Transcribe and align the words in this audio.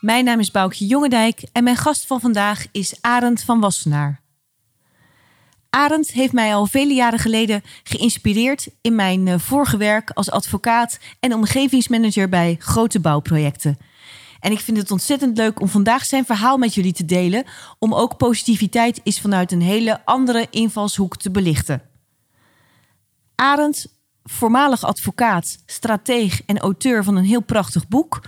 Mijn 0.00 0.24
naam 0.24 0.38
is 0.38 0.50
Boukje 0.50 0.86
Jongendijk 0.86 1.42
en 1.52 1.64
mijn 1.64 1.76
gast 1.76 2.06
van 2.06 2.20
vandaag 2.20 2.66
is 2.72 2.94
Arend 3.00 3.42
van 3.42 3.60
Wassenaar. 3.60 4.20
Arend 5.70 6.10
heeft 6.10 6.32
mij 6.32 6.54
al 6.54 6.66
vele 6.66 6.94
jaren 6.94 7.18
geleden 7.18 7.62
geïnspireerd 7.82 8.68
in 8.80 8.94
mijn 8.94 9.28
eh, 9.28 9.38
vorige 9.38 9.76
werk 9.76 10.10
als 10.10 10.30
advocaat 10.30 10.98
en 11.20 11.34
omgevingsmanager 11.34 12.28
bij 12.28 12.56
grote 12.58 13.00
bouwprojecten. 13.00 13.78
En 14.40 14.52
ik 14.52 14.60
vind 14.60 14.76
het 14.76 14.90
ontzettend 14.90 15.36
leuk 15.36 15.60
om 15.60 15.68
vandaag 15.68 16.04
zijn 16.04 16.24
verhaal 16.24 16.58
met 16.58 16.74
jullie 16.74 16.92
te 16.92 17.04
delen, 17.04 17.44
om 17.78 17.94
ook 17.94 18.16
positiviteit 18.16 19.00
is 19.02 19.20
vanuit 19.20 19.52
een 19.52 19.62
hele 19.62 20.04
andere 20.04 20.46
invalshoek 20.50 21.16
te 21.16 21.30
belichten. 21.30 21.82
Arend, 23.34 23.86
voormalig 24.24 24.84
advocaat, 24.84 25.58
strateeg 25.66 26.42
en 26.46 26.58
auteur 26.58 27.04
van 27.04 27.16
een 27.16 27.24
heel 27.24 27.42
prachtig 27.42 27.88
boek, 27.88 28.20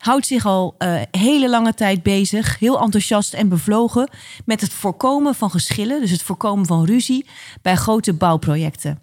houdt 0.00 0.26
zich 0.26 0.46
al 0.46 0.74
eh, 0.78 1.00
hele 1.10 1.48
lange 1.48 1.74
tijd 1.74 2.02
bezig, 2.02 2.58
heel 2.58 2.80
enthousiast 2.80 3.34
en 3.34 3.48
bevlogen 3.48 4.08
met 4.44 4.60
het 4.60 4.72
voorkomen 4.72 5.34
van 5.34 5.50
geschillen, 5.50 6.00
dus 6.00 6.10
het 6.10 6.22
voorkomen 6.22 6.66
van 6.66 6.84
ruzie 6.84 7.26
bij 7.62 7.76
grote 7.76 8.12
bouwprojecten. 8.12 9.02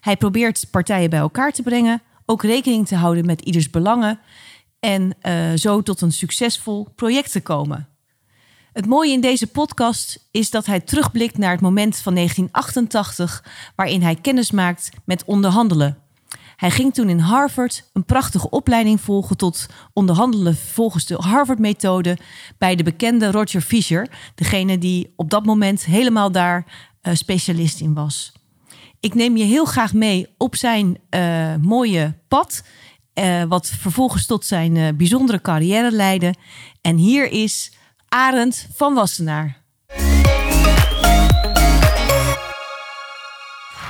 Hij 0.00 0.16
probeert 0.16 0.66
partijen 0.70 1.10
bij 1.10 1.18
elkaar 1.18 1.52
te 1.52 1.62
brengen, 1.62 2.02
ook 2.26 2.42
rekening 2.42 2.86
te 2.86 2.96
houden 2.96 3.26
met 3.26 3.40
ieders 3.40 3.70
belangen 3.70 4.20
en 4.80 5.14
eh, 5.20 5.52
zo 5.54 5.82
tot 5.82 6.00
een 6.00 6.12
succesvol 6.12 6.88
project 6.94 7.32
te 7.32 7.40
komen. 7.40 7.88
Het 8.72 8.86
mooie 8.86 9.12
in 9.12 9.20
deze 9.20 9.46
podcast 9.46 10.28
is 10.30 10.50
dat 10.50 10.66
hij 10.66 10.80
terugblikt 10.80 11.38
naar 11.38 11.50
het 11.50 11.60
moment 11.60 11.96
van 11.96 12.14
1988 12.14 13.44
waarin 13.76 14.02
hij 14.02 14.14
kennis 14.14 14.50
maakt 14.50 14.90
met 15.04 15.24
onderhandelen. 15.24 16.07
Hij 16.58 16.70
ging 16.70 16.94
toen 16.94 17.08
in 17.08 17.18
Harvard 17.18 17.90
een 17.92 18.04
prachtige 18.04 18.50
opleiding 18.50 19.00
volgen 19.00 19.36
tot 19.36 19.66
onderhandelen 19.92 20.56
volgens 20.56 21.06
de 21.06 21.14
Harvard-methode 21.14 22.18
bij 22.58 22.74
de 22.74 22.82
bekende 22.82 23.30
Roger 23.30 23.60
Fisher, 23.60 24.08
degene 24.34 24.78
die 24.78 25.12
op 25.16 25.30
dat 25.30 25.44
moment 25.44 25.84
helemaal 25.84 26.32
daar 26.32 26.64
eh, 27.00 27.14
specialist 27.14 27.80
in 27.80 27.94
was. 27.94 28.32
Ik 29.00 29.14
neem 29.14 29.36
je 29.36 29.44
heel 29.44 29.64
graag 29.64 29.92
mee 29.92 30.26
op 30.38 30.56
zijn 30.56 30.98
eh, 31.10 31.54
mooie 31.56 32.14
pad, 32.28 32.64
eh, 33.12 33.42
wat 33.42 33.66
vervolgens 33.66 34.26
tot 34.26 34.44
zijn 34.44 34.96
bijzondere 34.96 35.40
carrière 35.40 35.90
leidde. 35.90 36.34
En 36.80 36.96
hier 36.96 37.30
is 37.30 37.72
Arend 38.08 38.68
van 38.74 38.94
Wassenaar. 38.94 39.62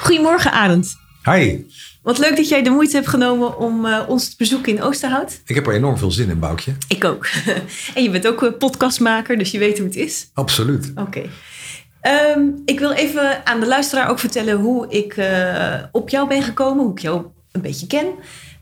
Goedemorgen, 0.00 0.52
Arend. 0.52 0.96
Hi, 1.22 1.64
Wat 2.08 2.18
leuk 2.18 2.36
dat 2.36 2.48
jij 2.48 2.62
de 2.62 2.70
moeite 2.70 2.96
hebt 2.96 3.08
genomen 3.08 3.58
om 3.58 3.86
eh, 3.86 4.08
ons 4.08 4.28
te 4.28 4.34
bezoeken 4.38 4.72
in 4.72 4.82
Oosterhout. 4.82 5.40
ik 5.44 5.54
heb 5.54 5.66
er 5.66 5.74
enorm 5.74 5.98
veel 5.98 6.10
zin 6.10 6.30
in, 6.30 6.38
Boukje. 6.38 6.72
Ik 6.88 7.04
ook. 7.04 7.28
en 7.94 8.02
je 8.02 8.10
bent 8.10 8.26
ook 8.26 8.42
een 8.42 8.56
podcastmaker, 8.56 9.38
dus 9.38 9.50
je 9.50 9.58
weet 9.58 9.78
hoe 9.78 9.86
het 9.86 9.96
is. 9.96 10.30
Absoluut. 10.34 10.92
Oké. 10.94 11.22
Ehm, 12.00 12.40
ik 12.64 12.78
wil 12.78 12.92
even 12.92 13.46
aan 13.46 13.60
de 13.60 13.66
luisteraar 13.66 14.10
ook 14.10 14.18
vertellen 14.18 14.56
hoe 14.56 14.88
ik 14.88 15.16
eh, 15.16 15.74
op 15.92 16.08
jou 16.08 16.28
ben 16.28 16.42
gekomen, 16.42 16.84
hoe 16.84 16.92
ik 16.92 16.98
jou 16.98 17.26
een 17.52 17.60
beetje 17.60 17.86
ken. 17.86 18.06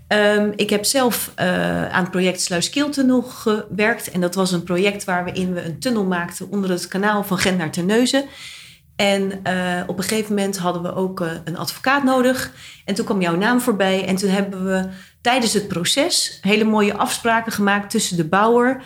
Ehm, 0.09 0.53
ik 0.57 0.71
heb 0.71 0.85
zelf 0.85 1.33
eh, 1.35 1.89
aan 1.89 2.03
het 2.03 2.11
project 2.11 2.41
Sluiskiltunnel 2.41 3.23
gewerkt. 3.23 4.11
En 4.11 4.21
dat 4.21 4.35
was 4.35 4.53
een 4.53 4.63
project 4.63 5.05
waarin 5.05 5.55
we 5.55 5.65
een 5.65 5.79
tunnel 5.79 6.05
maakten 6.05 6.51
onder 6.51 6.71
het 6.71 6.89
kanaal 6.89 7.25
van 7.25 7.39
Gent 7.39 7.59
naar 7.59 7.71
Terneuzen. 7.71 8.25
En 8.97 9.45
eh, 9.45 9.83
op 9.87 9.99
een 9.99 10.05
gegeven 10.05 10.35
moment 10.35 10.59
hadden 10.59 10.83
we 10.83 10.95
ook 10.95 11.21
eh, 11.21 11.31
een 11.45 11.57
advocaat 11.57 12.05
nodig. 12.05 12.53
En 12.85 12.95
toen 12.95 13.05
kwam 13.05 13.21
jouw 13.21 13.37
naam 13.37 13.61
voorbij. 13.61 14.07
En 14.07 14.17
toen 14.17 14.31
hebben 14.31 14.65
we 14.65 14.89
tijdens 15.21 15.53
het 15.53 15.69
proces 15.69 16.39
hele 16.41 16.65
mooie 16.65 16.97
afspraken 16.97 17.53
gemaakt 17.53 17.91
tussen 17.91 18.17
de 18.17 18.25
bouwer 18.25 18.83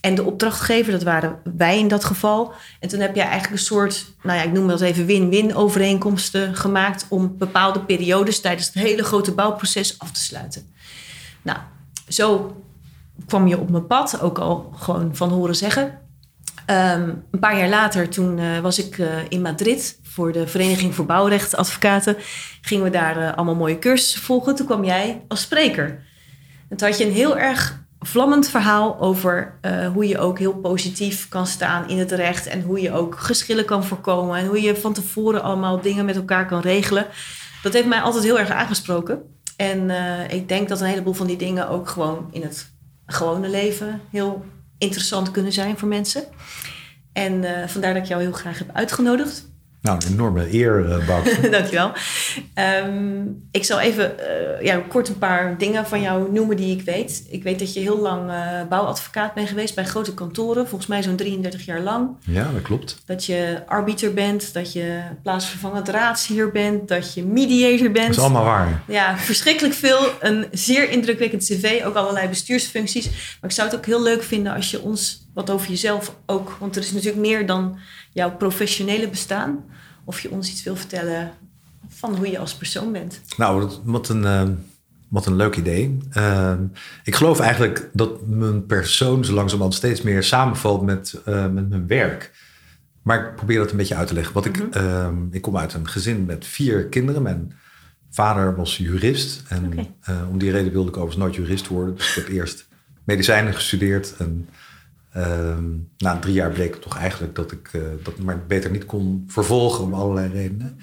en 0.00 0.14
de 0.14 0.24
opdrachtgever. 0.24 0.92
Dat 0.92 1.02
waren 1.02 1.38
wij 1.56 1.78
in 1.78 1.88
dat 1.88 2.04
geval. 2.04 2.52
En 2.80 2.88
toen 2.88 3.00
heb 3.00 3.14
jij 3.14 3.24
eigenlijk 3.24 3.52
een 3.52 3.66
soort, 3.66 4.06
nou 4.22 4.38
ja, 4.38 4.44
ik 4.44 4.52
noem 4.52 4.68
dat 4.68 4.80
even 4.80 5.06
win-win 5.06 5.54
overeenkomsten 5.54 6.56
gemaakt 6.56 7.06
om 7.08 7.38
bepaalde 7.38 7.80
periodes 7.80 8.40
tijdens 8.40 8.66
het 8.66 8.74
hele 8.74 9.04
grote 9.04 9.32
bouwproces 9.32 9.98
af 9.98 10.12
te 10.12 10.22
sluiten. 10.22 10.72
Nou, 11.42 11.58
zo 12.08 12.56
kwam 13.26 13.46
je 13.46 13.58
op 13.58 13.70
mijn 13.70 13.86
pad, 13.86 14.20
ook 14.20 14.38
al 14.38 14.72
gewoon 14.76 15.16
van 15.16 15.28
horen 15.28 15.56
zeggen. 15.56 16.07
Ehm, 16.68 17.08
een 17.30 17.38
paar 17.40 17.58
jaar 17.58 17.68
later, 17.68 18.08
toen 18.08 18.38
eh, 18.38 18.58
was 18.58 18.78
ik 18.78 18.98
eh, 18.98 19.08
in 19.28 19.42
Madrid 19.42 19.98
voor 20.02 20.32
de 20.32 20.46
Vereniging 20.46 20.94
voor 20.94 21.06
Bouwrechtadvocaten. 21.06 22.16
Gingen 22.60 22.84
we 22.84 22.90
daar 22.90 23.16
eh, 23.16 23.36
allemaal 23.36 23.54
mooie 23.54 23.78
cursussen 23.78 24.20
volgen. 24.20 24.54
Toen 24.54 24.66
kwam 24.66 24.84
jij 24.84 25.24
als 25.28 25.40
spreker. 25.40 26.04
En 26.68 26.76
toen 26.76 26.88
had 26.88 26.98
je 26.98 27.04
een 27.04 27.12
heel 27.12 27.38
erg 27.38 27.80
vlammend 28.00 28.48
verhaal 28.48 29.00
over 29.00 29.58
hoe 29.92 30.08
je 30.08 30.18
ook 30.18 30.38
heel 30.38 30.54
positief 30.54 31.28
kan 31.28 31.46
staan 31.46 31.88
in 31.88 31.98
het 31.98 32.12
recht. 32.12 32.46
En 32.46 32.62
hoe 32.62 32.80
je 32.80 32.92
ook 32.92 33.18
geschillen 33.18 33.64
kan 33.64 33.84
voorkomen. 33.84 34.38
En 34.38 34.46
hoe 34.46 34.62
je 34.62 34.76
van 34.76 34.92
tevoren 34.92 35.42
allemaal 35.42 35.80
dingen 35.80 36.04
met 36.04 36.16
elkaar 36.16 36.46
kan 36.46 36.60
regelen. 36.60 37.06
Dat 37.62 37.72
heeft 37.72 37.86
mij 37.86 38.00
altijd 38.00 38.24
heel 38.24 38.38
erg 38.38 38.50
aangesproken. 38.50 39.22
En 39.56 39.90
ik 40.30 40.48
denk 40.48 40.68
dat 40.68 40.80
een 40.80 40.86
heleboel 40.86 41.12
van 41.12 41.26
die 41.26 41.36
dingen 41.36 41.68
ook 41.68 41.88
gewoon 41.88 42.28
in 42.32 42.42
het 42.42 42.72
gewone 43.06 43.48
leven 43.48 44.00
heel 44.10 44.44
interessant 44.78 45.30
kunnen 45.30 45.52
zijn 45.52 45.78
voor 45.78 45.88
mensen. 45.88 46.24
En 47.12 47.44
eh, 47.44 47.68
vandaar 47.68 47.94
dat 47.94 48.02
ik 48.02 48.08
jou 48.08 48.22
heel 48.22 48.32
graag 48.32 48.58
heb 48.58 48.70
uitgenodigd. 48.72 49.47
Nou, 49.82 49.98
een 50.06 50.12
enorme 50.12 50.54
eer, 50.54 50.88
uh, 50.88 51.06
Boukje. 51.06 51.48
Dankjewel. 51.50 51.92
Ehm 52.54 53.18
ik 53.50 53.64
zal 53.64 53.80
even 53.80 54.18
eh, 54.18 54.64
ja, 54.64 54.82
kort 54.88 55.08
een 55.08 55.18
paar 55.18 55.58
dingen 55.58 55.86
van 55.86 56.00
jou 56.00 56.32
noemen 56.32 56.56
die 56.56 56.76
ik 56.76 56.82
weet. 56.82 57.26
Ik 57.30 57.42
weet 57.42 57.58
dat 57.58 57.74
je 57.74 57.80
heel 57.80 57.98
lang 57.98 58.30
eh, 58.30 58.68
bouwadvocaat 58.68 59.34
bent 59.34 59.48
geweest 59.48 59.74
bij 59.74 59.84
grote 59.84 60.14
kantoren. 60.14 60.68
Volgens 60.68 60.86
mij 60.86 61.02
zo'n 61.02 61.16
33 61.16 61.64
jaar 61.64 61.80
lang. 61.80 62.08
ja, 62.20 62.50
dat 62.52 62.62
klopt. 62.62 63.02
Dat 63.06 63.24
je 63.24 63.62
arbiter 63.66 64.14
bent, 64.14 64.52
dat 64.54 64.72
je 64.72 65.00
plaatsvervangend 65.22 65.88
raadsheer 65.88 66.50
bent, 66.50 66.88
dat 66.88 67.14
je 67.14 67.24
mediator 67.24 67.90
bent. 67.90 68.06
Dat 68.06 68.16
is 68.16 68.22
allemaal 68.22 68.44
waar. 68.44 68.82
Ja, 68.86 69.18
verschrikkelijk 69.18 69.74
veel. 69.74 70.00
Een 70.20 70.46
zeer 70.52 70.90
indrukwekkend 70.90 71.44
cv. 71.44 71.82
Ook 71.84 71.94
allerlei 71.94 72.28
bestuursfuncties. 72.28 73.04
Maar 73.40 73.50
ik 73.50 73.56
zou 73.56 73.68
het 73.68 73.76
ook 73.76 73.86
heel 73.86 74.02
leuk 74.02 74.22
vinden 74.22 74.54
als 74.54 74.70
je 74.70 74.82
ons 74.82 75.27
wat 75.38 75.50
over 75.50 75.68
jezelf 75.68 76.16
ook... 76.26 76.56
Want 76.60 76.76
er 76.76 76.82
is 76.82 76.92
natuurlijk 76.92 77.26
meer 77.26 77.46
dan 77.46 77.78
jouw 78.12 78.36
professionele 78.36 79.08
bestaan. 79.08 79.64
Of 80.04 80.20
je 80.20 80.30
ons 80.30 80.50
iets 80.50 80.62
wil 80.62 80.76
vertellen 80.76 81.30
van 81.88 82.16
hoe 82.16 82.30
je 82.30 82.38
als 82.38 82.54
persoon 82.54 82.92
bent. 82.92 83.20
Nou, 83.36 83.70
wat 83.84 84.08
een, 84.08 84.24
eh, 84.24 84.48
wat 85.08 85.26
een 85.26 85.36
leuk 85.36 85.56
idee. 85.56 85.98
Eh, 86.10 86.54
ik 87.04 87.14
geloof 87.14 87.40
eigenlijk 87.40 87.90
dat 87.92 88.26
mijn 88.26 88.66
persoon 88.66 89.24
zo 89.24 89.32
langzamerhand 89.32 89.74
steeds 89.74 90.02
meer 90.02 90.22
samenvalt 90.22 90.82
met, 90.82 91.20
eh, 91.24 91.46
met 91.48 91.68
mijn 91.68 91.86
werk. 91.86 92.32
Maar 93.02 93.28
ik 93.28 93.36
probeer 93.36 93.58
dat 93.58 93.70
een 93.70 93.76
beetje 93.76 93.94
uit 93.94 94.08
te 94.08 94.14
leggen. 94.14 94.34
Wat 94.34 94.44
ik, 94.44 94.58
eh, 94.70 95.08
ik 95.30 95.42
kom 95.42 95.56
uit 95.56 95.74
een 95.74 95.88
gezin 95.88 96.24
met 96.24 96.46
vier 96.46 96.86
kinderen. 96.86 97.22
Mijn 97.22 97.52
vader 98.10 98.56
was 98.56 98.76
jurist. 98.76 99.42
En 99.48 99.94
om 100.30 100.38
die 100.38 100.50
reden 100.50 100.72
wilde 100.72 100.88
ik 100.88 100.96
overigens 100.96 101.24
nooit 101.24 101.34
jurist 101.34 101.68
worden. 101.68 101.94
Dus 101.94 102.08
ik 102.08 102.14
heb 102.14 102.28
eerst 102.28 102.68
medicijnen 103.04 103.54
gestudeerd. 103.54 104.14
En 104.18 104.48
ehm, 105.18 105.64
na 105.98 106.18
drie 106.18 106.34
jaar 106.34 106.50
bleek 106.50 106.74
toch 106.74 106.96
eigenlijk 106.96 107.34
dat 107.34 107.52
ik 107.52 107.68
eh, 107.72 107.80
dat 108.02 108.18
maar 108.18 108.46
beter 108.46 108.70
niet 108.70 108.84
kon 108.84 109.24
vervolgen 109.26 109.84
om 109.84 109.94
allerlei 109.94 110.32
redenen. 110.32 110.78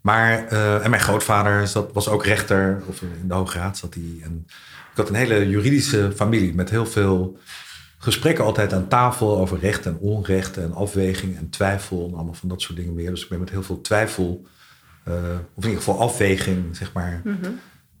Maar, 0.00 0.46
eh, 0.46 0.84
en 0.84 0.90
mijn 0.90 1.02
grootvader 1.02 1.66
zat, 1.66 1.92
was 1.92 2.08
ook 2.08 2.24
rechter, 2.24 2.82
of 2.86 3.02
in 3.02 3.28
de 3.28 3.34
Hoge 3.34 3.58
Raad 3.58 3.78
zat 3.78 3.94
hij. 3.94 4.18
En 4.22 4.46
ik 4.90 4.96
had 4.96 5.08
een 5.08 5.14
hele 5.14 5.48
juridische 5.48 6.12
familie 6.14 6.54
met 6.54 6.70
heel 6.70 6.86
veel 6.86 7.38
gesprekken 7.98 8.44
altijd 8.44 8.72
aan 8.72 8.88
tafel 8.88 9.38
over 9.38 9.58
recht 9.58 9.86
en 9.86 9.98
onrecht 9.98 10.56
en 10.56 10.72
afweging 10.72 11.36
en 11.36 11.50
twijfel 11.50 12.06
en 12.08 12.14
allemaal 12.14 12.34
van 12.34 12.48
dat 12.48 12.62
soort 12.62 12.76
dingen 12.78 12.94
meer. 12.94 13.10
Dus 13.10 13.22
ik 13.22 13.28
ben 13.28 13.38
met 13.38 13.50
heel 13.50 13.62
veel 13.62 13.80
twijfel, 13.80 14.46
eh, 15.04 15.14
of 15.54 15.64
in 15.64 15.70
ieder 15.70 15.76
geval 15.76 16.00
afweging, 16.00 16.76
zeg 16.76 16.92
maar, 16.92 17.22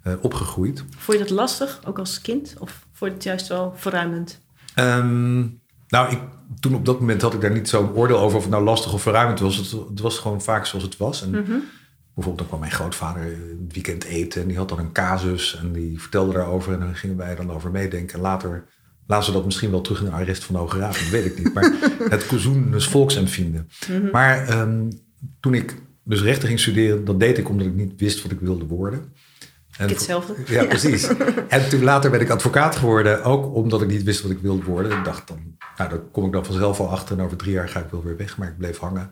eh, 0.02 0.12
opgegroeid. 0.20 0.84
Vond 0.96 1.18
je 1.18 1.24
dat 1.24 1.32
lastig, 1.32 1.80
ook 1.84 1.98
als 1.98 2.20
kind? 2.20 2.54
Of 2.58 2.86
vond 2.92 3.10
je 3.10 3.16
het 3.16 3.24
juist 3.24 3.48
wel 3.48 3.72
verruimend? 3.76 4.40
Ehm, 4.74 5.46
nou, 5.90 6.12
ik, 6.12 6.18
toen 6.60 6.74
op 6.74 6.86
dat 6.86 7.00
moment 7.00 7.22
had 7.22 7.34
ik 7.34 7.40
daar 7.40 7.50
niet 7.50 7.68
zo'n 7.68 7.92
oordeel 7.92 8.18
over 8.18 8.36
of 8.36 8.42
het 8.42 8.52
nou 8.52 8.64
lastig 8.64 8.92
of 8.92 9.02
verruimend 9.02 9.40
was. 9.40 9.56
Het, 9.56 9.70
het 9.70 10.00
was 10.00 10.18
gewoon 10.18 10.42
vaak 10.42 10.66
zoals 10.66 10.84
het 10.84 10.96
was. 10.96 11.22
En 11.22 11.30
bijvoorbeeld 12.14 12.38
dan 12.38 12.46
kwam 12.46 12.60
mijn 12.60 12.72
grootvader 12.72 13.22
het 13.22 13.72
weekend 13.72 14.04
eten 14.04 14.42
en 14.42 14.48
die 14.48 14.56
had 14.56 14.68
dan 14.68 14.78
een 14.78 14.92
casus 14.92 15.56
en 15.56 15.72
die 15.72 16.00
vertelde 16.00 16.32
daarover 16.32 16.72
en 16.72 16.80
dan 16.80 16.94
gingen 16.94 17.16
wij 17.16 17.34
dan 17.34 17.52
over 17.52 17.70
meedenken. 17.70 18.14
En 18.14 18.20
later 18.20 18.64
laten 19.06 19.26
ze 19.26 19.32
dat 19.32 19.44
misschien 19.44 19.70
wel 19.70 19.80
terug 19.80 19.98
in 19.98 20.04
de 20.04 20.10
arrest 20.10 20.44
van 20.44 20.54
de 20.54 20.60
Hoge 20.60 20.78
Raad, 20.78 20.92
dat 20.92 21.08
weet 21.08 21.24
ik 21.24 21.38
niet. 21.38 21.54
Maar 21.54 21.72
het 22.10 22.26
Kozoen 22.26 22.70
dus 22.70 22.88
volksempvinden. 22.88 23.68
Maar 24.12 24.48
ehm, 24.48 24.90
toen 25.40 25.54
ik 25.54 25.74
dus 26.04 26.22
rechten 26.22 26.48
ging 26.48 26.60
studeren, 26.60 27.04
dat 27.04 27.20
deed 27.20 27.38
ik 27.38 27.48
omdat 27.48 27.66
ik 27.66 27.74
niet 27.74 27.92
wist 27.96 28.22
wat 28.22 28.32
ik 28.32 28.40
wilde 28.40 28.64
worden. 28.64 29.12
En 29.80 29.88
Ik 29.88 29.94
hetzelfde. 29.94 30.34
ja, 30.54 30.64
precies. 30.64 31.08
En 31.48 31.68
toen 31.68 31.82
later 31.82 32.10
ben 32.10 32.20
ik 32.20 32.30
advocaat 32.30 32.76
geworden, 32.76 33.24
ook 33.24 33.54
omdat 33.54 33.82
ik 33.82 33.88
niet 33.88 34.02
wist 34.02 34.22
wat 34.22 34.30
ik 34.30 34.38
wilde 34.38 34.64
worden. 34.64 34.98
Ik 34.98 35.04
dacht 35.04 35.28
dan, 35.28 35.56
nou, 35.76 35.90
daar 35.90 35.98
kom 35.98 36.24
ik 36.24 36.32
dan 36.32 36.44
vanzelf 36.44 36.80
al 36.80 36.88
achter. 36.88 37.18
En 37.18 37.24
over 37.24 37.36
drie 37.36 37.52
jaar 37.52 37.68
ga 37.68 37.80
ik 37.80 37.90
wel 37.90 38.02
weer 38.02 38.16
weg, 38.16 38.38
maar 38.38 38.48
ik 38.48 38.58
bleef 38.58 38.78
hangen. 38.78 39.10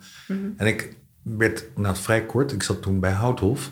En 0.56 0.67
ik 0.67 0.97
werd 1.23 1.65
nou, 1.76 1.97
vrij 1.97 2.26
kort, 2.26 2.53
ik 2.53 2.62
zat 2.62 2.82
toen 2.82 3.00
bij 3.00 3.12
Houthof. 3.12 3.70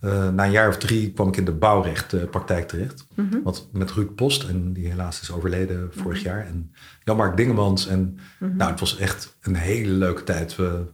Eh, 0.00 0.28
na 0.28 0.44
een 0.44 0.50
jaar 0.50 0.68
of 0.68 0.76
drie 0.76 1.12
kwam 1.12 1.28
ik 1.28 1.36
in 1.36 1.44
de 1.44 1.52
bouwrechtpraktijk 1.52 2.68
terecht. 2.68 3.06
Wat 3.42 3.68
met 3.72 3.90
Ruud 3.90 4.14
Post, 4.14 4.42
en 4.42 4.72
die 4.72 4.88
helaas 4.88 5.20
is 5.20 5.30
overleden 5.32 5.88
vorig 5.92 6.22
jaar. 6.22 6.46
En 6.46 6.74
Jan-Mark 7.04 7.36
Dingemans. 7.36 7.86
En 7.86 8.18
nou, 8.38 8.70
het 8.70 8.80
was 8.80 8.96
echt 8.96 9.36
een 9.40 9.56
hele 9.56 9.92
leuke 9.92 10.24
tijd. 10.24 10.56
We 10.56 10.84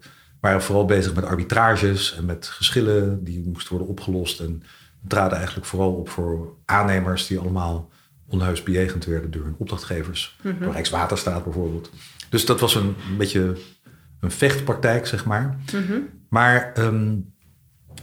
waren 0.41 0.63
vooral 0.63 0.85
bezig 0.85 1.15
met 1.15 1.25
arbitrages 1.25 2.17
en 2.17 2.25
met 2.25 2.47
geschillen 2.47 3.25
die 3.25 3.49
moesten 3.49 3.71
worden 3.71 3.89
opgelost. 3.89 4.41
En 4.41 4.63
traden 5.09 5.37
eigenlijk 5.37 5.67
vooral 5.67 5.93
op 5.93 6.09
voor 6.09 6.55
aannemers 6.65 7.27
die 7.27 7.39
allemaal 7.39 7.91
onheus 8.27 8.63
bejegend 8.63 9.05
werden 9.05 9.31
door 9.31 9.45
hun 9.45 9.55
opdrachtgevers. 9.59 10.39
Door 10.61 10.73
Rijkswaterstaat 10.73 11.45
bijvoorbeeld. 11.45 11.91
Dus 12.29 12.47
dat 12.47 12.61
was 12.61 12.75
een, 12.75 12.95
een 13.11 13.17
beetje 13.17 13.57
een 14.21 14.31
vechtpraktijk, 14.31 15.07
zeg 15.07 15.25
maar. 15.25 15.57
Maar 16.29 16.73
ehm, 16.75 17.15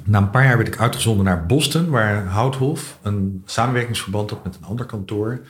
na 0.04 0.18
een 0.18 0.30
paar 0.30 0.44
jaar 0.46 0.56
werd 0.58 0.68
ik 0.68 0.80
uitgezonden 0.80 1.26
naar 1.26 1.46
Boston, 1.46 1.90
waar 1.90 2.26
Houthof 2.26 3.00
een 3.02 3.42
samenwerkingsverband 3.46 4.30
had 4.30 4.44
met 4.44 4.56
een 4.56 4.66
ander 4.66 4.86
kantoor. 4.86 5.42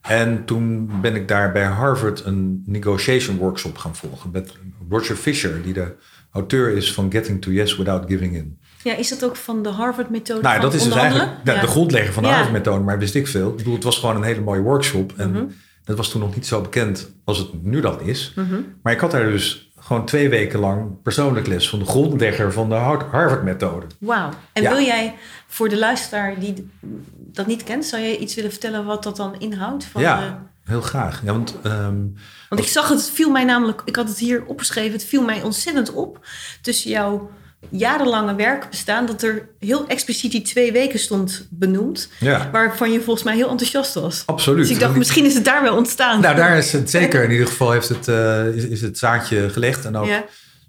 En 0.00 0.44
toen 0.44 0.90
ben 1.00 1.14
ik 1.14 1.28
daar 1.28 1.52
bij 1.52 1.64
Harvard 1.64 2.24
een 2.24 2.62
negotiation 2.66 3.36
workshop 3.36 3.78
gaan 3.78 3.96
volgen 3.96 4.30
met 4.30 4.52
Roger 4.88 5.16
Fisher, 5.16 5.62
die 5.62 5.72
de 5.72 5.94
auteur 6.30 6.70
is 6.76 6.92
van 6.94 7.12
Getting 7.12 7.42
to 7.42 7.50
Yes 7.50 7.76
Without 7.76 8.04
Giving 8.08 8.34
In. 8.34 8.58
Ja, 8.82 8.94
is 8.96 9.08
dat 9.08 9.24
ook 9.24 9.36
van 9.36 9.62
de 9.62 9.68
Harvard-methode? 9.68 10.40
Nou, 10.40 10.60
dat 10.60 10.74
is 10.74 10.82
dus 10.82 10.94
eigenlijk 10.94 11.30
ja, 11.44 11.52
Ja. 11.54 11.60
de 11.60 11.66
grondlegger 11.66 12.12
van 12.12 12.22
de. 12.22 12.28
Harvard-methode, 12.28 12.84
maar 12.84 12.98
wist 12.98 13.14
ik 13.14 13.26
veel. 13.26 13.50
Ik 13.50 13.56
bedoel, 13.56 13.74
het 13.74 13.84
was 13.84 13.98
gewoon 13.98 14.16
een 14.16 14.22
hele 14.22 14.40
mooie 14.40 14.60
workshop. 14.60 15.12
En 15.16 15.30
Mhm. 15.30 15.44
dat 15.84 15.96
was 15.96 16.10
toen 16.10 16.20
nog 16.20 16.34
niet 16.34 16.46
zo 16.46 16.60
bekend 16.60 17.10
als 17.24 17.38
het 17.38 17.62
nu 17.64 17.80
dan 17.80 18.00
is. 18.00 18.34
Maar 18.82 18.92
ik 18.92 19.00
had 19.00 19.10
daar 19.10 19.24
dus 19.30 19.70
gewoon 19.78 20.04
twee 20.06 20.28
weken 20.28 20.58
lang 20.60 21.02
persoonlijk 21.02 21.46
les 21.46 21.68
van 21.68 21.78
de 21.78 21.84
grondlegger 21.84 22.52
van 22.52 22.68
de 22.68 22.74
Har- 22.74 23.06
Harvard-methode. 23.10 23.86
Wauw. 23.98 24.30
En 24.52 24.62
wil 24.62 24.80
jij 24.80 25.14
voor 25.46 25.68
de 25.68 25.78
luisteraar 25.78 26.38
die 26.40 26.70
dat 27.16 27.46
niet 27.46 27.64
kent, 27.64 27.84
zou 27.84 28.02
jij 28.02 28.16
iets 28.16 28.34
willen 28.34 28.50
vertellen 28.50 28.84
wat 28.84 29.02
dat 29.02 29.16
dan 29.16 29.34
inhoudt? 29.38 29.84
Van 29.84 30.02
ja, 30.02 30.20
de- 30.20 30.70
heel 30.70 30.80
graag. 30.80 31.20
Ja, 31.24 31.32
want 31.32 31.54
ehm, 31.62 31.96
want 32.48 32.60
ik 32.62 32.66
zag 32.68 32.88
het, 32.88 32.98
het 33.00 33.10
viel 33.10 33.30
mij 33.30 33.44
namelijk, 33.44 33.82
ik 33.84 33.96
had 33.96 34.08
het 34.08 34.18
hier 34.18 34.44
opgeschreven, 34.44 34.92
het 34.92 35.04
viel 35.04 35.22
mij 35.22 35.42
ontzettend 35.42 35.92
op 35.92 36.26
tussen 36.62 36.90
jouw 36.90 37.30
jarenlange 37.70 38.34
werkbestaan, 38.34 39.06
dat 39.06 39.22
er 39.22 39.48
heel 39.58 39.86
expliciet 39.86 40.32
die 40.32 40.42
twee 40.42 40.72
weken 40.72 40.98
stond 40.98 41.46
benoemd, 41.50 42.08
ja, 42.20 42.48
waarvan 42.52 42.92
je 42.92 43.00
volgens 43.00 43.24
mij 43.24 43.34
heel 43.34 43.48
enthousiast 43.48 43.94
was. 43.94 44.22
absoluut. 44.26 44.58
Dus 44.58 44.70
ik 44.70 44.80
dacht, 44.80 44.96
misschien 44.96 45.24
is 45.24 45.34
het 45.34 45.44
daar 45.44 45.62
wel 45.62 45.76
ontstaan. 45.76 46.20
Nou, 46.20 46.36
daar 46.36 46.58
is 46.58 46.72
het 46.72 46.90
zeker. 47.00 47.24
In 47.24 47.30
ieder 47.30 47.46
geval 47.46 47.72
heeft 47.72 47.88
het, 47.88 48.08
eh, 48.08 48.46
is, 48.46 48.64
is 48.64 48.80
het 48.80 48.98
zaadje 48.98 49.50
gelegd. 49.50 49.84
En 49.84 49.96
ook 49.96 50.06
ja. 50.06 50.24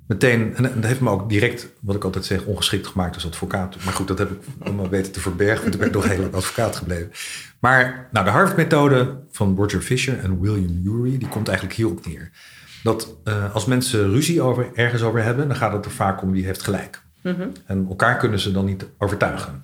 meteen, 0.07 0.55
en 0.55 0.63
dat 0.63 0.85
heeft 0.85 0.99
me 0.99 1.09
ook 1.09 1.29
direct, 1.29 1.67
wat 1.81 1.95
ik 1.95 2.03
altijd 2.03 2.25
zeg, 2.25 2.43
ongeschikt 2.43 2.87
gemaakt 2.87 3.15
als 3.15 3.25
advocaat. 3.25 3.75
Maar 3.83 3.93
goed, 3.93 4.07
dat 4.07 4.17
heb 4.17 4.31
ik 4.31 4.37
allemaal 4.59 4.89
weten 4.89 5.11
te 5.11 5.19
verbergen, 5.19 5.61
want 5.61 5.73
ik 5.73 5.79
ben 5.79 5.91
nog 5.91 6.07
heel 6.09 6.19
lang 6.19 6.33
advocaat 6.33 6.75
gebleven. 6.75 7.11
Maar 7.59 8.07
nou, 8.11 8.25
de 8.25 8.31
Harvard-methode 8.31 9.17
van 9.31 9.55
Roger 9.55 9.81
Fisher 9.81 10.19
en 10.19 10.41
William 10.41 10.81
Ury, 10.85 11.17
die 11.17 11.27
komt 11.27 11.47
eigenlijk 11.47 11.77
hierop 11.77 12.05
neer. 12.05 12.31
Dat 12.83 13.17
eh, 13.23 13.53
als 13.53 13.65
mensen 13.65 14.11
ruzie 14.11 14.41
over, 14.41 14.69
ergens 14.73 15.01
over 15.01 15.23
hebben, 15.23 15.47
dan 15.47 15.57
gaat 15.57 15.73
het 15.73 15.85
er 15.85 15.91
vaak 15.91 16.21
om 16.21 16.31
wie 16.31 16.45
heeft 16.45 16.63
gelijk. 16.63 17.01
En 17.65 17.85
elkaar 17.89 18.17
kunnen 18.17 18.39
ze 18.39 18.51
dan 18.51 18.65
niet 18.65 18.85
overtuigen. 18.97 19.61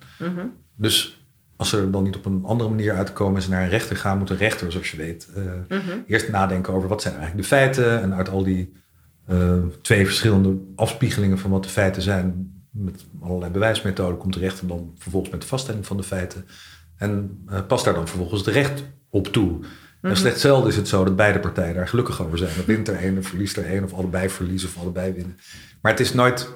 Dus 0.76 1.26
als 1.56 1.68
ze 1.68 1.76
er 1.76 1.90
dan 1.90 2.02
niet 2.02 2.16
op 2.16 2.26
een 2.26 2.44
andere 2.44 2.70
manier 2.70 2.92
uitkomen 2.92 3.36
en 3.36 3.42
ze 3.42 3.50
naar 3.50 3.62
een 3.62 3.68
rechter 3.68 3.96
gaan, 3.96 4.18
moet 4.18 4.30
een 4.30 4.36
rechter, 4.36 4.72
zoals 4.72 4.90
je 4.90 4.96
weet, 4.96 5.28
eh, 5.34 5.78
eerst 6.06 6.28
nadenken 6.28 6.72
over 6.72 6.88
wat 6.88 7.02
zijn 7.02 7.14
eigenlijk 7.14 7.42
de 7.42 7.54
feiten. 7.54 8.02
En 8.02 8.14
uit 8.14 8.28
al 8.28 8.42
die 8.42 8.72
eh, 9.26 9.58
twee 9.82 10.04
verschillende 10.04 10.56
afspiegelingen 10.74 11.38
van 11.38 11.50
wat 11.50 11.62
de 11.62 11.68
feiten 11.68 12.02
zijn, 12.02 12.54
met 12.70 13.04
allerlei 13.20 13.52
bewijsmethoden, 13.52 14.18
komt 14.18 14.34
de 14.34 14.40
rechter 14.40 14.66
dan 14.66 14.94
vervolgens 14.98 15.32
met 15.32 15.40
de 15.40 15.46
vaststelling 15.46 15.86
van 15.86 15.96
de 15.96 16.02
feiten. 16.02 16.46
En 16.96 17.44
past 17.66 17.84
daar 17.84 17.94
dan 17.94 18.08
vervolgens 18.08 18.44
de 18.44 18.50
recht 18.50 18.84
op 19.10 19.26
toe. 19.26 19.60
En 20.00 20.16
slechts 20.16 20.40
zelden 20.40 20.70
is 20.70 20.76
het 20.76 20.88
zo 20.88 21.04
dat 21.04 21.16
beide 21.16 21.38
partijen 21.38 21.74
daar 21.74 21.88
gelukkig 21.88 22.22
over 22.22 22.38
zijn. 22.38 22.50
Dan 22.56 22.64
wint 22.64 22.88
er 22.88 23.04
een, 23.04 23.18
of 23.18 23.26
verliest 23.26 23.56
er 23.56 23.74
een, 23.74 23.84
of 23.84 23.92
allebei 23.92 24.28
verliezen 24.28 24.68
of 24.68 24.78
allebei 24.78 25.12
winnen. 25.12 25.38
Maar 25.80 25.92
het 25.92 26.00
is 26.00 26.14
nooit, 26.14 26.48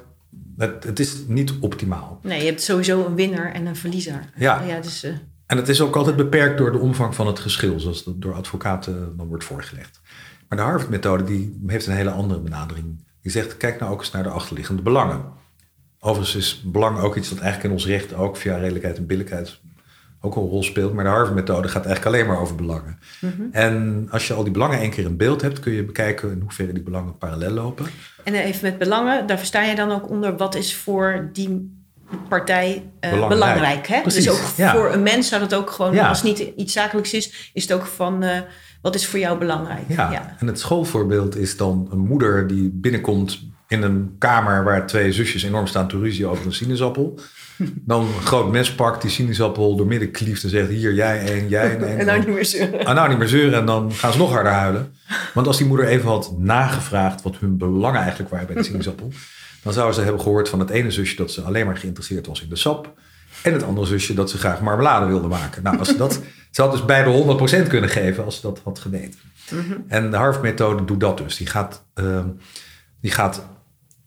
het, 0.57 0.85
het 0.85 0.99
is 0.99 1.17
niet 1.27 1.53
optimaal. 1.61 2.21
Nee, 2.23 2.41
je 2.41 2.47
hebt 2.47 2.63
sowieso 2.63 3.07
een 3.07 3.15
winnaar 3.15 3.53
en 3.53 3.67
een 3.67 3.77
verliezer. 3.77 4.31
Ja. 4.37 4.63
ja 4.63 4.81
dus, 4.81 5.03
eh, 5.03 5.13
En 5.47 5.57
het 5.57 5.69
is 5.69 5.81
ook 5.81 5.97
altijd 5.97 6.17
beperkt 6.17 6.59
door 6.59 6.73
de 6.73 6.79
omvang 6.79 7.15
van 7.15 7.27
het 7.27 7.39
geschil, 7.39 7.81
zoals 7.81 8.05
dat 8.05 8.23
door 8.23 8.35
advocaten 8.35 9.17
dan 9.17 9.27
wordt 9.27 9.45
voorgelegd. 9.45 10.01
Maar 10.49 10.59
de 10.59 10.65
Harvard-methode 10.65 11.25
die 11.25 11.61
heeft 11.67 11.87
een 11.87 11.95
hele 11.95 12.11
andere 12.11 12.41
benadering. 12.41 13.05
Die 13.23 13.33
zegt, 13.33 13.57
kijk 13.57 13.81
nou 13.81 13.93
ook 13.93 14.01
eens 14.01 14.11
naar 14.11 14.23
de 14.23 14.29
achterliggende 14.29 14.83
belangen. 14.83 15.25
Overigens 16.01 16.37
is 16.37 16.63
belang 16.65 16.99
ook 16.99 17.17
iets 17.17 17.29
dat 17.29 17.39
eigenlijk 17.39 17.69
in 17.69 17.73
ons 17.81 17.87
recht 17.87 18.15
ook 18.15 18.37
via 18.37 18.57
redelijkheid 18.57 18.97
en 18.97 19.07
billijkheid 19.07 19.61
ook 20.21 20.37
een 20.37 20.43
rol 20.43 20.63
speelt. 20.63 20.93
Maar 20.93 21.05
de 21.05 21.11
Harvard-methode 21.11 21.69
gaat 21.69 21.87
eigenlijk 21.87 22.17
alleen 22.17 22.27
maar 22.27 22.41
over 22.41 22.55
belangen. 22.55 22.99
En 23.53 24.07
als 24.11 24.27
je 24.27 24.35
al 24.35 24.43
die 24.43 24.53
belangen 24.53 24.79
één 24.79 24.91
keer 24.91 25.05
in 25.05 25.17
beeld 25.17 25.43
hebt, 25.43 25.61
kun 25.61 25.73
je 25.73 25.85
bekijken 25.85 26.31
in 26.33 26.41
hoeverre 26.41 26.73
die 26.73 26.83
belangen 26.83 27.19
parallel 27.19 27.51
lopen. 27.51 27.87
En 28.25 28.35
even 28.35 28.61
met 28.63 28.79
belangen, 28.79 29.27
daar 29.27 29.39
versta 29.39 29.63
je 29.63 29.75
dan 29.75 29.91
ook 29.91 30.09
onder 30.11 30.37
wat 30.37 30.55
is 30.55 30.77
voor 30.77 31.29
die 31.33 31.79
partij 32.29 32.91
eh, 33.01 33.11
Belangrijk. 33.11 33.41
belangrijk. 33.41 33.87
hè? 33.87 34.01
Precies, 34.01 34.25
Dus 34.25 34.33
ook 34.33 34.41
ja. 34.57 34.73
voor 34.75 34.93
een 34.93 35.03
mens 35.03 35.29
zou 35.29 35.41
dat 35.41 35.55
ook 35.55 35.71
gewoon, 35.71 35.95
Ja. 35.95 36.09
als 36.09 36.23
het 36.23 36.27
niet 36.39 36.53
iets 36.57 36.73
zakelijks 36.73 37.13
is, 37.15 37.51
is 37.55 37.63
het 37.63 37.73
ook 37.73 37.87
van 37.87 38.23
eh, 38.23 38.41
wat 38.83 38.95
is 38.95 39.07
voor 39.07 39.19
jou 39.19 39.39
belangrijk. 39.39 39.85
Ja. 39.89 40.37
en 40.39 40.47
het 40.47 40.59
schoolvoorbeeld 40.59 41.37
is 41.37 41.57
dan 41.57 41.89
een 41.91 41.99
moeder 41.99 42.47
die 42.47 42.71
binnenkomt 42.75 43.41
in 43.69 43.83
een 43.83 44.15
kamer 44.19 44.65
waar 44.65 44.87
twee 44.87 45.13
zusjes 45.13 45.43
enorm 45.43 45.67
staan 45.67 45.89
te 45.89 45.99
ruzie 45.99 46.27
over 46.27 46.47
een 46.47 46.53
sinaasappel. 46.53 47.19
Dan 47.75 48.01
een 48.01 48.23
groot 48.25 48.51
mes 48.51 48.75
pakt, 48.75 49.03
die 49.03 49.11
sinaasappel 49.11 49.77
doormidden 49.77 50.11
klieft 50.11 50.43
en 50.43 50.51
zegt 50.51 50.69
hier 50.69 50.95
jij 50.95 51.25
één, 51.25 51.49
jij 51.49 51.79
één. 51.79 51.99
En 51.99 52.07
dan 52.07 52.19
niet 52.19 52.29
meer 52.29 52.45
zeuren. 52.45 52.85
Ah, 52.85 52.95
nou 52.95 53.09
niet 53.09 53.19
meer 53.19 53.29
zeuren 53.29 53.59
en 53.59 53.67
dan 53.67 53.93
gaan 53.93 54.13
ze 54.13 54.19
nog 54.19 54.33
harder 54.33 54.53
huilen. 54.53 54.95
Want 55.35 55.47
als 55.47 55.57
die 55.57 55.67
moeder 55.67 55.87
even 55.87 56.09
had 56.09 56.35
nagevraagd 56.39 57.23
wat 57.23 57.37
hun 57.37 57.59
belangen 57.59 58.01
eigenlijk 58.01 58.31
waren 58.31 58.47
bij 58.47 58.57
de 58.57 58.63
sinaasappel, 58.63 59.13
dan 59.63 59.73
zouden 59.73 59.95
ze 59.95 60.03
hebben 60.03 60.21
gehoord 60.21 60.49
van 60.49 60.61
het 60.61 60.71
ene 60.71 60.91
zusje 60.91 61.17
dat 61.17 61.31
ze 61.31 61.43
alleen 61.43 61.67
maar 61.67 61.77
geïnteresseerd 61.77 62.27
was 62.27 62.43
in 62.43 62.49
de 62.49 62.57
sap. 62.57 62.95
En 63.43 63.53
het 63.53 63.63
andere 63.63 63.87
zusje 63.87 64.15
dat 64.15 64.31
ze 64.31 64.39
graag 64.39 64.61
marmelade 64.61 65.07
wilde 65.07 65.29
maken. 65.29 65.63
Nou, 65.63 65.79
als 65.79 65.89
ze 65.89 65.97
dat, 65.97 66.21
ze 66.51 66.63
had 66.63 66.73
dus 66.73 66.85
beide 66.85 67.39
100% 67.65 67.69
kunnen 67.69 67.91
geven 67.91 68.25
als 68.25 68.35
ze 68.35 68.43
dat 68.43 68.61
had 68.65 68.79
geweten. 68.79 69.19
En 69.89 70.11
de 70.11 70.17
Harvard-methode 70.17 70.85
doet 70.85 71.01
dat 71.01 71.19
dus. 71.19 71.37
Die 71.37 71.47
gaat, 71.47 71.85
ehm, 71.95 72.27
die 73.01 73.11
gaat, 73.11 73.47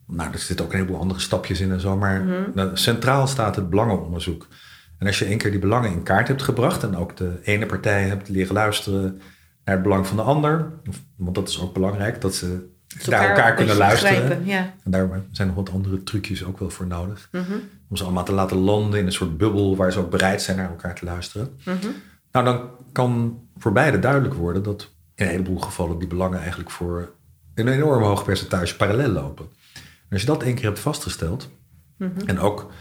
nou, 0.06 0.32
er 0.32 0.38
zitten 0.38 0.64
ook 0.64 0.72
een 0.72 0.78
heleboel 0.78 1.00
andere 1.00 1.20
stapjes 1.20 1.60
in 1.60 1.72
en 1.72 1.80
zo, 1.80 1.96
maar 1.96 2.24
nou, 2.54 2.70
centraal 2.76 3.26
staat 3.26 3.56
het 3.56 3.70
belangenonderzoek. 3.70 4.48
En 4.98 5.06
als 5.06 5.18
je 5.18 5.24
één 5.24 5.38
keer 5.38 5.50
die 5.50 5.60
belangen 5.60 5.90
in 5.90 6.02
kaart 6.02 6.28
hebt 6.28 6.42
gebracht 6.42 6.82
en 6.82 6.96
ook 6.96 7.16
de 7.16 7.38
ene 7.42 7.66
partij 7.66 8.02
hebt 8.02 8.28
leren 8.28 8.54
luisteren 8.54 9.20
naar 9.64 9.74
het 9.74 9.82
belang 9.82 10.06
van 10.06 10.16
de 10.16 10.22
ander, 10.22 10.72
want 11.16 11.34
dat 11.34 11.48
is 11.48 11.60
ook 11.60 11.74
belangrijk, 11.74 12.20
dat 12.20 12.34
ze 12.34 12.68
Dus 12.98 13.06
naar 13.06 13.28
elkaar 13.28 13.54
kunnen 13.54 13.76
luisteren. 13.76 14.14
begrijpen, 14.20 14.46
Ja. 14.46 14.74
En 14.84 14.90
daar 14.90 15.22
zijn 15.30 15.48
nog 15.48 15.56
wat 15.56 15.70
andere 15.70 16.02
trucjes 16.02 16.44
ook 16.44 16.58
wel 16.58 16.70
voor 16.70 16.86
nodig. 16.86 17.28
Mhm. 17.32 17.52
Om 17.88 17.96
ze 17.96 18.04
allemaal 18.04 18.24
te 18.24 18.32
laten 18.32 18.56
landen 18.56 19.00
in 19.00 19.06
een 19.06 19.12
soort 19.12 19.36
bubbel 19.36 19.76
waar 19.76 19.92
ze 19.92 19.98
ook 19.98 20.10
bereid 20.10 20.42
zijn 20.42 20.56
naar 20.56 20.68
elkaar 20.68 20.94
te 20.94 21.04
luisteren. 21.04 21.58
Mhm. 21.64 21.86
Nou, 22.32 22.44
dan 22.44 22.70
kan 22.92 23.38
voor 23.56 23.72
beide 23.72 23.98
duidelijk 23.98 24.34
worden 24.34 24.62
dat 24.62 24.90
in 25.14 25.24
een 25.24 25.30
heleboel 25.30 25.58
gevallen 25.58 25.98
die 25.98 26.08
belangen 26.08 26.38
eigenlijk 26.38 26.70
voor 26.70 27.10
een 27.54 27.68
enorm 27.68 28.02
hoog 28.02 28.24
percentage 28.24 28.76
parallel 28.76 29.08
lopen. 29.08 29.46
Als 30.14 30.22
je 30.22 30.28
dat 30.28 30.42
één 30.42 30.54
keer 30.54 30.64
hebt 30.64 30.78
vastgesteld 30.78 31.50
Mhm. 31.98 32.10
en 32.26 32.38
ook 32.38 32.72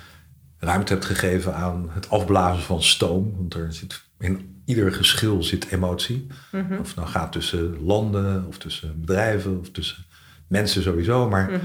ruimte 0.59 0.93
hebt 0.93 1.05
gegeven 1.05 1.55
aan 1.55 1.89
het 1.91 2.09
afblazen 2.09 2.63
van 2.63 2.83
stoom, 2.83 3.33
want 3.37 3.53
er 3.53 3.73
zit 3.73 4.01
in 4.19 4.61
ieder 4.65 4.91
geschil 4.93 5.43
zit 5.43 5.67
emotie. 5.71 6.27
Mhm. 6.51 6.73
Of 6.79 6.87
het 6.87 6.95
nou 6.95 7.07
gaat 7.07 7.31
tussen 7.31 7.83
landen 7.85 8.45
of 8.47 8.57
tussen 8.57 9.01
bedrijven 9.01 9.59
of 9.59 9.69
tussen 9.71 10.05
mensen 10.47 10.81
sowieso, 10.81 11.29
maar 11.29 11.49
Mhm. 11.51 11.59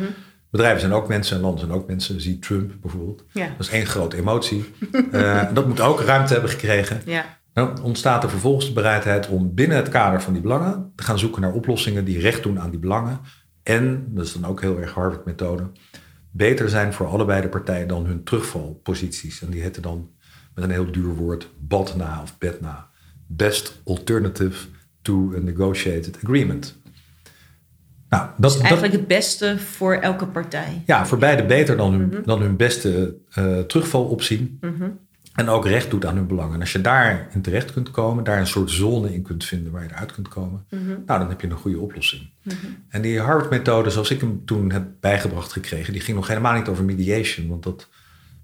bedrijven 0.51 0.81
zijn 0.81 0.93
ook 0.93 1.09
mensen 1.09 1.37
en 1.37 1.43
landen 1.43 1.61
zijn 1.61 1.73
ook 1.73 1.87
mensen. 1.87 2.21
Zie 2.21 2.39
Trump 2.39 2.73
bijvoorbeeld. 2.81 3.25
Ja. 3.33 3.47
Dat 3.49 3.67
is 3.67 3.69
één 3.73 3.87
grote 3.87 4.17
emotie. 4.17 4.65
Eh, 5.13 5.43
dat 5.55 5.67
moet 5.67 5.81
ook 5.81 6.01
ruimte 6.01 6.33
hebben 6.33 6.51
gekregen. 6.51 7.01
Ja. 7.05 7.37
Dan 7.53 7.83
ontstaat 7.83 8.23
er 8.23 8.31
vervolgens 8.31 8.67
de 8.67 8.73
bereidheid 8.73 9.29
om 9.29 9.55
binnen 9.55 9.77
het 9.77 9.89
kader 9.89 10.23
van 10.23 10.33
die 10.33 10.43
belangen 10.43 10.93
te 10.97 11.03
gaan 11.03 11.19
zoeken 11.19 11.41
naar 11.43 11.53
oplossingen 11.53 12.05
die 12.05 12.19
recht 12.21 12.43
doen 12.43 12.61
aan 12.61 12.71
die 12.71 12.79
belangen. 12.79 13.21
En, 13.69 14.07
dat 14.09 14.25
is 14.25 14.33
dan 14.33 14.45
ook 14.45 14.61
heel 14.61 14.81
erg 14.81 14.93
Harvard-methode, 14.93 15.71
beter 16.31 16.69
zijn 16.69 16.93
voor 16.93 17.07
allebei 17.07 17.41
de 17.41 17.49
partijen 17.49 17.89
dan 17.89 18.07
hun 18.07 18.25
terugvalposities. 18.25 19.43
En 19.43 19.51
die 19.51 19.63
heten 19.63 19.83
dan 19.83 20.11
met 20.55 20.65
een 20.65 20.71
heel 20.71 20.93
duur 20.93 21.15
woord 21.15 21.51
BAD 21.59 21.97
na 21.97 22.23
of 22.23 22.39
BED 22.39 22.61
na. 22.61 22.89
Best 23.27 23.81
Alternative 23.85 24.67
to 25.03 25.33
a 25.37 25.39
negotiated 25.39 26.17
agreement. 26.25 26.81
Nou, 28.09 28.29
dat, 28.37 28.53
Dus 28.53 28.61
eigenlijk 28.61 28.93
het 28.93 29.07
beste 29.07 29.59
voor 29.59 29.95
elke 29.95 30.27
partij. 30.27 30.83
ja, 30.87 31.07
voor 31.07 31.19
beide 31.19 31.47
beter 31.47 31.77
dan 31.77 31.93
hun, 31.93 32.23
dan 32.25 32.41
hun 32.41 32.57
beste 32.57 33.17
eh 33.31 33.59
terugvaloptie. 33.59 34.59
En 35.39 35.49
ook 35.49 35.67
recht 35.67 35.91
doet 35.91 36.07
aan 36.07 36.17
hun 36.17 36.27
belangen. 36.27 36.55
En 36.55 36.61
als 36.61 36.73
je 36.73 36.81
daarin 36.81 37.43
terecht 37.43 37.73
kunt 37.73 37.91
komen, 37.91 38.25
daar 38.25 38.39
een 38.39 38.47
soort 38.47 38.71
zone 38.71 39.15
in 39.15 39.23
kunt 39.23 39.45
vinden 39.45 39.73
waar 39.73 39.83
je 39.83 39.89
eruit 39.89 40.13
kunt 40.13 40.29
komen, 40.29 40.65
nou, 41.07 41.19
dan 41.21 41.29
heb 41.29 41.41
je 41.41 41.47
een 41.47 41.57
goede 41.57 41.79
oplossing. 41.79 42.31
En 42.89 43.03
die 43.03 43.21
Harvard-methode, 43.21 43.91
zoals 43.91 44.11
ik 44.11 44.21
hem 44.21 44.45
toen 44.45 44.73
heb 44.73 44.87
bijgebracht 45.01 45.53
gekregen, 45.53 45.93
die 45.93 46.03
ging 46.03 46.17
nog 46.17 46.29
helemaal 46.29 46.55
niet 46.55 46.69
over 46.69 46.85
mediation. 46.85 47.49
Want 47.49 47.63
dat 47.63 47.89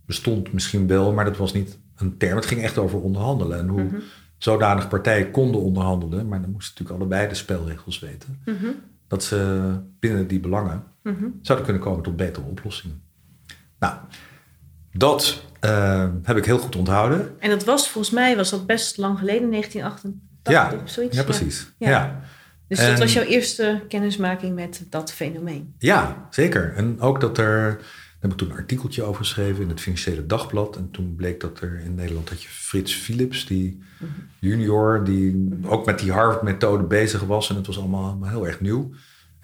bestond 0.07 0.53
misschien 0.53 0.87
wel, 0.87 1.13
maar 1.13 1.25
dat 1.25 1.37
was 1.37 1.53
niet 1.53 1.79
een 1.97 2.17
term. 2.17 2.37
Het 2.37 2.47
ging 2.47 2.63
echt 2.63 2.79
over 2.79 3.01
onderhandelen. 3.01 3.59
En 3.59 3.69
hoe 3.69 3.87
zodanig 4.39 4.89
partijen 4.89 5.31
konden 5.31 5.61
onderhandelen, 5.61 6.29
maar 6.29 6.41
dan 6.41 6.51
moesten 6.51 6.73
natuurlijk 6.73 7.01
allebei 7.01 7.29
de 7.29 7.35
spelregels 7.35 7.99
weten. 7.99 8.43
Dat 9.09 9.25
ze 9.25 9.71
binnen 9.99 10.27
die 10.27 10.41
belangen 10.41 10.83
zouden 11.43 11.67
kunnen 11.67 11.83
komen 11.83 12.03
tot 12.03 12.17
betere 12.17 12.47
oplossingen. 12.47 13.03
Nou, 13.79 13.95
dat 14.97 15.43
eh, 15.61 16.09
heb 16.23 16.37
ik 16.37 16.45
heel 16.45 16.59
goed 16.59 16.77
onthouden. 16.77 17.41
En 17.41 17.51
dat 17.51 17.65
was 17.65 17.89
volgens 17.89 18.15
mij 18.15 18.37
was 18.37 18.51
dat 18.51 18.67
best 18.67 18.97
lang 18.97 19.19
geleden, 19.19 19.51
1988 19.51 20.53
Ja, 20.53 20.83
of 20.83 20.91
zoiets. 20.91 21.17
ja, 21.17 21.23
precies. 21.23 21.73
Ja. 21.79 21.89
Ja. 21.89 22.21
Dus 22.69 22.79
dat 22.79 22.99
was 22.99 23.13
jouw 23.13 23.25
eerste 23.25 23.83
kennismaking 23.89 24.55
met 24.55 24.87
dat 24.91 25.13
fenomeen. 25.13 25.75
Ja, 25.79 26.27
zeker. 26.31 26.73
En 26.77 27.01
ook 27.01 27.21
dat 27.21 27.39
er. 27.39 27.79
Daar 28.25 28.33
heb 28.33 28.41
ik 28.41 28.47
toen 28.49 28.51
een 28.51 28.63
artikeltje 28.63 29.03
over 29.03 29.25
geschreven 29.25 29.63
in 29.63 29.69
het 29.69 29.81
Financiële 29.81 30.27
Dagblad. 30.27 30.77
En 30.77 30.91
toen 30.91 31.15
bleek 31.17 31.41
dat 31.41 31.61
er 31.61 31.81
in 31.85 31.95
Nederland 31.95 32.29
had 32.29 32.43
je 32.43 32.49
Frits 32.49 32.95
Philips, 32.95 33.47
die 33.47 33.83
junior, 34.39 35.05
die 35.05 35.59
ook 35.67 35.87
met 35.87 35.99
die 35.99 36.13
Harvard-methode 36.13 36.83
bezig 36.83 37.23
was. 37.23 37.51
En 37.51 37.57
het 37.57 37.67
was 37.67 37.79
allemaal, 37.79 38.05
allemaal 38.05 38.29
heel 38.29 38.47
erg 38.47 38.61
nieuw. 38.61 38.91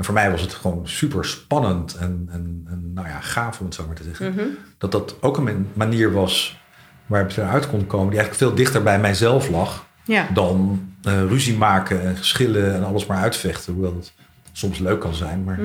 En 0.00 0.06
voor 0.06 0.14
mij 0.14 0.30
was 0.30 0.40
het 0.40 0.54
gewoon 0.54 0.88
super 0.88 1.24
spannend 1.24 1.94
en, 1.94 2.28
en, 2.30 2.66
en 2.70 2.92
nou 2.94 3.08
ja, 3.08 3.20
gaaf 3.20 3.58
om 3.60 3.66
het 3.66 3.74
zo 3.74 3.86
maar 3.86 3.96
te 3.96 4.02
zeggen. 4.02 4.56
Dat 4.78 4.92
dat 4.92 5.16
ook 5.20 5.36
een 5.36 5.44
man- 5.44 5.66
manier 5.72 6.12
was 6.12 6.60
waar 7.06 7.24
ik 7.24 7.36
eruit 7.36 7.68
kon 7.68 7.86
komen, 7.86 8.10
die 8.10 8.18
eigenlijk 8.18 8.48
veel 8.50 8.54
dichter 8.64 8.82
bij 8.82 9.00
mijzelf 9.00 9.48
lag 9.50 9.86
Ja. 10.04 10.26
dan 10.34 10.82
eh, 11.02 11.20
ruzie 11.28 11.56
maken 11.56 12.02
en 12.02 12.16
geschillen 12.16 12.74
en 12.74 12.84
alles 12.84 13.06
maar 13.06 13.18
uitvechten. 13.18 13.72
Hoewel 13.72 13.94
het 13.94 14.12
soms 14.52 14.78
leuk 14.78 15.00
kan 15.00 15.14
zijn, 15.14 15.44
maar, 15.44 15.58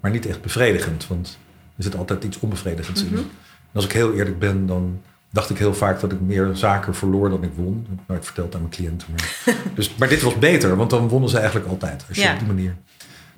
maar 0.00 0.10
niet 0.10 0.26
echt 0.26 0.42
bevredigend. 0.42 1.06
Want 1.06 1.38
er 1.76 1.82
zit 1.82 1.96
altijd 1.96 2.24
iets 2.24 2.38
onbevredigends 2.40 3.04
in. 3.04 3.16
En 3.16 3.26
als 3.72 3.84
ik 3.84 3.92
heel 3.92 4.12
eerlijk 4.14 4.38
ben, 4.38 4.66
dan 4.66 5.00
dacht 5.32 5.50
ik 5.50 5.58
heel 5.58 5.74
vaak 5.74 6.00
dat 6.00 6.12
ik 6.12 6.20
meer 6.20 6.50
zaken 6.52 6.94
verloor 6.94 7.28
dan 7.30 7.42
ik 7.42 7.52
won. 7.54 7.74
Dat 7.80 7.90
heb 7.90 8.00
ik 8.00 8.08
nooit 8.08 8.24
verteld 8.24 8.54
aan 8.54 8.60
mijn 8.60 8.72
cliënten. 8.72 9.08
Maar, 9.10 9.54
dus, 9.74 9.94
maar 9.94 10.08
dit 10.08 10.22
was 10.22 10.38
beter, 10.38 10.76
want 10.76 10.90
dan 10.90 11.08
wonnen 11.08 11.30
ze 11.30 11.38
eigenlijk 11.38 11.68
altijd. 11.68 12.04
Als 12.08 12.16
je 12.16 12.22
Ja. 12.22 12.32
op 12.32 12.38
die 12.38 12.48
manier. 12.48 12.76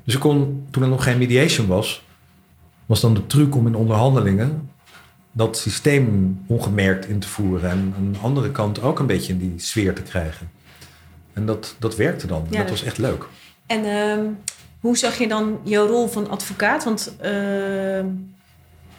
Dus 0.04 0.14
ik 0.14 0.20
kon, 0.20 0.66
toen 0.70 0.82
er 0.82 0.88
nog 0.88 1.04
geen 1.04 1.18
mediation 1.18 1.66
was, 1.66 2.04
was 2.86 3.00
dan 3.00 3.14
de 3.14 3.26
truc 3.26 3.54
om 3.54 3.66
in 3.66 3.74
onderhandelingen 3.74 4.70
dat 5.32 5.56
systeem 5.56 6.38
ongemerkt 6.46 7.06
in 7.06 7.18
te 7.18 7.28
voeren 7.28 7.70
en 7.70 7.94
aan 7.96 8.12
de 8.12 8.18
andere 8.18 8.50
kant 8.50 8.82
ook 8.82 8.98
een 8.98 9.06
beetje 9.06 9.32
in 9.32 9.38
die 9.38 9.54
sfeer 9.56 9.94
te 9.94 10.02
krijgen. 10.02 10.50
En 11.32 11.46
dat, 11.46 11.76
dat 11.78 11.96
werkte 11.96 12.26
dan. 12.26 12.46
Ja, 12.50 12.58
dat 12.58 12.70
was 12.70 12.84
echt 12.84 12.98
leuk. 12.98 13.26
En 13.66 13.84
ehm, 13.84 14.24
hoe 14.80 14.96
zag 14.96 15.18
je 15.18 15.28
dan 15.28 15.58
jouw 15.62 15.86
rol 15.86 16.08
van 16.08 16.30
advocaat? 16.30 16.84
Want 16.84 17.16
ehm, 17.20 18.06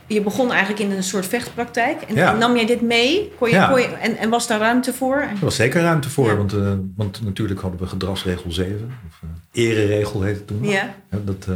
je 0.08 0.22
begon 0.22 0.52
eigenlijk 0.52 0.82
in 0.82 0.92
een 0.92 1.04
soort 1.04 1.26
vechtpraktijk. 1.26 2.02
En 2.02 2.16
Ja. 2.16 2.34
nam 2.38 2.56
jij 2.56 2.66
dit 2.66 2.82
mee? 2.82 3.32
Kon 3.40 3.50
je, 3.50 3.56
Ja. 3.56 3.68
kon 3.70 3.82
je, 3.82 3.88
en, 3.88 4.18
en 4.18 4.30
was 4.30 4.48
daar 4.48 4.60
ruimte 4.60 4.94
voor? 4.94 5.16
Er 5.16 5.38
was 5.42 5.56
zeker 5.56 5.82
ruimte 5.82 6.10
voor, 6.10 6.28
Ja. 6.28 6.36
want, 6.36 6.54
eh, 6.54 6.74
want 6.96 7.22
natuurlijk 7.24 7.62
hadden 7.62 7.80
we 7.80 7.88
gedragsregel 7.88 8.52
7, 8.52 8.92
of 9.08 9.22
uh, 9.24 9.30
ereregel 9.64 10.22
heette 10.22 10.38
het 10.40 10.48
toen. 10.48 10.64
Ja. 10.64 10.96
Dat 11.10 11.48
eh, 11.48 11.56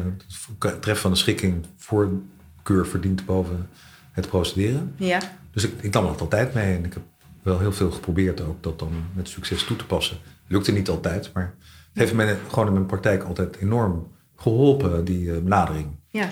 het 0.59 0.81
treffen 0.81 1.01
van 1.01 1.11
de 1.11 1.17
schikking 1.17 1.65
voorkeur 1.77 2.87
verdient 2.87 3.25
boven 3.25 3.69
het 4.11 4.27
procederen. 4.27 4.93
Ja. 4.95 5.19
Dus 5.51 5.63
ik, 5.63 5.71
ik 5.81 5.93
nam 5.93 6.05
dat 6.05 6.21
altijd 6.21 6.53
mee 6.53 6.75
en 6.75 6.85
ik 6.85 6.93
heb 6.93 7.03
wel 7.41 7.59
heel 7.59 7.73
veel 7.73 7.91
geprobeerd 7.91 8.41
ook 8.41 8.63
dat 8.63 8.79
dan 8.79 8.91
met 9.13 9.29
succes 9.29 9.63
toe 9.63 9.75
te 9.77 9.85
passen. 9.85 10.17
Lukte 10.47 10.71
niet 10.71 10.89
altijd, 10.89 11.29
maar 11.33 11.53
het 11.93 12.01
heeft 12.01 12.13
me 12.13 12.35
gewoon 12.49 12.67
in 12.67 12.73
mijn 12.73 12.85
praktijk 12.85 13.23
altijd 13.23 13.55
enorm 13.57 14.07
geholpen, 14.35 15.05
die 15.05 15.31
eh, 15.31 15.37
benadering. 15.41 15.87
Ja. 16.09 16.27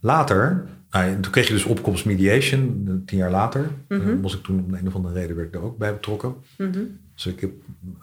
Later, 0.00 0.66
nou, 0.94 1.20
toen 1.20 1.32
kreeg 1.32 1.46
je 1.46 1.52
dus 1.52 1.64
opkomst 1.64 2.04
mediation, 2.04 3.02
tien 3.06 3.18
jaar 3.18 3.30
later. 3.30 3.70
Eh, 3.88 3.98
was 4.22 4.34
ik 4.34 4.42
toen 4.42 4.64
om 4.64 4.74
een 4.74 4.86
of 4.86 4.94
andere 4.94 5.14
reden 5.14 5.36
werd 5.36 5.48
ik 5.48 5.54
daar 5.54 5.62
ook 5.62 5.78
bij 5.78 5.92
betrokken. 5.92 6.34
Mhm. 6.58 6.82
Dus 7.14 7.26
ik 7.26 7.40
heb 7.40 7.50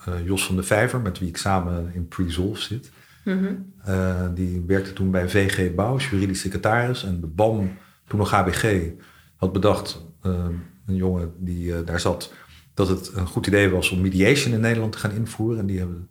eh, 0.05 0.13
Jos 0.25 0.45
van 0.45 0.55
de 0.55 0.63
Vijver, 0.63 1.01
met 1.01 1.19
wie 1.19 1.27
ik 1.27 1.37
samen 1.37 1.91
in 1.93 2.07
Presolve 2.07 2.61
zit. 2.61 2.91
Mhm. 3.23 3.53
Eh, 3.83 4.27
die 4.33 4.63
werkte 4.67 4.93
toen 4.93 5.11
bij 5.11 5.29
VG 5.29 5.75
Bouw, 5.75 5.97
juridisch 5.97 6.39
secretaris. 6.39 7.03
En 7.03 7.21
de 7.21 7.27
BAM, 7.27 7.71
toen 8.07 8.19
nog 8.19 8.31
HBG, 8.31 8.91
had 9.35 9.53
bedacht, 9.53 10.05
een 10.21 10.95
jongen 10.95 11.33
die 11.37 11.83
daar 11.83 11.99
zat, 11.99 12.33
dat 12.73 12.87
het 12.87 13.11
een 13.15 13.27
goed 13.27 13.47
idee 13.47 13.69
was 13.69 13.89
om 13.89 14.01
mediation 14.01 14.53
in 14.53 14.59
Nederland 14.59 14.91
te 14.91 14.97
gaan 14.97 15.11
invoeren. 15.11 15.59
En 15.59 15.65
die, 15.65 15.79
hebben, 15.79 16.09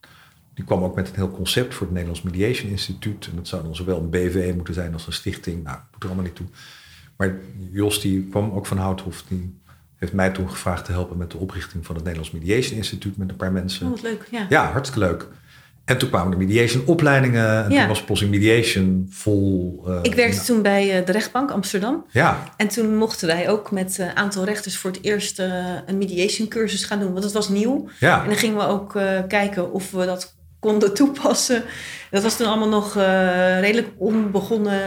die 0.61 0.69
kwam 0.69 0.85
ook 0.85 0.95
met 0.95 1.09
een 1.09 1.14
heel 1.14 1.31
concept 1.31 1.75
voor 1.75 1.87
het 1.87 1.95
Nederlands 1.95 2.23
Mediation 2.23 2.71
Instituut. 2.71 3.26
En 3.31 3.37
dat 3.37 3.49
zou 3.49 3.62
dan 3.62 3.76
zowel 3.76 3.99
een 3.99 4.11
BV 4.11 4.52
moeten 4.55 4.75
zijn 4.75 4.93
als 4.93 5.07
een 5.07 5.12
stichting. 5.12 5.64
Nou, 5.64 5.76
dat 5.76 5.87
doet 5.90 6.02
er 6.02 6.07
allemaal 6.07 6.25
niet 6.25 6.35
toe. 6.35 6.47
Maar 7.17 7.35
Jos 7.73 8.00
die 8.00 8.26
kwam 8.31 8.50
ook 8.52 8.67
van 8.67 8.76
Houthof, 8.79 9.25
die 9.29 9.59
heeft 9.97 10.12
mij 10.12 10.31
toen 10.31 10.50
gevraagd 10.50 10.85
te 10.85 10.93
helpen 10.93 11.17
met 11.17 11.31
de 11.31 11.37
oprichting 11.38 11.87
van 11.87 11.95
het 11.95 12.05
Nederlands 12.05 12.35
Mediation 12.35 12.76
Instituut 12.76 13.17
met 13.17 13.31
een 13.31 13.37
paar 13.37 13.52
mensen. 13.52 13.87
Oh, 13.87 13.93
wat 13.93 14.02
leuk. 14.02 14.29
Ja. 14.31 14.47
Ja, 14.49 14.71
hartstikke 14.73 15.07
leuk. 15.07 15.29
En 15.85 15.99
toen 15.99 16.09
kwamen 16.09 16.31
de 16.31 16.37
mediation 16.45 16.87
opleidingen. 16.87 17.64
En 17.64 17.71
Ja. 17.71 17.79
toen 17.79 17.88
was 17.88 18.05
plotseling 18.05 18.37
mediation 18.37 19.07
vol. 19.11 19.83
eh, 19.87 19.99
Ik 20.02 20.14
werkte 20.14 20.35
nou, 20.37 20.47
toen 20.47 20.62
bij 20.62 20.99
eh, 21.00 21.07
de 21.07 21.12
rechtbank 21.12 21.50
Amsterdam. 21.50 22.05
Ja, 22.11 22.45
En 22.57 22.69
toen 22.69 22.97
mochten 22.97 23.26
wij 23.26 23.49
ook 23.50 23.71
met 23.71 23.99
een 23.99 24.17
aantal 24.17 24.45
rechters 24.45 24.76
voor 24.76 24.90
het 24.90 25.02
eerst 25.02 25.38
eh, 25.38 25.64
een 25.87 25.99
mediation 25.99 26.49
cursus 26.49 26.85
gaan 26.85 26.99
doen. 27.00 27.12
Want 27.12 27.25
het 27.25 27.33
was 27.33 27.49
nieuw. 27.49 27.88
ja. 28.00 28.23
En 28.23 28.29
dan 28.29 28.38
gingen 28.38 28.57
we 28.57 28.62
ook 28.67 28.97
eh, 28.97 29.19
kijken 29.29 29.73
of 29.73 29.90
we 29.90 30.05
dat 30.07 30.35
konden 30.61 30.95
toepassen. 30.95 31.62
Dat 32.11 32.23
was 32.23 32.37
toen 32.37 32.47
allemaal 32.47 32.69
nog 32.69 32.97
eh, 32.97 33.61
redelijk 33.61 33.88
onbegonnen 33.97 34.83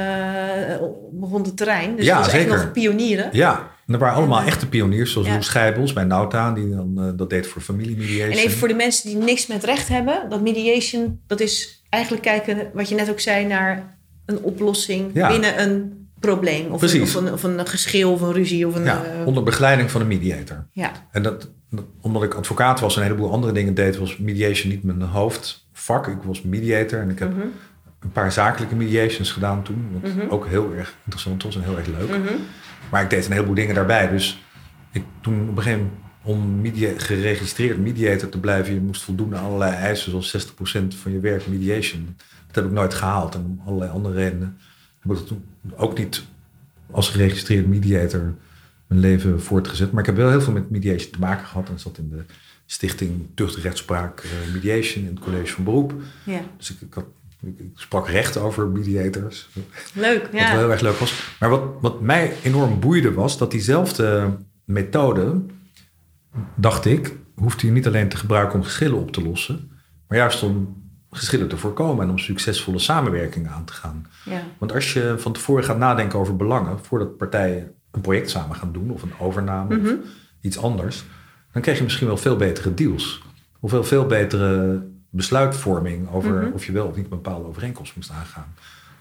eh, 0.70 0.88
begonnen 1.12 1.56
terrein. 1.56 1.96
Dus 1.96 2.06
Ja, 2.06 2.18
was 2.18 2.28
echt 2.28 2.36
zeker. 2.36 2.56
nog 2.58 2.72
pionieren. 2.72 3.30
ja. 3.32 3.72
En 3.88 3.94
er 3.94 4.00
waren 4.00 4.16
allemaal 4.16 4.42
eh, 4.42 4.48
echte 4.48 4.68
pioniers, 4.70 5.12
zoals 5.12 5.28
ja. 5.28 5.34
Roel 5.34 5.44
Schijbels 5.44 5.94
bij 5.94 6.04
Nauta, 6.04 6.52
die 6.52 6.70
dan 6.70 7.14
dat 7.18 7.30
deed 7.30 7.48
voor 7.48 7.62
familiemediation. 7.62 8.32
En 8.38 8.38
even 8.44 8.58
voor 8.58 8.68
de 8.68 8.74
mensen 8.74 9.10
die 9.10 9.18
niks 9.18 9.48
met 9.48 9.64
recht 9.64 9.88
hebben. 9.88 10.30
Dat 10.30 10.42
mediation, 10.42 11.20
dat 11.28 11.40
is 11.40 11.84
eigenlijk 11.90 12.24
kijken, 12.24 12.70
wat 12.74 12.90
je 12.90 12.96
net 12.96 13.10
ook 13.10 13.20
zei, 13.20 13.46
naar 13.46 13.98
een 14.26 14.40
oplossing 14.42 15.10
Ja. 15.14 15.28
binnen 15.28 15.62
een 15.62 16.08
probleem. 16.20 16.72
Of 16.72 16.82
een, 16.94 17.02
of, 17.02 17.14
een, 17.16 17.34
of 17.34 17.44
een 17.44 17.68
geschil 17.68 18.12
of 18.12 18.22
een 18.22 18.34
ruzie. 18.34 18.68
Of 18.68 18.76
een, 18.76 18.84
ja, 18.84 19.02
onder 19.26 19.44
begeleiding 19.44 19.92
van 19.92 20.02
een 20.02 20.08
mediator. 20.08 20.68
ja. 20.72 20.92
En 21.12 21.24
dat, 21.24 21.50
dat- 21.70 21.86
omdat 22.02 22.24
ik 22.24 22.34
advocaat 22.34 22.80
was 22.80 22.96
en 22.96 23.02
een 23.02 23.08
heleboel 23.08 23.32
andere 23.32 23.54
dingen 23.54 23.74
deed, 23.74 23.98
was 23.98 24.18
mediation 24.18 24.72
niet 24.72 24.84
mijn 24.84 25.02
hoofdvak. 25.88 26.08
Ik 26.18 26.24
was 26.24 26.42
mediator 26.42 27.00
en 27.00 27.10
ik 27.10 27.20
heb 27.20 27.30
Mhm. 27.30 27.48
een 28.00 28.12
paar 28.12 28.32
zakelijke 28.32 28.76
mediations 28.76 29.32
gedaan 29.32 29.64
toen. 29.64 29.88
Wat 30.02 30.30
ook 30.30 30.48
heel 30.48 30.74
erg 30.74 30.96
interessant 31.04 31.44
was 31.44 31.56
en 31.56 31.64
heel 31.64 31.78
erg 31.78 31.88
leuk. 31.88 32.10
Mhm. 32.10 32.34
Maar 32.92 33.04
ik 33.04 33.10
deed 33.10 33.26
een 33.26 33.32
heleboel 33.32 33.56
dingen 33.56 33.76
daarbij. 33.76 34.10
Dus 34.10 34.44
ik, 34.92 35.04
toen 35.22 35.42
op 35.50 35.58
een 35.58 35.64
gegeven 35.64 35.80
moment, 35.80 36.02
om 36.26 36.62
media, 36.62 36.90
geregistreerd 36.98 37.78
mediator 37.78 38.30
te 38.30 38.40
blijven, 38.40 38.74
je 38.74 38.80
moest 38.82 39.04
voldoen 39.04 39.36
aan 39.38 39.44
allerlei 39.46 39.74
eisen, 39.74 40.10
zoals 40.12 40.30
60% 40.30 40.96
van 40.96 41.12
je 41.12 41.20
werk 41.20 41.48
mediation. 41.48 42.16
Dat 42.48 42.56
heb 42.56 42.66
ik 42.66 42.72
nooit 42.72 42.94
gehaald. 42.94 43.36
En 43.36 43.42
om 43.46 43.62
allerlei 43.66 43.92
andere 43.92 44.16
redenen 44.16 44.58
heb 45.00 45.12
ik 45.12 45.18
dat 45.18 45.28
toen 45.28 45.44
ook 45.76 45.98
niet 45.98 46.24
als 46.92 47.10
geregistreerd 47.10 47.68
mediator 47.68 48.34
mijn 48.88 49.02
leven 49.02 49.42
voortgezet. 49.42 49.92
Maar 49.92 50.00
ik 50.00 50.06
heb 50.06 50.16
wel 50.16 50.30
heel 50.30 50.42
veel 50.42 50.54
met 50.54 50.70
mediation 50.70 51.12
te 51.12 51.20
maken 51.20 51.46
gehad. 51.46 51.70
En 51.70 51.80
zat 51.80 51.98
in 51.98 52.10
de 52.10 52.24
stichting 52.66 53.28
Tucht 53.36 53.56
Rechtspraak 53.56 54.20
eh, 54.20 54.54
Mediation 54.54 55.04
in 55.06 55.10
het 55.16 55.24
college 55.24 55.54
van 55.54 55.64
beroep. 55.64 55.94
ja, 56.26 56.42
Dus 56.58 56.72
ik, 56.72 56.82
ik, 56.82 56.94
had, 56.94 57.06
ik, 57.42 57.60
ik 57.60 57.72
sprak 57.76 58.08
recht 58.08 58.38
over 58.38 58.68
mediators. 58.68 59.50
leuk. 59.94 60.22
Wat 60.22 60.32
wel 60.32 60.42
Ja. 60.42 60.58
heel 60.58 60.72
erg 60.72 60.82
leuk 60.82 60.98
was. 60.98 61.32
Maar 61.40 61.50
wat, 61.50 61.64
wat 61.82 62.02
mij 62.02 62.34
enorm 62.44 62.80
boeide 62.80 63.14
was 63.14 63.38
dat 63.38 63.52
diezelfde 63.52 64.38
methode, 64.66 65.42
dacht 66.56 66.86
ik, 66.86 67.16
hoeft 67.36 67.62
u 67.64 67.70
niet 67.70 67.88
alleen 67.88 68.10
te 68.10 68.18
gebruiken 68.18 68.56
om 68.60 68.64
geschillen 68.66 69.00
op 69.00 69.12
te 69.12 69.22
lossen, 69.24 69.72
maar 70.08 70.18
juist 70.18 70.44
om 70.44 70.82
geschillen 71.12 71.48
te 71.48 71.58
voorkomen 71.58 72.04
en 72.04 72.10
om 72.12 72.20
succesvolle 72.20 72.80
samenwerkingen 72.80 73.52
aan 73.52 73.66
te 73.66 73.74
gaan. 73.74 74.06
Ja. 74.26 74.42
Want 74.58 74.74
als 74.74 74.94
je 74.94 75.16
van 75.18 75.34
tevoren 75.34 75.64
gaat 75.64 75.78
nadenken 75.78 76.20
over 76.20 76.36
belangen, 76.36 76.80
voordat 76.80 77.18
partijen 77.18 77.72
een 77.92 78.02
project 78.02 78.30
samen 78.30 78.56
gaan 78.56 78.72
doen 78.74 78.92
of 78.92 79.02
een 79.02 79.14
overname 79.20 79.80
of 79.80 79.94
iets 80.42 80.58
anders, 80.58 81.04
dan 81.54 81.62
krijg 81.62 81.78
je 81.78 81.84
misschien 81.84 82.08
wel 82.08 82.18
veel 82.18 82.36
betere 82.36 82.74
deals. 82.74 83.22
Of 83.60 83.72
wel 83.72 83.84
veel 83.84 84.06
betere 84.06 84.82
besluitvorming 85.10 86.10
over 86.10 86.52
of 86.54 86.66
je 86.66 86.72
wel 86.72 86.88
of 86.88 86.96
niet 86.96 87.04
een 87.04 87.10
bepaalde 87.10 87.48
overeenkomst 87.48 87.96
moest 87.96 88.12
aangaan. 88.12 88.54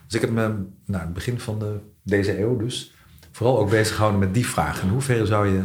Dus 0.05 0.15
ik 0.15 0.21
heb 0.21 0.29
me 0.29 0.55
nou, 0.85 1.03
het 1.03 1.13
begin 1.13 1.39
van 1.39 1.59
de, 1.59 1.79
deze 2.03 2.39
eeuw 2.39 2.57
dus 2.57 2.93
vooral 3.31 3.59
ook 3.59 3.69
bezig 3.69 3.93
gehouden 3.95 4.19
met 4.19 4.33
die 4.33 4.47
vraag. 4.47 4.81
In 4.81 4.89
hoeverre 4.89 5.25
zou 5.25 5.47
je 5.47 5.63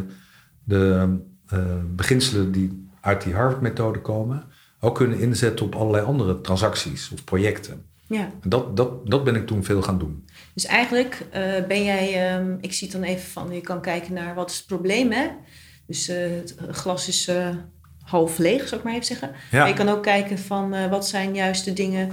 de 0.63 1.15
eh, 1.47 1.59
beginselen 1.95 2.51
die 2.51 2.87
uit 3.01 3.23
die 3.23 3.33
Harvard-methode 3.33 3.99
komen 3.99 4.43
ook 4.79 4.95
kunnen 4.95 5.19
inzetten 5.19 5.65
op 5.65 5.75
allerlei 5.75 6.05
andere 6.05 6.41
transacties 6.41 7.09
of 7.11 7.23
projecten. 7.23 7.85
Ja. 8.07 8.31
Dat, 8.43 8.77
dat, 8.77 9.07
dat 9.09 9.23
ben 9.23 9.35
ik 9.35 9.47
toen 9.47 9.63
veel 9.63 9.81
gaan 9.81 9.99
doen. 9.99 10.25
Dus 10.53 10.65
eigenlijk 10.65 11.25
eh, 11.31 11.65
ben 11.67 11.83
jij, 11.83 12.29
ehm, 12.29 12.55
ik 12.61 12.73
zie 12.73 12.87
het 12.87 12.97
dan 12.99 13.09
even 13.09 13.29
van, 13.29 13.51
je 13.51 13.61
kan 13.61 13.81
kijken 13.81 14.13
naar 14.13 14.35
wat 14.35 14.49
is 14.49 14.57
het 14.57 14.65
probleem, 14.65 15.11
hè? 15.11 15.27
Dus 15.89 16.07
eh, 16.07 16.17
het 16.17 16.55
glas 16.71 17.07
is 17.07 17.27
eh, 17.27 17.49
half 18.03 18.37
leeg, 18.37 18.67
zou 18.67 18.75
ik 18.75 18.83
maar 18.83 18.93
even 18.93 19.05
zeggen. 19.05 19.31
Ja. 19.51 19.57
Maar 19.59 19.67
je 19.67 19.73
kan 19.73 19.89
ook 19.89 20.03
kijken 20.03 20.39
van 20.39 20.73
eh, 20.73 20.89
wat 20.89 21.07
zijn 21.07 21.35
juist 21.35 21.65
de 21.65 21.73
dingen 21.73 22.09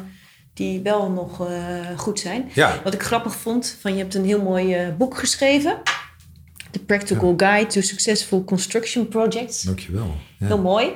die 0.55 0.81
wel 0.81 1.11
nog 1.11 1.49
eh, 1.49 1.55
goed 1.97 2.21
zijn. 2.21 2.51
Ja, 2.55 2.81
Wat 2.85 2.95
ik 2.95 3.03
grappig 3.03 3.35
vond, 3.35 3.77
van 3.81 3.93
je 3.93 3.99
hebt 3.99 4.15
een 4.15 4.25
heel 4.25 4.43
mooi 4.43 4.75
eh, 4.75 4.89
boek 4.97 5.19
geschreven. 5.19 5.77
The 6.71 6.79
Practical 6.79 7.35
Guide 7.37 7.67
to 7.67 7.81
Successful 7.81 8.45
Construction 8.45 9.09
Projects. 9.09 9.63
dankjewel. 9.63 10.15
Ja. 10.39 10.47
Heel 10.47 10.59
mooi. 10.61 10.93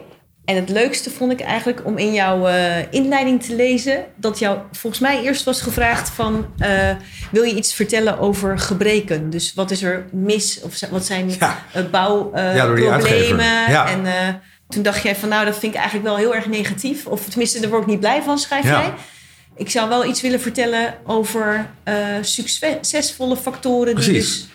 En 0.50 0.56
het 0.56 0.68
leukste 0.68 1.10
vond 1.10 1.32
ik 1.32 1.40
eigenlijk 1.40 1.86
om 1.86 1.98
in 1.98 2.12
jouw 2.12 2.46
eh, 2.46 2.92
inleiding 2.92 3.42
te 3.42 3.54
lezen... 3.54 4.04
dat 4.16 4.38
jou 4.38 4.58
volgens 4.72 5.02
mij 5.02 5.22
eerst 5.22 5.44
was 5.44 5.62
gevraagd 5.62 6.08
van... 6.08 6.46
eh, 6.58 6.90
wil 7.30 7.42
je 7.42 7.54
iets 7.54 7.74
vertellen 7.74 8.18
over 8.18 8.58
gebreken? 8.58 9.30
Dus 9.30 9.54
wat 9.54 9.70
is 9.70 9.82
er 9.82 10.04
mis? 10.12 10.60
Of 10.62 10.80
wat 10.90 11.04
zijn 11.04 11.30
Ja. 11.38 11.58
eh, 11.74 11.90
bouwproblemen? 11.90 13.70
Ja. 13.70 13.88
En 13.88 14.40
toen 14.68 14.82
dacht 14.82 15.02
jij 15.02 15.16
van 15.16 15.28
nou, 15.28 15.44
dat 15.44 15.58
vind 15.58 15.72
ik 15.74 15.78
eigenlijk 15.78 16.08
wel 16.08 16.16
heel 16.16 16.34
erg 16.34 16.46
negatief. 16.46 17.06
Of 17.06 17.28
tenminste, 17.28 17.60
daar 17.60 17.70
word 17.70 17.82
ik 17.82 17.88
niet 17.88 18.00
blij 18.00 18.22
van, 18.22 18.38
schrijf 18.38 18.64
jij. 18.64 18.92
Ik 19.56 19.70
zou 19.70 19.88
wel 19.88 20.04
iets 20.04 20.20
willen 20.20 20.40
vertellen 20.40 20.94
over 21.06 21.66
succesvolle 22.20 23.36
factoren... 23.36 23.96
die 23.96 24.12
dus 24.12 24.48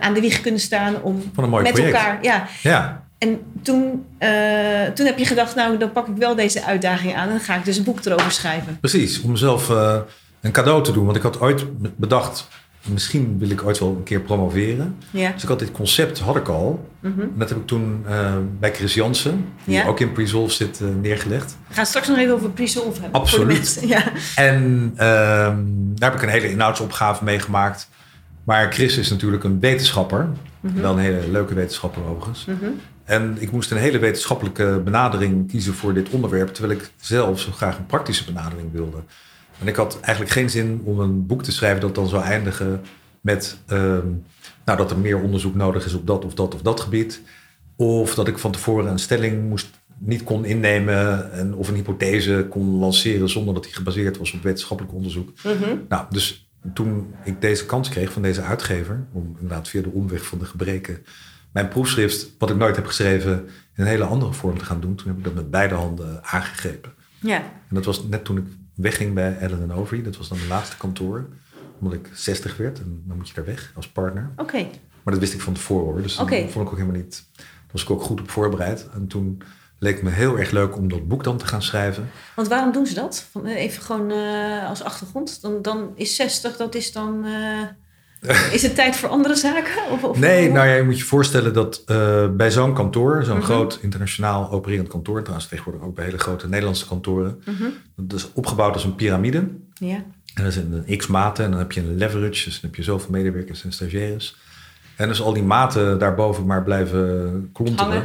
aan 0.00 0.14
de 0.14 0.20
wieg 0.20 0.40
kunnen 0.40 0.60
staan 0.60 1.02
om 1.02 1.16
met 1.16 1.32
project. 1.32 1.78
elkaar... 1.78 2.18
Ja, 2.22 2.46
Ja, 2.62 3.05
en 3.26 3.40
toen, 3.62 4.04
eh, 4.18 4.84
toen 4.94 5.06
heb 5.06 5.18
je 5.18 5.24
gedacht, 5.24 5.54
nou, 5.54 5.78
dan 5.78 5.92
pak 5.92 6.08
ik 6.08 6.16
wel 6.16 6.34
deze 6.34 6.64
uitdaging 6.64 7.14
aan 7.14 7.22
en 7.24 7.28
dan 7.28 7.40
ga 7.40 7.56
ik 7.56 7.64
dus 7.64 7.76
een 7.76 7.84
boek 7.84 8.04
erover 8.04 8.32
schrijven. 8.32 8.76
precies. 8.80 9.20
Om 9.20 9.30
mezelf 9.30 9.70
eh, 9.70 9.96
een 10.40 10.52
cadeau 10.52 10.82
te 10.84 10.92
doen. 10.92 11.04
Want 11.04 11.16
ik 11.16 11.22
had 11.22 11.40
ooit 11.40 11.64
bedacht, 11.96 12.48
misschien 12.88 13.36
wil 13.38 13.50
ik 13.50 13.64
ooit 13.64 13.78
wel 13.78 13.88
een 13.88 14.02
keer 14.02 14.20
promoveren. 14.20 14.96
Ja. 15.10 15.30
Dus 15.32 15.42
ik 15.42 15.48
had 15.48 15.58
dit 15.58 15.72
concept, 15.72 16.18
had 16.18 16.36
ik 16.36 16.48
al. 16.48 16.88
Mhm. 17.00 17.20
Dat 17.36 17.48
heb 17.48 17.58
ik 17.58 17.66
toen 17.66 18.04
eh, 18.08 18.34
bij 18.60 18.72
Chris 18.74 18.94
Jansen, 18.94 19.44
die 19.64 19.74
Ja. 19.74 19.86
ook 19.86 20.00
in 20.00 20.12
Presolve 20.12 20.54
zit, 20.54 20.80
neergelegd. 21.00 21.56
We 21.68 21.74
gaan 21.74 21.86
straks 21.86 22.08
nog 22.08 22.16
even 22.18 22.34
over 22.34 22.50
Pre-Solve 22.50 23.00
hebben. 23.00 23.20
Absoluut. 23.20 23.78
Ja. 23.86 24.02
En 24.36 24.92
ehm, 24.96 25.56
daar 25.94 26.10
heb 26.10 26.14
ik 26.14 26.22
een 26.22 26.32
hele 26.32 26.50
inhoudsopgave 26.50 27.24
mee 27.24 27.38
gemaakt. 27.38 27.88
Maar 28.44 28.72
Chris 28.72 28.96
is 28.96 29.10
natuurlijk 29.10 29.44
een 29.44 29.60
wetenschapper. 29.60 30.28
Wel 30.60 30.92
een 30.92 30.98
hele 30.98 31.30
leuke 31.30 31.54
wetenschapper 31.54 32.02
overigens. 32.08 32.44
Mhm. 32.44 32.64
En 33.06 33.36
ik 33.38 33.50
moest 33.50 33.70
een 33.70 33.76
hele 33.76 33.98
wetenschappelijke 33.98 34.80
benadering 34.84 35.48
kiezen 35.48 35.74
voor 35.74 35.94
dit 35.94 36.10
onderwerp. 36.10 36.54
Terwijl 36.54 36.78
ik 36.78 36.90
zelf 37.00 37.40
zo 37.40 37.52
graag 37.52 37.78
een 37.78 37.86
praktische 37.86 38.24
benadering 38.24 38.72
wilde. 38.72 38.98
En 39.60 39.66
ik 39.66 39.76
had 39.76 40.00
eigenlijk 40.00 40.34
geen 40.34 40.50
zin 40.50 40.80
om 40.84 41.00
een 41.00 41.26
boek 41.26 41.42
te 41.42 41.52
schrijven 41.52 41.80
dat 41.80 41.94
dan 41.94 42.08
zou 42.08 42.22
eindigen 42.22 42.80
met 43.20 43.58
ehm, 43.66 44.06
nou, 44.64 44.78
dat 44.78 44.90
er 44.90 44.98
meer 44.98 45.20
onderzoek 45.20 45.54
nodig 45.54 45.86
is 45.86 45.94
op 45.94 46.06
dat 46.06 46.24
of 46.24 46.34
dat 46.34 46.54
of 46.54 46.62
dat 46.62 46.80
gebied. 46.80 47.20
Of 47.76 48.14
dat 48.14 48.28
ik 48.28 48.38
van 48.38 48.52
tevoren 48.52 48.90
een 48.90 48.98
stelling 48.98 49.48
moest, 49.48 49.68
niet 49.98 50.24
kon 50.24 50.44
innemen 50.44 51.32
en, 51.32 51.54
of 51.54 51.68
een 51.68 51.74
hypothese 51.74 52.46
kon 52.50 52.78
lanceren 52.78 53.28
zonder 53.28 53.54
dat 53.54 53.64
die 53.64 53.74
gebaseerd 53.74 54.18
was 54.18 54.32
op 54.32 54.42
wetenschappelijk 54.42 54.94
onderzoek. 54.94 55.32
Mhm. 55.44 55.76
Nou, 55.88 56.06
dus 56.10 56.48
toen 56.74 57.14
ik 57.24 57.40
deze 57.40 57.66
kans 57.66 57.88
kreeg 57.88 58.12
van 58.12 58.22
deze 58.22 58.42
uitgever, 58.42 59.06
om 59.12 59.36
inderdaad 59.40 59.68
via 59.68 59.82
de 59.82 59.90
omweg 59.90 60.24
van 60.26 60.38
de 60.38 60.44
gebreken 60.44 61.04
mijn 61.56 61.68
proefschrift, 61.68 62.28
wat 62.38 62.50
ik 62.50 62.56
nooit 62.56 62.76
heb 62.76 62.86
geschreven, 62.86 63.32
in 63.74 63.82
een 63.82 63.86
hele 63.86 64.04
andere 64.04 64.32
vorm 64.32 64.58
te 64.58 64.64
gaan 64.64 64.80
doen, 64.80 64.94
toen 64.94 65.08
heb 65.08 65.18
ik 65.18 65.24
dat 65.24 65.34
met 65.34 65.50
beide 65.50 65.74
handen 65.74 66.24
aangegrepen. 66.24 66.92
ja. 67.20 67.36
En 67.68 67.74
dat 67.74 67.84
was 67.84 68.02
net 68.02 68.24
toen 68.24 68.36
ik 68.36 68.44
wegging 68.74 69.14
bij 69.14 69.36
Ellen 69.38 69.70
Overy. 69.70 70.02
Dat 70.02 70.16
was 70.16 70.28
dan 70.28 70.36
mijn 70.38 70.50
laatste 70.50 70.76
kantoor. 70.76 71.26
Omdat 71.80 71.98
ik 71.98 72.10
60 72.14 72.56
werd 72.56 72.78
en 72.78 73.02
dan 73.06 73.16
moet 73.16 73.28
je 73.28 73.34
daar 73.34 73.44
weg 73.44 73.72
als 73.74 73.88
partner. 73.88 74.30
Oké. 74.36 74.56
Maar 75.02 75.14
dat 75.14 75.18
wist 75.18 75.34
ik 75.34 75.40
van 75.40 75.52
tevoren 75.52 75.84
hoor. 75.92 76.02
Dus 76.02 76.16
dat 76.16 76.24
Oké. 76.24 76.36
vond 76.48 76.66
ik 76.66 76.72
ook 76.72 76.78
helemaal 76.78 77.00
niet. 77.00 77.24
Daar 77.36 77.46
was 77.72 77.82
ik 77.82 77.90
ook 77.90 78.02
goed 78.02 78.20
op 78.20 78.30
voorbereid. 78.30 78.88
En 78.94 79.06
toen 79.06 79.42
leek 79.78 79.94
het 79.94 80.02
me 80.02 80.10
heel 80.10 80.38
erg 80.38 80.50
leuk 80.50 80.76
om 80.76 80.88
dat 80.88 81.08
boek 81.08 81.24
dan 81.24 81.36
te 81.36 81.46
gaan 81.46 81.62
schrijven. 81.62 82.10
Want 82.36 82.48
waarom 82.48 82.72
doen 82.72 82.86
ze 82.86 82.94
dat? 82.94 83.26
Eh, 83.44 83.54
even 83.56 83.82
gewoon 83.82 84.10
eh, 84.10 84.68
als 84.68 84.82
achtergrond. 84.82 85.40
Dan, 85.42 85.62
dan 85.62 85.90
is 85.94 86.16
60, 86.16 86.56
dat 86.56 86.74
is 86.74 86.92
dan... 86.92 87.24
eh, 87.24 87.62
is 88.52 88.62
het 88.62 88.74
tijd 88.74 88.96
voor 88.96 89.08
andere 89.08 89.34
zaken? 89.34 89.72
Of, 89.92 90.04
of, 90.04 90.18
Nee, 90.18 90.50
nou 90.50 90.66
ja, 90.68 90.74
je 90.74 90.82
moet 90.82 90.98
je 90.98 91.04
voorstellen 91.04 91.52
dat 91.52 91.82
eh, 91.86 92.28
bij 92.30 92.50
zo'n 92.50 92.74
kantoor, 92.74 93.24
zo'n 93.24 93.36
Mhm. 93.36 93.44
groot 93.44 93.78
internationaal 93.82 94.50
opererend 94.50 94.88
kantoor, 94.88 95.20
trouwens 95.20 95.48
tegenwoordig 95.48 95.82
ook 95.82 95.94
bij 95.94 96.04
hele 96.04 96.18
grote 96.18 96.48
Nederlandse 96.48 96.86
kantoren, 96.86 97.42
Mhm. 97.44 97.64
dat 97.96 98.18
is 98.18 98.32
opgebouwd 98.32 98.74
als 98.74 98.84
een 98.84 98.94
piramide. 98.94 99.48
Ja. 99.74 99.94
En 100.34 100.42
dat 100.44 100.46
is 100.46 100.56
een 100.56 100.96
x-maten 100.96 101.44
en 101.44 101.50
dan 101.50 101.58
heb 101.60 101.72
je 101.72 101.80
een 101.80 101.96
leverage, 101.96 102.44
dus 102.44 102.60
dan 102.60 102.70
heb 102.70 102.74
je 102.74 102.82
zoveel 102.82 103.10
medewerkers 103.10 103.64
en 103.64 103.72
stagiaires. 103.72 104.36
En 104.96 105.08
als 105.08 105.20
al 105.22 105.32
die 105.32 105.42
maten 105.42 105.98
daarboven 105.98 106.46
maar 106.46 106.62
blijven 106.62 107.50
klonteren, 107.52 108.04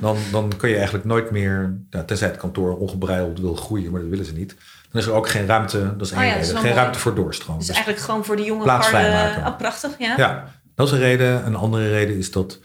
dan, 0.00 0.16
dan 0.32 0.52
kun 0.56 0.68
je 0.68 0.74
eigenlijk 0.74 1.04
nooit 1.04 1.30
meer, 1.30 1.74
ja, 1.90 2.04
tenzij 2.04 2.28
het 2.28 2.36
kantoor 2.36 2.76
ongebreideld 2.76 3.40
wil 3.40 3.54
groeien, 3.54 3.90
maar 3.90 4.00
dat 4.00 4.10
willen 4.10 4.24
ze 4.24 4.32
niet. 4.32 4.56
Dan 4.92 5.00
is 5.00 5.06
er 5.06 5.12
ook 5.12 5.28
geen 5.28 5.46
ruimte, 5.46 5.94
dat 5.96 6.06
is 6.06 6.12
één 6.12 6.20
Oh 6.20 6.26
ja, 6.26 6.34
is 6.34 6.46
reden, 6.46 6.62
geen 6.62 6.72
ruimte 6.74 6.98
voor 6.98 7.14
doorstroom. 7.14 7.56
Dus 7.58 7.66
Dus- 7.66 7.74
eigenlijk 7.76 8.04
gewoon 8.06 8.24
voor 8.24 8.36
de 8.36 8.44
jonge 8.44 8.62
Plaats. 8.62 8.86
Oh, 8.92 9.56
prachtig, 9.56 9.98
ja. 9.98 10.14
ja, 10.16 10.50
dat 10.74 10.86
is 10.86 10.92
een 10.92 10.98
reden. 10.98 11.46
Een 11.46 11.54
andere 11.54 11.88
reden 11.90 12.16
is 12.16 12.30
dat 12.30 12.60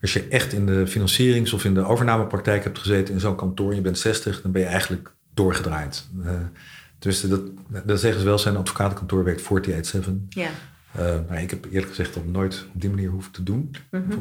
als 0.00 0.12
je 0.12 0.28
echt 0.28 0.52
in 0.52 0.66
de 0.66 0.86
financierings- 0.86 1.52
of 1.52 1.64
in 1.64 1.74
de 1.74 1.84
overnamepraktijk 1.84 2.64
hebt 2.64 2.78
gezeten 2.78 3.14
in 3.14 3.20
zo'n 3.20 3.36
kantoor, 3.36 3.70
en 3.70 3.76
je 3.76 3.82
bent 3.82 3.98
60, 3.98 4.42
dan 4.42 4.52
ben 4.52 4.60
je 4.62 4.68
eigenlijk 4.68 5.12
doorgedraaid. 5.34 6.06
Eh, 6.24 6.30
dus 6.98 7.20
dat, 7.20 7.40
dat 7.84 8.00
zeggen 8.00 8.20
ze 8.20 8.26
wel, 8.26 8.38
zijn 8.38 8.56
advocatenkantoor 8.56 9.24
werkt 9.24 9.42
48-7. 9.42 10.26
Ja. 10.28 10.48
Eh, 10.92 11.04
nou, 11.28 11.40
ik 11.42 11.50
heb 11.50 11.64
eerlijk 11.64 11.88
gezegd 11.88 12.14
dat 12.14 12.26
nooit 12.26 12.66
op 12.74 12.80
die 12.80 12.90
manier 12.90 13.08
hoeven 13.10 13.32
te 13.32 13.42
doen. 13.42 13.74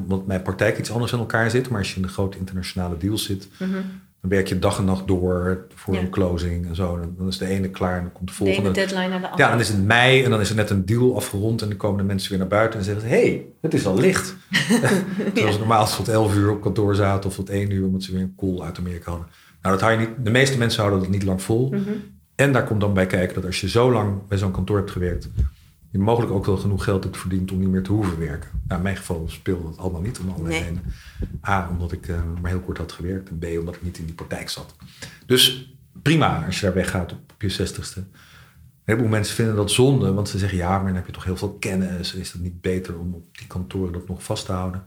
Omdat 0.04 0.26
mijn 0.28 0.42
praktijk 0.42 0.78
iets 0.78 0.92
anders 0.92 1.12
in 1.12 1.20
elkaar 1.20 1.50
zit. 1.50 1.70
Maar 1.70 1.80
als 1.80 1.90
je 1.90 1.96
in 1.96 2.02
de 2.02 2.08
grote 2.08 2.38
internationale 2.38 2.98
deals 2.98 3.26
zit, 3.26 3.48
Mhm. 3.58 3.78
Dan 4.30 4.38
werk 4.38 4.48
je 4.48 4.60
dag 4.60 4.78
en 4.78 4.86
nacht 4.86 5.08
door 5.08 5.66
voor 5.76 5.94
Ja. 5.94 6.00
een 6.00 6.10
closing 6.10 6.68
en 6.68 6.76
zo. 6.76 7.00
Dan- 7.18 7.28
is 7.28 7.38
de 7.38 7.46
ene 7.48 7.70
klaar 7.70 7.96
en 7.98 8.02
dan 8.02 8.12
komt 8.12 8.28
de 8.28 8.34
De 8.38 8.44
volgende. 8.44 8.72
deadline 8.72 9.08
naar 9.08 9.20
de 9.22 9.30
andere. 9.30 9.44
Ja, 9.44 9.50
dan 9.50 9.60
is 9.60 9.68
het 9.68 9.84
mei 9.86 10.24
en 10.24 10.30
dan 10.30 10.40
is 10.40 10.50
er 10.50 10.56
net 10.56 10.70
een 10.70 10.86
deal 10.86 11.16
afgerond 11.16 11.62
en 11.62 11.68
dan 11.68 11.78
komen 11.78 11.98
de 11.98 12.04
mensen 12.04 12.30
weer 12.30 12.40
naar 12.40 12.48
buiten 12.48 12.80
en 12.80 12.86
zeggen 12.86 13.04
ze, 13.04 13.08
hé, 13.16 13.22
hey, 13.22 13.46
het 13.62 13.74
is 13.74 13.86
al 13.86 13.98
licht. 13.98 14.36
Terwijl 15.34 15.52
ze 15.52 15.60
normaal 15.60 15.86
tot 15.88 16.08
11 16.08 16.36
uur 16.36 16.52
op 16.52 16.62
kantoor 16.62 16.96
zaten 16.96 17.30
of 17.30 17.36
tot 17.36 17.50
1 17.50 17.72
uur 17.72 17.86
omdat 17.86 18.04
ze 18.04 18.12
weer 18.12 18.22
een 18.22 18.36
call 18.38 18.62
uit 18.62 18.78
Amerika 18.78 19.10
hadden. 19.12 19.28
Nou, 19.62 19.76
dat 19.78 19.82
hou 19.86 20.00
je 20.00 20.08
niet, 20.08 20.26
de 20.26 20.32
meeste 20.32 20.58
mensen 20.58 20.80
houden 20.82 21.02
dat 21.04 21.12
niet 21.12 21.24
lang 21.24 21.42
vol. 21.42 21.70
Mhm. 21.70 21.80
En 22.36 22.52
daar 22.52 22.64
komt 22.64 22.82
dan 22.82 22.94
bij 22.94 23.06
kijken 23.06 23.36
dat 23.36 23.46
als 23.46 23.62
je 23.62 23.70
zo 23.70 23.92
lang 23.92 24.28
bij 24.28 24.38
zo'n 24.38 24.52
kantoor 24.52 24.78
hebt 24.78 24.92
gewerkt, 24.92 25.30
je 25.98 26.02
mogelijk 26.02 26.32
ook 26.34 26.46
wel 26.46 26.58
genoeg 26.58 26.84
geld 26.84 27.04
hebt 27.04 27.18
verdiend 27.18 27.52
om 27.52 27.60
niet 27.60 27.70
meer 27.70 27.84
te 27.84 27.92
hoeven 27.92 28.20
werken. 28.20 28.50
Nou, 28.64 28.78
in 28.78 28.84
mijn 28.84 28.98
geval 28.98 29.24
speelde 29.28 29.64
dat 29.64 29.78
allemaal 29.78 30.02
niet 30.02 30.20
om 30.20 30.30
allerlei 30.30 30.54
Nee. 30.54 30.64
redenen. 30.64 30.84
A, 31.48 31.70
omdat 31.70 31.92
ik 31.92 32.08
eh, 32.08 32.16
maar 32.42 32.52
heel 32.52 32.60
kort 32.60 32.78
had 32.78 32.92
gewerkt. 32.92 33.30
En 33.30 33.38
B, 33.40 33.46
omdat 33.60 33.76
ik 33.76 33.82
niet 33.84 33.98
in 33.98 34.06
die 34.06 34.16
praktijk 34.16 34.50
zat. 34.50 34.76
Dus 35.26 35.74
prima 36.02 36.46
als 36.46 36.60
je 36.60 36.66
daar 36.66 36.76
weggaat 36.76 37.12
op, 37.12 37.32
op 37.34 37.42
je 37.42 37.50
zestigste. 37.50 38.00
Een 38.00 38.06
heleboel 38.84 39.10
mensen 39.10 39.36
vinden 39.36 39.56
dat 39.56 39.72
zonde, 39.72 40.14
want 40.14 40.30
ze 40.30 40.38
zeggen 40.38 40.58
ja, 40.58 40.76
maar 40.78 40.86
dan 40.86 40.96
heb 40.96 41.06
je 41.06 41.12
toch 41.12 41.24
heel 41.24 41.38
veel 41.38 41.54
kennis. 41.54 42.14
Is 42.14 42.32
het 42.32 42.42
niet 42.42 42.62
beter 42.62 43.00
om 43.00 43.14
op 43.14 43.38
die 43.38 43.48
kantoren 43.48 43.94
dat 43.94 44.08
nog 44.08 44.24
vast 44.24 44.46
te 44.46 44.52
houden? 44.52 44.84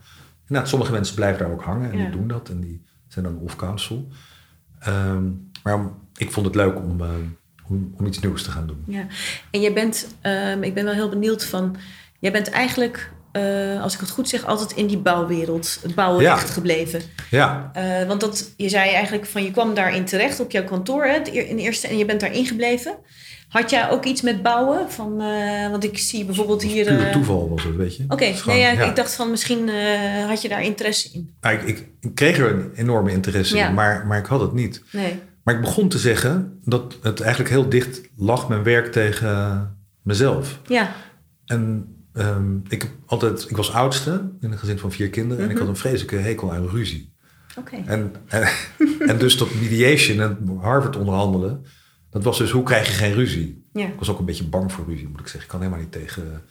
Nou, 0.47 0.67
sommige 0.67 0.91
mensen 0.91 1.15
blijven 1.15 1.39
daar 1.43 1.51
ook 1.51 1.63
hangen 1.63 1.91
en 1.91 1.97
Ja. 1.97 2.03
die 2.03 2.17
doen 2.17 2.27
dat. 2.27 2.49
En 2.49 2.59
die 2.59 2.81
zijn 3.07 3.25
dan 3.25 3.37
off-council. 3.37 4.07
Ehm, 4.79 5.23
maar 5.63 5.89
ik 6.17 6.31
vond 6.31 6.45
het 6.45 6.55
leuk 6.55 6.75
om, 6.77 7.01
eh, 7.01 7.09
om, 7.69 7.93
om 7.97 8.05
iets 8.05 8.19
nieuws 8.19 8.43
te 8.43 8.51
gaan 8.51 8.67
doen. 8.67 8.83
Ja, 8.87 9.05
en 9.51 9.61
jij 9.61 9.73
bent, 9.73 10.07
ehm, 10.21 10.63
ik 10.63 10.73
ben 10.73 10.85
wel 10.85 10.93
heel 10.93 11.09
benieuwd 11.09 11.45
van, 11.45 11.75
jij 12.19 12.31
bent 12.31 12.49
eigenlijk, 12.49 13.11
eh, 13.31 13.81
als 13.81 13.93
ik 13.93 13.99
het 13.99 14.09
goed 14.09 14.29
zeg, 14.29 14.45
altijd 14.45 14.71
in 14.71 14.87
die 14.87 14.97
bouwwereld, 14.97 15.79
het 15.81 15.95
bouwen 15.95 16.23
Ja. 16.23 16.33
echt 16.35 16.49
gebleven. 16.49 17.01
Ja, 17.29 17.69
Eh, 17.73 18.07
want 18.07 18.21
dat, 18.21 18.53
je 18.57 18.69
zei 18.69 18.89
eigenlijk 18.91 19.25
van, 19.25 19.43
je 19.43 19.51
kwam 19.51 19.73
daarin 19.73 20.05
terecht 20.05 20.39
op 20.39 20.51
jouw 20.51 20.63
kantoor 20.63 21.03
hè, 21.05 21.17
in 21.31 21.57
eerste 21.57 21.87
en 21.87 21.97
je 21.97 22.05
bent 22.05 22.19
daarin 22.19 22.45
gebleven. 22.45 22.95
Had 23.49 23.69
jij 23.69 23.89
ook 23.89 24.05
iets 24.05 24.21
met 24.21 24.41
bouwen? 24.43 24.91
Van, 24.91 25.21
eh, 25.21 25.69
want 25.69 25.83
ik 25.83 25.97
zie 25.97 26.25
bijvoorbeeld 26.25 26.61
hier... 26.63 26.85
puur 26.85 27.11
toeval 27.11 27.49
was 27.49 27.63
het, 27.63 27.75
weet 27.75 27.95
je. 27.95 28.03
Oké, 28.07 28.33
nee, 28.45 28.59
ja, 28.59 28.71
ja. 28.71 28.83
ik 28.83 28.95
dacht 28.95 29.15
van 29.15 29.29
misschien 29.31 29.69
had 30.27 30.41
je 30.41 30.49
daar 30.49 30.63
interesse 30.63 31.09
in. 31.13 31.33
Ik, 31.41 31.61
ik, 31.61 31.87
ik 32.01 32.15
kreeg 32.15 32.37
er 32.37 32.51
een 32.51 32.71
enorme 32.75 33.11
interesse 33.11 33.57
in, 33.57 33.73
maar, 33.73 34.05
maar 34.07 34.17
ik 34.19 34.25
had 34.25 34.41
het 34.41 34.53
niet. 34.53 34.81
Nee. 34.91 35.19
Maar 35.49 35.57
ik 35.57 35.63
begon 35.63 35.89
te 35.89 35.99
zeggen 35.99 36.59
dat 36.63 36.97
het 37.01 37.19
eigenlijk 37.19 37.49
heel 37.49 37.69
dicht 37.69 38.01
lag, 38.15 38.47
mijn 38.49 38.63
werk 38.63 38.91
tegen 38.91 39.77
mezelf. 40.01 40.59
Ja, 40.67 40.95
En 41.45 41.95
ehm, 42.13 42.55
ik, 42.67 42.81
heb 42.81 42.91
altijd, 43.05 43.49
ik 43.49 43.55
was 43.57 43.73
oudste 43.73 44.31
in 44.39 44.51
een 44.51 44.57
gezin 44.57 44.79
van 44.79 44.91
vier 44.91 45.09
kinderen 45.09 45.43
en 45.43 45.49
ik 45.49 45.55
Mhm. 45.55 45.65
had 45.65 45.69
een 45.75 45.79
vreselijke 45.81 46.15
hekel 46.15 46.53
aan 46.53 46.67
ruzie. 46.67 47.13
oké. 47.57 47.75
En, 47.85 48.13
en, 48.27 48.47
en 49.09 49.17
dus 49.17 49.37
dat 49.37 49.53
mediation 49.53 50.19
en 50.21 50.57
Harvard 50.61 50.95
onderhandelen, 50.95 51.65
dat 52.09 52.23
was 52.23 52.37
dus 52.37 52.51
hoe 52.51 52.63
krijg 52.63 52.87
je 52.87 52.93
geen 52.93 53.13
ruzie? 53.13 53.65
Ja. 53.73 53.85
Ik 53.87 53.99
was 53.99 54.09
ook 54.09 54.19
een 54.19 54.25
beetje 54.25 54.47
bang 54.47 54.71
voor 54.71 54.85
ruzie, 54.87 55.07
moet 55.07 55.19
ik 55.19 55.27
zeggen. 55.27 55.41
Ik 55.43 55.47
kan 55.47 55.59
helemaal 55.59 55.81
niet 55.81 55.91
tegen 55.91 56.41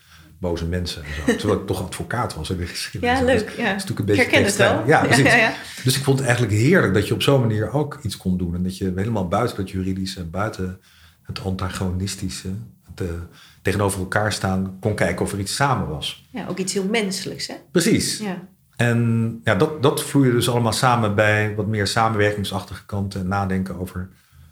boze 0.40 0.66
mensen 0.66 1.02
en 1.02 1.08
zo. 1.26 1.36
Terwijl 1.38 1.60
ik 1.60 1.66
toch 1.66 1.82
advocaat 1.82 2.34
was 2.34 2.50
in 2.50 2.56
de 2.56 2.66
geschiedenis. 2.66 3.18
Ja, 3.18 3.24
Dus 3.24 3.34
leuk. 3.34 3.46
dat 3.46 3.56
Ja. 3.56 3.64
is 3.64 3.70
natuurlijk 3.72 3.98
een 3.98 4.04
beetje 4.04 4.22
Ik 4.22 4.30
herken 4.30 4.46
het 4.46 4.56
wel. 4.56 4.86
Ja, 4.86 5.00
precies. 5.06 5.34
Ja. 5.34 5.52
Dus 5.84 5.96
ik 5.96 6.02
vond 6.02 6.18
het 6.18 6.26
eigenlijk 6.28 6.58
heerlijk 6.58 6.94
dat 6.94 7.08
je 7.08 7.14
op 7.14 7.22
zo'n 7.22 7.40
manier 7.40 7.72
ook 7.72 7.98
iets 8.02 8.16
kon 8.16 8.38
doen. 8.38 8.54
En 8.54 8.62
dat 8.62 8.78
je 8.78 8.92
helemaal 8.96 9.28
buiten 9.28 9.56
het 9.56 9.70
juridische, 9.70 10.24
buiten 10.24 10.80
het 11.22 11.40
antagonistische, 11.44 12.48
het, 12.94 13.00
eh, 13.08 13.14
tegenover 13.62 14.00
elkaar 14.00 14.32
staan, 14.32 14.76
kon 14.80 14.94
kijken 14.94 15.24
of 15.24 15.32
er 15.32 15.38
iets 15.38 15.54
samen 15.54 15.88
was. 15.88 16.28
Ja, 16.30 16.46
ook 16.46 16.58
iets 16.58 16.72
heel 16.72 16.88
menselijks, 16.88 17.46
hè? 17.46 17.54
Precies. 17.72 18.18
Ja. 18.18 18.48
En 18.76 19.40
ja, 19.44 19.54
dat, 19.54 19.82
dat 19.82 20.04
vloeide 20.04 20.32
dus 20.34 20.48
allemaal 20.50 20.72
samen 20.72 21.14
bij 21.14 21.54
wat 21.54 21.66
meer 21.66 21.86
samenwerkingsachtige 21.86 22.86
kanten 22.86 23.20
en 23.20 23.28
nadenken 23.28 23.78
over 23.80 24.08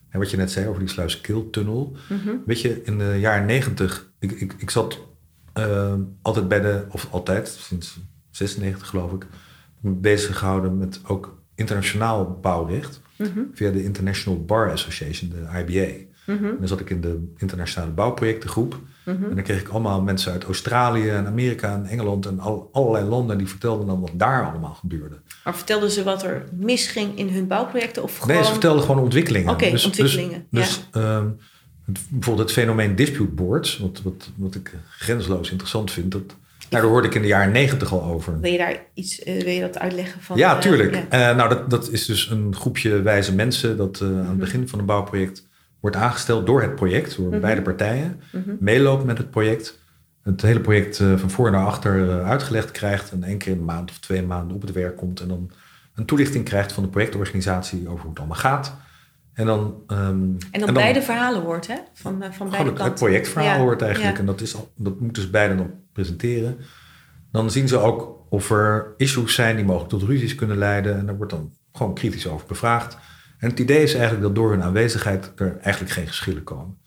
hè, 0.08 0.18
wat 0.18 0.30
je 0.30 0.36
net 0.36 0.50
zei 0.50 0.66
over 0.68 0.80
die 0.80 0.88
Sluiskiltunnel. 0.88 1.96
Mhm. 2.08 2.30
Weet 2.46 2.60
je, 2.60 2.82
in 2.84 2.98
de 2.98 3.16
jaren 3.20 3.46
negentig, 3.46 4.10
ik, 4.18 4.32
ik, 4.32 4.54
ik 4.58 4.70
zat 4.70 4.98
eh, 5.56 5.94
altijd 6.22 6.48
bij 6.48 6.60
de, 6.60 6.84
of 6.90 7.08
altijd, 7.10 7.48
sinds 7.48 7.98
96 8.30 8.88
geloof 8.88 9.12
ik, 9.12 9.26
bezig 9.80 10.38
gehouden 10.38 10.78
met 10.78 11.00
ook 11.06 11.38
internationaal 11.54 12.38
bouwrecht 12.42 13.00
Mhm. 13.16 13.40
via 13.52 13.70
de 13.70 13.84
International 13.84 14.44
Bar 14.44 14.72
Association, 14.72 15.30
de 15.30 15.58
IBA. 15.58 16.04
Mhm. 16.26 16.44
En 16.44 16.56
dan 16.58 16.68
zat 16.68 16.80
ik 16.80 16.90
in 16.90 17.00
de 17.00 17.32
internationale 17.36 17.90
bouwprojectengroep. 17.92 18.80
Mhm. 19.04 19.24
En 19.24 19.34
dan 19.34 19.44
kreeg 19.44 19.60
ik 19.60 19.68
allemaal 19.68 20.02
mensen 20.02 20.32
uit 20.32 20.44
Australië 20.44 21.08
en 21.08 21.26
Amerika 21.26 21.74
en 21.74 21.84
Engeland 21.86 22.26
en 22.26 22.40
al, 22.40 22.68
allerlei 22.72 23.04
landen 23.04 23.38
die 23.38 23.48
vertelden 23.48 23.86
dan 23.86 24.00
wat 24.00 24.10
daar 24.14 24.50
allemaal 24.50 24.74
gebeurde. 24.74 25.20
Maar 25.44 25.54
vertelden 25.56 25.90
ze 25.90 26.02
wat 26.02 26.22
er 26.22 26.44
misging 26.52 27.18
in 27.18 27.28
hun 27.28 27.46
bouwprojecten? 27.46 28.02
Of 28.02 28.18
gewoon... 28.18 28.34
Nee, 28.36 28.44
ze 28.44 28.50
vertelden 28.50 28.82
gewoon 28.84 29.02
ontwikkelingen. 29.02 29.52
Oké, 29.52 29.70
ontwikkelingen, 29.70 30.46
Dus, 30.50 30.66
dus 30.90 31.02
ehm, 31.02 31.24
het, 31.24 31.40
bijvoorbeeld 31.86 32.48
het 32.48 32.58
fenomeen 32.58 32.96
dispute 32.96 33.30
boards, 33.34 33.78
wat, 33.78 34.00
wat, 34.02 34.30
wat 34.36 34.54
ik 34.54 34.72
grensloos 34.88 35.50
interessant 35.50 35.90
vind, 35.90 36.12
dat, 36.12 36.22
nou, 36.26 36.82
daar 36.82 36.82
hoorde 36.82 37.08
ik 37.08 37.14
in 37.14 37.22
de 37.22 37.28
jaren 37.28 37.52
negentig 37.52 37.92
al 37.92 38.02
over. 38.02 38.40
Wil 38.40 38.52
je 38.52 38.58
daar 38.58 38.76
iets, 38.94 39.22
eh, 39.22 39.42
wil 39.42 39.52
je 39.52 39.60
dat 39.60 39.78
uitleggen 39.78 40.22
van? 40.22 40.36
ja, 40.36 40.54
eh, 40.54 40.60
tuurlijk. 40.60 40.94
ja. 40.94 41.30
Eh, 41.30 41.36
nou, 41.36 41.48
dat, 41.48 41.70
dat 41.70 41.90
is 41.90 42.04
dus 42.04 42.30
een 42.30 42.54
groepje 42.54 43.02
wijze 43.02 43.34
mensen 43.34 43.76
dat 43.76 44.00
aan 44.02 44.26
het 44.26 44.38
begin 44.38 44.68
van 44.68 44.78
een 44.78 44.84
bouwproject 44.84 45.46
wordt 45.80 45.96
aangesteld 45.96 46.46
door 46.46 46.62
het 46.62 46.74
project, 46.74 47.16
door 47.16 47.30
Mhm. 47.30 47.40
beide 47.40 47.62
partijen, 47.62 48.20
Mhm. 48.32 48.50
meeloopt 48.60 49.04
met 49.04 49.18
het 49.18 49.30
project. 49.30 49.78
Het 50.22 50.42
hele 50.42 50.60
project 50.60 50.96
van 50.96 51.30
voor 51.30 51.50
naar 51.50 51.66
achter 51.66 52.22
uitgelegd 52.22 52.70
krijgt 52.70 53.10
en 53.10 53.22
één 53.22 53.38
keer 53.38 53.52
in 53.52 53.58
een 53.58 53.64
maand 53.64 53.90
of 53.90 53.98
twee 53.98 54.22
maanden 54.22 54.56
op 54.56 54.62
het 54.62 54.72
werk 54.72 54.96
komt 54.96 55.20
en 55.20 55.28
dan 55.28 55.50
een 55.94 56.04
toelichting 56.04 56.44
krijgt 56.44 56.72
van 56.72 56.82
de 56.82 56.88
projectorganisatie 56.88 57.88
over 57.88 58.00
hoe 58.00 58.08
het 58.10 58.18
allemaal 58.18 58.36
gaat. 58.36 58.76
En 59.36 59.46
dan, 59.46 59.82
ehm, 59.86 59.98
En 60.50 60.60
dan 60.60 60.74
beide 60.74 61.02
verhalen 61.02 61.42
hoort, 61.42 61.66
hè? 61.66 61.74
Van, 61.94 62.22
eh, 62.22 62.30
van 62.32 62.50
beide 62.50 62.68
het, 62.68 62.78
het 62.78 62.86
kanten. 62.88 63.06
projectverhaal 63.06 63.56
Ja, 63.56 63.58
hoort 63.58 63.82
eigenlijk. 63.82 64.12
ja. 64.14 64.20
En 64.20 64.26
dat, 64.26 64.40
is 64.40 64.54
al, 64.54 64.72
dat 64.76 65.00
moeten 65.00 65.22
ze 65.22 65.30
beide 65.30 65.54
dan 65.56 65.70
presenteren. 65.92 66.56
Dan 67.32 67.50
zien 67.50 67.68
ze 67.68 67.78
ook 67.78 68.24
of 68.28 68.50
er 68.50 68.94
issues 68.96 69.34
zijn 69.34 69.56
die 69.56 69.64
mogelijk 69.64 69.90
tot 69.90 70.02
ruzies 70.02 70.34
kunnen 70.34 70.56
leiden. 70.58 70.98
En 70.98 71.06
daar 71.06 71.16
wordt 71.16 71.32
dan 71.32 71.52
gewoon 71.72 71.94
kritisch 71.94 72.26
over 72.26 72.46
bevraagd. 72.46 72.96
En 73.38 73.50
het 73.50 73.58
idee 73.58 73.82
is 73.82 73.92
eigenlijk 73.94 74.22
dat 74.22 74.34
door 74.34 74.50
hun 74.50 74.62
aanwezigheid 74.62 75.32
er 75.36 75.56
eigenlijk 75.60 75.94
geen 75.94 76.06
geschillen 76.06 76.44
komen. 76.44 76.78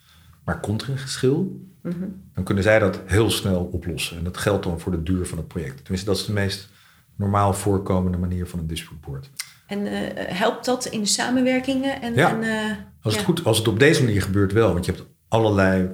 Maar 0.43 0.59
komt 0.59 0.81
er 0.81 0.89
een 0.89 0.97
geschil, 0.97 1.67
Mhm. 1.81 1.95
dan 2.33 2.43
kunnen 2.43 2.63
zij 2.63 2.79
dat 2.79 3.01
heel 3.05 3.29
snel 3.31 3.63
oplossen. 3.71 4.17
En 4.17 4.23
dat 4.23 4.37
geldt 4.37 4.63
dan 4.63 4.79
voor 4.79 4.91
de 4.91 5.03
duur 5.03 5.25
van 5.25 5.37
het 5.37 5.47
project. 5.47 5.77
Tenminste, 5.77 6.09
dat 6.09 6.17
is 6.19 6.25
de 6.25 6.33
meest 6.33 6.69
normaal 7.15 7.53
voorkomende 7.53 8.17
manier 8.17 8.47
van 8.47 8.59
een 8.59 8.67
dispute 8.67 8.99
board. 9.09 9.29
En 9.69 9.85
eh, 9.85 10.37
helpt 10.37 10.65
dat 10.65 10.85
in 10.85 10.99
de 10.99 11.05
samenwerkingen? 11.05 12.01
En, 12.01 12.13
Ja. 12.13 12.29
en, 12.29 12.43
eh, 12.43 12.75
Als 13.01 13.13
het, 13.13 13.21
ja. 13.21 13.27
goed, 13.27 13.43
als 13.45 13.57
het 13.57 13.67
op 13.67 13.79
deze 13.79 14.03
manier 14.03 14.21
gebeurt 14.21 14.51
wel, 14.53 14.73
want 14.73 14.85
je 14.85 14.91
hebt 14.91 15.05
allerlei 15.27 15.89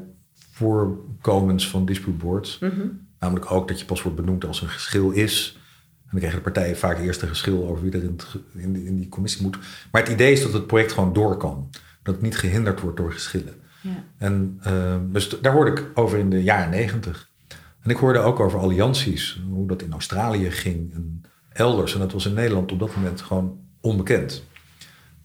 voorkomens 0.51 1.69
van 1.69 1.85
dispute 1.85 2.17
boards. 2.17 2.59
Mhm. 2.59 2.87
Namelijk 3.19 3.51
ook 3.51 3.67
dat 3.67 3.79
je 3.79 3.85
pas 3.85 4.01
wordt 4.01 4.17
benoemd 4.17 4.45
als 4.45 4.61
een 4.61 4.67
geschil 4.69 5.11
is. 5.11 5.53
En 6.03 6.09
dan 6.11 6.19
krijgen 6.19 6.37
de 6.43 6.51
partijen 6.51 6.77
vaak 6.77 6.99
eerst 6.99 7.21
een 7.21 7.27
geschil 7.27 7.67
over 7.67 7.83
wie 7.83 7.91
er 7.91 8.03
in, 8.03 8.13
het 8.17 8.27
in, 8.53 8.73
die, 8.73 8.85
in 8.85 8.95
die 8.95 9.09
commissie 9.09 9.41
moet. 9.41 9.57
Maar 9.91 10.01
het 10.01 10.11
idee 10.11 10.31
is 10.31 10.41
dat 10.41 10.53
het 10.53 10.67
project 10.67 10.91
gewoon 10.91 11.13
door 11.13 11.37
kan. 11.37 11.69
Dat 12.03 12.13
het 12.13 12.23
niet 12.23 12.37
gehinderd 12.37 12.79
wordt 12.81 12.97
door 12.97 13.13
geschillen. 13.13 13.53
Ja. 13.81 14.03
En 14.17 14.59
eh, 14.61 14.95
dus 15.07 15.29
daar 15.41 15.53
hoorde 15.53 15.71
ik 15.71 15.85
over 15.93 16.17
in 16.17 16.29
de 16.29 16.43
jaren 16.43 16.69
negentig. 16.69 17.29
En 17.81 17.89
ik 17.89 17.97
hoorde 17.97 18.19
ook 18.19 18.39
over 18.39 18.59
allianties, 18.59 19.41
hoe 19.49 19.67
dat 19.67 19.81
in 19.81 19.91
Australië 19.91 20.51
ging 20.51 20.93
en 20.93 21.21
elders. 21.49 21.93
En 21.93 21.99
dat 21.99 22.11
was 22.11 22.25
in 22.25 22.33
Nederland 22.33 22.71
op 22.71 22.79
dat 22.79 22.95
moment 22.95 23.21
gewoon 23.21 23.59
onbekend. 23.85 24.43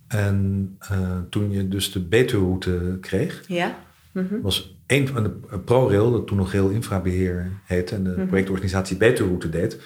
En 0.09 0.77
eh, 0.79 1.19
toen 1.31 1.51
je 1.51 1.69
dus 1.69 1.93
de 1.93 2.01
Betuwe-route 2.01 2.99
kreeg, 3.01 3.43
ja. 3.47 3.79
Mhm. 4.13 4.41
was 4.43 4.77
een 4.87 5.09
van 5.09 5.23
de 5.23 5.33
eh, 5.51 5.59
ProRail, 5.65 6.11
dat 6.11 6.27
toen 6.27 6.37
nog 6.37 6.53
Rail 6.53 6.69
Infrabeheer 6.69 7.51
heette 7.65 7.95
en 7.95 8.05
de 8.05 8.11
Mhm. 8.17 8.27
projectorganisatie 8.27 8.97
Betuwe-route 8.97 9.49
deed, 9.49 9.79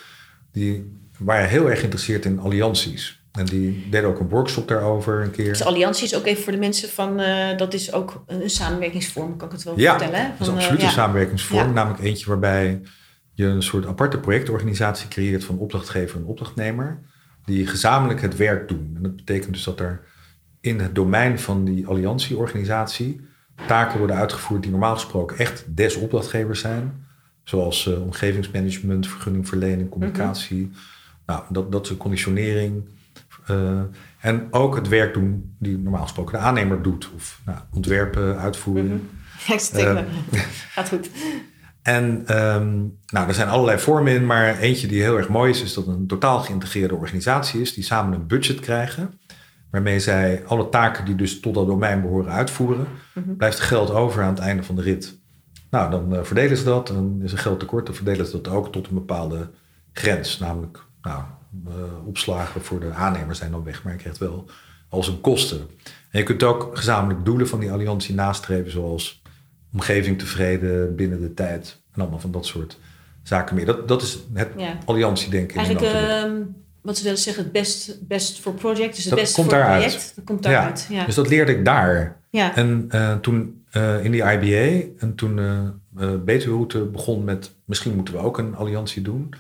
die 0.53 0.93
waren 1.19 1.49
heel 1.49 1.69
erg 1.71 1.79
geïnteresseerd 1.79 2.25
in 2.25 2.39
allianties. 2.39 3.23
En 3.33 3.45
die 3.45 3.87
deden 3.91 4.09
ook 4.09 4.21
een 4.21 4.29
workshop 4.29 4.69
daarover 4.69 5.23
een 5.23 5.31
keer. 5.31 5.49
Dus 5.49 5.65
alliantie 5.65 6.05
is 6.05 6.17
ook 6.17 6.27
even 6.27 6.43
voor 6.43 6.53
de 6.53 6.59
mensen 6.59 6.89
van... 6.89 7.21
eh, 7.21 7.57
dat 7.59 7.75
is 7.75 7.93
ook 7.93 8.25
een 8.27 8.51
samenwerkingsvorm, 8.51 9.37
kan 9.37 9.49
ik 9.49 9.55
het 9.55 9.63
wel 9.65 9.79
Ja, 9.79 9.99
vertellen. 9.99 10.21
Hè? 10.21 10.29
Dat 10.39 10.41
is 10.41 10.47
eh, 10.49 10.55
absoluut 10.55 10.81
een 10.81 10.87
ja. 10.87 10.93
samenwerkingsvorm. 10.93 11.67
Ja. 11.67 11.73
Namelijk 11.73 12.03
eentje 12.03 12.27
waarbij 12.27 12.81
je 13.33 13.45
een 13.45 13.63
soort 13.63 13.87
aparte 13.87 14.19
projectorganisatie 14.19 15.09
creëert 15.09 15.45
van 15.45 15.59
opdrachtgever 15.59 16.19
en 16.21 16.25
opdrachtnemer. 16.27 17.01
Die 17.45 17.67
gezamenlijk 17.67 18.21
het 18.21 18.37
werk 18.37 18.69
doen. 18.69 18.93
En 18.97 19.03
dat 19.03 19.17
betekent 19.17 19.53
dus 19.53 19.65
dat 19.65 19.81
er 19.81 20.01
in 20.61 20.81
het 20.81 20.95
domein 20.95 21.39
van 21.39 21.65
die 21.65 21.87
alliantieorganisatie 21.87 23.21
taken 23.67 23.99
worden 23.99 24.17
uitgevoerd 24.17 24.63
die 24.63 24.71
normaal 24.71 24.95
gesproken 24.95 25.39
echt 25.39 25.65
des 25.77 25.97
opdrachtgevers 25.97 26.61
zijn. 26.61 27.07
Zoals 27.43 27.87
eh, 27.87 28.03
omgevingsmanagement, 28.03 29.09
vergunningverlening, 29.09 29.89
communicatie. 29.89 30.71
Nou, 31.27 31.43
dat, 31.49 31.73
dat 31.73 31.87
soort 31.87 31.99
conditionering. 31.99 32.85
Eh, 33.47 33.81
en 34.21 34.47
ook 34.51 34.75
het 34.75 34.89
werk 34.89 35.15
doen 35.15 35.55
die 35.59 35.79
normaal 35.79 36.03
gesproken 36.03 36.33
de 36.33 36.45
aannemer 36.45 36.83
doet. 36.83 37.11
Of 37.15 37.41
nou, 37.47 37.59
ontwerpen. 37.71 38.37
Mhm. 38.67 38.97
Te 39.47 39.79
Eh, 39.79 39.95
denken, 39.95 40.07
Gaat 40.71 40.89
goed. 40.89 41.11
En 41.85 42.23
ehm, 42.27 42.77
nou, 43.07 43.29
er 43.29 43.35
zijn 43.35 43.49
allerlei 43.49 43.79
vormen 43.79 44.13
in, 44.13 44.27
maar 44.27 44.59
eentje 44.59 44.87
die 44.87 45.03
heel 45.03 45.17
erg 45.17 45.29
mooi 45.29 45.51
is, 45.51 45.63
is 45.63 45.75
dat 45.75 45.87
het 45.87 45.97
een 45.97 46.07
totaal 46.07 46.39
geïntegreerde 46.41 46.95
organisatie 46.95 47.61
is, 47.61 47.75
die 47.75 47.85
samen 47.85 48.15
een 48.21 48.27
budget 48.27 48.61
krijgen, 48.61 49.19
waarmee 49.71 50.01
zij 50.01 50.43
alle 50.47 50.69
taken 50.69 51.05
die 51.05 51.15
dus 51.15 51.41
tot 51.41 51.55
dat 51.55 51.67
domein 51.67 52.01
behoren 52.01 52.33
uitvoeren, 52.33 52.87
Mhm. 53.15 53.37
blijft 53.37 53.61
geld 53.61 53.91
over 53.91 54.23
aan 54.23 54.35
het 54.35 54.39
einde 54.39 54.63
van 54.63 54.77
de 54.77 54.83
rit. 54.83 55.19
Nou, 55.71 55.91
dan 55.91 56.17
eh, 56.17 56.23
verdelen 56.23 56.57
ze 56.57 56.65
dat 56.65 56.89
en 56.89 56.95
dan 56.95 57.21
is 57.23 57.33
er 57.33 57.39
geld 57.39 57.59
tekort, 57.61 57.87
dan 57.87 57.95
verdelen 57.95 58.27
ze 58.27 58.41
dat 58.41 58.49
ook 58.55 58.73
tot 58.73 58.87
een 58.89 58.95
bepaalde 58.95 59.51
grens, 59.93 60.39
namelijk 60.39 60.85
nou, 61.03 61.23
eh, 61.67 62.07
opslagen 62.07 62.61
voor 62.61 62.81
de 62.81 62.91
aannemers 62.93 63.39
zijn 63.39 63.51
dan 63.51 63.65
weg, 63.65 63.83
maar 63.83 63.93
je 63.93 63.99
krijgt 63.99 64.19
wel 64.19 64.49
als 64.89 65.09
een 65.09 65.21
kosten. 65.21 65.59
En 66.11 66.19
je 66.19 66.23
kunt 66.23 66.43
ook 66.43 66.71
gezamenlijk 66.79 67.25
doelen 67.25 67.49
van 67.49 67.61
die 67.61 67.73
alliantie 67.73 68.15
nastreven, 68.15 68.71
zoals 68.71 69.23
omgeving 69.75 70.19
tevreden 70.19 70.95
binnen 70.97 71.21
de 71.21 71.35
tijd. 71.35 71.81
En 71.93 72.01
allemaal 72.01 72.21
van 72.21 72.31
dat 72.31 72.47
soort 72.47 72.79
zaken 73.23 73.55
meer. 73.57 73.67
Dat, 73.67 73.89
dat 73.89 74.03
is 74.03 74.19
het 74.33 74.49
Ja. 74.57 74.79
alliantiedenken. 74.85 75.57
in 75.57 75.71
een 75.71 75.77
Eigenlijk, 75.79 76.05
ehm, 76.07 76.43
wat 76.81 76.97
ze 76.97 77.03
willen 77.05 77.19
zeggen, 77.19 77.43
het 77.43 77.53
best, 77.53 78.07
best 78.07 78.41
for 78.41 78.55
project. 78.55 78.95
Dus 78.95 79.05
het 79.05 79.15
komt 79.15 79.29
voor 79.35 79.45
project. 79.59 80.13
Dat 80.17 80.25
komt 80.25 80.43
daaruit. 80.43 80.87
Ja. 80.91 81.05
Dus 81.05 81.15
dat 81.15 81.29
leerde 81.29 81.53
ik 81.53 81.65
daar. 81.65 82.21
ja. 82.31 82.57
En 82.57 82.85
eh, 82.89 83.17
toen 83.17 83.63
eh, 83.71 84.05
in 84.05 84.11
die 84.11 84.23
IBA 84.23 84.87
en 84.99 85.15
toen 85.15 85.39
eh 85.39 85.63
uh, 85.99 86.91
begon 86.93 87.25
met... 87.25 87.55
misschien 87.65 87.95
moeten 87.95 88.15
we 88.15 88.21
ook 88.21 88.39
een 88.39 88.55
alliantie 88.57 89.03
doen. 89.03 89.35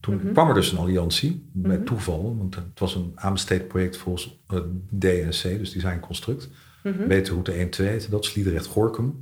Toen 0.00 0.14
Mhm. 0.14 0.32
kwam 0.32 0.48
er 0.48 0.54
dus 0.54 0.72
een 0.72 0.78
alliantie, 0.78 1.48
bij 1.52 1.76
Mhm. 1.76 1.84
toeval. 1.84 2.34
Want 2.38 2.54
het 2.54 2.78
was 2.78 2.94
een 2.94 3.12
aanbesteed 3.14 3.68
project 3.68 3.96
volgens 3.96 4.38
eh, 4.48 4.58
DNC, 4.98 5.42
dus 5.58 5.72
Design 5.72 6.00
Construct. 6.00 6.48
Mhm. 6.82 7.06
Beterroute 7.08 7.52
1, 7.52 7.70
2 7.70 7.88
heette 7.88 8.10
dat, 8.10 8.24
Sliedrecht 8.24 8.66
Gorkum. 8.66 9.20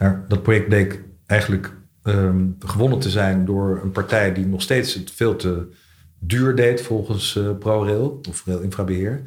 Daar, 0.00 0.24
dat 0.28 0.42
project 0.42 0.68
bleek 0.68 1.02
eigenlijk 1.26 1.72
ehm, 2.02 2.44
gewonnen 2.58 2.98
te 2.98 3.10
zijn 3.10 3.44
door 3.44 3.80
een 3.82 3.90
partij 3.90 4.32
die 4.32 4.46
nog 4.46 4.62
steeds 4.62 4.94
het 4.94 5.10
veel 5.10 5.36
te 5.36 5.72
duur 6.18 6.54
deed 6.56 6.82
volgens 6.82 7.36
eh, 7.36 7.58
ProRail 7.58 8.20
of 8.28 8.46
Rail 8.46 8.60
Infrabeheer. 8.60 9.22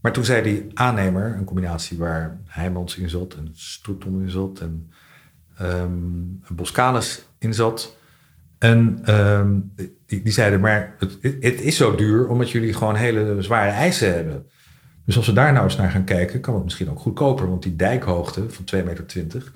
Maar 0.00 0.12
toen 0.12 0.24
zei 0.24 0.42
die 0.42 0.66
aannemer, 0.74 1.36
een 1.36 1.44
combinatie 1.44 1.98
waar 1.98 2.40
Heijmans 2.44 2.96
in 2.96 3.08
zat 3.08 3.34
en 3.34 3.50
Stoeton 3.52 4.22
in 4.22 4.30
zat 4.30 4.60
en 4.60 4.90
ehm 5.56 5.90
Boscalis 6.48 7.24
in 7.38 7.54
zat. 7.54 7.96
En 8.58 8.98
ehm, 9.04 9.60
die, 10.06 10.22
die 10.22 10.32
zeiden, 10.32 10.60
maar 10.60 10.94
het, 10.98 11.18
het 11.22 11.60
is 11.60 11.76
zo 11.76 11.94
duur 11.94 12.28
omdat 12.28 12.50
jullie 12.50 12.74
gewoon 12.74 12.94
hele 12.94 13.42
zware 13.42 13.70
eisen 13.70 14.14
hebben. 14.14 14.46
Dus 15.04 15.16
als 15.16 15.26
we 15.26 15.32
daar 15.32 15.52
nou 15.52 15.64
eens 15.64 15.76
naar 15.76 15.90
gaan 15.90 16.04
kijken, 16.04 16.40
kan 16.40 16.54
het 16.54 16.64
misschien 16.64 16.90
ook 16.90 16.98
goedkoper. 16.98 17.48
Want 17.48 17.62
die 17.62 17.76
dijkhoogte 17.76 18.50
van 18.50 18.64
2,20 18.74 18.84
meter, 18.84 19.52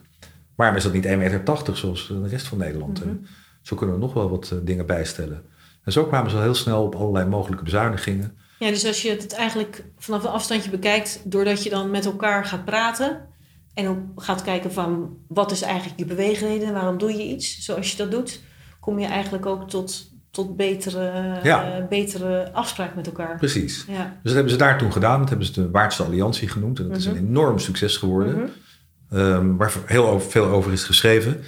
waarom 0.56 0.76
is 0.76 0.82
dat 0.82 0.92
niet 0.92 1.06
1,80 1.06 1.16
meter 1.16 1.76
zoals 1.76 2.08
de 2.08 2.28
rest 2.28 2.46
van 2.46 2.58
Nederland? 2.58 3.00
Mhm. 3.00 3.08
En 3.08 3.26
zo 3.62 3.76
kunnen 3.76 3.94
we 3.94 4.00
nog 4.00 4.12
wel 4.14 4.30
wat 4.30 4.50
eh, 4.52 4.58
dingen 4.62 4.86
bijstellen. 4.86 5.42
En 5.84 5.92
zo 5.92 6.04
kwamen 6.04 6.30
ze 6.30 6.36
al 6.36 6.42
heel 6.42 6.54
snel 6.54 6.82
op 6.84 6.94
allerlei 6.94 7.26
mogelijke 7.28 7.64
bezuinigingen. 7.64 8.36
ja, 8.58 8.68
dus 8.70 8.86
als 8.86 9.02
je 9.02 9.10
het 9.10 9.34
eigenlijk 9.34 9.84
vanaf 9.98 10.24
een 10.24 10.30
afstandje 10.30 10.70
bekijkt, 10.70 11.20
doordat 11.24 11.62
je 11.62 11.70
dan 11.70 11.90
met 11.90 12.04
elkaar 12.04 12.44
gaat 12.44 12.64
praten 12.64 13.20
en 13.74 13.88
ook 13.88 13.98
gaat 14.16 14.42
kijken 14.42 14.72
van 14.72 15.16
wat 15.28 15.50
is 15.50 15.62
eigenlijk 15.62 15.98
je 15.98 16.04
beweegreden, 16.04 16.72
waarom 16.72 16.98
doe 16.98 17.12
je 17.12 17.22
iets 17.22 17.58
zoals 17.58 17.90
je 17.90 17.96
dat 17.96 18.10
doet, 18.10 18.40
kom 18.80 18.98
je 18.98 19.06
eigenlijk 19.06 19.46
ook 19.46 19.68
tot, 19.68 20.10
tot 20.30 20.56
betere, 20.56 21.38
Ja. 21.42 21.72
eh, 21.78 21.86
betere 21.88 22.52
afspraak 22.52 22.94
met 22.94 23.06
elkaar. 23.06 23.36
Precies. 23.36 23.84
Ja. 23.88 24.02
Dus 24.04 24.16
dat 24.22 24.32
hebben 24.32 24.50
ze 24.52 24.58
daar 24.58 24.78
toen 24.78 24.92
gedaan. 24.92 25.18
Dat 25.20 25.28
hebben 25.28 25.46
ze 25.46 25.52
de 25.52 25.70
Waardste 25.70 26.02
Alliantie 26.02 26.48
genoemd. 26.48 26.78
En 26.78 26.88
dat 26.88 26.96
is 26.96 27.04
een 27.06 27.16
enorm 27.16 27.58
succes 27.58 27.96
geworden. 27.96 28.50
Ehm, 29.10 29.56
waar 29.56 29.72
heel 29.86 30.08
over- 30.08 30.30
veel 30.30 30.46
over 30.46 30.72
is 30.72 30.84
geschreven. 30.84 31.40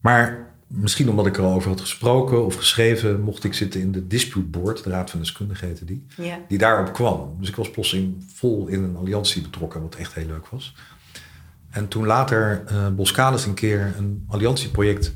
Maar 0.00 0.46
misschien 0.66 1.10
omdat 1.10 1.26
ik 1.26 1.36
er 1.36 1.42
al 1.42 1.54
over 1.54 1.68
had 1.68 1.80
gesproken 1.80 2.44
of 2.44 2.54
geschreven... 2.54 3.20
mocht 3.20 3.44
ik 3.44 3.54
zitten 3.54 3.80
in 3.80 3.92
de 3.92 4.06
Dispute 4.06 4.46
Board, 4.46 4.84
de 4.84 4.90
Raad 4.90 5.10
van 5.10 5.20
Deskundigen 5.20 5.66
heette 5.66 5.84
die... 5.84 6.06
Ja. 6.16 6.38
die 6.48 6.58
daarop 6.58 6.92
kwam. 6.92 7.36
Dus 7.38 7.48
ik 7.48 7.56
was 7.56 7.70
plotseling 7.70 8.24
vol 8.34 8.66
in 8.66 8.82
een 8.82 8.96
alliantie 8.96 9.42
betrokken, 9.42 9.82
wat 9.82 9.94
echt 9.94 10.14
heel 10.14 10.26
leuk 10.26 10.46
was. 10.46 10.74
En 11.70 11.88
toen 11.88 12.06
later 12.06 12.62
eh 12.66 12.88
Boskalis 12.88 13.46
een 13.46 13.54
keer 13.54 13.94
een 13.98 14.24
alliantieproject 14.26 15.14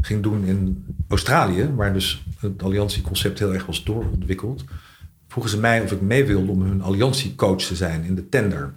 ging 0.00 0.22
doen 0.22 0.44
in 0.44 0.86
Australië... 1.08 1.70
waar 1.74 1.92
dus 1.92 2.24
het 2.38 2.62
alliantieconcept 2.62 3.38
heel 3.38 3.54
erg 3.54 3.66
was 3.66 3.84
doorontwikkeld... 3.84 4.64
vroegen 5.28 5.52
ze 5.52 5.58
mij 5.58 5.82
of 5.82 5.92
ik 5.92 6.00
mee 6.00 6.24
wilde 6.24 6.50
om 6.50 6.62
hun 6.62 6.82
alliantiecoach 6.82 7.62
te 7.62 7.76
zijn 7.76 8.04
in 8.04 8.14
de 8.14 8.28
tender. 8.28 8.72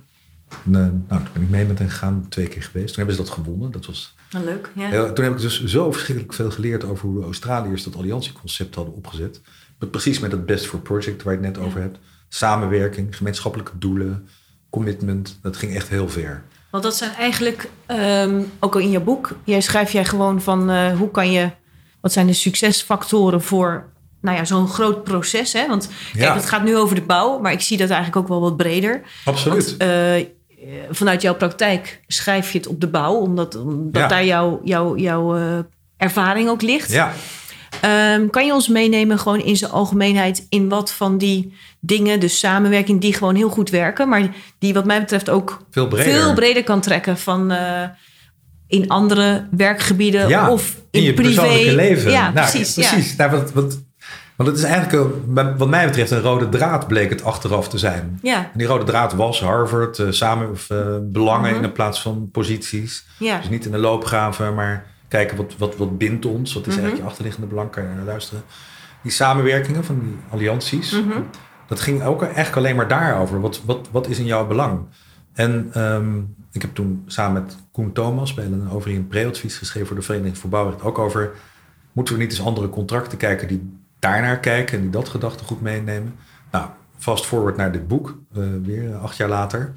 En, 0.66 0.72
nou, 1.10 1.24
toen 1.24 1.30
ben 1.34 1.42
ik 1.42 1.50
mee 1.50 1.66
met 1.66 1.80
hen 1.80 1.90
gegaan, 1.90 2.26
twee 2.30 2.48
keer 2.48 2.64
geweest. 2.64 2.88
Toen 2.88 2.96
hebben 3.06 3.16
ze 3.16 3.22
dat 3.22 3.32
gewonnen. 3.32 3.72
Dat 3.72 3.86
was 3.86 4.16
Nou, 4.32 4.46
leuk. 4.46 4.72
Ja. 4.76 5.12
toen 5.12 5.24
heb 5.24 5.34
ik 5.34 5.42
dus 5.42 5.64
zo 5.64 5.92
verschrikkelijk 5.92 6.34
veel 6.34 6.52
geleerd 6.52 6.84
over 6.84 7.08
hoe 7.10 7.20
de 7.20 7.26
Australiërs 7.26 7.84
dat 7.84 7.96
alliantieconcept 7.96 8.76
hadden 8.76 8.94
opgezet. 8.96 9.42
Met, 9.80 9.92
precies 9.92 10.20
met 10.20 10.32
het 10.32 10.46
Best 10.46 10.66
for 10.66 10.80
Project 10.80 11.24
waar 11.24 11.34
je 11.34 11.40
het 11.46 11.56
net 11.56 11.66
over 11.66 11.82
hebt. 11.82 11.98
Samenwerking, 12.30 13.16
gemeenschappelijke 13.18 13.78
doelen, 13.78 14.28
commitment. 14.70 15.40
Dat 15.42 15.58
ging 15.58 15.76
echt 15.76 15.88
heel 15.90 16.10
ver. 16.10 16.44
Want 16.72 16.84
dat 16.84 16.96
zijn 16.96 17.12
eigenlijk, 17.14 17.70
ehm, 17.86 18.42
ook 18.60 18.74
al 18.74 18.80
in 18.82 18.90
je 18.92 19.00
boek, 19.00 19.36
jij 19.44 19.62
schrijf 19.62 19.92
jij 19.92 20.06
gewoon 20.06 20.42
van 20.42 20.70
eh, 20.70 20.98
hoe 20.98 21.12
kan 21.12 21.32
je, 21.32 21.50
wat 22.02 22.12
zijn 22.12 22.28
de 22.28 22.34
succesfactoren 22.34 23.42
voor 23.42 23.94
nou 24.22 24.38
ja, 24.38 24.46
zo'n 24.46 24.68
groot 24.68 25.04
proces. 25.04 25.54
Hè? 25.54 25.68
Want 25.68 25.88
kijk, 26.12 26.24
Ja. 26.26 26.34
het 26.36 26.46
gaat 26.50 26.64
nu 26.64 26.78
over 26.78 26.96
de 26.96 27.02
bouw, 27.02 27.40
maar 27.40 27.52
ik 27.52 27.62
zie 27.62 27.78
dat 27.78 27.90
eigenlijk 27.90 28.18
ook 28.22 28.28
wel 28.28 28.42
wat 28.42 28.58
breder. 28.58 29.02
Absoluut. 29.26 29.66
Want, 29.78 29.78
eh, 29.82 30.26
vanuit 30.92 31.22
jouw 31.22 31.36
praktijk 31.36 32.02
schrijf 32.08 32.52
je 32.52 32.58
het 32.58 32.68
op 32.68 32.82
de 32.82 32.88
bouw, 32.88 33.14
omdat, 33.16 33.56
omdat 33.56 34.02
Ja. 34.02 34.08
daar 34.08 34.26
jouw 34.26 34.62
jouw 34.64 34.98
jouw 34.98 35.36
eh, 35.36 35.58
ervaring 35.98 36.50
ook 36.50 36.62
ligt. 36.62 36.92
ja, 36.92 37.12
Ehm, 37.82 38.28
kan 38.30 38.46
je 38.46 38.54
ons 38.54 38.68
meenemen 38.68 39.20
gewoon 39.20 39.40
in 39.42 39.58
zijn 39.58 39.72
algemeenheid 39.72 40.46
in 40.50 40.70
wat 40.70 40.92
van 40.92 41.18
die 41.18 41.54
dingen, 41.80 42.20
dus 42.20 42.40
samenwerking, 42.40 43.02
die 43.02 43.14
gewoon 43.14 43.36
heel 43.36 43.50
goed 43.50 43.70
werken, 43.70 44.10
maar 44.10 44.30
die 44.60 44.74
wat 44.74 44.86
mij 44.86 45.00
betreft 45.00 45.30
ook 45.30 45.62
veel 45.72 45.88
breder. 45.88 46.14
veel 46.14 46.34
breder 46.34 46.64
kan 46.64 46.82
trekken 46.82 47.18
van 47.18 47.52
eh, 47.52 47.82
in 48.68 48.88
andere 48.90 49.48
werkgebieden 49.52 50.28
Ja, 50.28 50.52
of 50.52 50.76
in, 50.92 51.00
in 51.00 51.06
je 51.06 51.14
privé. 51.14 51.72
leven. 51.72 52.12
Ja, 52.12 52.32
Nou, 52.32 52.50
precies. 52.50 52.74
precies. 52.74 53.16
Nou, 53.16 53.32
wat, 53.32 53.54
wat, 53.54 53.80
want 54.36 54.50
het 54.50 54.58
is 54.58 54.64
eigenlijk, 54.64 54.94
een- 55.36 55.58
wat 55.58 55.68
mij 55.70 55.86
betreft, 55.86 56.12
een 56.12 56.22
rode 56.22 56.50
draad 56.50 56.88
bleek 56.88 57.10
het 57.10 57.24
achteraf 57.24 57.68
te 57.70 57.78
zijn. 57.78 58.20
Ja, 58.22 58.38
En 58.38 58.50
die 58.58 58.68
rode 58.68 58.84
draad 58.84 59.14
was 59.14 59.42
Harvard, 59.42 60.00
eh, 60.00 60.12
samen 60.12 60.50
of, 60.52 60.70
eh, 60.70 60.98
belangen 61.02 61.54
Mhm. 61.56 61.64
in 61.64 61.72
plaats 61.72 62.02
van 62.02 62.30
posities. 62.32 63.06
ja, 63.20 63.38
Dus 63.38 63.50
niet 63.50 63.66
in 63.66 63.72
de 63.72 63.78
loopgraven, 63.78 64.54
maar 64.56 64.86
kijken 65.08 65.38
wat, 65.38 65.56
wat, 65.58 65.78
wat 65.78 65.98
bindt 65.98 66.26
ons. 66.26 66.54
Wat 66.54 66.62
is 66.62 66.68
Mhm. 66.68 66.78
eigenlijk 66.80 67.02
je 67.04 67.10
achterliggende 67.10 67.48
belang? 67.48 67.70
Kan 67.72 67.84
je 67.84 67.90
naar 67.96 68.06
luisteren. 68.06 68.44
Die 69.02 69.12
samenwerkingen 69.12 69.84
van 69.84 70.00
die 70.00 70.16
allianties. 70.30 70.92
Mhm. 70.92 71.20
Dat 71.68 71.80
ging 71.80 72.04
ook 72.04 72.22
eigenlijk 72.24 72.56
alleen 72.56 72.76
maar 72.76 72.88
daarover. 72.88 73.42
Wat, 73.42 73.62
wat, 73.66 73.88
wat 73.92 74.08
is 74.08 74.20
in 74.20 74.26
jouw 74.26 74.48
belang? 74.48 74.80
En 75.34 75.70
ehm, 75.74 76.18
ik 76.52 76.62
heb 76.62 76.76
toen 76.76 77.04
samen 77.06 77.44
met 77.44 77.58
Koen 77.72 77.92
Thomas 77.92 78.34
bij 78.34 78.46
een 78.46 78.70
over 78.72 78.92
een 78.92 79.08
preadvies 79.08 79.58
geschreven 79.58 79.88
voor 79.88 79.96
de 79.96 80.02
Vereniging 80.02 80.38
voor 80.38 80.50
Bouwrecht. 80.50 80.82
Ook 80.84 81.00
over, 81.00 81.32
moeten 81.92 82.14
we 82.16 82.22
niet 82.22 82.32
eens 82.32 82.42
andere 82.46 82.70
contracten 82.70 83.18
kijken 83.18 83.48
die 83.48 83.80
daarnaar 84.06 84.40
kijken 84.40 84.76
en 84.76 84.82
die 84.82 84.92
dat 84.92 85.10
gedachtegoed 85.10 85.62
meenemen? 85.62 86.16
Nou, 86.52 86.68
fast 86.98 87.26
forward 87.26 87.58
naar 87.58 87.72
dit 87.72 87.88
boek, 87.88 88.18
eh, 88.36 88.44
weer 88.64 88.92
eh, 88.92 89.04
acht 89.04 89.18
jaar 89.18 89.30
later. 89.30 89.74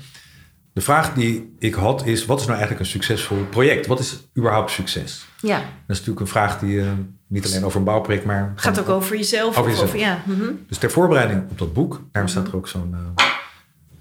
De 0.73 0.81
vraag 0.81 1.15
die 1.15 1.55
ik 1.59 1.75
had 1.75 2.07
is, 2.07 2.27
wat 2.27 2.41
is 2.41 2.47
nou 2.47 2.59
eigenlijk 2.59 2.87
een 2.87 2.93
succesvol 2.93 3.45
project? 3.51 3.87
Wat 3.87 3.99
is 3.99 4.29
überhaupt 4.37 4.71
succes? 4.71 5.27
ja. 5.41 5.57
Dat 5.59 5.97
is 5.97 5.99
natuurlijk 5.99 6.21
een 6.21 6.27
vraag 6.27 6.59
die 6.59 6.81
eh, 6.81 6.87
niet 7.27 7.47
alleen 7.47 7.65
over 7.65 7.79
een 7.79 7.85
bouwproject, 7.85 8.25
maar... 8.25 8.53
Gaat 8.57 8.81
ook 8.81 8.89
over 8.89 9.17
jezelf. 9.17 9.59
Over 9.59 9.71
jezelf. 9.71 9.89
Over, 9.89 9.99
ja. 9.99 10.23
mhm. 10.27 10.53
Dus 10.69 10.79
ter 10.79 10.91
voorbereiding 10.91 11.51
op 11.51 11.59
dat 11.59 11.73
boek, 11.73 12.03
daarom 12.13 12.31
staat 12.31 12.47
er 12.47 12.57
ook 12.57 12.69
zo'n... 12.69 12.97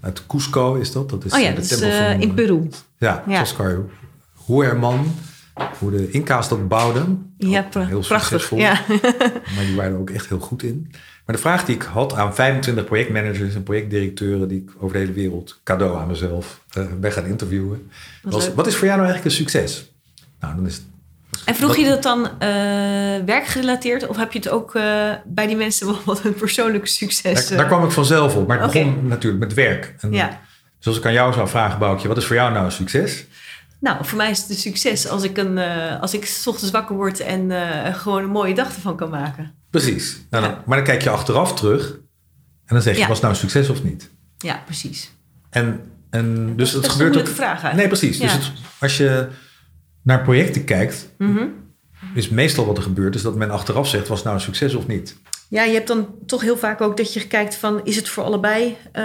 uit 0.01 0.25
Cusco 0.27 0.75
is 0.75 0.91
dat. 0.91 1.09
dat 1.09 1.25
is 1.25 1.33
Oh 1.33 1.39
ja, 1.39 1.51
dat 1.51 1.63
is 1.63 1.67
tempel 1.67 1.91
van, 1.91 2.21
in 2.21 2.33
Peru. 2.33 2.69
Ja, 2.97 3.23
Ja. 3.27 3.39
Cusco. 3.39 3.89
Huerman, 4.45 5.15
hoe 5.79 5.91
de 5.91 6.11
Inca's 6.11 6.49
dat 6.49 6.67
bouwden. 6.67 7.33
Ja, 7.37 7.61
pra- 7.61 7.85
heel 7.85 7.99
prachtig. 7.99 8.27
succesvol. 8.41 8.57
Ja. 8.57 8.81
Maar 9.55 9.65
die 9.65 9.75
waren 9.75 9.91
er 9.93 9.99
ook 9.99 10.09
echt 10.09 10.29
heel 10.29 10.39
goed 10.39 10.63
in. 10.63 10.87
Maar 11.25 11.35
de 11.35 11.41
vraag 11.41 11.65
die 11.65 11.75
ik 11.75 11.81
had 11.81 12.13
aan 12.13 12.35
25 12.35 12.85
projectmanagers 12.85 13.55
en 13.55 13.63
projectdirecteuren... 13.63 14.47
die 14.47 14.61
ik 14.61 14.69
over 14.79 14.93
de 14.93 14.99
hele 14.99 15.11
wereld 15.13 15.59
cadeau 15.63 15.97
aan 15.99 16.07
mezelf 16.07 16.61
eh, 16.73 16.83
ben 16.99 17.11
gaan 17.11 17.25
interviewen... 17.25 17.89
Was, 18.21 18.53
wat 18.53 18.67
is 18.67 18.75
voor 18.75 18.85
jou 18.87 18.99
nou 18.99 19.09
eigenlijk 19.11 19.25
een 19.25 19.45
succes? 19.45 19.91
Nou, 20.39 20.55
dan 20.55 20.65
is 20.65 20.73
het 20.75 20.83
En 21.45 21.55
vroeg 21.55 21.69
Dat- 21.69 21.79
je 21.79 21.85
dat 21.89 22.03
dan 22.03 22.25
eh, 22.39 22.49
werkgerelateerd 23.25 24.07
of 24.07 24.17
heb 24.17 24.31
je 24.31 24.39
het 24.39 24.49
ook 24.49 24.75
eh, 24.75 24.83
bij 25.25 25.47
die 25.47 25.55
mensen 25.55 25.87
wel 25.87 25.99
wat 26.05 26.21
hun 26.21 26.33
persoonlijke 26.33 26.87
succes? 26.87 27.47
Daar, 27.47 27.57
daar 27.57 27.67
kwam 27.67 27.83
ik 27.83 27.91
vanzelf 27.91 28.35
op. 28.35 28.47
Maar 28.47 28.61
het 28.61 28.71
begon 28.71 29.07
natuurlijk 29.07 29.43
met 29.43 29.53
werk. 29.53 29.95
En 29.99 30.11
Ja. 30.11 30.39
Dus 30.77 30.87
als 30.87 30.97
ik 30.97 31.05
aan 31.05 31.13
jou 31.13 31.33
zou 31.33 31.47
vragen, 31.47 31.79
Boukje, 31.79 32.07
wat 32.07 32.17
is 32.17 32.25
voor 32.25 32.35
jou 32.35 32.51
nou 32.53 32.65
een 32.65 32.71
succes? 32.71 33.25
Nou, 33.79 34.05
voor 34.05 34.17
mij 34.17 34.29
is 34.29 34.39
het 34.41 34.49
een 34.49 34.55
succes 34.55 35.07
als 35.07 35.23
ik, 35.23 35.37
een, 35.37 35.57
eh, 35.57 36.01
als 36.01 36.13
ik 36.13 36.25
's 36.25 36.47
ochtends 36.47 36.71
wakker 36.71 36.95
word 36.95 37.19
en 37.19 37.51
eh, 37.51 37.93
gewoon 37.95 38.23
een 38.23 38.29
mooie 38.29 38.53
dag 38.55 38.75
ervan 38.75 38.95
kan 38.97 39.09
maken. 39.09 39.53
Precies. 39.69 40.21
Nou, 40.29 40.43
dan- 40.43 40.53
Ja. 40.53 40.63
Maar 40.65 40.77
dan 40.77 40.85
kijk 40.85 41.01
je 41.01 41.09
achteraf 41.09 41.53
terug 41.55 41.89
en 42.65 42.73
dan 42.75 42.81
zeg 42.81 42.93
je, 42.93 42.99
Ja. 43.01 43.07
was 43.07 43.17
het 43.17 43.25
nou 43.25 43.33
een 43.33 43.49
succes 43.49 43.69
of 43.69 43.83
niet? 43.83 44.09
Ja, 44.37 44.61
precies. 44.65 45.11
En, 45.49 45.81
en 46.09 46.55
dus 46.55 46.71
Dat 46.71 46.83
het 46.83 46.91
is 46.91 46.99
een 46.99 47.05
gebeurt 47.05 47.27
ook. 47.29 47.35
vraag 47.35 47.49
eigenlijk. 47.49 47.75
Nee, 47.75 47.87
precies. 47.87 48.19
Dus 48.19 48.31
het- 48.33 48.51
als 48.79 48.97
je 48.97 49.27
naar 50.03 50.21
projecten 50.21 50.63
kijkt, 50.63 51.09
Mhm. 51.17 51.43
is 52.13 52.29
meestal 52.29 52.65
wat 52.65 52.77
er 52.77 52.83
gebeurt, 52.83 53.15
is 53.15 53.21
dat 53.21 53.35
men 53.35 53.49
achteraf 53.51 53.87
zegt, 53.87 54.07
was 54.07 54.17
het 54.17 54.25
nou 54.25 54.37
een 54.37 54.43
succes 54.43 54.75
of 54.75 54.87
niet? 54.87 55.17
Ja, 55.49 55.63
je 55.63 55.73
hebt 55.73 55.88
dan 55.88 56.07
toch 56.25 56.41
heel 56.41 56.57
vaak 56.57 56.81
ook 56.81 56.97
dat 56.97 57.13
je 57.13 57.27
kijkt 57.27 57.55
van... 57.55 57.81
is 57.83 57.95
het 57.95 58.10
voor 58.10 58.23
allebei 58.23 58.75
eh, 58.91 59.03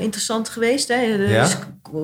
interessant 0.00 0.48
geweest? 0.48 0.88
Hè? 0.88 1.16
Dus 1.16 1.30
Ja. 1.30 1.48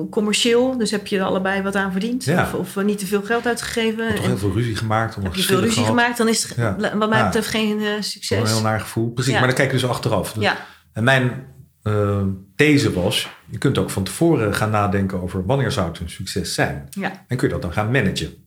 commercieel, 0.09 0.77
dus 0.77 0.91
heb 0.91 1.07
je 1.07 1.17
er 1.17 1.23
allebei 1.23 1.61
wat 1.61 1.75
aan 1.75 1.91
verdiend? 1.91 2.23
Ja. 2.23 2.41
Of, 2.43 2.53
of 2.75 2.83
niet 2.83 2.97
te 2.99 3.05
veel 3.05 3.21
geld 3.21 3.45
uitgegeven? 3.47 4.15
Toch 4.15 4.25
heel 4.25 4.37
veel 4.37 4.51
ruzie 4.53 4.75
gemaakt. 4.75 5.15
heb 5.15 5.35
je 5.35 5.41
veel 5.43 5.57
ruzie 5.59 5.71
gehad. 5.73 5.87
gemaakt? 5.89 6.17
Dan 6.17 6.27
is 6.27 6.43
het 6.43 6.55
Ja. 6.57 6.75
wat 6.97 7.09
mij 7.09 7.17
Ja. 7.19 7.25
betreft 7.25 7.47
geen 7.47 7.79
eh, 7.79 7.87
succes. 7.99 8.39
Een 8.39 8.47
heel 8.47 8.61
naar 8.61 8.79
gevoel. 8.79 9.09
Precies, 9.11 9.33
maar 9.33 9.47
dan 9.47 9.53
kijk 9.55 9.71
je 9.71 9.77
dus 9.77 9.87
achteraf. 9.89 10.33
Dus- 10.33 10.43
Ja, 10.43 10.57
En 10.93 11.03
mijn 11.03 11.45
eh, 11.83 12.21
these 12.55 12.93
was, 12.93 13.29
je 13.49 13.57
kunt 13.57 13.77
ook 13.77 13.89
van 13.89 14.03
tevoren 14.03 14.55
gaan 14.55 14.69
nadenken 14.69 15.21
over 15.21 15.45
wanneer 15.45 15.71
zou 15.71 15.87
het 15.87 15.99
een 15.99 16.09
succes 16.09 16.53
zijn. 16.53 16.87
ja, 16.89 17.25
En 17.27 17.37
kun 17.37 17.47
je 17.47 17.53
dat 17.53 17.61
dan 17.61 17.73
gaan 17.73 17.91
managen. 17.91 18.45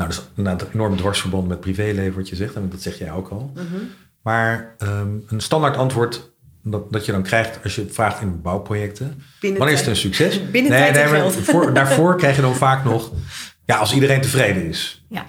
Nou, 0.00 0.12
dat 0.12 0.20
is 0.22 0.28
inderdaad 0.36 0.62
een 0.62 0.74
enorm 0.74 0.96
dwarsverband 0.96 1.48
met 1.48 1.60
privéleven 1.60 2.14
wat 2.18 2.28
je 2.28 2.36
zegt. 2.36 2.54
En 2.54 2.68
dat 2.70 2.82
zeg 2.82 2.98
jij 2.98 3.12
ook 3.12 3.28
al. 3.28 3.52
Mhm. 3.54 3.64
Maar 4.22 4.74
ehm, 4.78 5.08
een 5.28 5.40
standaard 5.40 5.76
antwoord 5.76 6.30
dat, 6.62 6.92
dat 6.92 7.06
je 7.06 7.12
dan 7.12 7.22
krijgt 7.22 7.58
als 7.62 7.74
je 7.74 7.86
vraagt 7.90 8.20
in 8.20 8.40
bouwprojecten. 8.42 9.22
Binnen 9.40 9.58
wanneer 9.58 9.76
is 9.78 9.80
het 9.84 9.90
een 9.90 9.96
succes? 10.00 10.40
Binnen 10.50 10.70
tijd 10.72 10.96
en 10.96 11.10
maar 11.10 11.18
geld. 11.18 11.34
voor- 11.34 11.74
daarvoor 11.74 12.16
krijg 12.16 12.36
je 12.36 12.42
dan 12.42 12.54
vaak 12.54 12.84
nog... 12.92 13.10
Ja, 13.64 13.76
als 13.76 13.94
iedereen 13.94 14.20
tevreden 14.20 14.64
is. 14.64 15.04
ja. 15.08 15.24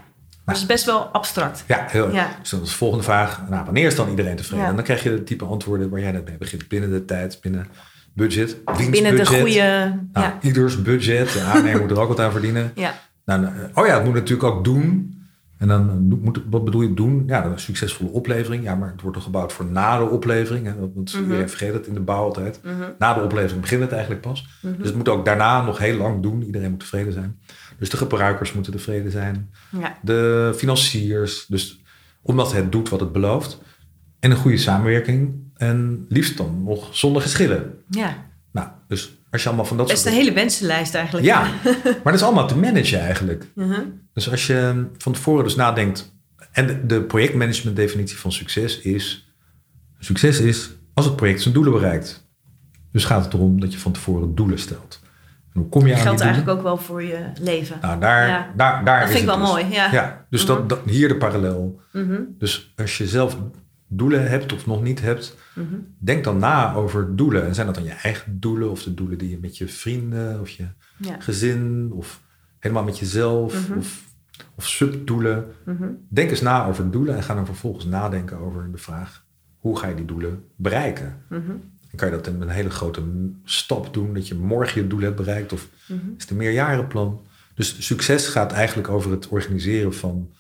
Maar 0.45 0.55
het 0.55 0.63
is 0.63 0.69
best 0.69 0.85
wel 0.85 0.99
abstract. 1.01 1.63
Ja, 1.67 1.85
heel 1.89 2.11
Ja. 2.11 2.35
Dus 2.39 2.49
dan 2.49 2.61
is 2.61 2.69
de 2.69 2.75
volgende 2.75 3.03
vraag. 3.03 3.41
Nou, 3.49 3.65
wanneer 3.65 3.85
is 3.85 3.95
dan 3.95 4.09
iedereen 4.09 4.35
tevreden? 4.35 4.63
Ja. 4.63 4.69
En 4.69 4.75
dan 4.75 4.83
krijg 4.83 5.03
je 5.03 5.09
het 5.09 5.25
type 5.25 5.45
antwoorden 5.45 5.89
waar 5.89 5.99
jij 5.99 6.11
net 6.11 6.25
mee 6.25 6.37
begint. 6.37 6.67
Binnen 6.67 6.91
de 6.91 7.05
tijd, 7.05 7.37
binnen 7.41 7.67
budget. 8.13 8.57
Binnen 8.89 9.15
de 9.15 9.25
goede... 9.25 9.99
Nou, 10.13 10.25
ja, 10.25 10.37
ieders 10.41 10.81
budget. 10.81 11.33
De 11.33 11.41
aannemer 11.41 11.81
moet 11.81 11.91
er 11.91 11.99
ook 11.99 12.07
wat 12.07 12.19
aan 12.19 12.31
verdienen. 12.31 12.71
ja, 12.75 12.93
Nou, 13.25 13.41
nou, 13.41 13.53
oh 13.73 13.85
ja, 13.85 13.95
het 13.95 14.03
moet 14.05 14.13
natuurlijk 14.13 14.53
ook 14.53 14.63
doen. 14.63 15.15
En 15.61 15.67
dan 15.67 15.89
eh, 15.89 16.17
moet, 16.21 16.41
wat 16.49 16.63
bedoel 16.65 16.81
je 16.81 16.93
doen? 16.93 17.23
Ja, 17.27 17.41
dan 17.41 17.51
een 17.51 17.59
succesvolle 17.59 18.09
oplevering. 18.09 18.63
Ja, 18.63 18.75
maar 18.75 18.91
het 18.91 19.01
wordt 19.01 19.15
toch 19.15 19.25
gebouwd 19.25 19.53
voor 19.53 19.65
na 19.65 19.97
de 19.97 20.09
oplevering. 20.09 20.65
Hè? 20.65 20.73
Want 20.93 21.13
iedereen 21.13 21.49
vergeet 21.49 21.73
het 21.73 21.87
in 21.87 21.93
de 21.93 21.99
bouw 21.99 22.23
altijd. 22.23 22.59
Mhm. 22.63 22.89
Na 22.99 23.13
de 23.13 23.21
oplevering 23.21 23.61
begint 23.61 23.81
het 23.81 23.91
eigenlijk 23.91 24.21
pas. 24.21 24.47
Mhm. 24.61 24.77
Dus 24.77 24.87
het 24.87 24.95
moet 24.95 25.09
ook 25.09 25.25
daarna 25.25 25.61
nog 25.61 25.77
heel 25.77 25.97
lang 25.97 26.21
doen. 26.21 26.43
Iedereen 26.43 26.69
moet 26.69 26.79
tevreden 26.79 27.13
zijn. 27.13 27.39
Dus 27.77 27.89
de 27.89 27.97
gebruikers 27.97 28.53
moeten 28.53 28.71
tevreden 28.71 29.11
zijn. 29.11 29.49
ja. 29.79 29.97
De 30.01 30.53
financiers. 30.55 31.45
Dus 31.45 31.81
omdat 32.21 32.53
het 32.53 32.71
doet 32.71 32.89
wat 32.89 32.99
het 32.99 33.11
belooft. 33.11 33.61
En 34.19 34.31
een 34.31 34.37
goede 34.37 34.57
samenwerking. 34.57 35.33
En 35.55 36.05
liefst 36.09 36.37
dan 36.37 36.63
nog 36.63 36.95
zonder 36.95 37.21
geschillen. 37.21 37.73
ja. 37.89 38.29
Nou, 38.51 38.67
dus 38.87 39.20
als 39.31 39.41
je 39.41 39.47
allemaal 39.47 39.65
van 39.65 39.77
dat 39.77 39.87
Best 39.87 40.05
een 40.05 40.11
soort... 40.11 40.23
hele 40.23 40.35
wensenlijst 40.35 40.95
eigenlijk. 40.95 41.25
Ja, 41.25 41.41
maar 41.83 41.99
dat 42.03 42.13
is 42.13 42.23
allemaal 42.23 42.47
te 42.47 42.57
managen 42.57 42.99
eigenlijk. 42.99 43.45
Mhm. 43.55 43.81
Dus 44.13 44.31
als 44.31 44.47
je 44.47 44.85
van 44.97 45.13
tevoren 45.13 45.43
dus 45.43 45.55
nadenkt... 45.55 46.13
En 46.51 46.87
de- 46.87 47.01
projectmanagement 47.03 47.75
definitie 47.75 48.17
van 48.17 48.31
succes 48.31 48.79
is... 48.79 49.33
Succes 49.99 50.39
is 50.39 50.69
als 50.93 51.05
het 51.05 51.15
project 51.15 51.41
zijn 51.41 51.53
doelen 51.53 51.73
bereikt. 51.73 52.29
Dus 52.91 53.05
gaat 53.05 53.23
het 53.23 53.33
erom 53.33 53.59
dat 53.59 53.73
je 53.73 53.79
van 53.79 53.91
tevoren 53.91 54.35
doelen 54.35 54.59
stelt. 54.59 54.99
hoe 55.53 55.69
kom 55.69 55.87
je 55.87 55.93
aan 55.93 55.99
Geldt 55.99 56.17
die 56.17 56.27
doelen? 56.27 56.33
eigenlijk 56.35 56.57
ook 56.57 56.63
wel 56.63 56.77
voor 56.85 57.03
je 57.03 57.19
leven. 57.41 57.77
Nou, 57.81 57.99
daar, 57.99 58.27
Ja. 58.27 58.51
daar, 58.55 58.85
daar 58.85 58.99
Dat 58.99 59.09
is 59.09 59.15
vind 59.15 59.23
ik 59.23 59.29
het 59.35 59.39
wel 59.39 59.55
dus. 59.55 59.63
mooi, 59.63 59.73
ja. 59.91 60.25
dus 60.29 60.45
Mhm. 60.45 60.53
dat, 60.53 60.69
dat, 60.69 60.79
hier 60.85 61.07
de 61.07 61.17
parallel. 61.17 61.81
Mhm, 61.93 62.19
Dus 62.37 62.73
als 62.75 62.97
je 62.97 63.07
zelf 63.07 63.37
doelen 63.93 64.29
hebt 64.29 64.53
of 64.53 64.65
nog 64.65 64.81
niet 64.83 65.01
hebt, 65.01 65.37
mhm. 65.55 65.75
denk 65.97 66.23
dan 66.23 66.37
na 66.37 66.73
over 66.73 67.15
doelen. 67.15 67.45
En 67.45 67.53
zijn 67.55 67.65
dat 67.65 67.75
dan 67.75 67.83
je 67.83 67.89
eigen 67.91 68.39
doelen 68.39 68.71
of 68.71 68.83
de 68.83 68.93
doelen 68.93 69.17
die 69.17 69.29
je 69.29 69.37
met 69.41 69.57
je 69.57 69.67
vrienden 69.67 70.39
of 70.39 70.49
je 70.49 70.67
Ja. 70.97 71.15
gezin 71.19 71.91
of 71.93 72.21
helemaal 72.59 72.83
met 72.83 72.99
jezelf 72.99 73.69
Mhm. 73.69 73.77
of, 73.77 74.03
of 74.55 74.67
subdoelen? 74.67 75.45
Mhm. 75.65 75.87
Denk 76.09 76.29
eens 76.29 76.41
na 76.41 76.65
over 76.67 76.91
doelen 76.91 77.15
en 77.15 77.23
ga 77.23 77.33
dan 77.35 77.45
vervolgens 77.45 77.85
nadenken 77.85 78.37
over 78.37 78.71
de 78.71 78.77
vraag: 78.77 79.25
hoe 79.57 79.77
ga 79.79 79.87
je 79.87 79.95
die 79.95 80.05
doelen 80.05 80.43
bereiken? 80.55 81.17
Kan 81.95 82.09
je 82.09 82.15
dat 82.15 82.27
in 82.27 82.41
een 82.41 82.49
hele 82.49 82.69
grote 82.69 83.01
stap 83.43 83.93
doen, 83.93 84.13
dat 84.13 84.27
je 84.27 84.35
morgen 84.35 84.81
je 84.81 84.87
doel 84.87 84.99
hebt 84.99 85.15
bereikt 85.15 85.53
of 85.53 85.69
is 85.87 86.21
het 86.23 86.29
een 86.29 86.37
meerjarenplan. 86.37 87.21
Dus 87.53 87.85
succes 87.85 88.27
gaat 88.27 88.51
eigenlijk 88.51 88.89
over 88.89 89.11
het 89.11 89.27
organiseren 89.27 89.93
van 89.93 90.31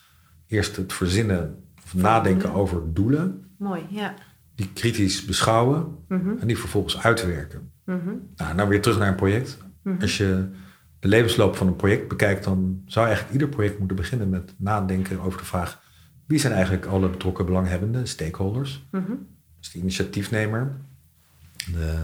eerst 0.47 0.75
het 0.75 0.93
verzinnen 0.93 1.60
of 1.95 2.01
nadenken 2.01 2.53
over 2.53 2.93
doelen, 2.93 3.45
Mooi, 3.57 3.81
ja. 3.89 4.13
die 4.55 4.69
kritisch 4.73 5.25
beschouwen 5.25 5.95
Mhm. 6.07 6.29
en 6.39 6.47
die 6.47 6.57
vervolgens 6.57 6.99
uitwerken. 7.03 7.71
Mhm. 7.85 8.09
Nou, 8.35 8.55
nou 8.55 8.69
weer 8.69 8.81
terug 8.81 8.97
naar 8.99 9.07
een 9.07 9.15
project. 9.15 9.57
Mhm. 9.83 10.01
Als 10.01 10.17
je 10.17 10.45
de 10.99 11.07
levensloop 11.07 11.55
van 11.55 11.67
een 11.67 11.75
project 11.75 12.07
bekijkt, 12.07 12.43
dan 12.43 12.81
zou 12.85 13.05
eigenlijk 13.05 13.33
ieder 13.35 13.49
project 13.49 13.77
moeten 13.79 13.97
beginnen 13.97 14.29
met 14.29 14.53
nadenken 14.57 15.19
over 15.19 15.39
de 15.39 15.45
vraag: 15.45 15.81
wie 16.27 16.39
zijn 16.39 16.53
eigenlijk 16.53 16.85
alle 16.85 17.09
betrokken 17.09 17.45
belanghebbenden, 17.45 18.07
stakeholders? 18.07 18.85
Dus 19.59 19.71
de 19.71 19.79
initiatiefnemer, 19.79 20.75
de 21.73 21.95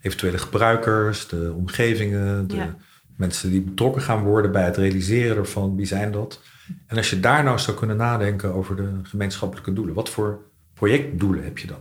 eventuele 0.00 0.38
gebruikers, 0.38 1.28
de 1.28 1.52
omgevingen, 1.56 2.46
de 2.48 2.56
Ja. 2.56 2.76
mensen 3.16 3.50
die 3.50 3.60
betrokken 3.62 4.02
gaan 4.02 4.22
worden 4.22 4.52
bij 4.52 4.64
het 4.64 4.76
realiseren 4.76 5.36
ervan, 5.36 5.76
wie 5.76 5.86
zijn 5.86 6.12
dat? 6.12 6.40
En 6.86 6.96
als 6.96 7.10
je 7.10 7.20
daar 7.20 7.44
nou 7.44 7.58
zou 7.58 7.76
kunnen 7.76 7.96
nadenken 7.96 8.54
over 8.54 8.76
de 8.76 8.90
gemeenschappelijke 9.02 9.72
doelen, 9.72 9.94
wat 9.94 10.08
voor 10.10 10.38
projectdoelen 10.74 11.44
heb 11.44 11.58
je 11.58 11.66
dan? 11.66 11.78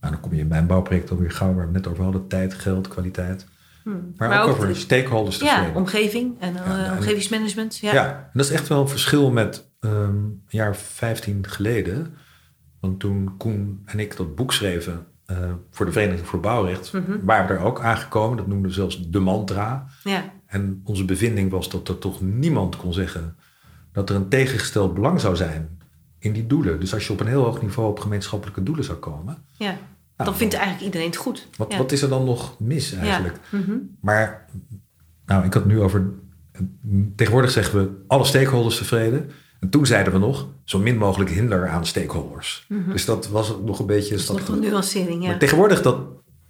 Nou, 0.00 0.12
dan 0.12 0.22
kom 0.22 0.34
je 0.34 0.40
in 0.40 0.48
mijn 0.48 0.66
bouwproject 0.66 1.10
alweer 1.10 1.30
gauw, 1.30 1.54
waar 1.54 1.66
we 1.66 1.72
net 1.72 1.86
over 1.86 2.02
hadden, 2.04 2.26
tijd, 2.26 2.54
geld, 2.54 2.88
kwaliteit. 2.88 3.46
Hmm. 3.84 4.12
Maar, 4.16 4.42
ook, 4.42 4.48
over 4.48 4.76
stakeholders 4.76 5.38
ja, 5.38 5.54
tevreden. 5.54 5.74
omgeving 5.80 6.40
en 6.40 6.56
eh, 6.56 6.66
Ja, 6.66 6.84
en- 6.84 6.92
omgevingsmanagement. 6.96 7.76
Ja. 7.76 7.92
Ja. 7.92 8.06
en 8.16 8.30
dat 8.32 8.44
is 8.46 8.52
echt 8.52 8.68
wel 8.68 8.80
een 8.80 8.88
verschil 8.88 9.30
met 9.30 9.68
ehm, 9.80 9.92
een 10.14 10.42
jaar 10.48 10.70
of 10.70 10.78
15 10.78 11.46
geleden. 11.48 12.14
Want 12.80 13.00
toen 13.00 13.36
Koen 13.36 13.82
en 13.84 13.98
ik 13.98 14.16
dat 14.16 14.34
boek 14.34 14.52
schreven 14.52 15.06
eh, 15.26 15.36
voor 15.70 15.86
de 15.86 15.92
Vereniging 15.92 16.26
voor 16.26 16.40
Bouwrecht, 16.40 16.92
Mhm. 16.92 17.12
waren 17.24 17.46
we 17.46 17.52
er 17.52 17.60
ook 17.66 17.80
aangekomen. 17.80 18.36
Dat 18.36 18.46
noemden 18.46 18.68
we 18.68 18.74
zelfs 18.74 19.10
de 19.10 19.18
mantra. 19.18 19.86
Ja. 20.04 20.24
En 20.46 20.80
onze 20.84 21.04
bevinding 21.04 21.50
was 21.50 21.70
dat 21.70 21.88
er 21.88 21.98
toch 21.98 22.20
niemand 22.20 22.76
kon 22.76 22.92
zeggen 22.92 23.36
dat 23.92 24.10
er 24.10 24.16
een 24.16 24.28
tegengesteld 24.28 24.94
belang 24.94 25.20
zou 25.20 25.36
zijn 25.36 25.78
in 26.18 26.32
die 26.32 26.46
doelen. 26.46 26.80
Dus 26.80 26.94
als 26.94 27.06
je 27.06 27.12
op 27.12 27.20
een 27.20 27.26
heel 27.26 27.44
hoog 27.44 27.62
niveau 27.62 27.88
op 27.88 28.00
gemeenschappelijke 28.00 28.62
doelen 28.62 28.84
zou 28.84 28.98
komen, 28.98 29.44
ja. 29.56 29.78
Nou, 30.16 30.32
dan 30.32 30.38
vindt 30.38 30.54
eigenlijk 30.54 30.84
iedereen 30.84 31.06
het 31.06 31.16
goed. 31.16 31.48
wat, 31.56 31.72
ja. 31.72 31.78
wat 31.78 31.92
is 31.92 32.02
er 32.02 32.08
dan 32.08 32.24
nog 32.24 32.54
mis 32.58 32.92
eigenlijk? 32.92 33.36
Ja. 33.50 33.58
Mhm. 33.58 33.76
Maar, 34.00 34.46
nou, 35.26 35.44
ik 35.44 35.54
had 35.54 35.64
nu 35.64 35.80
over. 35.80 36.10
Tegenwoordig 37.16 37.50
zeggen 37.50 37.78
we 37.78 37.90
alle 38.06 38.24
stakeholders 38.24 38.76
tevreden. 38.76 39.30
En 39.60 39.68
toen 39.68 39.86
zeiden 39.86 40.12
we 40.12 40.18
nog 40.18 40.48
zo 40.64 40.78
min 40.78 40.96
mogelijk 40.96 41.30
hinder 41.30 41.68
aan 41.68 41.86
stakeholders. 41.86 42.66
Dus 42.88 43.04
dat 43.04 43.28
was 43.28 43.54
nog 43.64 43.78
een 43.78 43.86
beetje. 43.86 44.16
Mhm. 44.16 44.26
Dat 44.26 44.38
is 44.40 44.46
nog 44.46 44.56
een 44.56 44.62
nuancering, 44.62 45.22
ja. 45.22 45.28
Maar 45.28 45.38
tegenwoordig 45.38 45.82
dat. 45.82 46.00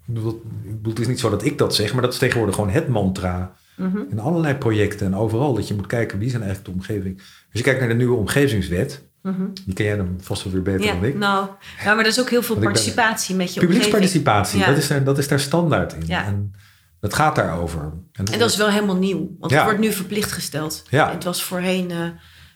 bedoel, 0.05 0.43
ik 0.63 0.77
bedoel, 0.77 0.93
Het 0.93 1.01
is 1.01 1.09
niet 1.09 1.21
zo 1.21 1.31
dat 1.31 1.45
ik 1.45 1.59
dat 1.59 1.75
zeg, 1.75 1.93
maar 1.93 2.03
dat 2.03 2.13
is 2.13 2.19
tegenwoordig 2.19 2.55
gewoon 2.55 2.71
het 2.71 2.89
mantra. 2.89 3.55
Mhm. 3.81 3.99
In 4.11 4.19
allerlei 4.19 4.55
projecten 4.55 5.07
en 5.07 5.15
overal. 5.17 5.55
Dat 5.55 5.69
je 5.69 5.75
moet 5.75 5.87
kijken 5.87 6.19
wie 6.19 6.31
zijn 6.31 6.43
eigenlijk 6.43 6.73
de 6.75 6.81
omgeving. 6.81 7.17
Als 7.19 7.27
je 7.51 7.63
kijkt 7.63 7.81
naar 7.81 7.89
de 7.89 7.95
nieuwe 7.95 8.17
omgevingswet. 8.17 9.03
Mhm. 9.23 9.43
Die 9.65 9.75
ken 9.75 9.85
jij 9.85 9.97
dan 9.97 10.19
vast 10.21 10.43
wel 10.45 10.53
weer 10.53 10.63
beter 10.63 10.85
Ja, 10.85 10.93
dan 10.93 11.05
ik. 11.05 11.15
nou, 11.19 11.49
ja, 11.85 11.95
maar 11.95 12.05
er 12.05 12.11
is 12.11 12.21
ook 12.21 12.31
heel 12.31 12.43
veel 12.43 12.55
ben- 12.55 12.65
participatie 12.65 13.35
met 13.35 13.55
je 13.55 13.61
Publieksparticipatie, 13.61 14.55
omgeving. 14.55 14.65
Ja. 14.65 14.71
dat, 14.75 14.83
is 14.83 14.89
daar, 14.89 15.05
dat 15.05 15.19
is 15.19 15.29
daar 15.29 15.41
standaard 15.41 15.93
in. 15.93 16.03
Ja. 16.07 16.25
En 16.25 16.53
dat 17.01 17.15
gaat 17.15 17.37
daarover. 17.37 17.93
En 18.13 18.25
dat 18.25 18.51
is 18.51 18.57
wel 18.57 18.69
helemaal 18.71 18.97
nieuw, 18.97 19.37
want 19.39 19.53
het 19.53 19.63
wordt 19.63 19.79
nu 19.79 19.93
verplicht 19.93 20.33
gesteld. 20.33 20.83
Ja. 20.91 21.11
Het 21.13 21.25
was 21.25 21.43
voorheen, 21.43 21.91
eh, 21.91 21.99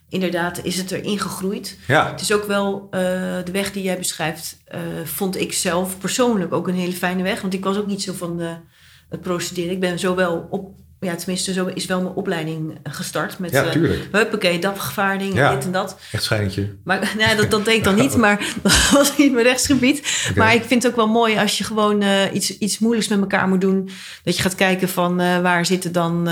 inderdaad, 0.08 0.64
is 0.64 0.76
het 0.76 0.90
erin 0.90 1.18
gegroeid. 1.18 1.78
Ja, 1.86 2.10
Het 2.10 2.20
is 2.20 2.32
ook 2.32 2.44
wel 2.44 2.86
eh, 2.90 3.00
de 3.44 3.52
weg 3.52 3.72
die 3.72 3.82
jij 3.82 3.98
beschrijft, 3.98 4.58
eh, 4.64 4.80
vond 5.04 5.40
ik 5.40 5.52
zelf 5.52 5.98
persoonlijk 5.98 6.52
ook 6.52 6.68
een 6.68 6.74
hele 6.74 6.92
fijne 6.92 7.22
weg. 7.22 7.40
Want 7.40 7.54
ik 7.54 7.64
was 7.64 7.76
ook 7.76 7.86
niet 7.86 8.02
zo 8.02 8.12
van 8.12 8.36
de, 8.36 8.54
het 9.08 9.20
procederen. 9.20 9.70
Ik 9.72 9.80
ben 9.80 9.98
zo 9.98 10.14
wel 10.14 10.46
op, 10.50 10.74
ja, 11.04 11.14
tenminste, 11.14 11.52
zo 11.52 11.66
is 11.66 11.86
wel 11.86 12.02
mijn 12.02 12.14
opleiding 12.14 12.78
gestart. 12.82 13.38
Met, 13.38 13.50
ja 13.50 13.62
eh, 13.64 13.70
tuurlijk. 13.70 14.08
huppakee, 14.12 14.58
dagvaarding 14.58 15.34
Ja. 15.34 15.54
dit 15.54 15.64
en 15.64 15.72
dat. 15.72 15.98
Echt 16.12 16.22
schijntje. 16.22 16.74
Maar 16.84 17.12
nee, 17.18 17.36
dat, 17.36 17.50
dat 17.50 17.64
deed 17.64 17.74
ik 17.76 17.84
dan 17.84 17.94
niet, 17.94 18.16
maar 18.16 18.46
dat 18.62 18.90
was 18.92 19.16
niet 19.16 19.32
mijn 19.32 19.44
rechtsgebied. 19.46 20.30
Maar 20.34 20.54
ik 20.54 20.64
vind 20.64 20.82
het 20.82 20.92
ook 20.92 20.98
wel 20.98 21.08
mooi 21.08 21.36
als 21.38 21.58
je 21.58 21.64
gewoon 21.64 22.02
eh, 22.02 22.32
iets, 22.32 22.58
iets 22.58 22.78
moeilijks 22.78 23.08
met 23.08 23.20
elkaar 23.20 23.48
moet 23.48 23.60
doen. 23.60 23.88
Dat 24.22 24.36
je 24.36 24.42
gaat 24.42 24.54
kijken 24.54 24.88
van 24.88 25.20
eh, 25.20 25.38
waar 25.40 25.66
zitten 25.66 25.92
dan 25.92 26.24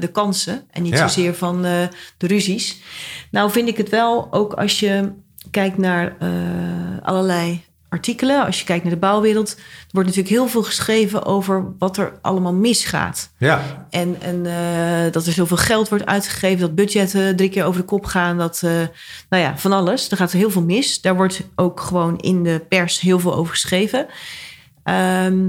de 0.00 0.08
kansen. 0.12 0.62
En 0.70 0.82
niet 0.82 0.92
Ja. 0.92 1.08
zozeer 1.08 1.34
van 1.34 1.62
de 1.62 2.26
ruzies. 2.26 2.80
Nou 3.30 3.50
vind 3.50 3.68
ik 3.68 3.76
het 3.76 3.88
wel, 3.88 4.28
ook 4.32 4.52
als 4.52 4.80
je 4.80 5.12
kijkt 5.50 5.78
naar 5.78 6.16
allerlei 7.02 7.62
artikelen. 7.90 8.46
Als 8.46 8.58
je 8.58 8.64
kijkt 8.64 8.84
naar 8.84 8.92
de 8.92 8.98
bouwwereld. 8.98 9.50
Er 9.56 9.88
wordt 9.90 10.08
natuurlijk 10.08 10.34
heel 10.34 10.48
veel 10.48 10.62
geschreven 10.62 11.24
over 11.24 11.74
wat 11.78 11.96
er 11.96 12.18
allemaal 12.22 12.54
misgaat. 12.54 13.30
Ja, 13.38 13.86
En, 13.90 14.16
en 14.20 14.46
eh, 14.46 15.12
dat 15.12 15.26
er 15.26 15.32
zoveel 15.32 15.56
geld 15.56 15.88
wordt 15.88 16.06
uitgegeven, 16.06 16.60
dat 16.60 16.74
budgetten 16.74 17.36
drie 17.36 17.48
keer 17.48 17.64
over 17.64 17.80
de 17.80 17.86
kop 17.86 18.04
gaan. 18.04 18.38
Dat, 18.38 18.62
eh, 18.64 18.70
nou 19.28 19.42
ja, 19.42 19.58
van 19.58 19.72
alles. 19.72 20.10
Er 20.10 20.16
gaat 20.16 20.32
heel 20.32 20.50
veel 20.50 20.62
mis. 20.62 21.00
Daar 21.00 21.16
wordt 21.16 21.42
ook 21.54 21.80
gewoon 21.80 22.18
in 22.18 22.42
de 22.42 22.64
pers 22.68 23.00
heel 23.00 23.20
veel 23.20 23.34
over 23.34 23.52
geschreven. 23.52 24.06
Ehm, 24.82 25.46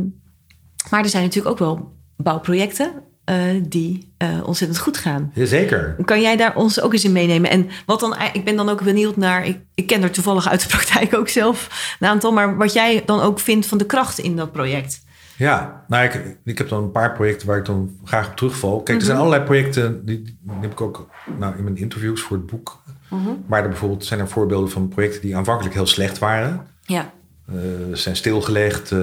maar 0.90 1.04
er 1.04 1.10
zijn 1.10 1.24
natuurlijk 1.24 1.52
ook 1.52 1.60
wel 1.60 1.94
bouwprojecten 2.18 3.04
eh, 3.24 3.38
die 3.64 4.12
eh, 4.18 4.30
ontzettend 4.46 4.80
goed 4.82 4.98
gaan. 4.98 5.32
zeker. 5.36 5.96
Kan 6.06 6.22
jij 6.22 6.36
daar 6.38 6.56
ons 6.56 6.82
ook 6.82 6.94
eens 6.94 7.04
in 7.06 7.12
meenemen? 7.12 7.50
En 7.50 7.70
wat 7.86 8.00
dan, 8.00 8.16
ik 8.34 8.46
ben 8.46 8.56
dan 8.56 8.70
ook 8.70 8.84
benieuwd 8.84 9.16
naar, 9.18 9.46
ik, 9.46 9.60
ik 9.76 9.88
ken 9.88 10.04
er 10.04 10.12
toevallig 10.12 10.50
uit 10.50 10.62
de 10.62 10.68
praktijk 10.78 11.14
ook 11.16 11.28
zelf 11.30 11.96
een 12.00 12.08
aantal, 12.08 12.32
maar 12.32 12.58
wat 12.58 12.74
jij 12.74 13.04
dan 13.06 13.20
ook 13.22 13.40
vindt 13.40 13.66
van 13.66 13.78
de 13.78 13.86
kracht 13.86 14.20
in 14.20 14.36
dat 14.36 14.52
project. 14.52 15.04
Ja, 15.38 15.84
nou, 15.88 16.04
ik, 16.04 16.38
ik 16.44 16.58
heb 16.58 16.70
dan 16.70 16.84
een 16.84 16.92
paar 16.92 17.14
projecten 17.14 17.48
waar 17.48 17.58
ik 17.58 17.66
dan 17.66 17.98
graag 18.04 18.28
op 18.30 18.36
terugval. 18.36 18.82
Kijk, 18.84 18.98
er 19.00 19.04
zijn 19.06 19.18
Mhm. 19.18 19.26
allerlei 19.26 19.50
projecten, 19.50 20.06
die, 20.06 20.22
die 20.22 20.38
heb 20.62 20.72
ik 20.72 20.82
ook 20.82 21.08
nou, 21.40 21.58
in 21.58 21.64
mijn 21.64 21.78
interviews 21.78 22.22
voor 22.22 22.38
het 22.38 22.46
boek. 22.46 22.82
Mhm. 23.10 23.30
Maar 23.48 23.62
er 23.64 23.70
bijvoorbeeld 23.70 24.06
zijn 24.06 24.20
er 24.20 24.28
voorbeelden 24.28 24.70
van 24.72 24.88
projecten 24.88 25.22
die 25.22 25.36
aanvankelijk 25.38 25.76
heel 25.76 25.88
slecht 25.88 26.20
waren. 26.20 26.68
Ja, 26.86 27.12
Eh, 27.52 27.58
zijn 27.94 28.16
stilgelegd, 28.16 28.92
eh, 28.92 29.00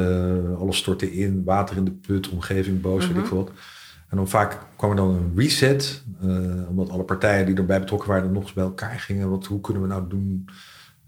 alles 0.61 0.77
stortte 0.77 1.13
in, 1.13 1.43
water 1.45 1.77
in 1.77 1.85
de 1.85 1.91
put, 1.91 2.29
omgeving 2.29 2.81
boos, 2.81 3.01
weet 3.07 3.11
Mhm. 3.15 3.19
ik 3.21 3.27
veel 3.27 3.37
wat. 3.37 3.51
En 4.09 4.17
dan 4.17 4.29
vaak 4.29 4.59
kwam 4.77 4.91
er 4.91 4.97
dan 4.97 5.09
een 5.11 5.33
reset, 5.37 6.03
eh, 6.21 6.29
omdat 6.69 6.91
alle 6.91 7.03
partijen 7.03 7.47
die 7.47 7.55
erbij 7.57 7.81
betrokken 7.81 8.09
waren 8.09 8.33
nog 8.33 8.43
eens 8.43 8.53
bij 8.53 8.65
elkaar 8.65 8.99
gingen. 9.01 9.31
Wat, 9.31 9.47
hoe 9.47 9.61
kunnen 9.61 9.83
we 9.83 9.89
nou 9.89 10.09
doen? 10.09 10.49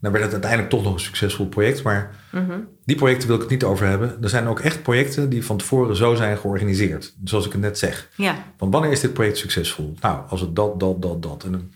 Dan 0.00 0.12
werd 0.12 0.24
het 0.24 0.32
uiteindelijk 0.32 0.70
toch 0.70 0.82
nog 0.82 0.92
een 0.92 1.00
succesvol 1.00 1.46
project, 1.48 1.82
maar 1.82 2.14
Mhm. 2.32 2.58
die 2.84 2.96
projecten 2.96 3.26
wil 3.26 3.36
ik 3.36 3.42
het 3.42 3.50
niet 3.50 3.64
over 3.64 3.86
hebben. 3.86 4.22
Er 4.22 4.28
zijn 4.28 4.46
ook 4.46 4.60
echt 4.60 4.82
projecten 4.82 5.28
die 5.30 5.44
van 5.44 5.56
tevoren 5.56 5.96
zo 5.96 6.14
zijn 6.14 6.36
georganiseerd. 6.38 7.14
Zoals 7.24 7.46
ik 7.46 7.52
het 7.52 7.60
net 7.60 7.78
zeg. 7.78 8.08
ja, 8.16 8.44
Van 8.56 8.70
wanneer 8.70 8.90
is 8.90 9.00
dit 9.00 9.12
project 9.12 9.36
succesvol? 9.36 9.94
Nou, 10.00 10.20
als 10.28 10.40
het 10.40 10.56
dat, 10.56 10.80
dat, 10.80 11.02
dat, 11.02 11.22
dat. 11.22 11.44
En 11.44 11.52
een 11.52 11.72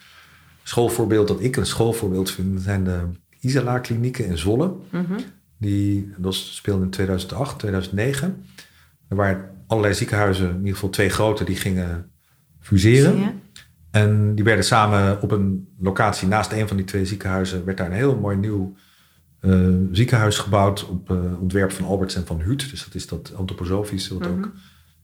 schoolvoorbeeld 0.62 1.28
dat 1.28 1.40
ik 1.42 1.56
een 1.56 1.66
schoolvoorbeeld 1.66 2.30
vind, 2.30 2.60
zijn 2.62 2.84
de 2.84 3.00
Isala-klinieken 3.40 4.26
in 4.26 4.38
Zwolle. 4.38 4.72
Mhm. 4.90 5.18
Die, 5.58 6.12
dat 6.16 6.34
speelde 6.34 6.84
in 6.84 6.90
2008, 6.90 7.58
2009. 7.58 8.44
Er 9.08 9.16
waren 9.16 9.50
allerlei 9.66 9.94
ziekenhuizen, 9.94 10.48
in 10.48 10.56
ieder 10.58 10.72
geval 10.74 10.90
twee 10.90 11.08
grote, 11.08 11.44
die 11.44 11.56
gingen 11.56 12.10
fuseren. 12.60 13.18
Ja. 13.18 13.32
En 13.90 14.34
die 14.34 14.44
werden 14.44 14.64
samen 14.64 15.22
op 15.22 15.30
een 15.30 15.68
locatie 15.78 16.28
naast 16.28 16.52
een 16.52 16.68
van 16.68 16.76
die 16.76 16.86
twee 16.86 17.06
ziekenhuizen, 17.06 17.64
werd 17.64 17.78
daar 17.78 17.86
een 17.86 17.92
heel 17.92 18.16
mooi 18.16 18.36
nieuw 18.36 18.74
eh, 19.40 19.68
ziekenhuis 19.92 20.38
gebouwd 20.38 20.88
op 20.88 21.10
eh, 21.10 21.40
ontwerp 21.40 21.72
van 21.72 21.84
Alberts 21.84 22.14
en 22.14 22.26
van 22.26 22.40
Huut. 22.40 22.70
Dus 22.70 22.84
dat 22.84 22.94
is 22.94 23.06
dat 23.06 23.32
antroposofisch, 23.36 24.08
wat 24.08 24.18
Mhm. 24.18 24.30
ook 24.30 24.50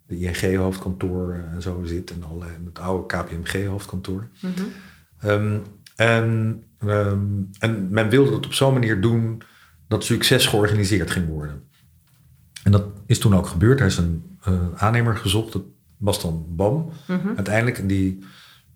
de 0.06 0.18
ING-hoofdkantoor 0.18 1.44
en 1.52 1.62
zo 1.62 1.82
zit. 1.84 2.10
En, 2.10 2.22
alle, 2.24 2.44
en 2.44 2.62
het 2.64 2.78
oude 2.78 3.06
KPMG-hoofdkantoor. 3.06 4.28
Mhm. 4.40 4.52
Ehm, 5.18 5.58
en, 5.96 6.62
ehm, 6.78 7.18
en 7.58 7.88
men 7.90 8.08
wilde 8.08 8.34
het 8.34 8.46
op 8.46 8.52
zo'n 8.54 8.72
manier 8.72 9.00
doen 9.00 9.42
dat 9.88 10.04
succes 10.04 10.46
georganiseerd 10.46 11.10
ging 11.10 11.28
worden. 11.28 11.62
En 12.64 12.72
dat 12.72 12.84
is 13.06 13.18
toen 13.18 13.34
ook 13.34 13.46
gebeurd. 13.46 13.80
Er 13.80 13.86
is 13.86 13.96
een 13.96 14.22
eh, 14.24 14.29
aannemer 14.76 15.16
gezocht. 15.16 15.52
Dat 15.52 15.62
was 15.98 16.22
dan 16.22 16.44
BAM 16.48 16.90
Mhm. 17.06 17.28
uiteindelijk. 17.36 17.88
Die 17.88 18.24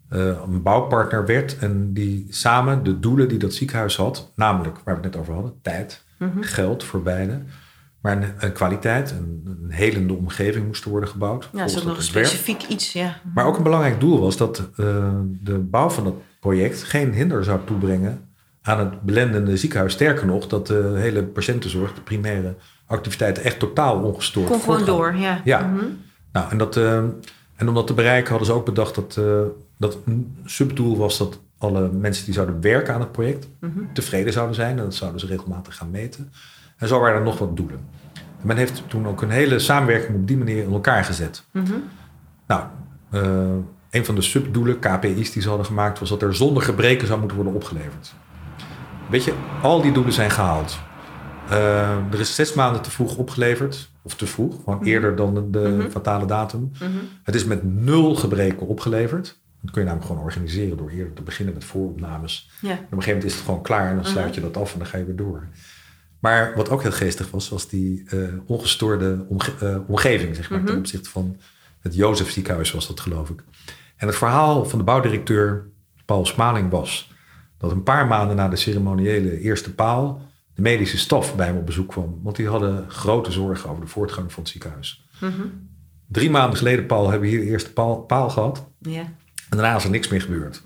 eh, 0.09 0.27
een 0.27 0.63
bouwpartner 0.63 1.27
werd. 1.27 1.59
En 1.59 1.93
die 1.93 2.27
samen 2.31 2.83
de 2.85 3.01
doelen 3.01 3.29
die 3.29 3.39
dat 3.39 3.55
ziekenhuis 3.55 3.97
had. 3.97 4.33
Namelijk, 4.37 4.77
waar 4.85 4.97
we 4.97 5.03
het 5.03 5.11
net 5.13 5.21
over 5.21 5.35
hadden. 5.35 5.53
Tijd, 5.63 6.05
Mhm. 6.19 6.43
geld 6.43 6.85
voor 6.85 7.03
beide. 7.03 7.43
Maar 8.01 8.17
een, 8.23 8.33
een 8.39 8.53
kwaliteit, 8.53 9.11
een, 9.11 9.43
een 9.63 9.71
helende 9.71 10.15
omgeving 10.15 10.67
moest 10.67 10.85
worden 10.85 11.09
gebouwd. 11.09 11.49
Ja, 11.53 11.65
is 11.65 11.79
ook 11.79 11.85
nog 11.85 12.03
specifiek 12.03 12.63
iets, 12.63 12.93
ja. 12.93 13.17
Maar 13.35 13.47
ook 13.47 13.57
een 13.57 13.63
belangrijk 13.63 14.01
doel 14.01 14.21
was 14.21 14.37
dat 14.37 14.71
eh, 14.77 15.11
de 15.43 15.59
bouw 15.59 15.91
van 15.91 16.05
dat 16.05 16.15
project 16.41 16.83
geen 16.83 17.13
hinder 17.13 17.45
zou 17.45 17.61
toebrengen 17.67 18.29
aan 18.63 18.79
het 18.79 19.01
belendende 19.01 19.57
ziekenhuis. 19.57 19.93
Sterker 19.93 20.27
nog, 20.27 20.47
dat 20.47 20.67
de 20.67 20.93
hele 20.97 21.23
patiëntenzorg, 21.25 21.95
de 21.95 22.01
primaire 22.01 22.55
activiteiten, 22.87 23.45
echt 23.45 23.59
totaal 23.59 24.03
ongestoord 24.03 24.49
Kon 24.51 24.61
gewoon 24.61 24.85
door, 24.85 25.17
ja. 25.17 25.41
Ja. 25.45 25.61
Mhm. 25.61 25.85
Nou, 26.33 26.51
en, 26.51 26.59
dat, 26.59 26.77
eh, 26.77 26.97
en 27.57 27.69
om 27.69 27.75
dat 27.75 27.87
te 27.87 27.95
bereiken 27.95 28.29
hadden 28.31 28.47
ze 28.47 28.53
ook 28.53 28.65
bedacht 28.65 28.95
dat, 28.95 29.17
eh, 29.17 29.25
dat 29.79 29.99
een 30.07 30.37
subdoel 30.45 30.97
was 30.97 31.19
dat 31.19 31.41
alle 31.59 31.89
mensen 31.89 32.25
die 32.25 32.35
zouden 32.35 32.61
werken 32.61 32.95
aan 32.95 33.01
het 33.01 33.13
project 33.13 33.49
Mhm. 33.61 33.79
tevreden 33.93 34.33
zouden 34.33 34.55
zijn. 34.55 34.79
En 34.79 34.85
dat 34.85 34.95
zouden 34.95 35.21
ze 35.21 35.27
regelmatig 35.27 35.77
gaan 35.77 35.91
meten. 35.91 36.33
En 36.77 36.89
zo 36.89 37.01
waren 37.01 37.17
er 37.19 37.25
nog 37.25 37.39
wat 37.39 37.57
doelen. 37.57 37.81
En 38.15 38.47
men 38.47 38.57
heeft 38.57 38.83
toen 38.87 39.07
ook 39.07 39.23
een 39.23 39.31
hele 39.31 39.59
samenwerking 39.59 40.17
op 40.17 40.27
die 40.27 40.37
manier 40.37 40.63
in 40.63 40.73
elkaar 40.73 41.05
gezet. 41.05 41.45
Mhm. 41.51 41.73
Nou, 42.47 42.63
eh, 43.11 43.23
een 43.91 44.05
van 44.05 44.15
de 44.15 44.23
subdoelen, 44.23 44.79
KPI's 44.79 45.33
die 45.33 45.43
ze 45.43 45.49
hadden 45.49 45.67
gemaakt, 45.67 45.99
was 45.99 46.09
dat 46.09 46.23
er 46.23 46.35
zonder 46.35 46.63
gebreken 46.63 47.07
zou 47.07 47.19
moeten 47.19 47.37
worden 47.37 47.55
opgeleverd. 47.55 48.15
Weet 49.11 49.25
je, 49.25 49.33
al 49.63 49.83
die 49.83 49.93
doelen 49.93 50.13
zijn 50.13 50.31
gehaald. 50.31 50.79
Eh, 51.51 52.13
er 52.13 52.21
is 52.21 52.35
zes 52.35 52.53
maanden 52.55 52.83
te 52.83 52.91
vroeg 52.91 53.17
opgeleverd, 53.17 53.91
of 54.03 54.15
te 54.15 54.27
vroeg, 54.27 54.55
gewoon 54.65 54.85
eerder 54.85 55.17
dan 55.17 55.51
de, 55.51 55.59
Mhm. 55.59 55.89
fatale 55.91 56.27
datum. 56.27 56.71
Mhm. 56.81 56.91
Het 57.23 57.35
is 57.35 57.45
met 57.45 57.63
nul 57.65 58.15
gebreken 58.15 58.67
opgeleverd. 58.67 59.39
Dat 59.61 59.71
kun 59.73 59.81
je 59.83 59.87
namelijk 59.89 60.11
gewoon 60.11 60.23
organiseren 60.25 60.77
door 60.77 60.91
eerder 60.91 61.13
te 61.13 61.23
beginnen 61.23 61.55
met 61.55 61.65
vooropnames. 61.65 62.51
Ja. 62.61 62.69
En 62.71 62.75
op 62.77 62.81
een 62.81 62.87
gegeven 62.89 63.07
moment 63.13 63.25
is 63.31 63.35
het 63.35 63.45
gewoon 63.45 63.63
klaar 63.63 63.89
en 63.89 63.95
dan 63.97 64.05
sluit 64.05 64.35
je 64.35 64.41
dat 64.41 64.57
af 64.57 64.73
en 64.73 64.79
dan 64.79 64.89
ga 64.89 64.99
je 64.99 65.05
weer 65.05 65.17
door. 65.17 65.47
Maar 66.19 66.53
wat 66.57 66.69
ook 66.71 66.83
heel 66.83 66.93
geestig 66.93 67.31
was, 67.31 67.49
was 67.49 67.69
die 67.69 68.05
eh, 68.09 68.19
ongestoorde 68.47 69.25
omge- 69.29 69.53
eh, 69.61 69.77
omgeving, 69.87 70.37
zeg 70.37 70.51
maar, 70.51 70.59
Mhm. 70.59 70.69
ten 70.69 70.79
opzichte 70.79 71.11
van 71.11 71.37
het 71.81 71.95
Jozef 71.95 72.31
ziekenhuis 72.31 72.73
was 72.73 72.87
dat, 72.87 73.01
geloof 73.01 73.31
ik. 73.31 73.43
En 73.97 74.07
het 74.07 74.17
verhaal 74.17 74.65
van 74.65 74.79
de 74.79 74.85
bouwdirecteur 74.85 75.67
Paul 76.05 76.27
Smaling 76.27 76.71
was 76.71 77.13
dat 77.59 77.71
een 77.71 77.83
paar 77.83 78.07
maanden 78.07 78.37
na 78.37 78.49
de 78.49 78.57
ceremoniële 78.57 79.41
eerste 79.41 79.75
paal 79.75 80.23
de 80.55 80.63
medische 80.63 80.99
staf 80.99 81.37
bij 81.37 81.47
hem 81.47 81.57
op 81.57 81.67
bezoek 81.67 81.89
kwam. 81.89 82.21
Want 82.23 82.37
die 82.37 82.49
hadden 82.49 82.91
grote 82.91 83.33
zorgen 83.33 83.71
over 83.71 83.83
de 83.83 83.91
voortgang 83.91 84.33
van 84.33 84.43
het 84.43 84.53
ziekenhuis. 84.53 85.07
Mhm. 85.21 85.33
Drie 86.07 86.31
maanden 86.31 86.59
geleden, 86.59 86.87
Paul, 86.87 87.11
hebben 87.11 87.29
we 87.29 87.37
hier 87.37 87.45
de 87.45 87.51
eerste 87.51 87.73
paal, 87.73 87.97
paal 87.97 88.31
gehad. 88.31 88.71
Ja. 88.79 89.01
En 89.51 89.59
daarna 89.61 89.77
is 89.77 89.85
er 89.85 89.91
niks 89.91 90.09
meer 90.09 90.21
gebeurd. 90.21 90.63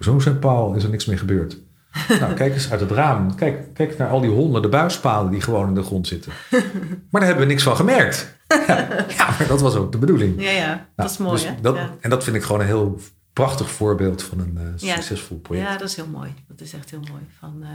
Zo 0.00 0.18
zei 0.18 0.34
Paul, 0.34 0.74
is 0.74 0.84
er 0.84 0.90
niks 0.90 1.06
meer 1.06 1.18
gebeurd. 1.18 1.58
nou, 2.20 2.34
kijk 2.34 2.54
eens 2.54 2.70
uit 2.70 2.80
het 2.80 2.90
raam. 2.90 3.34
Kijk, 3.34 3.74
kijk 3.74 3.98
naar 3.98 4.08
al 4.08 4.20
die 4.20 4.30
honderden 4.30 4.70
buispalen 4.70 5.30
die 5.30 5.40
gewoon 5.40 5.68
in 5.68 5.74
de 5.74 5.82
grond 5.82 6.06
zitten. 6.06 6.32
Maar 7.10 7.20
daar 7.20 7.30
hebben 7.30 7.46
we 7.46 7.52
niks 7.52 7.62
van 7.62 7.76
gemerkt. 7.76 8.34
ja, 8.48 8.66
ja, 9.16 9.26
maar 9.38 9.46
dat 9.48 9.60
was 9.60 9.74
ook 9.74 9.92
de 9.92 9.98
bedoeling. 9.98 10.42
Ja, 10.42 10.50
ja, 10.50 10.66
Nou, 10.66 10.78
dat 10.96 11.10
is 11.10 11.18
mooi, 11.18 11.32
dus 11.32 11.44
hè? 11.44 11.54
Dat, 11.60 11.76
ja. 11.76 11.90
En 12.00 12.10
dat 12.10 12.24
vind 12.24 12.36
ik 12.36 12.42
gewoon 12.42 12.60
een 12.60 12.66
heel 12.66 13.00
prachtig 13.32 13.70
voorbeeld 13.70 14.22
van 14.22 14.38
een 14.40 14.56
eh, 14.58 14.64
succesvol 14.76 15.38
project. 15.38 15.68
Ja, 15.70 15.76
dat 15.76 15.88
is 15.88 15.96
heel 15.96 16.06
mooi. 16.06 16.34
Dat 16.48 16.60
is 16.60 16.72
echt 16.72 16.90
heel 16.90 17.00
mooi. 17.10 17.22
Van, 17.38 17.62
eh, 17.62 17.68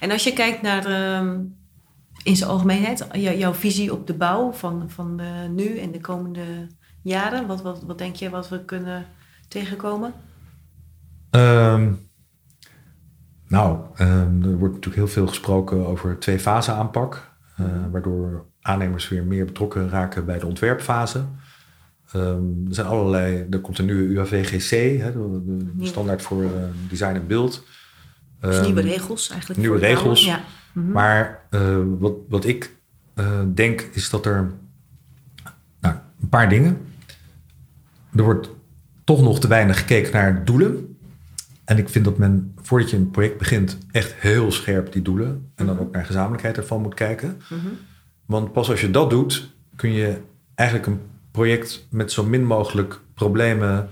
En 0.00 0.10
als 0.10 0.24
je 0.24 0.32
kijkt 0.32 0.62
naar 0.62 0.84
ehm, 0.86 1.40
in 2.22 2.36
zijn 2.36 2.50
algemeenheid, 2.50 3.06
jou- 3.12 3.36
jouw 3.36 3.54
visie 3.54 3.92
op 3.92 4.06
de 4.06 4.14
bouw 4.14 4.52
van, 4.52 4.90
van 4.90 5.20
eh, 5.20 5.26
nu 5.50 5.78
en 5.78 5.92
de 5.92 6.00
komende 6.00 6.66
jaren, 7.02 7.46
wat, 7.46 7.62
wat, 7.62 7.82
wat 7.82 7.98
denk 7.98 8.14
je 8.16 8.30
wat 8.30 8.48
we 8.48 8.64
kunnen 8.64 9.06
tegenkomen? 9.48 10.12
Ehm, 11.30 11.92
nou, 13.48 13.78
ehm, 13.96 14.42
er 14.42 14.58
wordt 14.58 14.74
natuurlijk 14.74 14.94
heel 14.94 15.08
veel 15.08 15.26
gesproken 15.26 15.86
over 15.86 16.18
twee-fase 16.18 16.72
aanpak. 16.72 17.36
eh, 17.56 17.64
waardoor 17.90 18.46
aannemers 18.60 19.08
weer 19.08 19.24
meer 19.24 19.44
betrokken 19.44 19.88
raken 19.88 20.24
bij 20.26 20.38
de 20.38 20.46
ontwerpfase. 20.46 21.24
Ehm, 22.12 22.66
er 22.68 22.74
zijn 22.74 22.86
allerlei, 22.86 23.46
er 23.50 23.60
komt 23.60 23.78
een 23.78 23.84
nieuwe 23.84 24.02
UAVGC, 24.02 24.70
hè, 25.00 25.12
de, 25.12 25.72
standaard 25.80 26.22
voor 26.22 26.42
eh, 26.42 26.50
design 26.88 27.14
en 27.14 27.26
beeld. 27.26 27.64
Dus 28.40 28.56
Ehm, 28.56 28.64
nieuwe 28.64 28.80
regels 28.80 29.30
eigenlijk. 29.30 29.60
nieuwe 29.60 29.78
regels. 29.78 30.24
Ja. 30.24 30.40
Mhm. 30.72 30.90
Maar 30.90 31.46
eh, 31.50 31.78
wat, 31.98 32.14
wat 32.28 32.44
ik 32.44 32.76
eh, 33.14 33.40
denk 33.54 33.80
is 33.80 34.10
dat 34.10 34.26
er 34.26 34.52
nou, 35.80 35.94
een 36.20 36.28
paar 36.28 36.48
dingen. 36.48 36.78
Er 38.14 38.22
wordt 38.22 38.50
toch 39.04 39.22
nog 39.22 39.40
te 39.40 39.48
weinig 39.48 39.78
gekeken 39.78 40.12
naar 40.12 40.44
doelen. 40.44 40.96
En 41.64 41.78
ik 41.78 41.88
vind 41.88 42.04
dat 42.04 42.18
men 42.18 42.52
voordat 42.62 42.90
je 42.90 42.96
een 42.96 43.10
project 43.10 43.38
begint 43.38 43.78
echt 43.90 44.14
heel 44.14 44.52
scherp 44.52 44.92
die 44.92 45.02
doelen 45.02 45.50
en 45.54 45.66
dan 45.66 45.78
ook 45.78 45.92
naar 45.92 46.04
gezamenlijkheid 46.04 46.56
ervan 46.56 46.82
moet 46.82 46.94
kijken. 46.94 47.40
Mhm. 47.48 47.68
Want 48.26 48.52
pas 48.52 48.70
als 48.70 48.80
je 48.80 48.90
dat 48.90 49.10
doet, 49.10 49.50
kun 49.76 49.92
je 49.92 50.20
eigenlijk 50.54 50.88
een 50.88 51.00
project 51.38 51.86
met 51.90 52.12
zo 52.12 52.24
min 52.24 52.44
mogelijk 52.44 53.00
problemen 53.14 53.88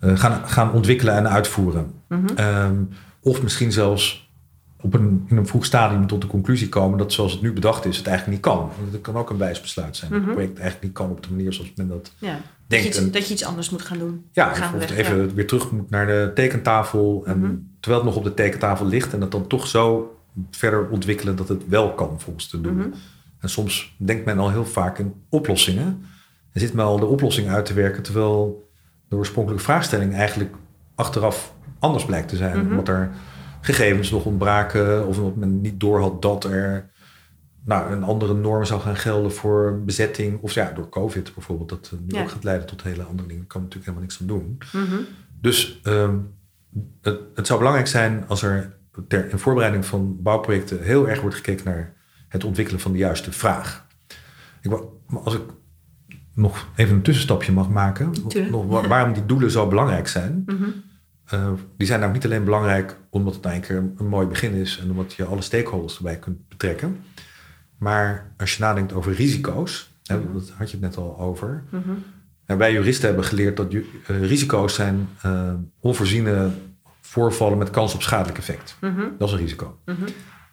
eh, 0.00 0.18
gaan, 0.18 0.48
gaan 0.48 0.72
ontwikkelen 0.72 1.14
en 1.14 1.28
uitvoeren. 1.28 1.92
Mhm. 2.08 2.26
Ehm, 2.36 2.74
of 3.20 3.42
misschien 3.42 3.72
zelfs 3.72 4.30
op 4.80 4.94
een, 4.94 5.24
in 5.28 5.36
een 5.36 5.46
vroeg 5.46 5.64
stadium 5.64 6.06
tot 6.06 6.20
de 6.20 6.26
conclusie 6.26 6.68
komen 6.68 6.98
dat 6.98 7.12
zoals 7.12 7.32
het 7.32 7.42
nu 7.42 7.52
bedacht 7.52 7.84
is, 7.84 7.96
het 7.96 8.06
eigenlijk 8.06 8.36
niet 8.36 8.46
kan. 8.54 8.58
Want 8.80 8.92
het 8.92 9.00
kan 9.00 9.16
ook 9.16 9.30
een 9.30 9.36
wijs 9.38 9.60
besluit 9.60 9.96
zijn. 9.96 10.10
Dat 10.10 10.20
Mhm. 10.20 10.28
het 10.28 10.36
project 10.38 10.58
eigenlijk 10.58 10.86
niet 10.88 10.94
kan 10.94 11.10
op 11.10 11.22
de 11.22 11.30
manier 11.34 11.52
zoals 11.52 11.72
men 11.76 11.88
dat 11.88 12.12
Ja. 12.18 12.32
Dat, 12.32 12.40
denkt. 12.66 12.94
je 12.96 13.02
iets, 13.02 13.10
dat 13.10 13.26
je 13.26 13.32
iets 13.34 13.44
anders 13.44 13.70
moet 13.70 13.82
gaan 13.82 13.98
doen. 13.98 14.24
ja, 14.32 14.54
Gaan 14.54 14.72
we 14.72 14.78
of 14.84 14.88
weg, 14.88 14.98
even 14.98 15.26
ja. 15.26 15.34
weer 15.34 15.46
terug 15.46 15.70
moet 15.70 15.90
naar 15.90 16.06
de 16.06 16.30
tekentafel. 16.34 17.22
En 17.26 17.38
Mhm. 17.38 17.54
terwijl 17.80 18.02
het 18.04 18.10
nog 18.14 18.18
op 18.18 18.24
de 18.28 18.34
tekentafel 18.34 18.86
ligt 18.86 19.12
en 19.12 19.20
dat 19.20 19.30
dan 19.32 19.46
toch 19.46 19.66
zo 19.66 20.16
verder 20.50 20.88
ontwikkelen 20.88 21.36
dat 21.36 21.48
het 21.48 21.68
wel 21.68 21.94
kan 21.94 22.20
volgens 22.20 22.50
de 22.50 22.60
doelen. 22.60 22.88
Mhm. 22.88 22.96
En 23.40 23.48
soms 23.48 23.94
denkt 23.98 24.24
men 24.24 24.38
al 24.38 24.50
heel 24.50 24.66
vaak 24.66 24.98
in 24.98 25.14
oplossingen. 25.28 26.04
En 26.56 26.62
zit 26.62 26.72
men 26.72 26.84
al 26.84 26.98
de 26.98 27.06
oplossing 27.06 27.48
uit 27.48 27.64
te 27.64 27.74
werken, 27.74 28.02
terwijl 28.02 28.68
de 29.08 29.16
oorspronkelijke 29.16 29.64
vraagstelling 29.64 30.14
eigenlijk 30.14 30.54
achteraf 30.94 31.54
anders 31.78 32.04
blijkt 32.04 32.28
te 32.28 32.36
zijn. 32.36 32.58
Mhm. 32.58 32.70
Omdat 32.70 32.88
er 32.88 33.10
gegevens 33.60 34.10
nog 34.10 34.24
ontbraken 34.24 35.06
of 35.06 35.18
omdat 35.18 35.36
men 35.36 35.60
niet 35.60 35.80
doorhad 35.80 36.22
dat 36.22 36.44
er 36.44 36.90
nou, 37.64 37.92
een 37.92 38.02
andere 38.02 38.34
norm 38.34 38.64
zou 38.64 38.80
gaan 38.80 38.96
gelden 38.96 39.32
voor 39.32 39.82
bezetting. 39.84 40.40
Of 40.40 40.52
ja, 40.52 40.72
door 40.72 40.88
COVID 40.88 41.34
bijvoorbeeld, 41.34 41.68
dat 41.68 41.90
eh, 41.92 41.98
nu 41.98 42.14
Ja. 42.14 42.22
ook 42.22 42.30
gaat 42.30 42.44
leiden 42.44 42.66
tot 42.66 42.82
hele 42.82 43.02
andere 43.02 43.28
dingen. 43.28 43.42
Daar 43.42 43.52
kan 43.52 43.62
natuurlijk 43.62 43.90
helemaal 43.90 44.06
niks 44.08 44.20
aan 44.20 44.26
doen. 44.26 44.58
Mhm. 44.72 45.02
Dus 45.40 45.80
ehm, 45.82 46.16
het, 47.00 47.20
het 47.34 47.46
zou 47.46 47.58
belangrijk 47.58 47.88
zijn 47.88 48.24
als 48.28 48.42
er 48.42 48.76
ter, 49.08 49.30
in 49.30 49.38
voorbereiding 49.38 49.86
van 49.86 50.22
bouwprojecten 50.22 50.82
heel 50.82 51.08
erg 51.08 51.20
wordt 51.20 51.36
gekeken 51.36 51.64
naar 51.64 51.94
het 52.28 52.44
ontwikkelen 52.44 52.80
van 52.80 52.92
de 52.92 52.98
juiste 52.98 53.32
vraag. 53.32 53.86
Ik, 54.60 54.72
als 55.24 55.34
ik 55.34 55.42
nog 56.36 56.66
even 56.74 56.94
een 56.94 57.02
tussenstapje 57.02 57.52
mag 57.52 57.68
maken, 57.68 58.12
nog, 58.50 58.66
wa- 58.66 58.88
waarom 58.88 59.12
die 59.12 59.26
doelen 59.26 59.50
zo 59.50 59.68
belangrijk 59.68 60.08
zijn. 60.08 60.42
Mhm. 60.46 60.64
Eh, 61.26 61.48
die 61.76 61.86
zijn 61.86 62.00
nou 62.00 62.12
niet 62.12 62.24
alleen 62.24 62.44
belangrijk 62.44 62.96
omdat 63.10 63.34
het 63.34 63.42
nou 63.42 63.54
een 63.54 63.60
keer 63.62 63.76
een 63.96 64.06
mooi 64.08 64.26
begin 64.26 64.52
is 64.52 64.78
en 64.82 64.90
omdat 64.90 65.12
je 65.12 65.24
alle 65.24 65.42
stakeholders 65.42 65.96
erbij 65.96 66.16
kunt 66.18 66.48
betrekken. 66.48 67.00
Maar 67.78 68.32
als 68.36 68.54
je 68.56 68.62
nadenkt 68.62 68.92
over 68.92 69.12
risico's, 69.12 69.90
hè, 70.04 70.32
dat 70.32 70.50
had 70.56 70.70
je 70.70 70.76
het 70.76 70.86
net 70.86 70.96
al 70.96 71.18
over. 71.18 71.62
Mhm. 71.70 72.58
Wij 72.58 72.72
juristen 72.72 73.06
hebben 73.06 73.24
geleerd 73.24 73.56
dat 73.56 73.72
eh, 73.74 73.82
risico's 74.06 74.74
zijn 74.74 75.08
eh, 75.22 75.52
onvoorziene 75.80 76.50
voorvallen 77.00 77.58
met 77.58 77.70
kans 77.70 77.94
op 77.94 78.02
schadelijk 78.02 78.38
effect. 78.38 78.76
Mhm. 78.80 79.02
Dat 79.18 79.28
is 79.28 79.34
een 79.34 79.40
risico. 79.40 79.78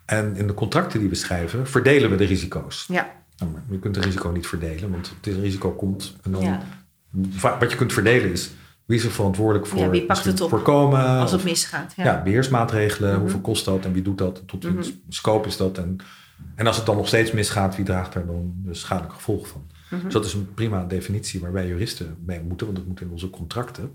En 0.06 0.36
in 0.36 0.48
de 0.48 0.54
contracten 0.54 1.00
die 1.00 1.10
we 1.10 1.16
schrijven, 1.16 1.68
verdelen 1.68 2.10
we 2.10 2.16
de 2.16 2.24
risico's. 2.26 2.86
Ja. 2.88 3.12
Je 3.70 3.80
kunt 3.80 3.96
een 3.98 4.04
risico 4.04 4.30
niet 4.30 4.48
verdelen, 4.48 4.92
want 4.92 5.14
het 5.22 5.36
risico 5.36 5.72
komt. 5.72 6.16
En 6.24 6.32
dan, 6.32 6.42
Ja. 6.42 6.62
Wat 7.60 7.72
je 7.72 7.78
kunt 7.78 7.94
verdelen 7.94 8.32
is, 8.32 8.52
wie 8.86 8.98
is 8.98 9.04
er 9.06 9.12
verantwoordelijk 9.12 9.66
voor 9.68 9.80
Ja, 9.80 9.90
wie 9.90 10.06
pakt 10.06 10.24
het 10.24 10.42
op 10.42 10.50
voorkomen? 10.50 11.06
Als 11.06 11.32
het 11.32 11.44
misgaat. 11.44 11.94
Ja. 11.96 12.04
ja, 12.04 12.22
beheersmaatregelen, 12.24 13.12
Mhm. 13.12 13.20
hoeveel 13.22 13.40
kost 13.42 13.66
dat 13.66 13.86
en 13.86 13.94
wie 13.94 14.02
doet 14.02 14.18
dat, 14.18 14.44
tot 14.48 14.64
Mhm. 14.64 14.74
wiens 14.74 14.94
scope 15.10 15.48
is 15.48 15.58
dat. 15.58 15.78
En, 15.78 15.98
en 16.56 16.68
als 16.68 16.76
het 16.78 16.86
dan 16.86 16.96
nog 16.96 17.08
steeds 17.08 17.32
misgaat, 17.32 17.76
wie 17.76 17.86
draagt 17.86 18.14
daar 18.14 18.26
dan 18.26 18.54
de 18.64 18.74
schadelijke 18.74 19.16
gevolgen 19.16 19.48
van? 19.48 19.62
Mhm. 19.90 20.04
Dus 20.04 20.14
dat 20.14 20.26
is 20.26 20.34
een 20.34 20.54
prima 20.54 20.86
definitie 20.86 21.40
waar 21.40 21.52
wij 21.52 21.68
juristen 21.68 22.16
mee 22.26 22.42
moeten, 22.42 22.66
want 22.68 22.78
dat 22.80 22.88
moet 22.88 23.02
in 23.02 23.10
onze 23.12 23.30
contracten. 23.30 23.92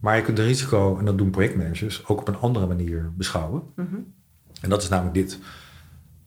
Maar 0.00 0.16
je 0.16 0.22
kunt 0.22 0.38
een 0.38 0.44
risico, 0.44 0.98
en 0.98 1.04
dat 1.04 1.18
doen 1.18 1.30
projectmanagers, 1.30 2.06
ook 2.06 2.20
op 2.20 2.28
een 2.28 2.36
andere 2.36 2.66
manier 2.66 3.12
beschouwen. 3.16 3.62
Mhm. 3.76 3.94
En 4.60 4.70
dat 4.70 4.82
is 4.82 4.88
namelijk 4.88 5.14
dit. 5.14 5.38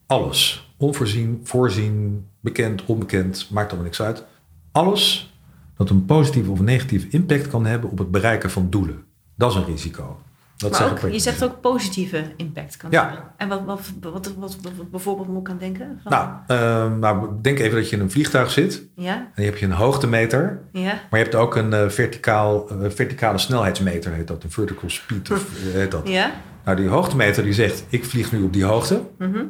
Alles, 0.05 0.66
onvoorzien, 0.77 1.39
voorzien, 1.43 2.25
bekend, 2.39 2.85
onbekend, 2.85 3.47
maakt 3.51 3.67
allemaal 3.67 3.85
niks 3.85 4.01
uit. 4.01 4.23
Alles 4.71 5.33
dat 5.77 5.89
een 5.89 6.05
positieve 6.05 6.51
of 6.51 6.59
negatieve 6.59 7.07
impact 7.09 7.47
kan 7.47 7.65
hebben 7.65 7.89
op 7.89 7.97
het 7.97 8.11
bereiken 8.11 8.51
van 8.51 8.69
doelen. 8.69 9.03
Dat 9.35 9.49
is 9.51 9.55
een 9.57 9.65
risico. 9.65 10.19
Dat 10.57 10.71
Maar 10.71 10.91
ook, 10.91 10.99
je 11.11 11.19
zegt 11.19 11.43
ook 11.43 11.61
positieve 11.61 12.23
impact 12.37 12.77
kan 12.77 12.91
Ja. 12.91 13.03
hebben. 13.07 13.23
En 13.37 13.47
wat, 13.47 13.61
wat, 13.65 13.91
wat, 14.01 14.33
wat, 14.37 14.57
bijvoorbeeld 14.91 15.27
moet 15.27 15.41
ik 15.41 15.49
aan 15.49 15.57
denken? 15.57 15.99
Van- 16.03 16.11
Nou, 16.11 16.29
ehm, 16.47 16.99
nou, 16.99 17.29
denk 17.41 17.59
even 17.59 17.77
dat 17.77 17.89
je 17.89 17.95
in 17.95 18.01
een 18.01 18.11
vliegtuig 18.11 18.51
zit. 18.51 18.83
Ja, 18.95 19.15
En 19.15 19.43
je 19.43 19.49
hebt 19.49 19.59
je 19.59 19.65
een 19.65 19.71
hoogtemeter. 19.71 20.61
ja. 20.71 20.81
Maar 21.09 21.19
je 21.19 21.25
hebt 21.25 21.35
ook 21.35 21.55
een 21.55 21.73
eh, 21.73 21.89
verticaal, 21.89 22.69
eh, 22.69 22.89
verticale 22.89 23.37
snelheidsmeter, 23.37 24.11
heet 24.13 24.27
dat. 24.27 24.43
Een 24.43 24.51
vertical 24.51 24.89
speed 24.89 25.31
of, 25.31 25.55
eh, 25.67 25.73
heet 25.73 25.91
dat. 25.91 26.07
Ja. 26.07 26.31
Nou, 26.65 26.77
die 26.77 26.87
hoogtemeter 26.87 27.43
die 27.43 27.53
zegt, 27.53 27.83
ik 27.89 28.05
vlieg 28.05 28.31
nu 28.31 28.41
op 28.43 28.53
die 28.53 28.63
hoogte. 28.63 29.01
Mhm. 29.17 29.43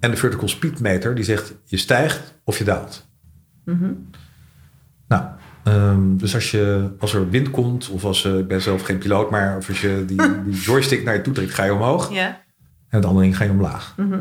En 0.00 0.10
de 0.10 0.16
vertical 0.16 0.48
speed 0.48 0.80
meter 0.80 1.14
die 1.14 1.24
zegt 1.24 1.54
je 1.64 1.76
stijgt 1.76 2.34
of 2.44 2.58
je 2.58 2.64
daalt. 2.64 3.08
Mhm. 3.64 3.92
Nou, 5.08 5.24
ehm, 5.64 6.16
dus 6.16 6.34
als, 6.34 6.50
je, 6.50 6.90
als 6.98 7.14
er 7.14 7.30
wind 7.30 7.50
komt, 7.50 7.88
of 7.88 8.04
als 8.04 8.24
eh, 8.24 8.38
ik 8.38 8.48
ben 8.48 8.62
zelf 8.62 8.82
geen 8.82 8.98
piloot, 8.98 9.30
maar 9.30 9.56
of 9.56 9.68
als 9.68 9.80
je 9.80 10.04
die, 10.06 10.16
die 10.44 10.60
joystick 10.60 11.04
naar 11.04 11.14
je 11.14 11.20
toe 11.20 11.32
trekt, 11.32 11.54
ga 11.54 11.64
je 11.64 11.74
omhoog. 11.74 12.12
Ja. 12.12 12.26
En 12.88 12.98
het 12.98 13.04
andere 13.04 13.24
ding 13.24 13.36
ga 13.36 13.44
je 13.44 13.50
omlaag. 13.50 13.94
Mhm. 13.96 14.20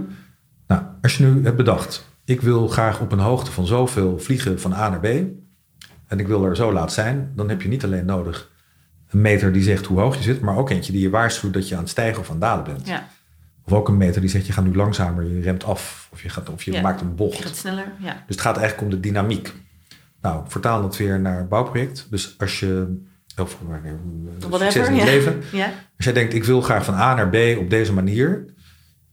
Nou, 0.67 0.81
als 1.01 1.17
je 1.17 1.25
nu 1.25 1.43
hebt 1.43 1.57
bedacht, 1.57 2.07
ik 2.25 2.41
wil 2.41 2.67
graag 2.67 2.99
op 2.99 3.11
een 3.11 3.19
hoogte 3.19 3.51
van 3.51 3.67
zoveel 3.67 4.19
vliegen 4.19 4.59
van 4.59 4.73
A 4.73 4.89
naar 4.89 4.99
B. 4.99 5.05
En 6.07 6.19
ik 6.19 6.27
wil 6.27 6.45
er 6.45 6.55
zo 6.55 6.73
laat 6.73 6.93
zijn, 6.93 7.31
dan 7.35 7.49
heb 7.49 7.61
je 7.61 7.67
niet 7.67 7.83
alleen 7.83 8.05
nodig 8.05 8.49
een 9.09 9.21
meter 9.21 9.51
die 9.51 9.63
zegt 9.63 9.85
hoe 9.85 9.99
hoog 9.99 10.15
je 10.15 10.23
zit, 10.23 10.41
maar 10.41 10.57
ook 10.57 10.69
eentje 10.69 10.91
die 10.91 11.01
je 11.01 11.09
waarschuwt 11.09 11.53
dat 11.53 11.67
je 11.67 11.75
aan 11.75 11.81
het 11.81 11.89
stijgen 11.89 12.21
of 12.21 12.25
aan 12.25 12.31
het 12.31 12.41
dalen 12.41 12.63
bent. 12.63 12.87
Ja. 12.87 13.07
Of 13.69 13.77
ook 13.77 13.87
een 13.87 13.97
meter 13.97 14.21
die 14.21 14.29
zegt 14.29 14.45
je 14.45 14.53
gaat 14.53 14.65
nu 14.65 14.75
langzamer, 14.75 15.23
je 15.23 15.41
remt 15.41 15.63
af 15.63 16.09
of 16.11 16.21
je, 16.21 16.29
gaat, 16.29 16.49
of 16.49 16.63
je 16.63 16.71
Ja. 16.71 16.81
maakt 16.81 17.01
een 17.01 17.15
bocht. 17.15 17.37
Je 17.37 17.43
gaat 17.43 17.55
sneller. 17.55 17.91
Ja. 17.99 18.13
Dus 18.13 18.35
het 18.35 18.41
gaat 18.41 18.57
eigenlijk 18.57 18.87
om 18.87 19.01
de 19.01 19.07
dynamiek. 19.07 19.53
Nou, 20.21 20.43
vertaal 20.47 20.81
dat 20.81 20.97
weer 20.97 21.19
naar 21.19 21.47
bouwproject. 21.47 22.07
Dus 22.09 22.35
als 22.37 22.59
je, 22.59 23.01
of 23.37 23.57
wanneer, 23.67 23.95
succes 24.39 24.59
Whatever. 24.59 24.85
in 24.87 24.93
het 24.93 24.99
ja. 24.99 25.05
leven. 25.05 25.41
Ja. 25.51 25.65
Als 25.95 26.05
jij 26.05 26.13
denkt, 26.13 26.33
ik 26.33 26.43
wil 26.43 26.61
graag 26.61 26.85
van 26.85 26.93
A 26.93 27.13
naar 27.15 27.29
B 27.29 27.35
op 27.57 27.69
deze 27.69 27.93
manier. 27.93 28.45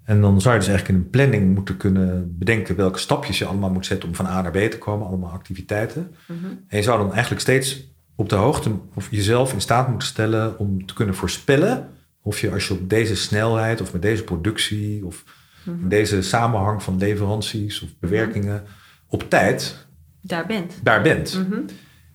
En 0.05 0.21
dan 0.21 0.41
zou 0.41 0.55
je 0.55 0.61
dus 0.61 0.69
eigenlijk 0.69 0.99
in 0.99 1.05
een 1.05 1.11
planning 1.11 1.55
moeten 1.55 1.77
kunnen 1.77 2.35
bedenken 2.39 2.77
welke 2.77 2.99
stapjes 2.99 3.39
je 3.39 3.45
allemaal 3.45 3.71
moet 3.71 3.87
zetten 3.87 4.09
om 4.09 4.15
van 4.15 4.27
A 4.27 4.43
naar 4.43 4.51
B 4.51 4.71
te 4.71 4.79
komen. 4.79 5.07
Allemaal 5.07 5.31
activiteiten. 5.31 6.15
Mhm. 6.27 6.47
En 6.69 6.77
je 6.77 6.83
zou 6.83 6.99
dan 6.99 7.13
eigenlijk 7.13 7.41
steeds 7.41 7.95
op 8.15 8.29
de 8.29 8.35
hoogte 8.35 8.71
of 8.95 9.09
jezelf 9.11 9.53
in 9.53 9.61
staat 9.61 9.89
moeten 9.89 10.09
stellen 10.09 10.59
om 10.59 10.87
te 10.87 10.95
kunnen 10.95 11.15
voorspellen 11.15 11.89
of 12.27 12.41
je 12.41 12.51
als 12.53 12.69
je 12.69 12.75
op 12.75 12.89
deze 12.91 13.17
snelheid 13.17 13.81
of 13.81 13.93
met 13.93 14.03
deze 14.03 14.25
productie 14.25 15.05
of 15.07 15.25
Mhm. 15.65 15.89
deze 15.89 16.23
samenhang 16.23 16.83
van 16.83 16.99
leveranties 16.99 17.83
of 17.83 17.89
bewerkingen 18.01 18.65
op 19.09 19.31
tijd 19.31 19.87
Daar 20.21 20.47
bent. 20.47 20.73
daar 20.83 21.03
bent. 21.03 21.45
Mhm. 21.49 21.61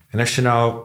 En 0.08 0.18
als 0.18 0.34
je 0.34 0.42
nou 0.42 0.84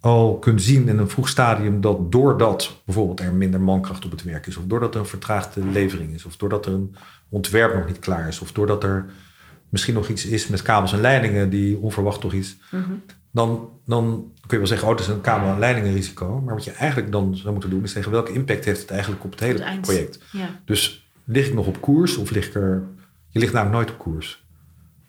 al 0.00 0.38
kunt 0.38 0.62
zien 0.62 0.88
in 0.88 0.98
een 0.98 1.08
vroeg 1.08 1.28
stadium 1.28 1.80
dat 1.80 2.12
doordat 2.12 2.82
bijvoorbeeld 2.84 3.20
er 3.20 3.32
minder 3.32 3.60
mankracht 3.60 4.04
op 4.04 4.10
het 4.10 4.22
werk 4.22 4.46
is, 4.46 4.56
of 4.56 4.64
doordat 4.66 4.94
er 4.94 5.00
een 5.00 5.06
vertraagde 5.06 5.64
levering 5.64 6.14
is, 6.14 6.24
of 6.24 6.36
doordat 6.36 6.66
er 6.66 6.72
een 6.72 6.94
ontwerp 7.28 7.74
nog 7.74 7.86
niet 7.86 7.98
klaar 7.98 8.28
is, 8.28 8.40
of 8.40 8.52
doordat 8.52 8.84
er 8.84 9.04
misschien 9.68 9.94
nog 9.94 10.08
iets 10.08 10.26
is 10.26 10.48
met 10.48 10.62
kabels 10.62 10.92
en 10.92 11.00
leidingen 11.00 11.50
die 11.50 11.78
onverwacht 11.78 12.20
toch 12.20 12.32
iets, 12.32 12.56
Mhm. 12.70 12.92
Dan, 13.32 13.68
dan 13.86 14.32
kun 14.40 14.50
je 14.50 14.56
wel 14.58 14.66
zeggen, 14.66 14.88
oh, 14.88 14.94
het 14.94 15.02
is 15.02 15.08
een 15.08 15.20
kabel- 15.20 15.48
en 15.48 15.58
leidingenrisico. 15.58 16.40
Maar 16.40 16.54
wat 16.54 16.64
je 16.64 16.70
eigenlijk 16.70 17.12
dan 17.12 17.36
zou 17.36 17.52
moeten 17.52 17.70
doen, 17.70 17.82
is 17.82 17.92
zeggen 17.92 18.12
welke 18.12 18.32
impact 18.32 18.64
heeft 18.64 18.80
het 18.80 18.90
eigenlijk 18.90 19.24
op 19.24 19.30
het 19.30 19.40
hele 19.40 19.64
Het 19.64 19.80
project. 19.80 20.18
Ja. 20.32 20.60
Dus 20.64 21.10
lig 21.24 21.46
ik 21.46 21.54
nog 21.54 21.66
op 21.66 21.80
koers 21.80 22.16
of 22.16 22.30
lig 22.30 22.46
ik 22.46 22.54
er... 22.54 22.82
Je 23.28 23.38
ligt 23.38 23.52
namelijk 23.52 23.76
nooit 23.76 23.90
op 23.90 23.98
koers. 23.98 24.44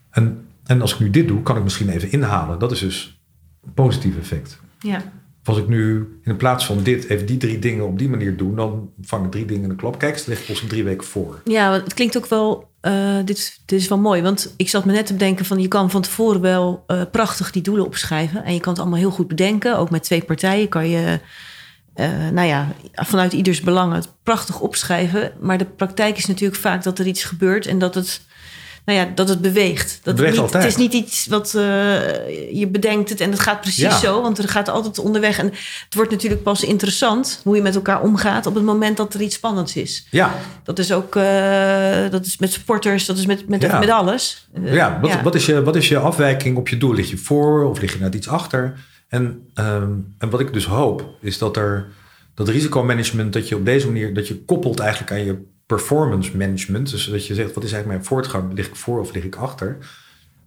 En, 0.09 0.47
en 0.63 0.82
als 0.82 0.93
ik 0.93 0.99
nu 0.99 1.09
dit 1.09 1.28
doe, 1.28 1.41
kan 1.41 1.57
ik 1.57 1.63
misschien 1.63 1.89
even 1.89 2.11
inhalen. 2.11 2.59
Dat 2.59 2.71
is 2.71 2.80
dus 2.80 3.21
een 3.65 3.74
positief 3.74 4.17
effect. 4.17 4.59
Ja. 4.80 5.01
Als 5.44 5.58
ik 5.58 5.68
nu 5.68 6.08
in 6.24 6.38
plaats 6.38 6.66
van 6.66 6.84
dit 6.84 7.10
even 7.10 7.26
die 7.26 7.38
drie 7.38 7.60
dingen 7.60 7.86
op 7.86 7.98
die 8.00 8.10
manier 8.10 8.38
doe... 8.38 8.56
dan 8.56 8.89
vang 9.02 9.26
ik 9.26 9.32
drie 9.32 9.46
dingen 9.46 9.64
in 9.64 9.70
de 9.70 9.76
klap. 9.76 10.00
Kijk, 10.00 10.18
ze 10.18 10.30
ligt 10.30 10.50
ons 10.50 10.64
drie 10.68 10.84
weken 10.84 11.08
voor. 11.08 11.41
Ja, 11.46 11.72
het 11.74 11.94
klinkt 11.94 12.18
ook 12.18 12.26
wel. 12.28 12.72
eh, 12.82 13.18
dit, 13.26 13.60
dit 13.66 13.80
is 13.80 13.88
wel 13.88 13.98
mooi. 13.98 14.22
Want 14.22 14.54
ik 14.58 14.70
zat 14.70 14.86
me 14.86 14.91
net 14.91 15.06
te 15.06 15.14
bedenken 15.14 15.46
van 15.46 15.60
je 15.60 15.68
kan 15.68 15.89
van 15.89 16.02
tevoren 16.02 16.41
wel 16.41 16.84
eh, 16.88 17.02
prachtig 17.12 17.52
die 17.52 17.62
doelen 17.62 17.86
opschrijven. 17.86 18.44
En 18.44 18.54
je 18.54 18.60
kan 18.60 18.72
het 18.74 18.82
allemaal 18.82 19.00
heel 19.00 19.12
goed 19.12 19.28
bedenken. 19.28 19.78
Ook 19.78 19.89
met 19.89 20.04
twee 20.04 20.24
partijen 20.24 20.70
kan 20.70 20.89
je. 20.89 21.20
eh, 21.94 22.30
nou 22.32 22.48
ja, 22.48 22.68
vanuit 22.94 23.34
ieders 23.34 23.62
belang 23.62 23.94
het 23.94 24.10
prachtig 24.24 24.60
opschrijven. 24.60 25.32
Maar 25.41 25.58
de 25.58 25.66
praktijk 25.66 26.18
is 26.18 26.26
natuurlijk 26.26 26.60
vaak 26.62 26.84
dat 26.84 27.00
er 27.00 27.08
iets 27.08 27.24
gebeurt 27.24 27.66
en 27.68 27.80
dat 27.80 27.96
het, 27.96 28.22
nou 28.86 29.00
ja, 29.00 29.12
dat 29.16 29.30
het 29.30 29.42
beweegt. 29.42 30.00
Dat 30.04 30.16
beweegt 30.16 30.34
niet, 30.34 30.42
altijd. 30.44 30.64
Het 30.64 30.72
is 30.72 30.78
niet 30.80 30.94
iets 30.94 31.28
wat 31.28 31.54
eh, 31.56 31.62
je 32.56 32.68
bedenkt 32.72 33.10
het 33.10 33.22
en 33.22 33.32
het 33.32 33.40
gaat 33.40 33.62
precies 33.62 33.84
Ja. 33.84 33.98
zo. 33.98 34.22
Want 34.22 34.38
er 34.38 34.50
gaat 34.50 34.70
altijd 34.70 35.00
onderweg. 35.00 35.38
En 35.40 35.46
het 35.86 35.96
wordt 35.96 36.12
natuurlijk 36.12 36.44
pas 36.44 36.64
interessant 36.64 37.42
hoe 37.44 37.56
je 37.56 37.62
met 37.62 37.76
elkaar 37.76 38.02
omgaat 38.02 38.46
op 38.46 38.56
het 38.56 38.64
moment 38.64 38.98
dat 38.98 39.14
er 39.14 39.22
iets 39.22 39.36
spannends 39.36 39.76
is. 39.76 40.08
Ja, 40.12 40.36
Dat 40.64 40.80
is 40.80 40.92
ook 40.92 41.16
eh, 41.16 42.10
dat 42.10 42.26
is 42.26 42.38
met 42.38 42.52
sporters, 42.52 43.06
dat 43.06 43.18
is 43.18 43.26
met, 43.26 43.48
met, 43.50 43.62
Ja. 43.62 43.80
met 43.80 43.90
alles. 43.90 44.48
Eh, 44.54 44.74
ja, 44.74 45.00
wat, 45.02 45.10
ja. 45.12 45.24
Wat, 45.24 45.36
is 45.36 45.46
je, 45.46 45.64
wat 45.64 45.76
is 45.76 45.88
je 45.88 45.98
afwijking 45.98 46.58
op 46.58 46.68
je 46.68 46.78
doel? 46.78 46.94
Lig 46.94 47.10
je 47.10 47.18
voor 47.18 47.64
of 47.70 47.80
lig 47.82 47.94
je 47.94 48.00
net 48.00 48.16
iets 48.16 48.28
achter? 48.28 48.74
En, 49.08 49.48
ehm, 49.54 49.92
en 50.18 50.30
wat 50.30 50.40
ik 50.40 50.54
dus 50.54 50.66
hoop, 50.66 51.06
is 51.22 51.38
dat 51.38 51.58
er 51.58 51.86
dat 52.36 52.48
risicomanagement, 52.50 53.34
dat 53.34 53.48
je 53.50 53.56
op 53.56 53.66
deze 53.66 53.86
manier, 53.88 54.14
dat 54.14 54.28
je 54.28 54.44
koppelt 54.46 54.80
eigenlijk 54.80 55.12
aan 55.12 55.26
je 55.26 55.52
performance 55.76 56.38
management. 56.38 56.89
Dus 56.89 57.05
dat 57.05 57.28
je 57.28 57.34
zegt, 57.34 57.53
wat 57.53 57.63
is 57.63 57.71
eigenlijk 57.71 57.88
mijn 57.88 58.05
voortgang? 58.05 58.53
Lig 58.53 58.67
ik 58.67 58.76
voor 58.76 58.99
of 58.99 59.13
lig 59.13 59.24
ik 59.24 59.36
achter? 59.36 59.78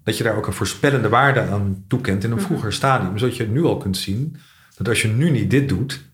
Dat 0.05 0.17
je 0.17 0.25
daar 0.25 0.37
ook 0.37 0.47
een 0.47 0.53
voorspellende 0.53 1.09
waarde 1.09 1.41
aan 1.41 1.85
toekent 1.89 2.25
in 2.25 2.31
een 2.31 2.41
vroeger 2.41 2.73
stadium. 2.73 3.19
Zodat 3.19 3.37
je 3.37 3.47
nu 3.47 3.65
al 3.65 3.77
kunt 3.77 3.97
zien 3.97 4.37
dat 4.77 4.89
als 4.89 5.03
je 5.03 5.09
nu 5.09 5.31
niet 5.31 5.51
dit 5.51 5.69
doet, 5.69 6.05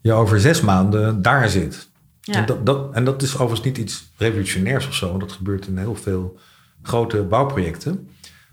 je 0.00 0.12
over 0.12 0.40
zes 0.40 0.60
maanden 0.60 1.22
daar 1.22 1.48
zit. 1.48 1.88
Ja. 2.20 2.34
En, 2.34 2.46
dat, 2.46 2.66
dat, 2.66 2.94
en 2.94 3.04
dat 3.04 3.22
is 3.22 3.34
overigens 3.34 3.62
niet 3.62 3.78
iets 3.78 4.12
revolutionairs 4.16 4.86
of 4.86 4.94
zo. 4.94 5.08
Want 5.08 5.20
dat 5.20 5.32
gebeurt 5.32 5.66
in 5.66 5.78
heel 5.78 5.94
veel 5.94 6.38
grote 6.82 7.22
bouwprojecten. 7.22 8.08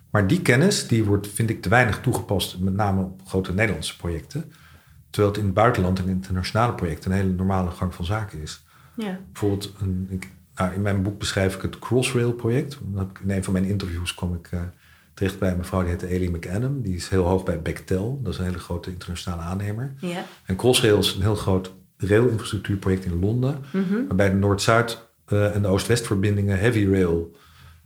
Maar 0.09 0.27
die 0.27 0.41
kennis, 0.41 0.87
die 0.87 1.03
wordt, 1.03 1.27
vind 1.27 1.49
ik, 1.49 1.61
te 1.61 1.69
weinig 1.69 1.99
toegepast. 2.01 2.59
Met 2.59 2.73
name 2.73 3.01
op 3.03 3.21
grote 3.25 3.53
Nederlandse 3.53 3.97
projecten. 3.97 4.51
Terwijl 5.09 5.33
het 5.33 5.41
in 5.41 5.47
het 5.47 5.55
buitenland 5.55 5.99
en 5.99 6.07
internationale 6.07 6.73
projecten 6.73 7.11
een 7.11 7.17
hele 7.17 7.33
normale 7.33 7.71
gang 7.71 7.95
van 7.95 8.05
zaken 8.05 8.41
is. 8.41 8.63
Ja. 9.01 9.19
Bijvoorbeeld, 9.31 9.73
een, 9.81 10.07
ik, 10.09 10.29
nou, 10.55 10.73
in 10.73 10.81
mijn 10.81 11.01
boek 11.03 11.17
beschrijf 11.19 11.55
ik 11.55 11.61
het 11.61 11.79
Crossrail 11.79 12.33
project. 12.33 12.77
Dan 12.81 12.99
heb 12.99 13.09
ik- 13.09 13.19
In 13.23 13.31
een 13.31 13.43
van 13.43 13.53
mijn 13.53 13.65
interviews 13.65 14.13
kwam 14.15 14.33
ik 14.33 14.47
eh, 14.51 14.59
terecht 15.13 15.39
bij 15.39 15.51
een 15.51 15.57
mevrouw 15.57 15.79
die 15.81 15.89
heette 15.89 16.05
Ellie 16.07 16.31
McAdam. 16.31 16.81
Die 16.81 16.95
is 16.95 17.09
heel 17.09 17.23
hoog 17.25 17.43
bij 17.43 17.61
Bechtel. 17.61 18.19
Dat 18.23 18.33
is 18.33 18.39
een 18.39 18.45
hele 18.45 18.59
grote 18.59 18.89
internationale 18.91 19.41
aannemer. 19.41 19.93
Ja. 19.99 20.23
En 20.45 20.55
Crossrail 20.55 20.97
is 20.97 21.13
een 21.15 21.21
heel 21.21 21.35
groot 21.35 21.73
railinfrastructuurproject 21.97 23.05
in 23.05 23.19
Londen. 23.19 23.57
Mhm. 23.73 24.05
Waarbij 24.07 24.29
de 24.29 24.35
Noord-Zuid 24.35 25.09
eh, 25.25 25.55
en 25.55 25.61
de 25.61 25.67
Oost-West 25.67 26.05
verbindingen 26.07 26.59
heavy 26.59 26.87
rail 26.91 27.35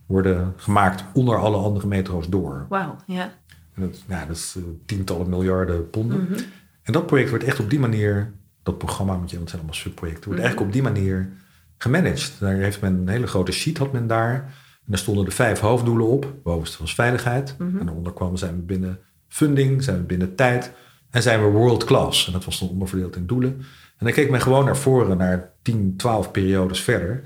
worden 0.06 0.52
gemaakt 0.56 1.04
onder 1.14 1.36
alle 1.36 1.56
andere 1.56 1.86
metro's 1.86 2.28
door. 2.28 2.66
Wauw. 2.68 2.96
Ja. 3.06 3.34
En 3.74 3.82
dat, 3.82 4.02
ja, 4.08 4.24
dat 4.26 4.36
is 4.36 4.54
eh, 4.56 4.62
tientallen 4.86 5.28
miljarden 5.28 5.90
ponden. 5.90 6.22
Mhm. 6.22 6.40
En 6.82 6.92
dat 6.92 7.06
project 7.06 7.28
wordt 7.30 7.44
echt 7.44 7.60
op 7.60 7.70
die 7.70 7.78
manier, 7.78 8.32
dat 8.66 8.78
programma 8.78 9.12
want 9.12 9.30
het 9.30 9.40
zijn 9.40 9.52
allemaal 9.52 9.74
subprojecten, 9.74 10.24
wordt 10.24 10.40
Mhm. 10.40 10.48
eigenlijk 10.48 10.66
op 10.66 10.72
die 10.72 10.92
manier 10.92 11.32
gemanaged. 11.78 12.36
Daar 12.40 12.54
heeft 12.54 12.80
men 12.80 12.94
een 12.94 13.08
hele 13.08 13.26
grote 13.26 13.52
sheet 13.52 13.78
had 13.78 13.92
men 13.92 14.06
daar. 14.06 14.34
En 14.34 14.92
daar 14.92 14.98
stonden 14.98 15.24
de 15.24 15.30
vijf 15.30 15.60
hoofddoelen 15.60 16.06
op. 16.06 16.34
Bovenste 16.42 16.78
was 16.80 16.94
veiligheid. 16.94 17.54
Mhm. 17.58 17.78
En 17.78 17.84
daaronder 17.86 18.12
kwamen 18.12 18.38
zijn 18.38 18.54
we 18.56 18.62
binnen 18.62 18.98
funding, 19.28 19.82
zijn 19.82 19.96
we 19.96 20.02
binnen 20.02 20.34
tijd. 20.34 20.72
En 21.10 21.22
zijn 21.22 21.42
we 21.42 21.46
world 21.50 21.84
class. 21.84 22.26
En 22.26 22.32
dat 22.32 22.44
was 22.44 22.58
dan 22.58 22.68
onderverdeeld 22.68 23.16
in 23.16 23.26
doelen. 23.26 23.52
En 23.98 24.04
dan 24.06 24.12
keek 24.12 24.30
men 24.30 24.40
gewoon 24.40 24.64
naar 24.64 24.76
voren, 24.76 25.16
naar 25.16 25.50
10, 25.62 25.94
12 25.96 26.30
periodes 26.30 26.80
verder. 26.80 27.22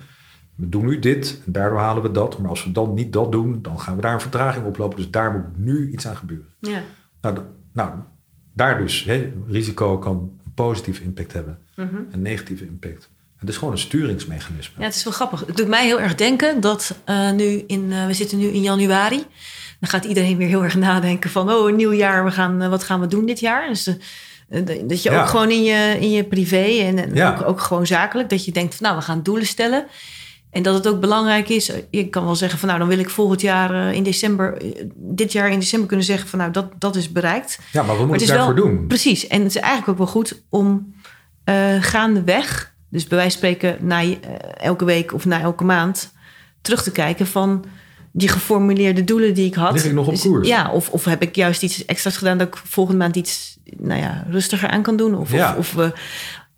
We 0.55 0.69
doen 0.69 0.85
nu 0.85 0.99
dit 0.99 1.43
en 1.47 1.53
daardoor 1.53 1.79
halen 1.79 2.03
we 2.03 2.11
dat. 2.11 2.39
Maar 2.39 2.51
als 2.51 2.65
we 2.65 2.73
dan 2.73 2.95
niet 2.95 3.13
dat 3.13 3.33
doen, 3.33 3.63
dan 3.63 3.81
gaan 3.81 3.97
we 3.97 4.03
daar 4.03 4.15
een 4.15 4.21
vertraging 4.21 4.67
oplopen. 4.67 4.97
Dus 4.97 5.11
daar 5.11 5.33
moet 5.33 5.65
nu 5.65 5.91
iets 5.93 6.07
aan 6.07 6.17
gebeuren. 6.17 6.47
Ja. 6.59 6.83
Nou, 7.21 7.39
nou 7.73 7.91
daar 8.55 8.79
dus. 8.79 9.05
Hè, 9.05 9.33
risico 9.47 9.99
kan 9.99 10.40
positieve 10.63 11.03
impact 11.03 11.33
hebben. 11.33 11.59
Mhm. 11.77 11.95
Een 12.11 12.23
negatieve 12.23 12.65
impact. 12.65 13.09
Het 13.39 13.49
is 13.49 13.57
gewoon 13.57 13.73
een 13.73 13.79
sturingsmechanisme. 13.79 14.75
Ja, 14.79 14.85
het 14.85 14.95
is 14.95 15.05
wel 15.05 15.13
grappig. 15.13 15.47
Het 15.47 15.57
doet 15.57 15.69
mij 15.69 15.85
heel 15.87 16.01
erg 16.01 16.15
denken 16.15 16.61
dat 16.61 16.95
eh, 17.05 17.31
nu 17.31 17.65
in, 17.67 17.93
eh, 17.93 18.07
we 18.07 18.15
zitten 18.15 18.39
nu 18.39 18.47
in 18.47 18.63
januari. 18.63 19.25
Dan 19.81 19.91
gaat 19.91 20.05
iedereen 20.05 20.37
weer 20.37 20.49
heel 20.49 20.63
erg 20.65 20.75
nadenken 20.75 21.31
van, 21.31 21.53
oh, 21.53 21.69
een 21.69 21.77
nieuw 21.77 21.93
jaar, 21.93 22.25
we 22.25 22.31
gaan, 22.31 22.63
eh, 22.63 22.69
wat 22.69 22.83
gaan 22.85 23.01
we 23.01 23.07
doen 23.07 23.27
dit 23.27 23.41
jaar? 23.41 23.69
Dus 23.69 23.85
dat 24.87 25.03
je 25.03 25.11
Ja. 25.11 25.21
ook 25.21 25.29
gewoon 25.29 25.51
in 25.51 25.63
je, 25.63 25.97
in 26.01 26.11
je 26.11 26.25
privé 26.25 26.65
en, 26.65 26.99
en 26.99 27.15
Ja. 27.15 27.31
ook, 27.41 27.49
ook 27.49 27.61
gewoon 27.61 27.87
zakelijk, 27.87 28.29
dat 28.31 28.45
je 28.45 28.53
denkt 28.53 28.75
van, 28.75 28.87
nou, 28.87 28.99
we 28.99 29.05
gaan 29.05 29.23
doelen 29.23 29.47
stellen. 29.47 29.87
En 30.51 30.63
dat 30.63 30.75
het 30.75 30.89
ook 30.89 31.01
belangrijk 31.01 31.49
is, 31.49 31.73
je 31.91 32.09
kan 32.09 32.25
wel 32.25 32.37
zeggen 32.37 32.59
van, 32.59 32.69
nou, 32.69 32.81
dan 32.81 32.89
wil 32.89 32.99
ik 32.99 33.11
volgend 33.11 33.41
jaar 33.41 33.75
eh, 33.89 33.93
in 33.93 34.03
december, 34.03 34.57
eh, 34.57 34.85
dit 34.95 35.33
jaar 35.33 35.51
in 35.51 35.59
december 35.59 35.89
kunnen 35.89 36.07
zeggen 36.07 36.29
van, 36.29 36.39
nou, 36.39 36.51
dat, 36.51 36.67
dat 36.79 36.97
is 36.97 37.13
bereikt. 37.13 37.59
Ja, 37.73 37.83
maar 37.83 37.87
wat 37.87 37.97
Maar 37.99 38.07
moet 38.07 38.15
het 38.21 38.23
ik 38.25 38.29
is 38.29 38.35
daarvoor 38.35 38.55
wel, 38.55 38.65
doen? 38.65 38.87
Precies. 38.87 39.27
En 39.27 39.43
het 39.43 39.55
is 39.55 39.57
eigenlijk 39.61 39.89
ook 39.91 39.99
wel 39.99 40.07
goed 40.07 40.43
om 40.49 40.95
eh 41.45 41.83
gaandeweg, 41.83 42.75
dus 42.89 43.07
bij 43.07 43.19
wijze 43.19 43.39
van 43.39 43.49
spreken 43.49 43.87
na 43.87 44.03
elke 44.57 44.85
week 44.85 45.13
of 45.15 45.25
na 45.25 45.41
elke 45.41 45.65
maand, 45.65 46.13
terug 46.63 46.83
te 46.83 46.93
kijken 46.93 47.27
van 47.27 47.65
die 48.13 48.29
geformuleerde 48.29 49.05
doelen 49.05 49.35
die 49.35 49.47
ik 49.47 49.55
had. 49.55 49.73
Lig 49.73 49.85
ik 49.85 49.93
nog 49.93 50.07
op 50.07 50.19
koers? 50.21 50.49
Ja, 50.49 50.71
of, 50.71 50.89
of 50.91 51.05
heb 51.05 51.23
ik 51.23 51.37
juist 51.37 51.63
iets 51.63 51.85
extra's 51.85 52.17
gedaan 52.17 52.39
dat 52.39 52.47
ik 52.47 52.57
volgende 52.65 52.99
maand 52.99 53.17
iets 53.17 53.59
nou 53.77 54.01
ja, 54.01 54.25
rustiger 54.31 54.69
aan 54.69 54.83
kan 54.83 54.97
doen? 54.97 55.15
Of, 55.15 55.33
Ja. 55.33 55.51
of, 55.51 55.59
of 55.59 55.73
we. 55.73 55.93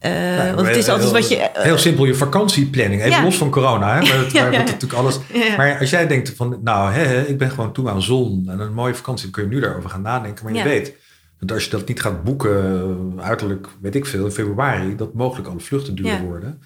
Eh, 0.03 0.13
Nou, 0.13 0.55
want 0.55 0.67
het 0.67 0.77
is 0.77 0.85
heel- 0.87 0.95
altijd 0.95 1.13
wat 1.13 1.29
je. 1.29 1.37
eh, 1.37 1.63
Heel 1.63 1.79
simpel, 1.79 2.05
je 2.05 2.15
vakantieplanning. 2.15 3.01
Even 3.03 3.13
Ja. 3.19 3.23
los 3.25 3.37
van 3.37 3.51
corona. 3.51 3.95
Hè, 3.95 4.01
maar 4.01 4.19
het, 4.19 4.33
Ja, 4.39 4.51
natuurlijk 4.51 4.93
alles... 4.93 5.19
Maar 5.57 5.79
als 5.81 5.91
jij 5.91 6.07
denkt 6.07 6.33
van, 6.37 6.59
nou, 6.63 6.93
hè, 6.93 7.03
hè, 7.05 7.23
ik 7.23 7.39
ben 7.39 7.51
gewoon 7.51 7.73
toe 7.73 7.91
aan 7.91 8.03
zon 8.03 8.45
en 8.49 8.61
een 8.61 8.73
mooie 8.75 8.95
vakantie, 8.95 9.23
dan 9.31 9.33
kun 9.33 9.43
je 9.51 9.55
nu 9.57 9.61
daarover 9.61 9.91
gaan 9.91 10.03
nadenken. 10.03 10.45
Maar 10.45 10.55
je 10.55 10.63
weet 10.63 10.95
dat 11.41 11.53
als 11.53 11.65
je 11.65 11.71
dat 11.71 11.89
niet 11.89 12.01
gaat 12.01 12.25
boeken, 12.25 12.83
eh, 13.19 13.25
uiterlijk, 13.25 13.69
weet 13.81 13.95
ik 13.95 14.07
veel, 14.07 14.25
in 14.25 14.31
februari, 14.31 14.97
dat 14.97 15.15
mogelijk 15.15 15.49
alle 15.49 15.61
vluchten 15.61 15.95
duurder 15.95 16.15
Ja. 16.15 16.23
worden. 16.23 16.61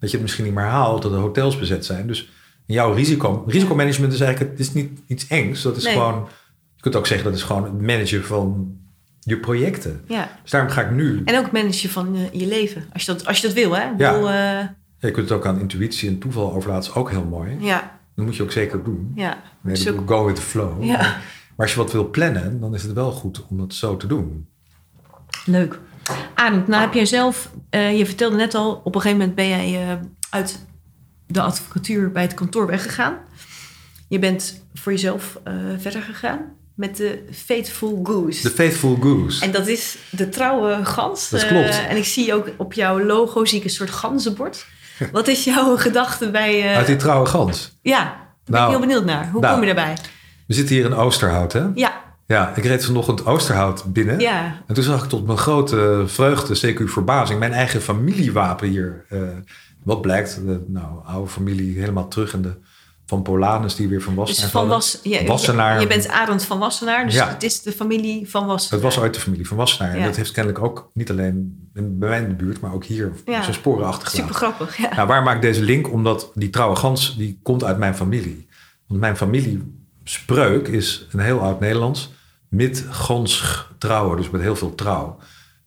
Dat 0.00 0.10
je 0.10 0.16
het 0.16 0.22
misschien 0.24 0.44
niet 0.44 0.54
meer 0.54 0.64
haalt, 0.64 1.02
dat 1.02 1.10
de 1.10 1.16
hotels 1.16 1.58
bezet 1.58 1.84
zijn. 1.84 2.06
Dus 2.06 2.30
jouw 2.66 2.92
risico, 2.92 3.44
risicomanagement 3.46 4.12
is 4.12 4.20
eigenlijk, 4.20 4.50
het 4.50 4.60
is 4.60 4.72
niet 4.72 5.00
iets 5.06 5.26
engs. 5.26 5.62
Dat 5.62 5.76
is 5.76 5.84
Nee. 5.84 5.92
gewoon, 5.92 6.28
je 6.76 6.82
kunt 6.82 6.96
ook 6.96 7.06
zeggen, 7.06 7.26
dat 7.26 7.36
is 7.38 7.42
gewoon 7.42 7.64
het 7.64 7.80
managen 7.80 8.24
van 8.24 8.76
je 9.28 9.38
projecten. 9.38 10.00
Ja. 10.06 10.28
Dus 10.42 10.50
daarom 10.50 10.70
ga 10.70 10.80
ik 10.82 10.90
nu, 10.90 11.22
En 11.24 11.38
ook 11.38 11.52
managen 11.52 11.90
van 11.90 12.14
eh, 12.16 12.40
je 12.40 12.46
leven. 12.46 12.84
Als 12.92 13.04
je 13.04 13.12
dat, 13.12 13.26
als 13.26 13.40
je 13.40 13.46
dat 13.46 13.56
wil, 13.56 13.76
hè? 13.76 13.90
Ik 13.92 13.98
Ja. 13.98 14.12
bedoel, 14.12 14.28
eh, 14.28 14.34
ja, 14.34 14.74
je 14.98 15.10
kunt 15.10 15.28
het 15.28 15.38
ook 15.38 15.46
aan 15.46 15.60
intuïtie 15.60 16.08
en 16.08 16.18
toeval 16.18 16.52
overlaten, 16.54 16.90
is 16.90 16.96
ook 16.96 17.10
heel 17.10 17.24
mooi. 17.24 17.56
ja, 17.60 17.98
Dat 18.14 18.24
moet 18.24 18.36
je 18.36 18.42
ook 18.42 18.52
zeker 18.52 18.84
doen. 18.84 19.12
ja. 19.14 19.38
Nee, 19.60 19.74
Dus 19.74 19.88
ook- 19.90 20.08
go 20.10 20.24
with 20.26 20.34
the 20.36 20.42
flow. 20.42 20.84
Ja. 20.84 20.96
Maar, 20.96 21.22
als 21.56 21.72
je 21.72 21.76
wat 21.78 21.92
wil 21.92 22.10
plannen, 22.10 22.60
dan 22.60 22.74
is 22.74 22.82
het 22.82 22.92
wel 22.92 23.10
goed 23.12 23.46
om 23.48 23.58
dat 23.58 23.74
zo 23.74 23.96
te 23.96 24.06
doen. 24.06 24.48
Leuk. 25.46 25.78
Arend, 26.34 26.66
nou 26.68 26.82
heb 26.82 26.94
jij 26.94 27.06
zelf, 27.06 27.50
eh, 27.70 27.98
je 27.98 28.06
vertelde 28.06 28.36
net 28.36 28.54
al, 28.54 28.80
op 28.84 28.94
een 28.94 29.00
gegeven 29.00 29.18
moment 29.18 29.36
ben 29.36 29.48
jij 29.48 29.98
uit 30.30 30.66
de 31.26 31.40
advocatuur 31.40 32.10
bij 32.12 32.22
het 32.22 32.34
kantoor 32.34 32.66
weggegaan. 32.66 33.14
Je 34.08 34.18
bent 34.18 34.64
voor 34.74 34.92
jezelf 34.92 35.38
verder 35.78 36.02
gegaan 36.02 36.40
met 36.78 36.96
de 36.96 37.22
Faithful 37.32 38.00
Goose. 38.02 38.42
The 38.42 38.50
Faithful 38.50 38.96
Goose. 39.00 39.44
En 39.44 39.50
dat 39.50 39.66
is 39.66 39.98
de 40.10 40.28
trouwe 40.28 40.84
gans. 40.84 41.28
Dat 41.28 41.42
Eh, 41.42 41.48
klopt. 41.48 41.86
en 41.88 41.96
ik 41.96 42.04
zie 42.04 42.34
ook 42.34 42.48
op 42.56 42.72
jouw 42.72 43.00
logo 43.00 43.44
zie 43.44 43.58
ik 43.58 43.64
een 43.64 43.70
soort 43.70 43.90
ganzenbord. 43.90 44.66
Wat 45.12 45.28
is 45.28 45.44
jouw 45.44 45.76
gedachte 45.76 46.30
bij... 46.30 46.62
eh, 46.70 46.76
Uit 46.76 46.86
die 46.86 46.96
trouwe 46.96 47.26
gans. 47.26 47.78
Ja, 47.82 48.04
daar 48.04 48.14
ben 48.44 48.54
Nou, 48.54 48.64
ik 48.64 48.70
heel 48.78 48.86
benieuwd 48.86 49.04
naar. 49.04 49.30
Hoe 49.30 49.40
nou. 49.40 49.52
kom 49.58 49.66
je 49.68 49.74
daarbij? 49.74 49.96
We 50.46 50.54
zitten 50.54 50.74
hier 50.74 50.84
in 50.84 50.94
Oosterhout, 50.94 51.52
hè? 51.52 51.66
Ja, 51.74 51.92
Ja, 52.26 52.52
ik 52.56 52.64
reed 52.64 52.84
vanochtend 52.84 53.26
Oosterhout 53.26 53.84
binnen. 53.92 54.18
ja. 54.20 54.62
En 54.66 54.74
toen 54.74 54.84
zag 54.84 55.02
ik 55.02 55.08
tot 55.08 55.26
mijn 55.26 55.38
grote 55.38 56.02
vreugde, 56.06 56.54
zeker 56.54 56.88
verbazing, 56.88 57.38
mijn 57.38 57.52
eigen 57.52 57.82
familiewapen 57.82 58.68
hier. 58.68 59.04
eh, 59.08 59.20
wat 59.84 60.00
blijkt, 60.02 60.40
de 60.46 60.64
nou, 60.66 60.86
oude 61.06 61.30
familie 61.30 61.78
helemaal 61.78 62.08
terug 62.08 62.32
in 62.34 62.42
de 62.42 62.54
van 63.08 63.22
Polanus, 63.22 63.74
die 63.74 63.88
weer 63.88 64.02
van 64.02 64.14
Dus 64.14 64.24
Wassenaar 64.24 64.50
van 64.50 64.60
vallen. 64.60 64.76
Was, 64.76 65.00
Wassenaar. 65.26 65.74
je, 65.74 65.80
je 65.80 65.86
bent 65.86 66.08
Arend 66.08 66.44
van 66.44 66.58
Wassenaar, 66.58 67.04
dus 67.04 67.14
Ja. 67.14 67.28
het 67.28 67.42
is 67.42 67.62
de 67.62 67.72
familie 67.72 68.30
van 68.30 68.46
Wassenaar. 68.46 68.84
Het 68.84 68.94
was 68.94 69.04
ooit 69.04 69.14
de 69.14 69.20
familie 69.20 69.46
van 69.48 69.56
Wassenaar. 69.56 69.92
En 69.92 69.98
Ja. 69.98 70.04
dat 70.04 70.16
heeft 70.16 70.30
kennelijk 70.32 70.64
ook 70.64 70.90
niet 70.94 71.10
alleen 71.10 71.68
bij 71.72 72.08
mij 72.08 72.22
in 72.22 72.28
de 72.28 72.34
buurt, 72.34 72.60
maar 72.60 72.72
ook 72.72 72.84
hier 72.84 73.12
zijn 73.26 73.54
sporen 73.54 73.86
achtergelaten. 73.86 74.34
Super 74.34 74.34
grappig, 74.34 74.76
ja. 74.76 74.94
Nou, 74.94 75.08
waar 75.08 75.22
maak 75.22 75.34
ik 75.36 75.42
deze 75.42 75.62
link? 75.62 75.92
Omdat 75.92 76.30
die 76.34 76.50
trouwe 76.50 76.76
gans, 76.76 77.16
die 77.16 77.38
komt 77.42 77.64
uit 77.64 77.78
mijn 77.78 77.94
familie. 77.94 78.48
Want 78.86 79.00
mijn 79.00 79.16
familiespreuk 79.16 80.68
is 80.68 81.06
een 81.12 81.20
heel 81.20 81.40
oud 81.40 81.60
Nederlands. 81.60 82.12
Mit 82.48 82.84
gans 82.90 83.64
trouwen, 83.78 84.16
dus 84.16 84.30
met 84.30 84.40
heel 84.40 84.56
veel 84.56 84.74
trouw. 84.74 85.18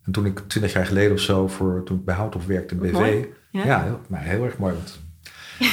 En 0.04 0.12
toen 0.12 0.26
ik 0.26 0.42
twintig 0.46 0.72
jaar 0.72 0.86
geleden 0.86 1.12
of 1.12 1.20
zo, 1.20 1.48
voor, 1.48 1.82
toen 1.84 1.96
ik 1.98 2.04
bij 2.04 2.14
Houthof 2.14 2.46
werkte 2.46 2.74
in 2.74 2.80
BV. 2.80 2.92
mooi. 2.92 3.26
Ja, 3.50 3.82
heel, 3.82 4.00
maar 4.08 4.22
heel 4.22 4.44
erg 4.44 4.58
mooi. 4.58 4.74
Want, 4.74 5.00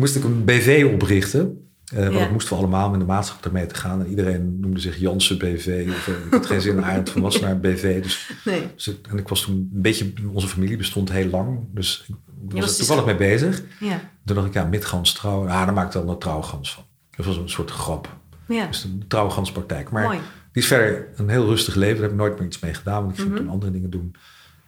moest 0.00 0.16
ik 0.16 0.24
een 0.24 0.44
BV 0.44 0.88
oprichten. 0.92 1.64
Eh, 1.94 1.98
want 1.98 2.12
Ja. 2.14 2.18
dat 2.20 2.30
moesten 2.30 2.52
we 2.52 2.58
allemaal 2.58 2.90
met 2.90 3.00
de 3.00 3.06
maatschappij 3.06 3.50
ermee 3.50 3.66
te 3.66 3.74
gaan. 3.74 4.00
En 4.00 4.06
iedereen 4.08 4.60
noemde 4.60 4.80
zich 4.80 4.96
Jansen 4.98 5.38
BV. 5.38 5.86
Of, 5.88 6.08
eh, 6.08 6.14
ik 6.26 6.30
had 6.30 6.46
geen 6.46 6.60
zin 6.60 6.76
in 6.76 6.84
Arend 6.84 7.10
van 7.10 7.22
Wassenaar 7.22 7.60
BV. 7.60 8.02
Dus 8.02 8.30
Nee. 8.44 8.62
dus 8.74 9.00
en 9.10 9.18
ik 9.18 9.28
was 9.28 9.42
toen 9.42 9.54
een 9.54 9.80
beetje, 9.82 10.12
onze 10.32 10.48
familie 10.48 10.76
bestond 10.76 11.12
heel 11.12 11.28
lang. 11.28 11.58
Dus 11.74 12.04
ik 12.08 12.14
was 12.14 12.52
was 12.52 12.60
er 12.60 12.66
dus- 12.66 12.76
toevallig 12.76 13.04
mee 13.04 13.16
bezig. 13.16 13.62
Ja. 13.80 14.00
Toen 14.24 14.34
dacht 14.36 14.46
ik, 14.48 14.54
ja, 14.54 14.64
midgans 14.64 15.12
trouw. 15.12 15.40
Ah, 15.48 15.64
daar 15.64 15.72
maak 15.72 15.86
ik 15.86 15.92
dan 15.92 16.08
een 16.08 16.18
trouwgans 16.18 16.74
van. 16.74 16.84
Dat 17.16 17.26
was 17.26 17.36
een 17.36 17.48
soort 17.48 17.70
grap. 17.70 18.16
ja. 18.48 18.66
Dus 18.66 18.82
de 18.82 19.06
trouwganspraktijk. 19.06 19.90
Maar 19.90 20.04
Mooi. 20.04 20.18
die 20.52 20.62
is 20.62 20.68
verder 20.68 21.08
een 21.16 21.28
heel 21.28 21.46
rustig 21.46 21.74
leven. 21.74 21.94
Daar 21.94 22.02
heb 22.04 22.12
ik 22.12 22.18
nooit 22.18 22.38
meer 22.38 22.46
iets 22.46 22.58
mee 22.60 22.74
gedaan. 22.74 23.00
Want 23.02 23.10
ik 23.12 23.18
ging 23.18 23.30
Mhm. 23.30 23.38
toen 23.42 23.48
andere 23.48 23.72
dingen 23.72 23.90
doen. 23.90 24.14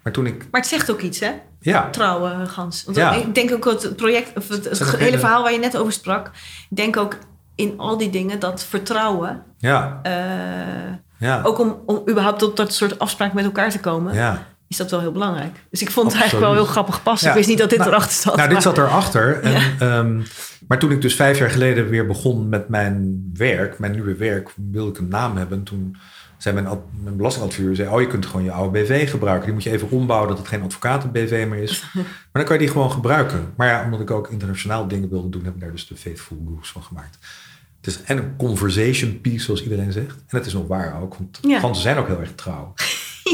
Maar 0.02 0.12
toen 0.12 0.26
ik, 0.26 0.46
Maar 0.50 0.60
het 0.60 0.70
zegt 0.70 0.90
ook 0.90 1.00
iets, 1.00 1.20
hè? 1.20 1.30
ja, 1.60 1.90
gans. 2.46 2.84
Want 2.84 2.96
Ja. 2.96 3.12
ik 3.12 3.34
denk 3.34 3.52
ook 3.52 3.64
het 3.64 3.96
project, 3.96 4.36
of 4.36 4.48
het, 4.48 4.68
hele 4.78 4.96
hele- 4.96 5.18
verhaal 5.18 5.42
waar 5.42 5.52
je 5.52 5.58
net 5.58 5.76
over 5.76 5.92
sprak. 5.92 6.30
Ik 6.70 6.76
denk 6.76 6.96
ook 6.96 7.16
in 7.54 7.74
al 7.76 7.96
die 7.96 8.10
dingen 8.10 8.38
dat 8.38 8.64
vertrouwen, 8.64 9.42
ja, 9.58 10.00
eh, 10.02 10.12
ja, 11.18 11.40
ook 11.42 11.58
om, 11.58 11.82
om 11.86 12.02
überhaupt 12.08 12.38
tot 12.38 12.56
dat 12.56 12.72
soort 12.74 12.98
afspraak 12.98 13.32
met 13.32 13.44
elkaar 13.44 13.70
te 13.70 13.80
komen, 13.80 14.14
ja. 14.14 14.46
is 14.68 14.76
dat 14.76 14.90
wel 14.90 15.00
heel 15.00 15.12
belangrijk. 15.12 15.56
Dus 15.70 15.82
ik 15.82 15.90
vond 15.90 16.12
het 16.12 16.20
eigenlijk 16.20 16.52
wel 16.52 16.54
heel 16.62 16.70
grappig 16.72 17.02
passen. 17.02 17.26
Ja. 17.26 17.32
Ik 17.32 17.38
wist 17.38 17.48
niet 17.48 17.58
dat 17.58 17.70
dit 17.70 17.78
Nou, 17.78 17.90
erachter 17.90 18.12
zat. 18.22 18.36
Nou, 18.36 18.48
dit 18.48 18.62
zat 18.62 18.78
erachter. 18.78 19.40
En, 19.42 19.62
ehm, 19.78 20.20
maar 20.68 20.78
toen 20.78 20.90
ik 20.90 21.00
dus 21.02 21.14
vijf 21.14 21.38
jaar 21.38 21.50
geleden 21.50 21.88
weer 21.88 22.06
begon 22.06 22.48
met 22.48 22.68
mijn 22.68 23.30
werk, 23.34 23.78
mijn 23.78 23.92
nieuwe 23.92 24.14
werk, 24.14 24.50
wilde 24.70 24.90
ik 24.90 24.98
een 24.98 25.08
naam 25.08 25.36
hebben. 25.36 25.58
En 25.58 25.64
toen 25.64 25.96
zei 26.42 26.54
mijn, 26.54 26.78
mijn 27.02 27.16
belastingadviseur, 27.16 27.76
zei, 27.76 27.88
oh, 27.88 28.00
je 28.00 28.06
kunt 28.06 28.26
gewoon 28.26 28.44
je 28.44 28.52
oude 28.52 28.82
BV 28.82 29.10
gebruiken. 29.10 29.44
Die 29.44 29.54
moet 29.54 29.62
je 29.62 29.70
even 29.70 29.90
ombouwen 29.90 30.28
dat 30.28 30.38
het 30.38 30.48
geen 30.48 30.62
advocaten-BV 30.62 31.46
meer 31.48 31.62
is. 31.62 31.84
maar 31.94 32.04
dan 32.32 32.44
kan 32.44 32.52
je 32.52 32.62
die 32.62 32.70
gewoon 32.70 32.90
gebruiken. 32.90 33.52
Maar 33.56 33.68
ja, 33.68 33.84
omdat 33.84 34.00
ik 34.00 34.10
ook 34.10 34.28
internationaal 34.28 34.88
dingen 34.88 35.08
wilde 35.10 35.28
doen, 35.28 35.44
heb 35.44 35.54
ik 35.54 35.60
daar 35.60 35.70
dus 35.70 35.86
de 35.86 35.96
Faithful 35.96 36.44
Goose 36.46 36.72
van 36.72 36.82
gemaakt. 36.82 37.18
Het 37.76 37.86
is 37.86 38.02
en 38.02 38.16
een 38.16 38.36
conversation 38.36 39.20
piece, 39.20 39.44
zoals 39.44 39.62
iedereen 39.62 39.92
zegt. 39.92 40.16
En 40.26 40.36
het 40.36 40.46
is 40.46 40.52
nog 40.52 40.66
waar 40.66 41.02
ook, 41.02 41.14
want 41.16 41.38
Ja. 41.42 41.58
Fransen 41.58 41.82
zijn 41.82 41.96
ook 41.96 42.06
heel 42.06 42.20
erg 42.20 42.34
trouw. 42.34 42.74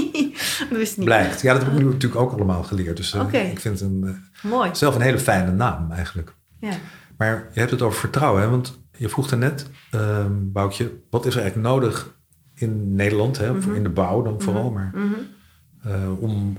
dat 0.69 0.79
wist 0.79 0.97
niet. 0.97 1.07
Blijkt. 1.07 1.41
Ja, 1.41 1.53
dat 1.53 1.63
heb 1.63 1.73
ik 1.73 1.79
nu 1.79 1.85
natuurlijk 1.85 2.21
ook 2.21 2.33
allemaal 2.33 2.63
geleerd. 2.63 2.97
Dus 2.97 3.15
eh, 3.15 3.51
ik 3.51 3.61
vind 3.61 3.81
het 3.81 3.89
een, 3.89 4.05
eh, 4.43 4.51
Mooi. 4.51 4.71
zelf 4.73 4.95
een 4.95 5.01
hele 5.01 5.19
fijne 5.19 5.53
naam 5.53 5.91
eigenlijk. 5.91 6.35
Ja. 6.61 6.73
Maar 7.17 7.49
je 7.53 7.59
hebt 7.59 7.71
het 7.71 7.83
over 7.83 7.99
vertrouwen, 7.99 8.43
hè? 8.43 8.49
want 8.49 8.79
je 8.97 9.09
vroeg 9.09 9.37
net, 9.37 9.67
ehm 9.91 10.33
Boukje, 10.33 10.93
wat 11.11 11.27
is 11.27 11.35
er 11.35 11.41
eigenlijk 11.41 11.71
nodig 11.71 12.17
in 12.59 12.95
Nederland, 12.95 13.39
hè? 13.39 13.53
Mhm. 13.55 13.75
in 13.75 13.83
de 13.83 13.89
bouw 13.89 14.23
dan 14.23 14.41
vooral, 14.41 14.71
maar 14.71 14.95
eh, 15.83 16.21
om, 16.21 16.57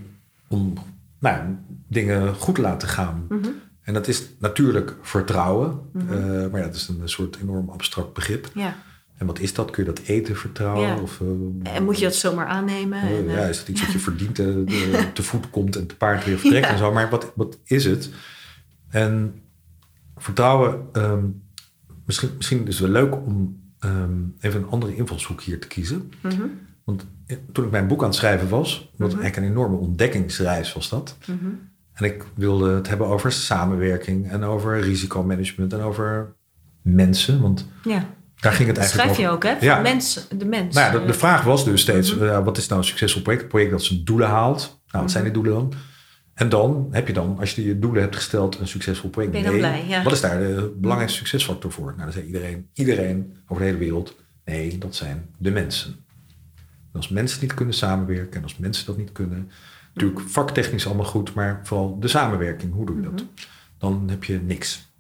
om 0.48 0.74
nou, 1.20 1.36
ja, 1.38 1.60
dingen 1.88 2.34
goed 2.36 2.56
te 2.56 2.62
laten 2.62 2.88
gaan. 2.88 3.26
Mhm. 3.30 3.48
En 3.82 3.94
dat 3.94 4.08
is 4.08 4.30
natuurlijk 4.40 4.96
vertrouwen, 5.02 5.80
eh, 6.10 6.16
maar 6.52 6.60
ja, 6.60 6.66
dat 6.66 6.76
is 6.76 6.88
een 6.88 7.10
soort 7.10 7.38
enorm 7.42 7.70
abstract 7.70 8.14
begrip. 8.14 8.50
ja. 8.54 8.76
En 9.18 9.26
wat 9.26 9.40
is 9.40 9.54
dat? 9.54 9.72
Kun 9.72 9.84
je 9.84 9.90
dat 9.94 10.00
eten 10.06 10.36
vertrouwen? 10.36 10.88
Ja. 10.88 10.98
Of, 11.00 11.22
eh, 11.64 11.76
En 11.76 11.84
moet 11.84 12.00
je 12.00 12.06
dat 12.06 12.16
zomaar 12.16 12.46
aannemen? 12.48 13.02
eh, 13.02 13.18
En, 13.18 13.26
ja, 13.30 13.40
is 13.46 13.58
dat 13.60 13.68
iets 13.68 13.82
wat 13.82 13.92
je 13.92 14.00
verdient, 14.00 14.36
de- 14.36 15.06
te 15.14 15.24
voet 15.24 15.50
komt 15.50 15.76
en 15.76 15.88
te 15.88 15.96
paard 15.96 16.26
weer 16.26 16.38
vertrekt 16.40 16.68
en 16.68 16.78
zo. 16.78 16.92
Maar 16.94 17.10
wat, 17.10 17.32
wat 17.36 17.58
is 17.64 17.86
het? 17.86 18.10
En 18.90 19.42
vertrouwen, 20.18 20.82
ehm, 20.94 21.26
misschien, 22.06 22.30
misschien 22.38 22.68
is 22.68 22.80
het 22.80 22.92
wel 22.92 23.04
leuk 23.04 23.16
om 23.16 23.59
ehm, 23.80 24.12
even 24.40 24.62
een 24.62 24.70
andere 24.70 24.96
invalshoek 24.96 25.42
hier 25.42 25.60
te 25.60 25.68
kiezen. 25.68 26.12
mhm, 26.22 26.42
Want 26.84 27.06
eh, 27.26 27.38
toen 27.52 27.66
ik 27.66 27.72
mijn 27.72 27.88
boek 27.88 28.00
aan 28.02 28.08
het 28.08 28.16
schrijven 28.18 28.50
was, 28.50 28.92
wat 28.98 29.08
eigenlijk 29.14 29.38
een 29.38 29.44
enorme 29.52 29.76
ontdekkingsreis 29.78 30.74
was 30.74 30.90
dat. 30.90 31.18
mhm. 31.28 31.36
En 31.94 32.06
ik 32.06 32.24
wilde 32.36 32.74
het 32.76 32.88
hebben 32.88 33.08
over 33.08 33.32
samenwerking 33.32 34.30
en 34.30 34.44
over 34.44 34.80
risicomanagement 34.80 35.74
en 35.74 35.80
over 35.82 36.34
mensen. 36.82 37.42
Want 37.42 37.68
Ja. 37.84 38.06
daar 38.40 38.52
ging 38.54 38.68
het 38.68 38.76
Dat 38.78 38.86
eigenlijk 38.86 38.94
schrijf 38.94 39.18
je 39.18 39.24
over. 39.24 39.36
ook, 39.36 39.44
hè? 39.44 39.58
Van 39.58 39.68
Ja. 39.68 39.82
mens, 39.82 40.28
de 40.38 40.46
mens. 40.46 40.76
Nou 40.76 40.94
ja, 40.94 41.00
de, 41.00 41.06
de 41.06 41.14
vraag 41.14 41.44
was 41.44 41.66
dus 41.66 41.82
steeds, 41.82 42.16
Mhm. 42.16 42.24
eh, 42.24 42.44
wat 42.44 42.58
is 42.58 42.68
nou 42.68 42.82
een 42.82 42.88
succesvol 42.88 43.22
project? 43.22 43.44
Een 43.44 43.50
project 43.50 43.72
dat 43.72 43.84
zijn 43.84 44.04
doelen 44.04 44.28
haalt. 44.28 44.82
Nou, 44.92 45.04
wat 45.04 45.12
zijn 45.12 45.24
die 45.24 45.34
doelen 45.34 45.54
dan? 45.54 45.74
En 46.40 46.50
dan 46.50 46.88
heb 46.92 47.08
je 47.08 47.14
dan, 47.14 47.38
als 47.40 47.56
je 47.56 47.66
je 47.66 47.80
doelen 47.80 48.02
hebt 48.02 48.16
gesteld, 48.16 48.60
een 48.60 48.68
succesvol 48.68 49.10
project. 49.10 49.34
Ben 49.34 49.42
je 49.42 49.48
dan 49.48 49.58
blij, 49.58 49.86
ja. 49.88 50.04
Wat 50.04 50.14
is 50.14 50.22
daar 50.22 50.40
de 50.40 50.74
belangrijkste 50.78 51.20
succesfactor 51.20 51.72
voor? 51.72 51.86
Nou, 51.86 52.04
dan 52.04 52.12
zei 52.12 52.26
iedereen, 52.26 52.70
iedereen 52.74 53.38
over 53.48 53.64
de 53.64 53.70
hele 53.70 53.78
wereld, 53.78 54.16
nee, 54.46 54.78
dat 54.78 54.96
zijn 54.96 55.30
de 55.38 55.52
mensen. 55.52 55.96
En 56.92 56.96
als 56.96 57.10
mensen 57.10 57.42
niet 57.42 57.54
kunnen 57.54 57.74
samenwerken 57.74 58.38
en 58.38 58.44
als 58.44 58.58
mensen 58.58 58.86
dat 58.86 58.98
niet 58.98 59.12
kunnen, 59.12 59.52
natuurlijk 59.94 60.20
vaktechnisch 60.30 60.86
allemaal 60.86 61.06
goed, 61.06 61.34
maar 61.34 61.60
vooral 61.64 62.00
de 62.00 62.08
samenwerking, 62.08 62.74
hoe 62.74 62.86
doe 62.86 62.96
je 62.96 63.02
dat? 63.02 63.12
Mhm. 63.12 63.24
Dan 63.78 64.06
heb 64.10 64.24
je 64.24 64.40
niks. 64.42 64.92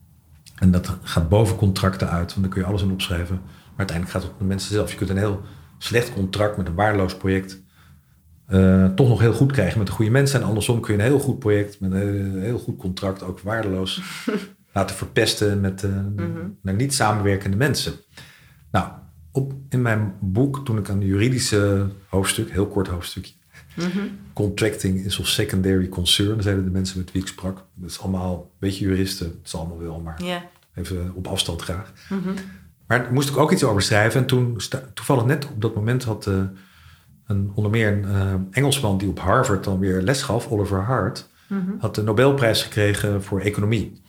En 0.55 0.71
dat 0.71 0.97
gaat 1.03 1.29
boven 1.29 1.55
contracten 1.55 2.09
uit, 2.09 2.29
want 2.29 2.41
dan 2.41 2.49
kun 2.49 2.61
je 2.61 2.67
alles 2.67 2.81
in 2.81 2.91
opschrijven. 2.91 3.35
Maar 3.45 3.87
uiteindelijk 3.87 4.17
gaat 4.17 4.23
het 4.23 4.31
om 4.31 4.37
de 4.39 4.45
mensen 4.45 4.73
zelf. 4.73 4.91
Je 4.91 4.97
kunt 4.97 5.09
een 5.09 5.17
heel 5.17 5.41
slecht 5.77 6.13
contract 6.13 6.57
met 6.57 6.67
een 6.67 6.75
waardeloos 6.75 7.17
project 7.17 7.61
eh, 8.49 8.85
toch 8.85 9.07
nog 9.07 9.19
heel 9.19 9.33
goed 9.33 9.51
krijgen 9.51 9.77
met 9.77 9.87
de 9.87 9.93
goede 9.93 10.11
mensen. 10.11 10.41
En 10.41 10.47
andersom 10.47 10.79
kun 10.79 10.93
je 10.93 10.99
een 10.99 11.05
heel 11.05 11.19
goed 11.19 11.39
project 11.39 11.79
met 11.79 11.91
een 11.91 12.39
heel, 12.39 12.59
goed 12.59 12.77
contract 12.77 13.23
ook 13.23 13.39
waardeloos 13.39 14.01
laten 14.73 14.95
verpesten 14.95 15.61
met 15.61 15.83
eh, 15.83 15.91
naar 16.61 16.73
niet 16.73 16.93
samenwerkende 16.93 17.57
mensen. 17.57 17.93
Nou, 18.71 18.87
op, 19.31 19.53
in 19.69 19.81
mijn 19.81 20.13
boek, 20.19 20.65
toen 20.65 20.77
ik 20.77 20.89
aan 20.89 20.99
de 20.99 21.05
juridische 21.05 21.87
hoofdstuk, 22.07 22.51
heel 22.51 22.67
kort 22.67 22.87
hoofdstukje, 22.87 23.33
contracting 24.33 25.05
is 25.05 25.19
of 25.19 25.27
secondary 25.27 25.89
concern, 25.89 26.41
zeiden 26.41 26.63
de 26.63 26.71
mensen 26.71 26.97
met 26.97 27.11
wie 27.11 27.21
ik 27.21 27.27
sprak. 27.27 27.65
Dat 27.73 27.89
is 27.89 27.99
allemaal 27.99 28.33
een 28.35 28.57
beetje 28.59 28.85
juristen, 28.85 29.25
het 29.25 29.45
is 29.45 29.55
allemaal 29.55 29.79
wel, 29.79 29.99
maar 29.99 30.43
even 30.75 31.11
op 31.15 31.27
afstand 31.27 31.61
graag. 31.61 31.93
Mhm. 32.09 32.29
Maar 32.87 33.03
daar 33.03 33.13
moest 33.13 33.29
ik 33.29 33.37
ook 33.37 33.51
iets 33.51 33.63
over 33.63 33.81
schrijven. 33.81 34.21
En 34.21 34.27
toen, 34.27 34.57
toevallig 34.93 35.25
net 35.25 35.47
op 35.49 35.61
dat 35.61 35.75
moment 35.75 36.03
had 36.03 36.27
eh, 36.27 36.41
een, 37.29 37.51
onder 37.53 37.71
meer 37.71 37.91
een 37.91 38.05
eh, 38.05 38.33
Engelsman 38.51 38.97
die 38.97 39.09
op 39.09 39.19
Harvard 39.19 39.63
dan 39.63 39.79
weer 39.79 40.01
les 40.01 40.21
gaf, 40.21 40.47
Oliver 40.47 40.81
Hart, 40.81 41.27
Mhm. 41.47 41.71
had 41.79 41.95
de 41.95 42.03
Nobelprijs 42.03 42.63
gekregen 42.63 43.23
voor 43.23 43.39
economie. 43.39 44.01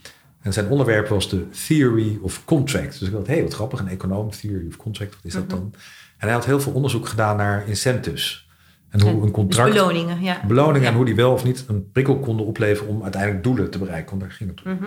En 0.42 0.52
zijn 0.52 0.68
onderwerp 0.68 1.08
was 1.08 1.28
de 1.28 1.48
Theory 1.66 2.18
of 2.22 2.44
Contract. 2.44 2.98
Dus 2.98 3.08
ik 3.08 3.14
dacht, 3.14 3.26
hé, 3.26 3.32
hey, 3.32 3.42
wat 3.42 3.54
grappig, 3.54 3.80
een 3.80 3.88
econoom, 3.88 4.30
Theory 4.30 4.66
of 4.68 4.76
Contract, 4.76 5.14
wat 5.14 5.24
is 5.24 5.32
dat 5.32 5.42
Mhm. 5.46 5.50
dan? 5.50 5.72
En 6.16 6.26
hij 6.26 6.32
had 6.32 6.44
heel 6.44 6.60
veel 6.60 6.72
onderzoek 6.72 7.08
gedaan 7.08 7.36
naar 7.36 7.68
incentives. 7.68 8.48
En 8.88 9.00
hoe 9.00 9.10
En- 9.10 9.22
een 9.22 9.30
contract, 9.30 9.72
Dus 9.72 9.80
beloningen, 9.80 10.20
ja. 10.22 10.40
beloningen 10.46 10.82
Ja. 10.82 10.88
en 10.88 10.94
hoe 10.94 11.04
die 11.04 11.14
wel 11.14 11.32
of 11.32 11.44
niet 11.44 11.64
een 11.68 11.90
prikkel 11.92 12.18
konden 12.18 12.46
opleveren 12.46 12.92
om 12.94 13.02
uiteindelijk 13.02 13.42
doelen 13.44 13.70
te 13.70 13.78
bereiken. 13.78 14.10
Want 14.10 14.20
daar 14.20 14.30
ging 14.30 14.50
het 14.50 14.62
om. 14.66 14.72
Mhm. 14.72 14.84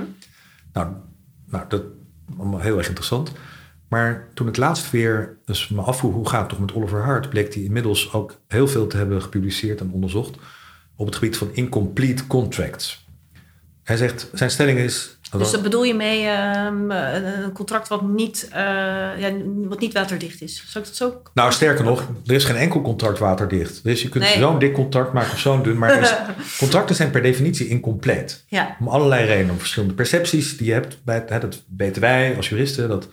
Nou, 0.73 0.87
nou, 1.49 1.65
dat 1.67 1.83
allemaal 2.37 2.59
heel 2.59 2.77
erg 2.77 2.87
interessant. 2.87 3.31
Maar 3.93 4.27
toen 4.33 4.47
ik 4.47 4.57
laatst 4.57 4.91
weer 4.91 5.37
dus 5.45 5.67
me 5.67 5.81
afvroeg 5.81 6.13
hoe 6.13 6.29
gaat 6.29 6.39
het 6.39 6.49
toch 6.49 6.59
met 6.59 6.73
Oliver 6.73 7.01
Hart, 7.01 7.29
bleek 7.29 7.53
hij 7.53 7.63
inmiddels 7.63 8.13
ook 8.13 8.39
heel 8.47 8.67
veel 8.67 8.87
te 8.87 8.97
hebben 8.97 9.21
gepubliceerd 9.21 9.79
en 9.79 9.91
onderzocht 9.91 10.35
op 10.95 11.05
het 11.05 11.15
gebied 11.15 11.37
van 11.37 11.49
incomplete 11.53 12.27
contracts. 12.27 13.07
Hij 13.83 13.97
zegt, 13.97 14.29
zijn 14.33 14.51
stelling 14.51 14.79
is. 14.79 15.17
Dus 15.37 15.51
dat 15.51 15.61
bedoel 15.61 15.83
je 15.83 15.93
mee 15.93 16.25
ehm, 16.27 16.91
een 16.91 17.51
contract 17.51 17.87
wat 17.87 18.01
niet, 18.01 18.47
uh, 18.49 18.55
ja, 19.17 19.31
wat 19.55 19.79
niet 19.79 19.93
waterdicht 19.93 20.41
is? 20.41 20.63
Zou 20.67 20.83
ik 20.83 20.89
dat 20.89 20.99
zo? 20.99 21.21
Nou, 21.33 21.51
sterker 21.51 21.85
nog, 21.85 22.07
er 22.25 22.33
is 22.33 22.45
geen 22.45 22.55
enkel 22.55 22.81
contract 22.81 23.19
waterdicht. 23.19 23.83
Dus 23.83 24.01
je 24.01 24.09
kunt 24.09 24.25
zo'n 24.25 24.59
dik 24.59 24.73
contract 24.73 25.13
maken 25.13 25.31
of 25.31 25.39
zo'n 25.39 25.63
dun. 25.63 25.77
Maar 25.77 26.01
is, 26.01 26.13
contracten 26.63 26.95
zijn 26.95 27.11
per 27.11 27.21
definitie 27.21 27.67
incompleet. 27.67 28.45
Ja. 28.47 28.77
Om 28.79 28.87
allerlei 28.87 29.25
redenen, 29.25 29.51
om 29.51 29.57
verschillende 29.57 29.93
percepties 29.93 30.57
die 30.57 30.67
je 30.67 30.73
hebt. 30.73 30.97
Bij, 31.03 31.23
hè, 31.27 31.39
dat 31.39 31.63
weten 31.77 32.01
wij 32.01 32.35
als 32.35 32.49
juristen. 32.49 32.89
Dat 32.89 33.07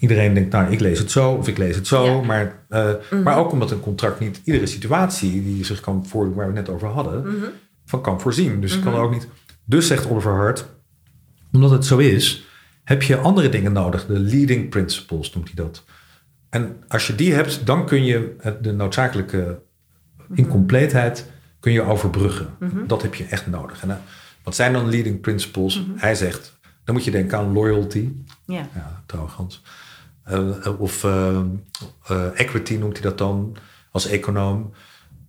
iedereen 0.00 0.34
denkt, 0.34 0.52
nou, 0.52 0.72
ik 0.72 0.80
lees 0.80 0.98
het 0.98 1.10
zo 1.10 1.32
of 1.32 1.48
ik 1.48 1.58
lees 1.58 1.76
het 1.76 1.86
zo. 1.86 2.04
Ja. 2.04 2.20
Maar, 2.22 2.64
uh, 2.70 2.90
Mhm. 3.10 3.22
maar 3.22 3.38
ook 3.38 3.52
omdat 3.52 3.70
een 3.70 3.80
contract 3.80 4.20
niet 4.20 4.40
iedere 4.44 4.66
situatie 4.66 5.42
die 5.42 5.64
zich 5.64 5.80
kan 5.80 6.06
voordoen, 6.06 6.34
waar 6.34 6.50
we 6.50 6.56
het 6.56 6.66
net 6.66 6.74
over 6.76 6.88
hadden, 6.88 7.20
Mhm. 7.26 7.44
van 7.86 8.00
kan 8.02 8.20
voorzien. 8.20 8.60
Dus 8.60 8.74
je 8.74 8.80
kan 8.80 8.94
er 8.94 9.00
ook 9.00 9.12
niet. 9.12 9.28
Dus 9.64 9.86
zegt 9.86 10.10
Oliver 10.10 10.32
Hart, 10.32 10.66
omdat 11.52 11.70
het 11.70 11.84
zo 11.86 11.98
is, 11.98 12.44
heb 12.84 13.02
je 13.02 13.16
andere 13.16 13.48
dingen 13.48 13.72
nodig. 13.72 14.06
De 14.06 14.18
leading 14.18 14.68
principles 14.68 15.34
noemt 15.34 15.46
hij 15.54 15.64
dat. 15.64 15.84
En 16.50 16.76
als 16.88 17.06
je 17.06 17.14
die 17.14 17.32
hebt, 17.34 17.66
dan 17.66 17.86
kun 17.86 18.04
je 18.04 18.36
de 18.60 18.72
noodzakelijke 18.72 19.58
incompleetheid 20.34 21.26
kun 21.60 21.72
je 21.72 21.82
overbruggen. 21.82 22.48
Dat 22.86 23.02
heb 23.02 23.14
je 23.14 23.24
echt 23.24 23.46
nodig. 23.46 23.82
En 23.82 23.90
eh, 23.90 23.96
wat 24.42 24.54
zijn 24.54 24.72
dan 24.72 24.88
leading 24.88 25.20
principles? 25.20 25.82
Hij 25.96 26.14
zegt, 26.14 26.58
dan 26.84 26.94
moet 26.94 27.04
je 27.04 27.10
denken 27.10 27.38
aan 27.38 27.52
loyalty. 27.52 28.08
Ja. 28.46 28.68
Ja, 28.74 29.02
trouwens. 29.06 29.62
Eh, 30.30 30.80
of 30.80 31.04
eh, 31.04 31.36
eh, 32.08 32.24
equity 32.34 32.76
noemt 32.76 32.92
hij 32.92 33.02
dat 33.08 33.18
dan 33.18 33.56
als 33.92 34.06
econoom. 34.08 34.72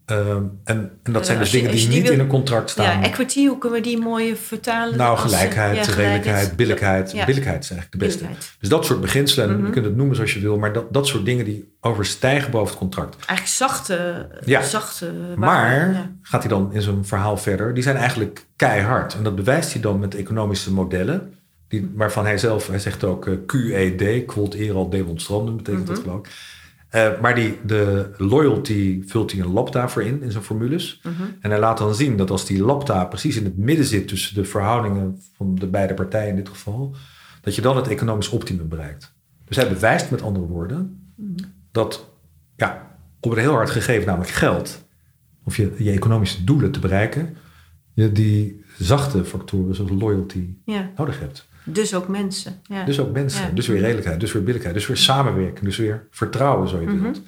Ehm, 0.06 0.44
en, 0.64 0.92
en 1.04 1.14
dat 1.14 1.26
zijn 1.26 1.38
Eh, 1.38 1.44
dus 1.44 1.52
je- 1.52 1.58
dingen 1.58 1.72
die 1.74 1.82
je 1.82 1.88
die 1.88 1.96
niet 1.98 2.06
wil- 2.08 2.14
in 2.14 2.20
een 2.20 2.28
contract 2.28 2.70
staan. 2.70 3.00
ja, 3.00 3.04
equity, 3.08 3.46
hoe 3.48 3.58
kunnen 3.58 3.78
we 3.82 3.84
die 3.88 3.98
mooi 3.98 4.36
vertalen? 4.36 4.98
Nou, 4.98 5.16
eh, 5.16 5.22
gelijkheid, 5.22 5.76
ja, 5.86 5.94
redelijkheid, 5.94 6.56
billijkheid. 6.56 7.12
Ja. 7.12 7.26
Billijkheid 7.26 7.64
is 7.64 7.70
eigenlijk 7.72 8.02
de 8.02 8.08
beste. 8.08 8.26
Dus 8.60 8.70
dat 8.70 8.86
soort 8.86 9.02
beginselen, 9.02 9.50
en 9.50 9.56
Mhm. 9.58 9.66
je 9.66 9.72
kunt 9.72 9.86
het 9.86 9.96
noemen 9.96 10.16
zoals 10.16 10.34
je 10.34 10.40
wil, 10.40 10.58
maar 10.58 10.74
dat, 10.74 10.94
dat 10.94 11.08
soort 11.08 11.26
dingen 11.26 11.46
die 11.46 11.76
overstijgen 11.82 12.52
boven 12.52 12.68
het 12.70 12.78
contract. 12.78 13.16
Eigenlijk 13.16 13.48
zachte, 13.58 14.28
Ja. 14.46 14.62
zachte 14.64 15.06
waarden, 15.36 15.92
Maar 15.92 16.12
gaat 16.22 16.42
hij 16.42 16.50
dan 16.50 16.74
in 16.74 16.82
zijn 16.82 17.06
verhaal 17.06 17.38
verder, 17.38 17.74
die 17.74 17.84
zijn 17.84 17.96
eigenlijk 17.98 18.46
keihard. 18.56 19.14
En 19.16 19.24
dat 19.24 19.36
bewijst 19.36 19.72
hij 19.74 19.82
dan 19.82 20.00
met 20.00 20.16
economische 20.16 20.74
modellen, 20.74 21.34
die, 21.72 21.92
waarvan 21.96 22.26
hij 22.26 22.38
zelf, 22.38 22.68
hij 22.68 22.80
zegt 22.80 23.04
ook 23.04 23.28
eh, 23.28 23.34
QED, 23.46 24.26
quod 24.26 24.54
eral 24.54 24.90
demonstrandum, 24.90 25.58
betekent 25.58 25.88
dat 25.88 25.96
Mhm. 25.98 26.06
geloof 26.06 26.20
ik. 26.26 26.32
Eh, 26.90 27.20
maar 27.22 27.36
die, 27.36 27.58
de 27.66 28.10
loyalty 28.18 29.04
vult 29.06 29.32
hij 29.32 29.42
een 29.42 29.52
lambda 29.52 29.90
voor 29.90 30.04
in, 30.04 30.22
in 30.22 30.32
zijn 30.32 30.44
formules. 30.44 31.00
Mhm. 31.04 31.24
En 31.40 31.50
hij 31.50 31.60
laat 31.60 31.78
dan 31.78 31.96
zien 31.96 32.18
dat 32.18 32.30
als 32.30 32.46
die 32.46 32.64
lambda 32.64 33.06
precies 33.06 33.36
in 33.38 33.44
het 33.44 33.58
midden 33.58 33.86
zit 33.86 34.08
tussen 34.08 34.36
de 34.36 34.46
verhoudingen 34.46 35.22
van 35.36 35.56
de 35.56 35.68
beide 35.68 35.94
partijen 35.94 36.30
in 36.30 36.36
dit 36.36 36.50
geval, 36.50 36.96
dat 37.42 37.56
je 37.56 37.62
dan 37.62 37.76
het 37.76 37.88
economisch 37.88 38.30
optimum 38.30 38.68
bereikt. 38.68 39.14
Dus 39.46 39.56
hij 39.56 39.70
bewijst 39.70 40.12
met 40.12 40.22
andere 40.22 40.46
woorden 40.46 41.12
dat 41.72 42.10
ja, 42.56 42.98
op 43.20 43.32
een 43.32 43.38
heel 43.38 43.54
hard 43.54 43.70
gegeven, 43.70 44.06
namelijk 44.08 44.32
geld, 44.32 44.86
of 45.44 45.58
je, 45.58 45.72
je 45.78 45.92
economische 45.92 46.44
doelen 46.44 46.72
te 46.72 46.80
bereiken, 46.80 47.38
je 47.94 48.12
die 48.12 48.64
zachte 48.78 49.26
factoren 49.26 49.76
zoals 49.76 49.92
loyalty 49.92 50.54
Ja. 50.66 50.92
nodig 50.98 51.20
hebt. 51.20 51.48
Dus 51.64 51.94
ook 51.96 52.08
mensen. 52.08 52.62
Ja. 52.64 52.84
Dus 52.84 53.00
ook 53.00 53.12
mensen, 53.12 53.46
Ja. 53.48 53.52
dus 53.54 53.68
weer 53.68 53.80
redelijkheid, 53.82 54.20
dus 54.20 54.32
weer 54.32 54.44
billijkheid, 54.44 54.76
dus 54.76 54.88
weer 54.88 54.98
samenwerken, 54.98 55.64
dus 55.64 55.78
weer 55.78 56.08
vertrouwen, 56.12 56.68
zo 56.70 56.80
je 56.82 57.00
wilt. 57.02 57.22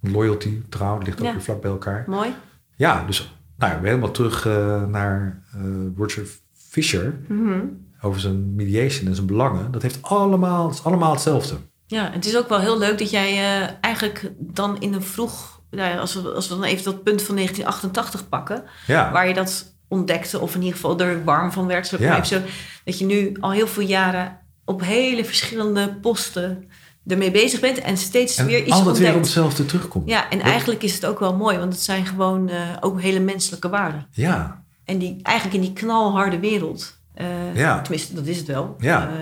Loyalty, 0.00 0.62
trouw, 0.68 0.98
ligt 0.98 1.18
ook. 1.20 1.26
Ja. 1.26 1.32
weer 1.32 1.42
vlak 1.42 1.60
bij 1.60 1.70
elkaar. 1.70 2.04
Mooi. 2.06 2.34
Ja, 2.76 3.04
dus 3.06 3.34
nou 3.58 3.72
ja, 3.72 3.80
helemaal 3.82 4.10
terug 4.10 4.46
eh, 4.46 4.84
naar 4.86 5.42
eh 5.54 5.60
Roger 5.96 6.26
Fisher 6.68 7.14
Mhm. 7.28 7.58
over 8.00 8.20
zijn 8.20 8.54
mediation 8.54 9.08
en 9.08 9.14
zijn 9.14 9.26
belangen. 9.26 9.70
Dat 9.72 9.82
heeft 9.82 10.02
allemaal, 10.02 10.66
het 10.68 10.74
is 10.78 10.84
allemaal 10.84 11.12
hetzelfde. 11.12 11.54
Ja, 11.86 12.10
het 12.12 12.26
is 12.26 12.36
ook 12.36 12.48
wel 12.48 12.58
heel 12.60 12.78
leuk 12.78 12.98
dat 12.98 13.10
jij 13.10 13.30
eh, 13.30 13.68
eigenlijk 13.80 14.30
dan 14.38 14.80
in 14.80 14.92
een 14.94 15.02
vroeg... 15.02 15.58
Nou 15.70 15.98
als, 15.98 16.14
we, 16.14 16.28
als 16.32 16.48
we 16.48 16.54
dan 16.54 16.64
even 16.64 16.84
dat 16.84 17.02
punt 17.02 17.22
van 17.22 17.34
1988 17.34 18.28
pakken... 18.28 18.62
Waar 18.86 19.28
je 19.28 19.34
dat 19.34 19.74
ontdekte, 19.90 20.40
of 20.40 20.54
in 20.54 20.60
ieder 20.60 20.74
geval 20.74 20.98
er 21.00 21.24
warm 21.24 21.52
van 21.52 21.66
werd. 21.66 21.86
Zo 21.86 21.96
Ja. 21.98 22.12
even 22.14 22.26
zo, 22.26 22.40
dat 22.84 22.98
je 22.98 23.04
nu 23.04 23.36
al 23.40 23.50
heel 23.52 23.66
veel 23.66 23.82
jaren 23.86 24.38
op 24.64 24.80
hele 24.84 25.24
verschillende 25.24 25.94
posten 26.00 26.68
ermee 27.06 27.30
bezig 27.30 27.60
bent 27.60 27.78
en 27.78 27.96
steeds 27.96 28.36
en 28.36 28.46
weer 28.46 28.58
iets 28.60 28.70
altijd 28.70 28.86
ontdekt. 28.86 29.06
weer 29.08 29.16
op 29.16 29.22
hetzelfde 29.22 29.66
terugkomt. 29.66 30.08
Ja, 30.08 30.30
en 30.30 30.40
eigenlijk 30.40 30.82
is 30.82 30.94
het 30.94 31.06
ook 31.06 31.18
wel 31.18 31.36
mooi, 31.36 31.58
want 31.58 31.72
het 31.72 31.82
zijn 31.82 32.06
gewoon 32.06 32.48
eh, 32.48 32.56
ook 32.80 33.00
hele 33.00 33.20
menselijke 33.20 33.68
waarden. 33.68 34.06
Ja, 34.10 34.64
En 34.84 34.98
die 34.98 35.18
eigenlijk 35.22 35.56
in 35.56 35.62
die 35.62 35.72
knalharde 35.72 36.38
wereld, 36.38 36.98
eh, 37.14 37.56
Ja. 37.56 37.80
tenminste, 37.80 38.14
dat 38.14 38.26
is 38.26 38.36
het 38.36 38.46
wel. 38.46 38.76
Ja. 38.78 39.08
eh, 39.08 39.14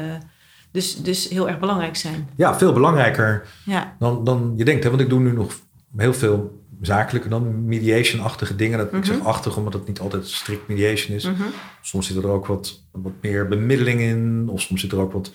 dus, 0.73 0.97
dus 1.03 1.29
heel 1.29 1.49
erg 1.49 1.59
belangrijk 1.59 1.97
zijn. 1.97 2.29
ja 2.37 2.59
veel 2.59 2.73
belangrijker 2.73 3.47
Ja, 3.65 3.97
dan, 3.99 4.25
dan 4.25 4.53
je 4.57 4.65
denkt. 4.65 4.83
Hè? 4.85 4.91
Want 4.91 5.03
ik 5.03 5.09
doe 5.09 5.21
nu 5.21 5.33
nog 5.33 5.53
heel 5.97 6.15
veel 6.15 6.63
zakelijke 6.81 7.29
dan 7.29 7.65
mediation-achtige 7.65 8.57
dingen. 8.57 8.79
Dat, 8.79 8.93
Ik 8.93 9.05
zeg 9.05 9.21
achtig, 9.25 9.57
omdat 9.57 9.73
het 9.73 9.87
niet 9.87 10.01
altijd 10.01 10.29
strikt 10.29 10.69
mediation 10.69 11.17
is. 11.17 11.25
Mhm. 11.25 11.43
Soms 11.81 12.07
zit 12.07 12.17
er 12.17 12.29
ook 12.29 12.47
wat, 12.47 12.83
wat 12.93 13.13
meer 13.21 13.49
bemiddeling 13.49 14.01
in. 14.01 14.49
Of 14.51 14.61
soms 14.61 14.81
zit 14.81 14.93
er 14.93 14.99
ook 15.01 15.13
wat 15.13 15.33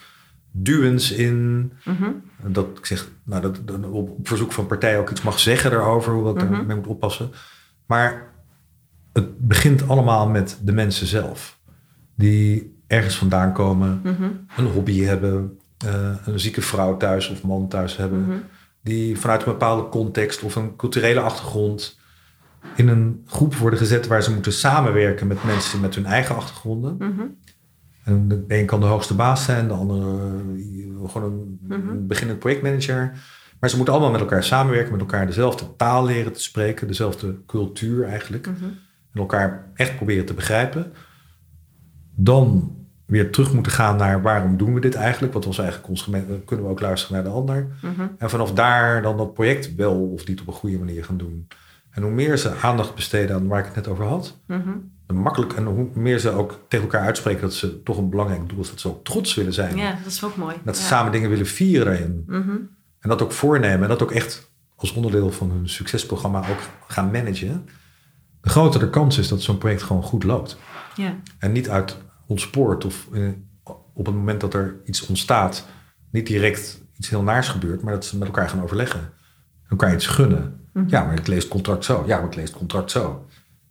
duwens 0.52 1.12
in. 1.12 1.72
Mhm. 1.86 2.10
Dat 2.48 2.68
ik 2.78 2.86
zeg, 2.86 3.10
nou, 3.24 3.42
dat, 3.42 3.60
dat 3.66 3.86
op, 3.86 4.10
op 4.10 4.28
verzoek 4.28 4.52
van 4.52 4.68
partij 4.68 5.00
ook 5.00 5.10
iets 5.10 5.22
mag 5.22 5.40
zeggen 5.40 5.72
daarover, 5.72 6.14
hoe 6.14 6.30
ik 6.30 6.44
Mhm. 6.44 6.52
daarmee 6.54 6.76
moet 6.76 6.88
oppassen. 6.88 7.32
Maar 7.86 8.32
het 9.14 9.48
begint 9.48 9.88
allemaal 9.88 10.28
met 10.30 10.60
de 10.64 10.72
mensen 10.72 11.08
zelf. 11.08 11.60
Die 12.16 12.76
ergens 12.88 13.16
vandaan 13.18 13.54
komen, 13.54 14.00
Mhm. 14.04 14.24
een 14.58 14.66
hobby 14.66 15.02
hebben, 15.02 15.58
eh, 15.78 16.16
een 16.26 16.40
zieke 16.40 16.62
vrouw 16.62 16.98
thuis 16.98 17.30
of 17.30 17.44
man 17.44 17.68
thuis 17.68 17.98
hebben. 17.98 18.26
Die 18.84 19.20
vanuit 19.20 19.44
een 19.46 19.52
bepaalde 19.52 19.90
context 19.90 20.42
of 20.42 20.56
een 20.56 20.76
culturele 20.76 21.20
achtergrond 21.20 22.00
in 22.76 22.88
een 22.88 23.24
groep 23.26 23.56
worden 23.56 23.80
gezet 23.80 24.08
waar 24.08 24.24
ze 24.24 24.34
moeten 24.34 24.54
samenwerken 24.54 25.28
met 25.28 25.44
mensen 25.44 25.80
met 25.80 25.96
hun 25.96 26.06
eigen 26.06 26.36
achtergronden. 26.36 26.96
Mhm. 26.98 27.22
En 28.04 28.28
de 28.28 28.44
een 28.48 28.66
kan 28.66 28.80
de 28.80 28.86
hoogste 28.86 29.14
baas 29.16 29.44
zijn, 29.44 29.68
de 29.68 29.74
andere 29.74 30.28
eh, 30.28 31.10
gewoon 31.10 31.32
een, 31.32 31.60
Mhm. 31.80 32.08
beginnend 32.08 32.40
projectmanager. 32.40 33.12
Maar 33.60 33.70
ze 33.70 33.76
moeten 33.76 33.94
allemaal 33.94 34.12
met 34.12 34.22
elkaar 34.22 34.44
samenwerken, 34.44 34.92
met 34.92 35.02
elkaar 35.02 35.26
dezelfde 35.26 35.66
taal 35.76 36.06
leren 36.06 36.34
te 36.34 36.42
spreken, 36.42 36.88
dezelfde 36.88 37.38
cultuur 37.46 38.04
eigenlijk. 38.06 38.48
Mhm. 38.48 38.64
En 39.14 39.20
elkaar 39.20 39.72
echt 39.74 39.96
proberen 39.96 40.26
te 40.26 40.34
begrijpen. 40.34 40.94
Dan 42.16 42.76
weer 43.06 43.32
terug 43.32 43.54
moeten 43.54 43.72
gaan 43.72 43.98
naar 43.98 44.22
waarom 44.22 44.58
doen 44.58 44.74
we 44.74 44.80
dit 44.80 44.96
eigenlijk? 44.96 45.34
Wat 45.34 45.46
was 45.46 45.58
eigenlijk 45.58 45.90
ons 45.90 46.02
gemeen? 46.02 46.42
Kunnen 46.46 46.66
we 46.66 46.72
ook 46.72 46.80
luisteren 46.82 47.16
naar 47.16 47.24
de 47.24 47.38
ander? 47.38 47.68
Mhm. 47.82 48.08
En 48.18 48.30
vanaf 48.30 48.54
daar 48.54 49.02
dan 49.02 49.18
dat 49.18 49.34
project 49.34 49.76
wel 49.76 49.96
of 50.12 50.28
niet 50.28 50.42
op 50.42 50.48
een 50.48 50.54
goede 50.54 50.78
manier 50.80 51.04
gaan 51.06 51.18
doen. 51.18 51.48
En 51.90 52.04
hoe 52.04 52.12
meer 52.12 52.38
ze 52.38 52.56
aandacht 52.62 52.96
besteden 52.96 53.36
aan 53.36 53.48
waar 53.48 53.60
ik 53.60 53.66
het 53.66 53.76
net 53.76 53.88
over 53.88 54.06
had, 54.06 54.38
Mhm. 54.48 54.70
en 55.08 55.16
makkelijk 55.16 55.54
en 55.54 55.66
hoe 55.66 55.88
meer 55.94 56.20
ze 56.20 56.30
ook 56.32 56.60
tegen 56.68 56.86
elkaar 56.86 57.06
uitspreken 57.06 57.42
dat 57.42 57.54
ze 57.54 57.84
toch 57.84 57.98
een 57.98 58.10
belangrijk 58.10 58.50
doel 58.50 58.60
is, 58.60 58.70
dat 58.70 58.80
ze 58.80 58.88
ook 58.88 59.04
trots 59.04 59.34
willen 59.34 59.54
zijn. 59.54 59.78
ja, 59.78 59.90
dat 60.04 60.12
is 60.12 60.24
ook 60.24 60.36
mooi. 60.36 60.56
Dat 60.64 60.76
ze 60.76 60.82
Ja. 60.82 60.88
samen 60.88 61.12
dingen 61.12 61.30
willen 61.30 61.46
vieren 61.48 61.86
daarin. 61.86 62.24
Mhm. 62.28 62.50
En 63.00 63.10
dat 63.10 63.22
ook 63.22 63.32
voornemen 63.32 63.82
en 63.82 63.88
dat 63.88 64.04
ook 64.04 64.12
echt 64.12 64.52
als 64.76 64.94
onderdeel 64.94 65.32
van 65.32 65.52
hun 65.52 65.70
succesprogramma 65.70 66.40
ook 66.40 66.60
gaan 66.88 67.12
managen. 67.12 67.66
De 68.42 68.50
grotere 68.50 68.90
kans 68.90 69.18
is 69.18 69.28
dat 69.28 69.42
zo'n 69.42 69.58
project 69.58 69.84
gewoon 69.84 70.04
goed 70.04 70.24
loopt. 70.24 70.58
Ja. 70.96 71.16
En 71.40 71.52
niet 71.52 71.70
uit 71.70 71.98
ontspoort 72.34 72.86
of 72.86 73.08
eh, 73.14 73.30
op 73.94 74.06
het 74.06 74.16
moment 74.16 74.42
dat 74.42 74.54
er 74.54 74.76
iets 74.86 75.06
ontstaat, 75.06 75.66
niet 76.12 76.28
direct 76.28 76.82
iets 76.98 77.10
heel 77.10 77.24
naars 77.24 77.48
gebeurt, 77.48 77.82
maar 77.82 77.94
dat 77.94 78.06
ze 78.06 78.18
met 78.18 78.28
elkaar 78.28 78.50
gaan 78.50 78.62
overleggen. 78.64 79.10
Elkaar 79.70 79.94
iets 79.94 80.08
gunnen. 80.08 80.60
Mhm. 80.74 80.90
Ja, 80.90 81.04
maar 81.04 81.20
ik 81.20 81.28
lees 81.28 81.44
het 81.44 81.52
contract 81.52 81.86
zo. 81.86 82.04
Ja, 82.08 82.18
maar 82.18 82.28
ik 82.28 82.36
lees 82.36 82.50
het 82.50 82.58
contract 82.58 82.92
zo. 82.92 83.28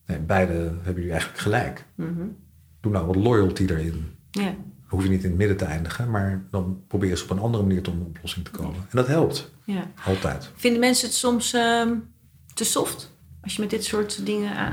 Nee, 0.06 0.18
beide 0.18 0.52
hebben 0.52 0.94
jullie 0.94 1.10
eigenlijk 1.10 1.40
gelijk. 1.40 1.86
Mhm. 1.94 2.26
Doe 2.80 2.92
nou 2.92 3.06
wat 3.06 3.16
loyalty 3.16 3.64
erin. 3.68 4.16
ja. 4.30 4.42
Dan 4.44 5.00
hoef 5.00 5.02
je 5.02 5.16
niet 5.16 5.22
in 5.24 5.28
het 5.28 5.38
midden 5.38 5.56
te 5.56 5.64
eindigen, 5.64 6.10
maar 6.10 6.46
dan 6.50 6.84
probeer 6.88 7.08
je 7.08 7.14
eens 7.14 7.22
op 7.24 7.30
een 7.30 7.38
andere 7.38 7.62
manier 7.62 7.82
tot 7.82 7.94
een 7.94 8.06
oplossing 8.06 8.44
te 8.44 8.50
komen. 8.50 8.74
En 8.74 8.96
dat 8.96 9.06
helpt. 9.06 9.50
ja. 9.64 9.90
Altijd. 10.04 10.50
Vinden 10.54 10.80
mensen 10.80 11.06
het 11.06 11.16
soms 11.16 11.52
ehm, 11.52 11.94
te 12.54 12.64
soft? 12.64 13.11
Als 13.42 13.54
je 13.54 13.60
met 13.60 13.70
dit 13.70 13.84
soort 13.84 14.26
dingen... 14.26 14.50
eh, 14.56 14.72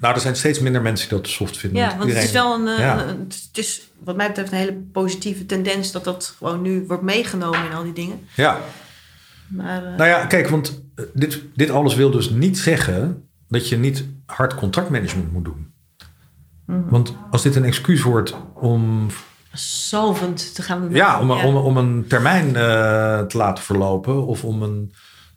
Nou, 0.00 0.14
er 0.14 0.20
zijn 0.20 0.36
steeds 0.36 0.58
minder 0.58 0.82
mensen 0.82 1.08
die 1.08 1.18
dat 1.18 1.28
soft 1.28 1.56
vinden. 1.56 1.82
ja, 1.82 1.96
want 1.98 2.12
het 2.12 2.22
is 2.22 2.30
wel 2.32 2.54
een... 2.54 2.68
eh, 2.68 2.78
Ja. 2.78 3.02
een- 3.06 3.18
het 3.18 3.48
is 3.52 3.88
wat 4.04 4.16
mij 4.16 4.26
betreft 4.26 4.52
een 4.52 4.58
hele 4.58 4.82
positieve 4.92 5.46
tendens... 5.46 5.92
dat 5.92 6.04
dat 6.04 6.34
gewoon 6.38 6.62
nu 6.62 6.84
wordt 6.86 7.02
meegenomen 7.02 7.64
in 7.64 7.72
al 7.72 7.82
die 7.82 7.92
dingen. 7.92 8.20
Ja, 8.36 8.58
Maar 9.48 9.84
eh, 9.84 9.96
Nou 9.96 10.08
ja, 10.08 10.26
kijk, 10.26 10.48
want 10.48 10.82
eh, 10.94 11.04
dit, 11.14 11.42
dit 11.54 11.70
alles 11.70 11.94
wil 11.94 12.10
dus 12.10 12.30
niet 12.30 12.58
zeggen 12.58 13.28
dat 13.48 13.68
je 13.68 13.76
niet 13.76 14.04
hard 14.26 14.54
contractmanagement 14.54 15.32
moet 15.32 15.44
doen. 15.44 15.72
Want 16.66 17.14
als 17.30 17.42
dit 17.42 17.56
een 17.56 17.64
excuus 17.64 18.02
wordt 18.02 18.34
om 18.54 19.06
Salvend 19.52 20.54
te 20.54 20.62
gaan 20.62 20.88
Ja, 20.90 21.20
om, 21.20 21.30
Om, 21.30 21.56
om 21.56 21.76
een 21.76 22.04
termijn 22.08 22.46
eh, 22.46 23.20
te 23.20 23.36
laten 23.36 23.64
verlopen. 23.64 24.26
Of 24.26 24.44
om, 24.44 24.62
een, 24.62 24.92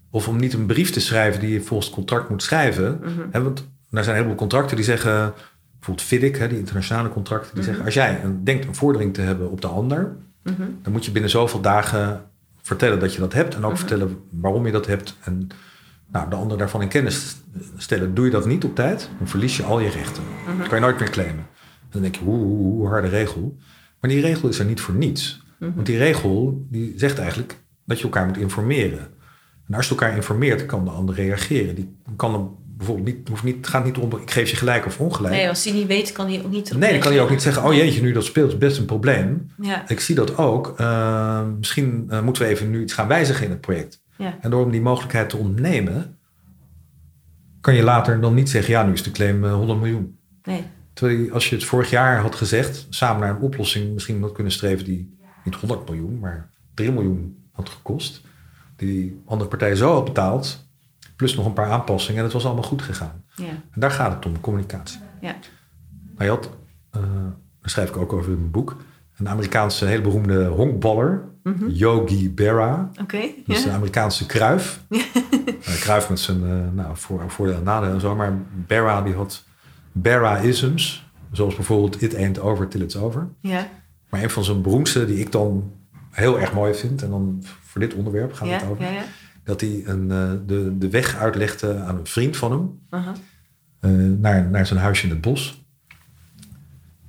of 0.10 0.28
om 0.28 0.38
niet 0.38 0.54
een 0.54 0.66
brief 0.66 0.92
te 0.92 1.00
schrijven 1.00 1.40
die 1.40 1.52
je 1.52 1.62
volgens 1.62 1.88
het 1.88 1.96
contract 1.96 2.30
moet 2.30 2.44
schrijven. 2.44 3.00
Hè, 3.32 3.44
want 3.44 3.60
er 3.60 3.66
zijn 3.90 4.08
een 4.08 4.14
heleboel 4.14 4.36
contracten 4.36 4.76
die 4.76 4.86
zeggen... 4.86 5.34
Bijvoorbeeld 5.78 6.08
FIDIC, 6.08 6.38
hè, 6.38 6.48
die 6.48 6.58
internationale 6.58 7.10
contracten. 7.10 7.56
Die 7.56 7.64
zeggen, 7.64 7.86
als 7.86 7.94
jij 7.94 8.24
een, 8.24 8.44
denkt 8.44 8.66
een 8.66 8.76
vordering 8.76 9.14
te 9.14 9.22
hebben 9.22 9.52
op 9.52 9.62
de 9.62 9.68
ander... 9.68 10.16
dan 10.82 10.92
moet 10.92 11.06
je 11.06 11.12
binnen 11.12 11.30
zoveel 11.30 11.62
dagen 11.62 12.22
vertellen 12.62 13.00
dat 13.00 13.14
je 13.14 13.20
dat 13.20 13.34
hebt. 13.34 13.56
En 13.56 13.66
ook 13.66 13.78
vertellen 13.78 14.18
waarom 14.30 14.66
je 14.66 14.72
dat 14.72 14.86
hebt. 14.86 15.18
En 15.24 15.48
nou, 16.12 16.30
de 16.30 16.36
ander 16.36 16.58
daarvan 16.58 16.82
in 16.82 16.88
kennis 16.88 17.36
stellen. 17.78 18.14
Doe 18.14 18.26
je 18.26 18.32
dat 18.32 18.46
niet 18.46 18.64
op 18.64 18.76
tijd, 18.76 19.10
dan 19.18 19.28
verlies 19.28 19.58
je 19.58 19.64
al 19.64 19.80
je 19.80 19.90
rechten. 19.90 20.24
Dat 20.58 20.68
kan 20.68 20.78
je 20.78 20.84
nooit 20.84 21.00
meer 21.00 21.10
claimen. 21.10 21.46
Dan 21.90 22.02
denk 22.02 22.16
je, 22.16 22.24
hoe, 22.24 22.38
hoe, 22.38 22.74
hoe 22.74 22.88
harde 22.88 23.08
regel. 23.08 23.58
Maar 24.00 24.10
die 24.10 24.22
regel 24.22 24.50
is 24.50 24.60
er 24.60 24.66
niet 24.66 24.82
voor 24.82 24.96
niets. 24.96 25.44
Want 25.60 25.86
die 25.86 25.98
regel 25.98 26.66
die 26.70 26.94
zegt 26.96 27.20
eigenlijk 27.20 27.60
dat 27.86 27.98
je 27.98 28.04
elkaar 28.04 28.26
moet 28.26 28.38
informeren. 28.38 29.08
En 29.68 29.74
als 29.74 29.86
je 29.86 29.92
elkaar 29.92 30.16
informeert, 30.16 30.66
kan 30.66 30.86
de 30.86 30.92
ander 30.92 31.16
reageren. 31.16 31.76
Die 31.76 31.96
kan 32.16 32.32
dan 32.32 32.58
bijvoorbeeld 32.78 33.08
niet, 33.08 33.28
hoeft 33.28 33.44
niet, 33.44 33.56
het 33.56 33.68
gaat 33.68 33.86
niet 33.86 33.98
om 33.98 34.18
ik 34.18 34.32
geef 34.32 34.50
je 34.50 34.56
gelijk 34.56 34.86
of 34.86 35.00
ongelijk. 35.00 35.34
Nee, 35.34 35.50
als 35.50 35.64
hij 35.64 35.74
niet 35.74 35.88
weet, 35.88 36.12
kan 36.12 36.28
hij 36.28 36.42
ook 36.46 36.52
niet. 36.52 36.78
Nee, 36.78 36.92
dan 36.92 37.00
kan 37.00 37.12
hij 37.12 37.22
ook 37.22 37.30
niet 37.30 37.42
zeggen: 37.42 37.64
Oh 37.64 37.74
jeetje, 37.74 38.02
nu 38.02 38.12
dat 38.12 38.26
speelt, 38.26 38.52
is 38.52 38.58
best 38.58 38.78
een 38.78 38.86
probleem. 38.86 39.52
Ja. 39.62 39.90
Ik 39.90 40.00
zie 40.00 40.16
dat 40.16 40.38
ook. 40.38 40.80
Uh, 40.80 41.42
misschien 41.58 42.08
uh, 42.10 42.22
moeten 42.22 42.44
we 42.44 42.50
even 42.50 42.70
nu 42.70 42.82
iets 42.82 42.94
gaan 42.94 43.08
wijzigen 43.08 43.44
in 43.46 43.52
het 43.52 43.62
project. 43.62 44.02
Ja. 44.18 44.38
En 44.42 44.50
door 44.50 44.64
om 44.64 44.72
die 44.72 44.82
mogelijkheid 44.82 45.30
te 45.30 45.38
ontnemen, 45.38 46.18
kan 47.62 47.76
je 47.76 47.84
later 47.84 48.22
dan 48.22 48.34
niet 48.34 48.50
zeggen: 48.50 48.74
Ja, 48.74 48.84
nu 48.84 48.94
is 48.94 49.04
de 49.04 49.12
claim 49.12 49.44
uh, 49.44 49.54
100 49.54 49.80
miljoen. 49.80 50.18
Nee. 50.44 50.64
Terwijl 50.94 51.32
als 51.32 51.50
je 51.50 51.56
het 51.56 51.66
vorig 51.66 51.90
jaar 51.90 52.22
had 52.22 52.36
gezegd, 52.36 52.88
samen 52.90 53.22
naar 53.22 53.30
een 53.30 53.42
oplossing 53.42 53.94
misschien 53.94 54.22
had 54.22 54.32
kunnen 54.32 54.54
streven 54.54 54.86
die 54.86 55.18
niet 55.44 55.56
100 55.56 55.90
miljoen, 55.90 56.20
maar 56.20 56.50
3 56.74 56.92
miljoen 56.92 57.50
had 57.52 57.70
gekost. 57.70 58.22
Die 58.78 59.22
andere 59.26 59.50
partij 59.50 59.76
zo 59.76 59.94
had 59.94 60.06
betaald, 60.06 60.68
plus 61.16 61.36
nog 61.36 61.46
een 61.46 61.54
paar 61.54 61.72
aanpassingen. 61.72 62.18
En 62.18 62.24
het 62.24 62.34
was 62.34 62.46
allemaal 62.46 62.64
goed 62.64 62.82
gegaan. 62.82 63.24
Ja. 63.36 63.46
En 63.46 63.80
daar 63.80 63.92
gaat 63.92 64.14
het 64.14 64.26
om, 64.26 64.40
communicatie. 64.40 65.00
Ja. 65.22 65.36
Maar 66.16 66.26
je 66.26 66.32
had, 66.32 66.50
uh, 66.96 67.02
daar 67.62 67.70
schrijf 67.70 67.90
ik 67.90 67.98
ook 67.98 68.14
over 68.14 68.32
in 68.32 68.40
mijn 68.40 68.52
boek, 68.52 68.78
een 69.18 69.30
Amerikaanse 69.30 69.86
hele 69.86 70.02
beroemde 70.02 70.46
honkballer, 70.46 71.24
Yogi 71.68 72.34
Berra. 72.34 72.90
Oké. 73.02 73.20
Dat 73.46 73.56
is 73.56 73.64
ja. 73.64 73.70
een 73.70 73.76
Amerikaanse 73.76 74.26
kruif. 74.26 74.84
uh, 74.90 75.80
kruif 75.80 76.10
met 76.10 76.20
zijn 76.20 76.44
uh, 76.44 76.72
nou, 76.74 76.98
voor, 76.98 77.24
voordelen 77.28 77.60
en 77.60 77.66
nadelen 77.66 77.94
en 77.94 78.02
zo. 78.02 78.16
Maar 78.16 78.38
Berra 78.68 79.02
die 79.02 79.14
had 79.14 79.44
Berra-isms. 79.92 81.06
Zoals 81.32 81.56
bijvoorbeeld 81.56 82.02
it 82.02 82.16
ain't 82.16 82.40
over 82.40 82.68
till 82.68 82.82
it's 82.82 82.96
over. 82.96 83.28
Ja. 83.40 83.68
Maar 84.10 84.24
een 84.24 84.30
van 84.30 84.44
zijn 84.44 84.62
beroemdste 84.62 85.06
die 85.06 85.20
ik 85.20 85.32
dan 85.32 85.72
heel 86.12 86.40
erg 86.40 86.54
mooi 86.54 86.74
vind. 86.74 87.02
En 87.02 87.10
dan 87.10 87.44
voor 87.78 87.88
dit 87.88 87.98
onderwerp 87.98 88.34
gaat 88.34 88.50
het 88.50 88.70
over. 88.70 88.86
Dat 89.44 89.62
hij 89.62 89.82
een, 89.86 90.04
uh, 90.12 90.32
de, 90.46 90.78
de 90.78 90.90
weg 90.90 91.16
uitlegde 91.16 91.80
aan 91.80 91.98
een 91.98 92.06
vriend 92.08 92.38
van 92.38 92.52
hem. 92.52 92.80
Uh, 93.82 94.18
naar, 94.20 94.50
naar 94.50 94.66
zijn 94.66 94.80
huisje 94.80 95.04
in 95.04 95.10
het 95.10 95.22
bos. 95.22 95.66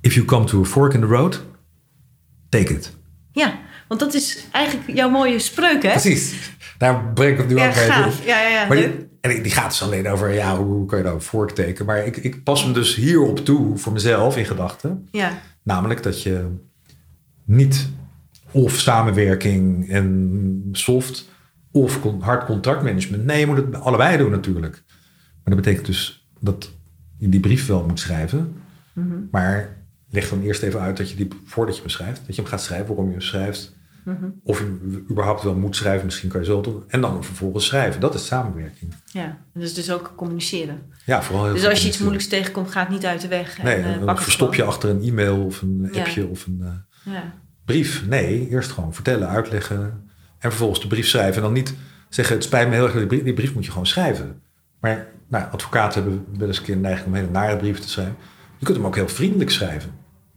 If 0.01 0.13
you 0.13 0.25
come 0.25 0.45
to 0.45 0.61
a 0.61 0.65
fork 0.65 0.93
in 0.93 0.99
the 0.99 1.05
road, 1.05 1.43
take 2.49 2.73
it. 2.73 2.95
Ja, 3.31 3.59
want 3.87 3.99
dat 3.99 4.13
is 4.13 4.45
eigenlijk 4.51 4.97
jouw 4.97 5.09
mooie 5.09 5.39
spreuk, 5.39 5.83
hè? 5.83 5.89
Precies. 5.89 6.53
Daar 6.77 7.13
breng 7.13 7.31
ik 7.31 7.37
het 7.37 7.47
nu 7.47 7.55
Ja, 7.55 7.67
ook 7.67 7.73
bij. 7.73 7.87
gaaf. 7.87 8.25
Ja, 8.25 8.41
ja, 8.41 8.47
ja. 8.49 8.67
Maar 8.67 8.77
die, 8.77 9.07
en 9.21 9.43
die 9.43 9.51
gaat 9.51 9.69
dus 9.69 9.81
alleen 9.81 10.07
over, 10.07 10.33
ja, 10.33 10.57
hoe 10.57 10.85
kan 10.85 10.97
je 10.97 11.03
nou 11.03 11.15
een 11.15 11.21
fork 11.21 11.51
tekenen? 11.51 11.85
Maar 11.85 12.05
ik, 12.05 12.17
ik 12.17 12.43
pas 12.43 12.63
hem 12.63 12.73
dus 12.73 12.95
hierop 12.95 13.45
toe 13.45 13.77
voor 13.77 13.93
mezelf 13.93 14.37
in 14.37 14.45
gedachten. 14.45 15.07
Ja. 15.11 15.31
Namelijk 15.63 16.03
dat 16.03 16.23
je 16.23 16.55
niet 17.45 17.89
of 18.51 18.79
samenwerking 18.79 19.89
en 19.89 20.69
soft 20.71 21.29
of 21.71 21.99
hard 22.19 22.45
contractmanagement. 22.45 23.25
Nee, 23.25 23.39
je 23.39 23.45
moet 23.45 23.57
het 23.57 23.75
allebei 23.75 24.17
doen 24.17 24.31
natuurlijk. 24.31 24.83
Maar 25.43 25.55
dat 25.55 25.63
betekent 25.63 25.85
dus 25.85 26.29
dat 26.39 26.71
je 27.17 27.29
die 27.29 27.39
brief 27.39 27.67
wel 27.67 27.85
moet 27.87 27.99
schrijven. 27.99 28.53
Mhm. 28.93 29.15
Maar 29.31 29.77
leg 30.09 30.29
dan 30.29 30.41
eerst 30.41 30.61
even 30.63 30.79
uit 30.79 30.97
dat 30.97 31.09
je 31.09 31.15
die, 31.15 31.27
voordat 31.45 31.75
je 31.75 31.81
hem 31.81 31.89
schrijft, 31.89 32.21
dat 32.25 32.35
je 32.35 32.41
hem 32.41 32.51
gaat 32.51 32.61
schrijven, 32.61 32.87
waarom 32.87 33.05
je 33.05 33.11
hem 33.11 33.21
schrijft. 33.21 33.77
Mhm. 34.05 34.25
Of 34.43 34.59
je 34.59 34.63
hem 34.63 35.05
überhaupt 35.09 35.43
wel 35.43 35.55
moet 35.55 35.75
schrijven, 35.75 36.05
misschien 36.05 36.29
kan 36.29 36.39
je 36.39 36.45
zo 36.45 36.61
doen. 36.61 36.83
En 36.87 37.01
dan 37.01 37.23
vervolgens 37.23 37.65
schrijven. 37.65 38.01
Dat 38.01 38.13
is 38.13 38.25
samenwerking. 38.25 38.93
ja. 39.05 39.37
Dus, 39.53 39.73
dus 39.73 39.91
ook 39.91 40.13
communiceren. 40.15 40.81
Ja, 41.05 41.21
vooral 41.23 41.45
heel 41.45 41.53
Dus 41.53 41.65
als 41.67 41.81
je 41.81 41.87
iets 41.87 41.97
moeilijks 41.97 42.27
tegenkomt, 42.27 42.71
ga 42.71 42.79
het 42.79 42.89
niet 42.89 43.05
uit 43.05 43.21
de 43.21 43.27
weg. 43.27 43.57
En, 43.57 43.65
Nee, 43.65 43.75
eh, 43.75 43.99
dan 43.99 44.07
het 44.07 44.19
verstop 44.19 44.55
je 44.55 44.63
achter 44.63 44.89
een 44.89 45.01
e-mail 45.01 45.45
of 45.45 45.61
een 45.61 45.89
Ja. 45.91 45.99
appje 45.99 46.27
of 46.27 46.45
een 46.45 46.59
eh, 46.61 47.13
Ja. 47.13 47.33
Brief. 47.69 48.07
Nee, 48.07 48.47
eerst 48.49 48.71
gewoon 48.71 48.93
vertellen, 48.93 49.27
uitleggen 49.29 49.79
en 50.39 50.49
vervolgens 50.49 50.81
de 50.81 50.87
brief 50.87 51.07
schrijven. 51.07 51.35
En 51.35 51.41
dan 51.41 51.53
niet 51.53 51.73
zeggen, 52.09 52.35
het 52.35 52.43
spijt 52.43 52.67
me 52.69 52.73
heel 52.75 52.83
erg, 52.83 52.93
die 52.93 53.05
brief, 53.05 53.23
die 53.23 53.33
brief 53.33 53.53
moet 53.53 53.65
je 53.65 53.71
gewoon 53.71 53.87
schrijven. 53.87 54.41
Maar 54.79 55.07
nou, 55.27 55.45
advocaten 55.51 56.01
hebben 56.01 56.25
wel 56.37 56.47
eens 56.47 56.57
een 56.57 56.63
keer 56.63 56.75
een 56.75 56.81
neiging 56.81 57.07
om 57.07 57.13
hele 57.13 57.29
nare 57.29 57.57
brieven 57.57 57.81
te 57.81 57.89
schrijven. 57.89 58.15
Je 58.57 58.65
kunt 58.65 58.77
hem 58.77 58.85
ook 58.85 58.95
heel 58.95 59.07
vriendelijk 59.07 59.49
schrijven. 59.51 59.89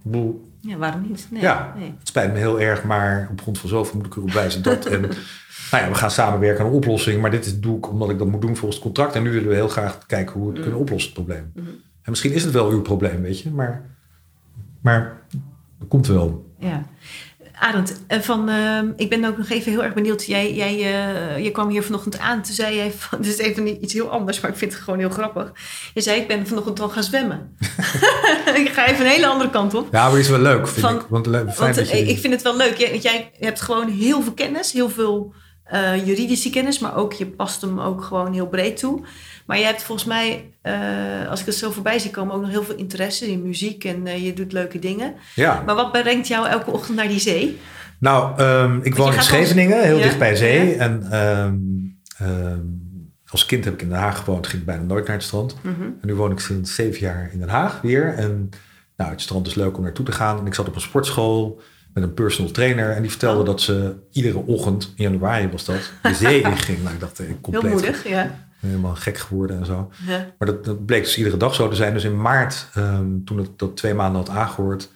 Ik 0.05 0.11
bedoel, 0.11 0.51
ja, 0.61 0.77
waarom 0.77 1.03
niet? 1.09 1.27
Nee. 1.31 1.43
ja, 1.43 1.75
Nee. 1.79 1.95
het 1.99 2.09
spijt 2.09 2.33
me 2.33 2.39
heel 2.39 2.61
erg, 2.61 2.85
maar 2.85 3.29
op 3.31 3.41
grond 3.41 3.59
van 3.59 3.69
zoveel 3.69 3.97
moet 3.97 4.07
ik 4.07 4.17
erop 4.17 4.33
wijzen 4.33 4.63
dat. 4.63 4.87
En 4.87 5.01
nou 5.71 5.83
ja, 5.85 5.89
we 5.89 5.95
gaan 5.95 6.11
samenwerken 6.11 6.61
aan 6.65 6.71
een 6.71 6.77
oplossing, 6.77 7.21
maar 7.21 7.31
dit 7.31 7.47
is, 7.47 7.61
doe 7.61 7.77
ik 7.77 7.89
omdat 7.91 8.11
ik 8.11 8.19
dat 8.19 8.29
moet 8.29 8.41
doen 8.41 8.57
volgens 8.57 8.75
het 8.75 8.85
contract. 8.85 9.15
En 9.15 9.23
nu 9.23 9.31
willen 9.31 9.49
we 9.49 9.55
heel 9.55 9.69
graag 9.69 10.07
kijken 10.07 10.33
hoe 10.35 10.43
we 10.43 10.49
het 10.49 10.57
Mm. 10.57 10.63
kunnen 10.63 10.81
oplossen, 10.81 11.13
het 11.15 11.25
probleem. 11.25 11.53
En 12.03 12.11
misschien 12.11 12.33
is 12.33 12.43
het 12.45 12.53
wel 12.53 12.71
uw 12.71 12.83
probleem, 12.83 13.23
weet 13.23 13.41
je, 13.41 13.51
maar, 13.51 13.83
maar 14.81 15.21
dat 15.83 15.89
komt 15.89 16.07
wel. 16.07 16.55
Ja. 16.59 16.83
Arend, 17.59 18.03
eh, 18.07 18.19
van, 18.21 18.49
ehm, 18.49 18.87
ik 18.97 19.09
ben 19.09 19.25
ook 19.25 19.39
nog 19.39 19.49
even 19.49 19.73
heel 19.73 19.83
erg 19.85 19.95
benieuwd. 19.95 20.25
Jij, 20.27 20.55
jij 20.55 20.73
eh, 20.75 21.45
je 21.45 21.51
kwam 21.51 21.69
hier 21.69 21.83
vanochtend 21.83 22.19
aan. 22.19 22.43
Toen 22.43 22.55
zei 22.55 22.77
jij, 22.77 22.93
van, 22.93 23.19
dit 23.23 23.33
is 23.33 23.39
even 23.39 23.83
iets 23.85 23.93
heel 23.93 24.09
anders, 24.11 24.41
maar 24.41 24.51
ik 24.51 24.57
vind 24.57 24.73
het 24.73 24.83
gewoon 24.83 24.99
heel 24.99 25.11
grappig. 25.11 25.53
Je 25.95 26.01
zei, 26.01 26.21
ik 26.21 26.29
ben 26.29 26.47
vanochtend 26.47 26.79
wel 26.79 26.89
gaan 26.89 27.03
zwemmen. 27.03 27.57
ik 28.63 28.71
ga 28.73 28.87
even 28.87 29.05
een 29.05 29.11
hele 29.11 29.27
andere 29.27 29.51
kant 29.51 29.75
op. 29.75 29.89
Ja, 29.93 30.09
maar 30.09 30.19
is 30.19 30.29
wel 30.29 30.39
leuk, 30.39 30.69
vind 30.69 30.87
Van- 30.87 30.95
ik. 30.95 31.07
Want, 31.09 31.27
le- 31.27 31.39
fijn 31.39 31.57
Want 31.57 31.75
dat 31.75 31.89
je, 31.91 31.97
eh, 31.97 32.09
ik 32.09 32.19
vind 32.19 32.33
het 32.33 32.43
wel 32.43 32.57
leuk. 32.57 32.77
Jij, 32.77 32.99
jij 32.99 33.31
hebt 33.39 33.61
gewoon 33.61 33.89
heel 33.89 34.23
veel 34.23 34.33
kennis, 34.35 34.73
heel 34.73 34.91
veel 34.91 35.35
juridische 36.05 36.51
kennis, 36.51 36.79
maar 36.79 36.97
ook 36.97 37.13
je 37.13 37.27
past 37.27 37.61
hem 37.61 37.81
ook 37.81 38.03
gewoon 38.05 38.33
heel 38.33 38.47
breed 38.49 38.77
toe. 38.77 39.03
Maar 39.47 39.59
je 39.59 39.65
hebt 39.65 39.83
volgens 39.83 40.09
mij, 40.09 40.51
eh, 40.63 41.29
als 41.31 41.41
ik 41.41 41.47
het 41.47 41.55
zo 41.55 41.71
voorbij 41.71 41.99
zie 41.99 42.11
komen, 42.11 42.35
ook 42.35 42.41
nog 42.41 42.51
heel 42.51 42.63
veel 42.65 42.75
interesse 42.77 43.31
in 43.31 43.43
muziek 43.43 43.85
en 43.85 44.07
eh, 44.07 44.25
je 44.25 44.33
doet 44.33 44.53
leuke 44.53 44.79
dingen. 44.79 45.15
ja. 45.35 45.63
Maar 45.67 45.75
wat 45.75 45.93
brengt 45.93 46.29
jou 46.29 46.49
elke 46.49 46.71
ochtend 46.71 46.97
naar 46.97 47.09
die 47.09 47.21
zee? 47.21 47.59
Nou, 47.99 48.39
ehm, 48.39 48.79
ik 48.83 48.95
woon 48.95 49.15
in 49.15 49.23
Scheveningen, 49.23 49.83
heel 49.85 49.97
Ja, 49.97 50.03
dicht 50.03 50.19
bij 50.19 50.37
zee. 50.37 50.69
ja. 50.69 50.75
En 50.77 51.07
ehm, 51.11 51.55
ehm, 52.19 52.61
als 53.31 53.47
kind 53.47 53.65
heb 53.65 53.75
ik 53.75 53.83
in 53.83 53.89
Den 53.89 53.99
Haag 53.99 54.19
gewoond, 54.19 54.47
ging 54.47 54.61
ik 54.61 54.67
bijna 54.69 54.83
nooit 54.83 55.07
naar 55.07 55.17
het 55.17 55.25
strand. 55.25 55.57
Mhm. 55.63 55.83
En 55.83 55.97
nu 56.01 56.15
woon 56.15 56.31
ik 56.33 56.39
sinds 56.39 56.75
zeven 56.75 57.01
jaar 57.01 57.29
in 57.33 57.39
Den 57.39 57.49
Haag 57.49 57.81
weer. 57.81 58.15
En 58.15 58.51
nou, 58.97 59.11
het 59.11 59.21
strand 59.21 59.47
is 59.47 59.55
leuk 59.55 59.77
om 59.77 59.83
naartoe 59.83 60.05
te 60.05 60.13
gaan. 60.13 60.39
En 60.39 60.47
ik 60.47 60.55
zat 60.55 60.69
op 60.69 60.75
een 60.75 60.81
sportschool 60.81 61.61
met 61.95 62.03
een 62.03 62.15
personal 62.15 62.51
trainer. 62.51 62.91
En 62.91 63.01
die 63.03 63.11
vertelde 63.11 63.41
Oh. 63.41 63.47
dat 63.47 63.61
ze 63.61 63.95
iedere 64.13 64.39
ochtend, 64.39 64.93
in 64.97 65.03
januari 65.05 65.49
was 65.49 65.65
dat, 65.65 65.93
de 66.03 66.15
zee 66.15 66.41
inging. 66.51 66.83
Nou, 66.83 66.95
ik 66.95 67.01
dacht, 67.01 67.19
ik 67.21 67.27
Heel 67.27 67.39
compleet 67.41 67.73
moedig, 67.73 68.09
ja. 68.09 68.51
Helemaal 68.69 68.95
gek 68.95 69.19
geworden 69.19 69.59
en 69.59 69.67
zo. 69.67 69.91
ja. 70.07 70.35
Maar 70.39 70.49
dat, 70.49 70.65
dat 70.65 70.87
bleek 70.87 71.03
dus 71.03 71.17
iedere 71.19 71.37
dag 71.37 71.55
zo 71.55 71.69
te 71.69 71.77
zijn. 71.77 71.93
Dus 71.93 72.05
in 72.05 72.21
maart, 72.21 72.69
ehm, 72.75 73.07
toen 73.25 73.39
ik 73.41 73.49
dat 73.57 73.77
twee 73.77 73.95
maanden 73.95 74.21
had 74.25 74.31
aangehoord, 74.37 74.91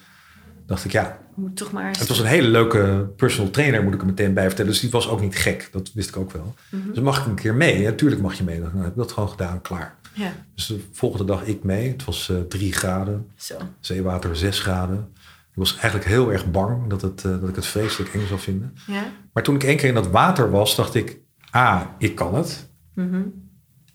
dacht 0.67 0.85
ik, 0.85 0.93
ja, 0.93 1.19
moet 1.35 1.57
toch 1.57 1.73
maar 1.73 1.89
eens- 1.89 1.99
het 1.99 2.09
was 2.09 2.19
een 2.19 2.27
hele 2.27 2.49
leuke 2.49 3.09
personal 3.17 3.51
trainer, 3.51 3.83
moet 3.83 3.95
ik 3.95 4.01
er 4.01 4.07
meteen 4.07 4.35
bij 4.35 4.47
vertellen. 4.47 4.71
Dus 4.71 4.81
die 4.81 4.91
was 4.91 5.09
ook 5.09 5.21
niet 5.21 5.37
gek, 5.37 5.69
dat 5.73 5.91
wist 5.95 6.09
ik 6.09 6.17
ook 6.17 6.33
wel. 6.33 6.55
Mhm. 6.71 6.89
Dus 6.93 7.01
mag 7.01 7.21
ik 7.21 7.27
een 7.27 7.35
keer 7.35 7.55
mee? 7.55 7.81
Ja, 7.81 7.93
tuurlijk 7.93 8.21
mag 8.23 8.35
je 8.35 8.45
mee. 8.45 8.61
Dan 8.61 8.71
heb 8.77 8.91
ik 8.91 8.97
dat 8.97 9.13
gewoon 9.13 9.29
gedaan, 9.29 9.61
klaar. 9.63 9.95
Ja, 10.13 10.33
Dus 10.55 10.67
de 10.67 10.81
volgende 10.93 11.25
dag 11.25 11.43
ik 11.45 11.63
mee. 11.65 11.89
Het 11.89 12.05
was 12.05 12.29
eh, 12.31 12.37
drie 12.49 12.73
graden, 12.73 13.27
zo. 13.35 13.55
zeewater 13.81 14.37
zes 14.37 14.61
graden. 14.61 15.09
Ik 15.51 15.63
was 15.63 15.73
eigenlijk 15.73 16.05
heel 16.05 16.33
erg 16.33 16.51
bang 16.51 16.87
dat, 16.91 17.03
het, 17.03 17.25
eh, 17.25 17.31
dat 17.41 17.49
ik 17.49 17.55
het 17.55 17.67
vreselijk 17.67 18.15
eng 18.15 18.27
zou 18.27 18.41
vinden. 18.41 18.75
Ja. 18.87 19.03
Maar 19.33 19.43
toen 19.43 19.55
ik 19.55 19.65
één 19.65 19.77
keer 19.77 19.89
in 19.89 19.95
dat 19.95 20.11
water 20.11 20.51
was, 20.51 20.77
dacht 20.77 20.95
ik... 20.95 21.19
Ah, 21.51 21.81
ik 21.99 22.15
kan 22.15 22.35
het. 22.35 22.69
Mhm. 22.95 23.21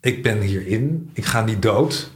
Ik 0.02 0.24
ben 0.24 0.40
hierin. 0.42 1.10
Ik 1.14 1.26
ga 1.26 1.44
niet 1.44 1.62
dood. 1.62 2.10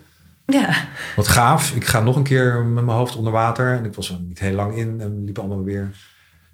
Ja, 0.46 0.76
Wat 1.16 1.28
gaaf. 1.28 1.76
Ik 1.76 1.86
ga 1.86 2.00
nog 2.02 2.16
een 2.16 2.24
keer 2.24 2.56
met 2.66 2.86
mijn 2.86 2.98
hoofd 2.98 3.16
onder 3.16 3.32
water. 3.32 3.74
En 3.78 3.86
ik 3.86 3.94
was 3.94 4.10
er 4.10 4.20
niet 4.20 4.40
heel 4.40 4.56
lang 4.56 4.76
in. 4.78 5.02
En 5.02 5.16
we 5.16 5.22
liepen 5.24 5.44
allemaal 5.44 5.64
weer, 5.64 5.90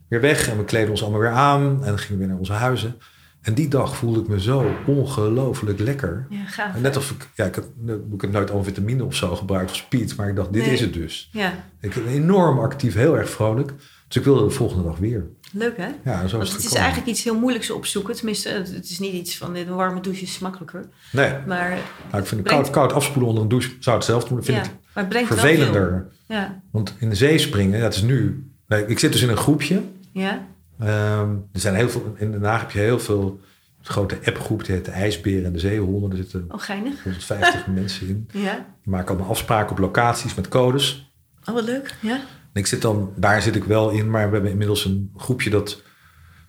weer 0.08 0.22
weg. 0.22 0.48
En 0.50 0.58
we 0.58 0.64
kleden 0.64 0.90
ons 0.90 1.02
allemaal 1.02 1.20
weer 1.20 1.30
aan. 1.30 1.84
En 1.86 2.00
gingen 2.00 2.20
weer 2.20 2.28
naar 2.28 2.38
onze 2.38 2.54
huizen. 2.54 2.96
En 3.42 3.54
die 3.54 3.68
dag 3.68 3.96
voelde 3.96 4.20
ik 4.20 4.28
me 4.28 4.42
zo 4.42 4.76
ongelooflijk 4.86 5.80
lekker. 5.80 6.26
ja 6.30 6.46
gaaf. 6.46 6.76
En 6.76 6.82
net 6.82 6.98
of 6.98 7.12
ik... 7.12 7.30
Ja, 7.36 7.46
ik 7.46 7.56
had, 7.56 7.66
ik 8.14 8.22
heb 8.22 8.32
nooit 8.32 8.52
al 8.52 8.64
vitamine 8.64 9.04
of 9.04 9.16
zo 9.16 9.36
gebruikt 9.36 9.70
of 9.72 9.76
speed. 9.76 10.16
Maar 10.16 10.30
ik 10.30 10.36
dacht, 10.36 10.54
dit 10.54 10.64
Nee. 10.66 10.74
is 10.74 10.82
het 10.82 10.94
dus. 10.94 11.30
Ja, 11.32 11.54
Ik 11.80 11.94
ben 11.94 12.08
enorm 12.08 12.60
actief, 12.60 12.94
heel 12.94 13.18
erg 13.18 13.30
vrolijk. 13.30 13.74
Dus 14.08 14.16
ik 14.18 14.24
wilde 14.24 14.44
de 14.44 14.50
volgende 14.50 14.84
dag 14.84 14.98
weer. 14.98 15.26
Leuk 15.54 15.78
hè? 15.78 15.88
Ja, 16.12 16.28
zo 16.28 16.38
Want 16.38 16.50
is 16.50 16.56
het 16.56 16.66
is 16.66 16.74
eigenlijk 16.74 17.08
iets 17.08 17.24
heel 17.24 17.40
moeilijks 17.40 17.72
opzoeken. 17.72 18.16
Tenminste, 18.16 18.50
het 18.50 18.74
het 18.74 18.90
is 18.90 19.00
niet 19.00 19.14
iets 19.14 19.38
van 19.38 19.56
een 19.56 19.76
warme 19.76 20.02
douche 20.02 20.24
is 20.24 20.40
makkelijker. 20.40 20.86
Nee, 21.12 21.34
Maar, 21.48 21.70
nou, 22.12 22.22
ik 22.22 22.28
vind 22.28 22.44
brengt- 22.44 22.62
koud, 22.62 22.70
koud 22.70 22.94
afspoelen 22.94 23.28
onder 23.28 23.44
een 23.44 23.50
douche 23.50 23.72
zou 23.80 23.96
hetzelfde 23.96 24.34
moeten. 24.34 24.54
ja, 24.54 24.62
Vind 24.64 24.74
ik 24.74 24.80
maar 24.94 25.04
het 25.04 25.10
brengt 25.14 25.28
vervelender. 25.28 26.08
Ja, 26.28 26.62
Want 26.72 26.96
in 27.00 27.10
de 27.10 27.16
zee 27.16 27.38
springen, 27.38 27.78
ja, 27.78 27.84
het 27.84 27.96
is 27.96 28.02
nu 28.02 28.46
Nee, 28.68 28.86
ik 28.88 29.00
zit 29.00 29.12
dus 29.12 29.22
in 29.22 29.30
een 29.30 29.38
groepje. 29.38 29.82
Ja? 30.12 30.46
Ehm, 30.80 31.30
er 31.52 31.60
zijn 31.60 31.76
heel 31.76 31.90
veel, 31.90 32.16
in 32.18 32.32
Den 32.32 32.44
Haag 32.44 32.60
heb 32.62 32.72
je 32.72 32.80
heel 32.80 33.00
veel 33.00 33.40
grote 33.82 34.18
appgroep. 34.26 34.66
Die 34.66 34.76
heet 34.76 34.86
de 34.86 34.92
IJsberen 34.92 35.46
en 35.46 35.54
de 35.54 35.60
Zeehonden. 35.60 36.10
Er 36.12 36.18
zitten 36.18 36.46
Oh, 36.48 36.60
geinig. 36.62 37.04
150 37.04 37.68
mensen 37.82 38.08
in. 38.08 38.28
Ja. 38.32 38.54
Die 38.84 38.92
maken 38.92 39.08
allemaal 39.10 39.30
afspraken 39.30 39.72
op 39.72 39.78
locaties 39.78 40.36
met 40.36 40.48
codes. 40.48 41.12
Oh, 41.46 41.54
wat 41.56 41.64
leuk. 41.64 41.96
Ja? 42.02 42.20
En 42.54 42.62
ik 42.62 42.68
zit 42.68 42.82
dan, 42.82 43.14
daar 43.16 43.42
zit 43.42 43.56
ik 43.56 43.64
wel 43.64 43.90
in, 43.90 44.10
maar 44.10 44.28
we 44.28 44.34
hebben 44.34 44.52
inmiddels 44.52 44.86
een 44.86 45.12
groepje 45.16 45.50
dat 45.50 45.82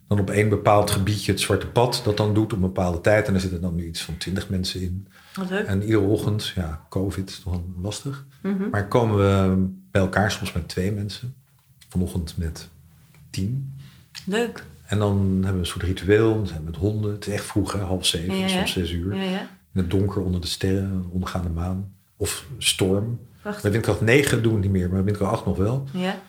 dan 0.08 0.20
op 0.20 0.30
één 0.30 0.48
bepaald 0.48 0.90
gebiedje 0.90 1.32
het 1.32 1.40
zwarte 1.40 1.66
pad 1.66 2.00
dat 2.04 2.16
dan 2.16 2.34
doet 2.34 2.44
op 2.44 2.52
een 2.52 2.60
bepaalde 2.60 3.00
tijd. 3.00 3.26
En 3.26 3.32
daar 3.32 3.40
zitten 3.40 3.60
dan 3.60 3.74
nu 3.74 3.86
iets 3.86 4.02
van 4.02 4.16
20 4.16 4.48
mensen 4.48 4.80
in. 4.80 5.08
Wat 5.34 5.50
leuk. 5.50 5.66
En 5.66 5.82
iedere 5.82 6.04
ochtend, 6.04 6.46
ja, 6.46 6.86
COVID 6.88 7.30
is 7.30 7.40
toch 7.40 7.60
lastig. 7.82 8.26
Mhm. 8.42 8.70
Maar 8.70 8.88
komen 8.88 9.16
we 9.16 9.66
bij 9.90 10.00
elkaar 10.02 10.30
soms 10.30 10.52
met 10.52 10.68
twee 10.68 10.92
mensen. 10.92 11.34
Vanochtend 11.88 12.36
met 12.36 12.68
tien. 13.30 13.74
Leuk. 14.26 14.64
En 14.86 14.98
dan 14.98 15.18
hebben 15.32 15.52
we 15.52 15.58
een 15.58 15.66
soort 15.66 15.84
ritueel. 15.84 16.40
We 16.40 16.46
zijn 16.46 16.64
met 16.64 16.76
honden. 16.76 17.12
Het 17.12 17.26
is 17.26 17.32
echt 17.32 17.44
vroeg, 17.44 17.72
hè, 17.72 17.78
half 17.80 18.06
zeven, 18.06 18.34
Ja, 18.36 18.46
ja. 18.46 18.48
soms 18.48 18.72
zes 18.72 18.90
uur. 18.90 19.14
Ja. 19.14 19.40
In 19.40 19.80
het 19.80 19.90
donker 19.90 20.22
onder 20.22 20.40
de 20.40 20.46
sterren, 20.46 21.06
ondergaande 21.10 21.48
maan. 21.48 21.94
Of 22.16 22.46
storm. 22.58 23.20
Wacht. 23.42 23.62
Bij 23.62 23.70
windkracht 23.70 24.00
9 24.00 24.42
doen 24.42 24.54
we 24.54 24.60
niet 24.60 24.70
meer, 24.70 24.90
maar 24.90 25.04
windkracht 25.04 25.32
8 25.32 25.46
nog 25.46 25.56
wel. 25.56 25.88
Ja. 25.92 26.20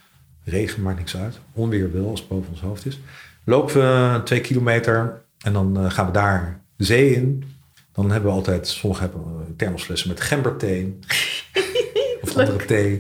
Regen 0.44 0.82
maakt 0.82 0.98
niks 0.98 1.18
uit. 1.18 1.40
Onweer 1.54 1.94
wel, 1.94 2.10
als 2.10 2.20
het 2.20 2.30
boven 2.30 2.50
ons 2.50 2.62
hoofd 2.62 2.86
is. 2.86 3.00
Lopen 3.44 3.74
we 3.74 4.22
twee 4.24 4.42
kilometer 4.42 5.22
en 5.44 5.54
dan 5.54 5.78
eh, 5.78 5.92
gaan 5.92 6.06
we 6.06 6.12
daar 6.12 6.62
de 6.76 6.84
zee 6.84 7.16
in. 7.16 7.44
Dan 7.92 8.12
hebben 8.12 8.30
we 8.30 8.36
altijd, 8.36 8.68
sommigen 8.68 9.04
hebben 9.04 9.22
eh, 9.22 9.54
thermosflessen 9.58 10.10
met 10.10 10.22
gemberthee. 10.22 11.00
of 12.22 12.38
andere 12.38 12.66
thee. 12.66 13.00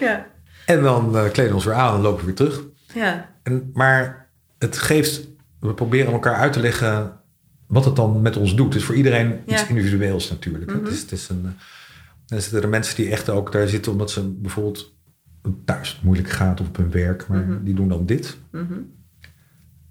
Ja. 0.00 0.26
En 0.66 0.82
dan 0.82 1.16
eh, 1.16 1.22
kleden 1.22 1.48
we 1.48 1.54
ons 1.54 1.64
weer 1.64 1.74
aan 1.74 1.94
en 1.94 2.00
lopen 2.00 2.20
we 2.20 2.26
weer 2.26 2.34
terug. 2.34 2.62
Ja. 2.94 3.30
En, 3.42 3.70
maar 3.74 4.28
het 4.58 4.78
geeft, 4.78 5.28
we 5.60 5.74
proberen 5.74 6.12
elkaar 6.12 6.34
uit 6.34 6.52
te 6.52 6.60
leggen 6.60 7.20
wat 7.66 7.84
het 7.84 7.96
dan 7.96 8.22
met 8.22 8.36
ons 8.36 8.54
doet. 8.54 8.72
Het 8.72 8.82
is 8.82 8.84
voor 8.84 8.94
iedereen 8.94 9.40
iets 9.46 9.66
individueels 9.66 10.30
natuurlijk. 10.30 10.72
Het 10.72 10.88
is, 10.88 11.00
het 11.00 11.12
is 11.12 11.28
een, 11.28 11.56
dan 12.32 12.40
zitten 12.40 12.62
er 12.62 12.68
mensen 12.68 12.96
die 12.96 13.10
echt 13.10 13.28
ook 13.28 13.52
daar 13.52 13.68
zitten 13.68 13.92
omdat 13.92 14.10
ze 14.10 14.28
bijvoorbeeld 14.28 14.94
thuis 15.64 16.00
moeilijk 16.02 16.30
gaat 16.30 16.60
of 16.60 16.66
op 16.68 16.76
hun 16.76 16.90
werk, 16.90 17.26
maar 17.28 17.64
die 17.64 17.74
doen 17.74 17.88
dan 17.88 18.06
dit. 18.06 18.36
Mhm. 18.50 18.72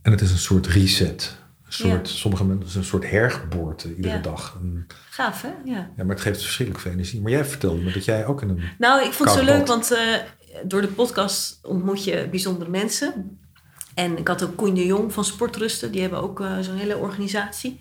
En 0.01 0.11
het 0.11 0.21
is 0.21 0.31
een 0.31 0.37
soort 0.37 0.67
reset. 0.67 1.37
Een 1.65 1.71
soort, 1.73 2.09
Ja. 2.09 2.15
Sommige 2.15 2.45
mensen 2.45 2.79
een 2.79 2.85
soort 2.85 3.09
hergeboorte 3.09 3.95
iedere 3.95 4.15
Ja. 4.15 4.21
dag. 4.21 4.59
Gaaf, 5.09 5.41
hè? 5.41 5.49
Ja. 5.65 5.89
ja, 5.97 6.03
maar 6.03 6.15
het 6.15 6.21
geeft 6.21 6.41
verschrikkelijk 6.41 6.83
veel 6.85 6.93
energie. 6.93 7.21
Maar 7.21 7.31
jij 7.31 7.45
vertelde 7.45 7.81
me 7.81 7.91
dat 7.91 8.05
jij 8.05 8.25
ook 8.25 8.41
in 8.41 8.49
een... 8.49 8.61
Nou, 8.77 9.05
ik 9.05 9.13
vond 9.13 9.29
het 9.29 9.37
zo 9.39 9.45
leuk, 9.45 9.57
bad. 9.57 9.67
want 9.67 9.91
eh, 9.91 10.15
door 10.65 10.81
de 10.81 10.87
podcast 10.87 11.59
ontmoet 11.63 12.03
je 12.03 12.27
bijzondere 12.29 12.69
mensen. 12.69 13.39
En 13.93 14.17
ik 14.17 14.27
had 14.27 14.43
ook 14.43 14.55
Koen 14.55 14.73
de 14.73 14.85
Jong 14.85 15.13
van 15.13 15.25
Sportrusten. 15.25 15.91
Die 15.91 16.01
hebben 16.01 16.21
ook 16.21 16.39
eh, 16.41 16.59
zo'n 16.59 16.75
hele 16.75 16.97
organisatie. 16.97 17.79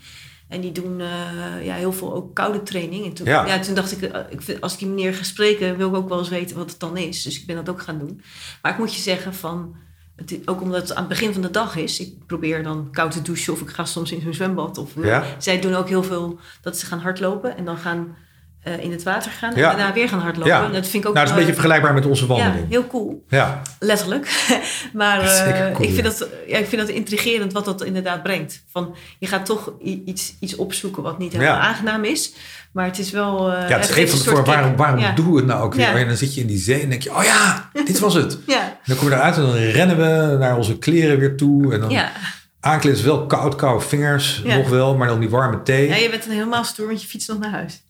En 0.50 0.60
die 0.60 0.72
doen 0.72 1.00
eh, 1.00 1.64
ja, 1.64 1.74
heel 1.74 1.92
veel 1.92 2.14
ook 2.14 2.34
koude 2.34 2.62
training. 2.62 3.04
En 3.06 3.12
toen, 3.12 3.26
Ja. 3.26 3.46
ja. 3.46 3.58
toen 3.58 3.74
dacht 3.74 3.92
ik, 3.92 4.02
eh, 4.02 4.20
ik 4.28 4.42
vind, 4.42 4.60
als 4.60 4.72
ik 4.72 4.78
die 4.78 4.88
meneer 4.88 5.14
ga 5.14 5.22
spreken, 5.22 5.76
wil 5.76 5.88
ik 5.88 5.94
ook 5.94 6.08
wel 6.08 6.18
eens 6.18 6.28
weten 6.28 6.56
wat 6.56 6.70
het 6.70 6.80
dan 6.80 6.96
is. 6.96 7.22
Dus 7.22 7.40
ik 7.40 7.46
ben 7.46 7.56
dat 7.56 7.68
ook 7.68 7.82
gaan 7.82 7.98
doen. 7.98 8.20
Maar 8.62 8.72
ik 8.72 8.78
moet 8.78 8.94
je 8.94 9.00
zeggen 9.00 9.34
van, 9.34 9.76
het, 10.16 10.38
ook 10.44 10.60
omdat 10.60 10.80
het 10.80 10.90
aan 10.92 10.98
het 11.04 11.08
begin 11.08 11.32
van 11.32 11.42
de 11.42 11.50
dag 11.50 11.76
is. 11.76 12.00
Ik 12.00 12.26
probeer 12.26 12.62
dan 12.62 12.88
koud 12.92 13.10
te 13.12 13.22
douchen 13.22 13.52
of 13.52 13.60
ik 13.60 13.68
ga 13.68 13.84
soms 13.84 14.12
in 14.12 14.20
zo'n 14.20 14.34
zwembad. 14.34 14.78
Of, 14.78 14.90
Ja. 15.02 15.24
Zij 15.38 15.60
doen 15.60 15.74
ook 15.74 15.88
heel 15.88 16.02
veel 16.02 16.38
dat 16.62 16.78
ze 16.78 16.86
gaan 16.86 16.98
hardlopen 17.00 17.56
en 17.56 17.64
dan 17.64 17.76
gaan 17.78 18.16
eh, 18.62 18.78
in 18.84 18.90
het 18.90 19.02
water 19.02 19.30
gaan. 19.30 19.54
Ja. 19.54 19.70
En 19.70 19.76
daarna 19.76 19.92
weer 19.92 20.08
gaan 20.08 20.18
hardlopen. 20.20 20.52
Ja. 20.52 20.64
En 20.64 20.72
Dat 20.72 20.86
vind 20.88 21.02
ik 21.02 21.08
ook 21.08 21.14
nou, 21.14 21.26
het 21.26 21.28
is 21.28 21.30
een 21.30 21.30
eh, 21.30 21.36
beetje 21.36 21.52
vergelijkbaar 21.52 21.94
met 21.94 22.06
onze 22.06 22.22
ja, 22.22 22.28
wandeling. 22.28 22.68
heel 22.68 22.86
cool. 22.86 23.24
Ja, 23.28 23.62
Letterlijk. 23.78 24.46
maar 24.92 25.20
eh, 25.20 25.72
cool, 25.74 25.88
ik, 25.88 25.94
vind 25.94 25.96
ja. 25.96 26.02
dat, 26.02 26.28
ja, 26.46 26.58
ik 26.58 26.66
vind 26.66 26.80
dat 26.80 26.90
intrigerend 26.90 27.52
wat 27.52 27.64
dat 27.64 27.84
inderdaad 27.84 28.22
brengt. 28.22 28.64
Van, 28.70 28.94
je 29.18 29.26
gaat 29.26 29.46
toch 29.46 29.72
iets, 29.82 30.34
iets 30.40 30.56
opzoeken 30.56 31.02
wat 31.02 31.18
niet 31.18 31.32
helemaal 31.32 31.54
Ja. 31.54 31.60
aangenaam 31.60 32.04
is. 32.04 32.32
Maar 32.72 32.84
het 32.84 32.98
is 32.98 33.10
wel... 33.10 33.50
ja 33.50 33.56
het 33.58 33.84
is 33.88 33.90
geeft 33.94 34.24
voor 34.24 34.44
waarom, 34.44 34.76
waarom 34.76 34.98
ja. 35.00 35.12
doen 35.12 35.30
we 35.30 35.36
het 35.36 35.46
nou 35.46 35.62
ook 35.62 35.74
weer? 35.74 35.86
Ja. 35.90 35.96
En 35.96 36.06
dan 36.08 36.16
zit 36.16 36.34
je 36.34 36.40
in 36.40 36.46
die 36.46 36.58
zee 36.58 36.82
en 36.82 36.88
denk 36.88 37.02
je, 37.02 37.14
oh 37.14 37.24
ja, 37.24 37.70
dit 37.84 37.98
was 37.98 38.14
het. 38.14 38.38
Ja, 38.46 38.78
Dan 38.86 38.96
kom 38.96 39.08
je 39.08 39.14
eruit 39.14 39.36
en 39.36 39.42
dan 39.42 39.54
rennen 39.54 39.96
we 39.96 40.36
naar 40.38 40.56
onze 40.56 40.78
kleren 40.78 41.18
weer 41.18 41.36
toe. 41.36 41.72
En 41.74 41.80
dan 41.80 41.90
ja. 41.90 42.12
aankleden 42.60 42.98
is 42.98 43.04
wel 43.04 43.26
koud, 43.26 43.54
koude 43.56 43.84
vingers, 43.86 44.40
Ja. 44.44 44.56
nog 44.56 44.68
wel, 44.68 44.96
maar 44.96 45.08
dan 45.08 45.20
die 45.20 45.30
warme 45.30 45.62
thee. 45.62 45.88
ja, 45.88 45.94
Ja, 45.94 46.02
je 46.02 46.10
bent 46.10 46.24
dan 46.24 46.32
helemaal 46.32 46.64
stoer, 46.64 46.86
want 46.86 47.02
je 47.02 47.08
fietst 47.08 47.28
nog 47.28 47.38
naar 47.38 47.50
huis. 47.50 47.82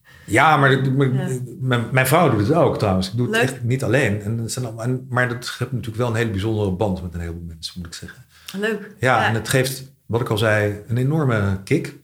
Maar, 0.59 1.11
maar- 1.11 1.13
Ja. 1.13 1.29
Mijn, 1.61 1.85
mijn 1.93 2.07
vrouw 2.07 2.31
doet 2.31 2.41
het 2.49 2.53
ook 2.57 2.79
trouwens. 2.79 3.11
Ik 3.11 3.17
doe 3.17 3.27
het 3.27 3.35
Leuk. 3.35 3.43
echt 3.45 3.63
niet 3.63 3.85
alleen. 3.85 4.21
En, 4.23 4.37
dat 4.37 4.51
zijn 4.51 4.65
allemaal- 4.65 4.85
en, 4.85 5.07
maar 5.09 5.29
dat 5.29 5.47
geeft 5.49 5.71
natuurlijk 5.73 5.99
wel 5.99 6.09
een 6.09 6.15
hele 6.15 6.31
bijzondere 6.31 6.71
band 6.71 7.03
met 7.03 7.15
een 7.15 7.21
heleboel 7.21 7.45
mensen, 7.47 7.75
moet 7.77 7.87
ik 7.87 7.95
zeggen. 7.95 8.25
Leuk. 8.59 8.95
Ja, 9.01 9.27
en 9.27 9.35
het 9.35 9.49
geeft, 9.49 9.93
wat 10.07 10.21
ik 10.21 10.29
al 10.29 10.39
zei, 10.39 10.81
een 10.89 10.97
enorme 10.97 11.61
kick. 11.65 11.97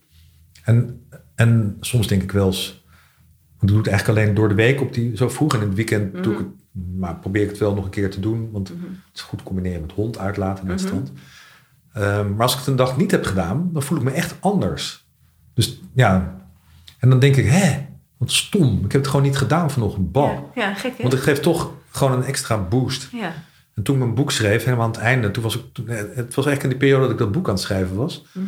En, 0.65 1.07
en 1.35 1.77
soms 1.81 2.07
denk 2.09 2.23
ik 2.23 2.33
wel 2.33 2.47
eens, 2.47 2.85
ik 3.61 3.69
doe 3.69 3.77
het 3.79 3.87
eigenlijk 3.87 4.19
alleen 4.19 4.35
door 4.35 4.49
de 4.49 4.55
week 4.55 4.81
op 4.81 4.93
die, 4.95 5.17
zo 5.17 5.29
vroeg. 5.29 5.55
En 5.55 5.61
in 5.61 5.67
het 5.67 5.77
weekend 5.77 6.23
doe 6.23 6.33
ik 6.33 6.39
het, 6.39 6.49
maar 6.97 7.17
probeer 7.17 7.43
ik 7.43 7.49
het 7.49 7.59
wel 7.59 7.75
nog 7.75 7.85
een 7.85 7.91
keer 7.91 8.11
te 8.11 8.21
doen. 8.21 8.49
Want 8.53 8.69
het 8.69 8.77
is 9.15 9.21
goed 9.21 9.43
combineren 9.43 9.81
met 9.81 9.93
hond 9.93 10.19
uitlaten 10.19 10.65
naar 10.67 10.75
het 10.75 10.85
strand. 10.85 11.13
Ehm, 11.93 12.31
maar 12.35 12.43
als 12.43 12.53
ik 12.53 12.59
het 12.59 12.69
een 12.69 12.77
dag 12.77 12.97
niet 12.97 13.11
heb 13.11 13.25
gedaan, 13.25 13.71
dan 13.73 13.83
voel 13.83 13.99
ik 13.99 14.05
me 14.05 14.11
echt 14.11 14.35
anders. 14.41 15.07
Dus 15.55 15.81
ja, 15.95 16.41
en 16.99 17.11
dan 17.11 17.19
denk 17.19 17.37
ik, 17.37 17.47
hè, 17.47 17.87
wat 18.17 18.31
stom. 18.33 18.77
Ik 18.85 18.93
heb 18.93 19.01
het 19.01 19.11
gewoon 19.11 19.27
niet 19.27 19.37
gedaan 19.37 19.71
vanochtend. 19.71 20.13
Bal. 20.13 20.51
Ja, 20.55 20.63
ja, 20.63 20.75
gek 20.75 20.91
hè? 20.97 21.03
Want 21.03 21.13
het 21.13 21.23
geeft 21.23 21.43
toch 21.43 21.71
gewoon 21.91 22.13
een 22.19 22.25
extra 22.25 22.59
boost. 22.59 23.09
Ja, 23.13 23.33
En 23.75 23.83
toen 23.83 23.95
ik 23.95 24.01
mijn 24.03 24.15
boek 24.15 24.31
schreef, 24.33 24.65
helemaal 24.65 24.85
aan 24.87 24.91
het 24.93 25.01
einde, 25.01 25.31
toen 25.31 25.43
was 25.43 25.57
ik, 25.57 25.63
toen- 25.73 25.89
eh, 25.89 25.97
het 25.97 26.35
was 26.35 26.47
eigenlijk 26.47 26.63
in 26.63 26.69
die 26.69 26.79
periode 26.79 27.03
dat 27.03 27.11
ik 27.13 27.19
dat 27.19 27.33
boek 27.33 27.47
aan 27.49 27.55
het 27.55 27.63
schrijven 27.63 27.97
was. 27.97 28.25
Mhm. 28.33 28.47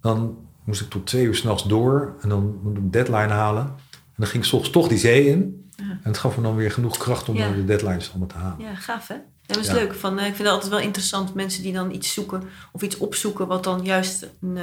Dan 0.00 0.36
moest 0.64 0.80
ik 0.80 0.88
tot 0.90 1.06
twee 1.06 1.24
uur 1.24 1.34
s'nachts 1.34 1.64
door 1.66 2.14
en 2.20 2.28
dan 2.28 2.58
moet 2.62 2.76
ik 2.76 2.82
een 2.82 2.90
deadline 2.90 3.28
halen. 3.32 3.62
En 3.92 4.22
dan 4.22 4.26
ging 4.26 4.44
ik 4.44 4.52
ochtends 4.52 4.70
toch 4.78 4.88
die 4.88 4.98
zee 4.98 5.26
in. 5.28 5.70
Ja. 5.76 5.84
En 5.84 5.98
het 6.02 6.18
gaf 6.18 6.36
me 6.36 6.42
dan 6.42 6.56
weer 6.56 6.70
genoeg 6.70 6.96
kracht 6.96 7.28
om 7.28 7.36
Ja. 7.36 7.50
de 7.52 7.64
deadlines 7.64 8.08
allemaal 8.10 8.28
te 8.28 8.34
halen. 8.36 8.66
ja 8.66 8.74
gaaf 8.74 9.08
hè? 9.08 9.14
Dat 9.46 9.56
is 9.56 9.66
Ja. 9.66 9.72
leuk. 9.74 9.94
Van, 9.94 10.18
eh, 10.18 10.26
ik 10.26 10.34
vind 10.34 10.38
het 10.48 10.48
altijd 10.56 10.70
wel 10.70 10.80
interessant 10.80 11.34
mensen 11.34 11.62
die 11.62 11.72
dan 11.72 11.90
iets 11.90 12.12
zoeken 12.12 12.42
of 12.72 12.82
iets 12.82 12.98
opzoeken 12.98 13.46
wat 13.46 13.64
dan 13.64 13.84
juist 13.84 14.30
een, 14.40 14.56
eh, 14.56 14.62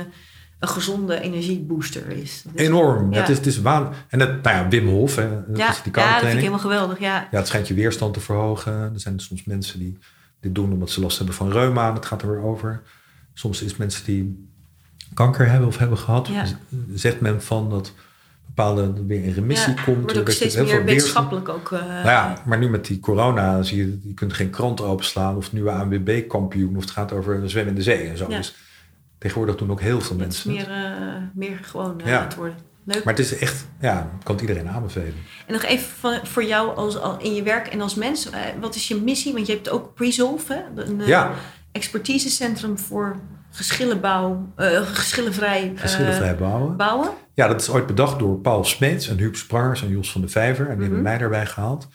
een 0.63 0.69
gezonde 0.69 1.19
energiebooster 1.21 2.07
is. 2.09 2.43
Is- 2.53 2.65
Enorm. 2.67 3.13
Ja. 3.13 3.19
Het 3.19 3.29
is, 3.29 3.37
het 3.37 3.45
is 3.45 3.61
waan. 3.61 3.93
En 4.07 4.19
dat, 4.19 4.29
nou 4.43 4.55
ja, 4.57 4.67
Wim 4.67 4.87
Hof, 4.87 5.15
hè, 5.15 5.29
dat 5.47 5.57
Ja, 5.57 5.69
is 5.69 5.81
die 5.83 5.91
ja, 5.95 6.11
dat 6.11 6.19
vind 6.19 6.31
ik 6.33 6.37
helemaal 6.39 6.59
geweldig. 6.59 6.99
Ja, 6.99 7.27
Ja, 7.31 7.37
het 7.37 7.47
schijnt 7.47 7.67
je 7.67 7.73
weerstand 7.73 8.13
te 8.13 8.19
verhogen. 8.19 8.73
Er 8.73 8.91
zijn 8.99 9.19
soms 9.19 9.43
mensen 9.43 9.79
die 9.79 9.97
dit 10.39 10.55
doen 10.55 10.71
omdat 10.73 10.89
ze 10.89 11.01
last 11.01 11.17
hebben 11.17 11.35
van 11.35 11.51
reuma. 11.51 11.91
Dat 11.91 12.05
gaat 12.05 12.21
er 12.21 12.29
weer 12.31 12.41
over. 12.43 12.81
Soms 13.33 13.61
is 13.61 13.69
het 13.69 13.77
mensen 13.79 14.05
die 14.05 14.47
kanker 15.13 15.49
hebben 15.49 15.67
of 15.67 15.77
hebben 15.77 15.97
gehad. 15.97 16.27
Ja. 16.27 16.45
Zegt 16.93 17.19
men 17.21 17.41
van 17.41 17.69
dat 17.69 17.93
bepaalde 18.45 19.05
weer 19.07 19.23
in 19.23 19.33
remissie 19.33 19.73
ja, 19.75 19.83
komt. 19.83 20.01
wordt 20.01 20.17
ook 20.17 20.29
steeds 20.29 20.55
meer 20.55 20.83
wetenschappelijk 20.85 21.49
ook. 21.49 21.71
eh, 21.71 21.79
Nou 21.87 22.05
ja, 22.07 22.41
maar 22.45 22.57
nu 22.57 22.69
met 22.69 22.85
die 22.85 22.99
corona 22.99 23.63
zie 23.63 23.77
je, 23.77 23.99
je 24.03 24.13
kunt 24.13 24.33
geen 24.33 24.49
krant 24.49 24.81
openslaan 24.81 25.35
of 25.35 25.43
het 25.43 25.53
nieuwe 25.53 25.71
ANWB-kampioen 25.71 26.75
of 26.75 26.81
het 26.81 26.91
gaat 26.91 27.11
over 27.11 27.35
een 27.35 27.49
zwem 27.49 27.67
in 27.67 27.75
de 27.75 27.81
zee 27.81 28.07
en 28.09 28.17
zo. 28.17 28.25
Ja. 28.29 28.37
Dus 28.37 28.55
tegenwoordig 29.23 29.55
doen 29.55 29.71
ook 29.71 29.81
heel 29.81 30.01
veel 30.01 30.09
het 30.09 30.19
mensen. 30.19 30.57
het. 30.57 30.67
meer, 30.67 30.75
eh, 30.77 31.13
meer 31.33 31.59
gewoon 31.61 32.01
eh, 32.01 32.07
Ja. 32.07 32.23
het 32.23 32.35
worden. 32.35 32.55
Leuk. 32.85 33.03
Maar 33.03 33.13
het 33.13 33.23
is 33.25 33.37
echt, 33.37 33.65
ja, 33.81 34.09
kan 34.23 34.35
het 34.35 34.41
iedereen 34.47 34.69
aanbevelen. 34.69 35.13
En 35.47 35.53
nog 35.53 35.63
even 35.63 36.27
voor 36.27 36.43
jou 36.43 36.75
als, 36.75 36.97
al- 36.97 37.19
in 37.19 37.33
je 37.35 37.43
werk 37.43 37.67
en 37.67 37.81
als 37.81 37.95
mens. 37.95 38.29
eh, 38.29 38.39
wat 38.61 38.75
is 38.75 38.87
je 38.87 38.95
missie? 38.95 39.33
Want 39.33 39.47
je 39.47 39.53
hebt 39.53 39.69
ook 39.69 39.93
Presolve, 39.93 40.53
hè? 40.75 40.83
Een 40.83 41.01
Ja. 41.05 41.31
expertisecentrum 41.71 42.77
voor 42.77 43.15
geschillenbouw, 43.51 44.47
geschillenvrij, 44.83 45.71
Geschillenvrij 45.75 46.35
bouwen. 46.35 46.77
bouwen. 46.77 47.09
Ja, 47.33 47.47
dat 47.47 47.61
is 47.61 47.69
ooit 47.69 47.87
bedacht 47.87 48.19
door 48.19 48.37
Paul 48.39 48.63
Smeets 48.63 49.07
en 49.07 49.17
Huub 49.17 49.35
Sprangers 49.35 49.81
en 49.81 49.89
Jos 49.89 50.11
van 50.11 50.21
de 50.21 50.27
Vijver. 50.27 50.67
En 50.69 50.73
die 50.73 50.83
hebben 50.83 51.01
mij 51.01 51.17
daarbij 51.17 51.45
gehaald. 51.45 51.87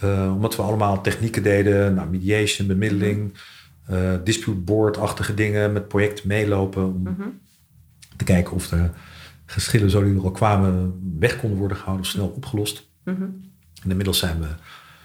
Eh, 0.00 0.32
omdat 0.34 0.56
we 0.56 0.62
allemaal 0.62 1.00
technieken 1.00 1.42
deden. 1.42 1.94
Nou, 1.94 2.08
mediation, 2.08 2.66
bemiddeling, 2.66 3.34
eh 3.90 4.14
dispute 4.24 4.60
board-achtige 4.60 5.34
dingen. 5.34 5.72
Met 5.72 5.88
projecten 5.88 6.28
meelopen. 6.28 6.84
Om 6.84 7.16
te 8.16 8.24
kijken 8.24 8.52
of 8.52 8.68
de 8.68 8.90
geschillen 9.46 9.90
zo 9.90 10.04
die 10.04 10.14
er 10.14 10.22
al 10.22 10.30
kwamen 10.30 11.00
weg 11.18 11.36
konden 11.36 11.58
worden 11.58 11.76
gehouden 11.76 12.06
of 12.06 12.12
snel 12.12 12.28
opgelost. 12.28 12.88
En 13.82 13.90
inmiddels 13.90 14.18
zijn 14.18 14.40
we 14.40 14.46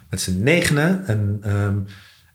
met 0.10 0.22
z'n 0.22 0.44
negenen. 0.44 1.08
En, 1.08 1.38
ehm, 1.42 1.80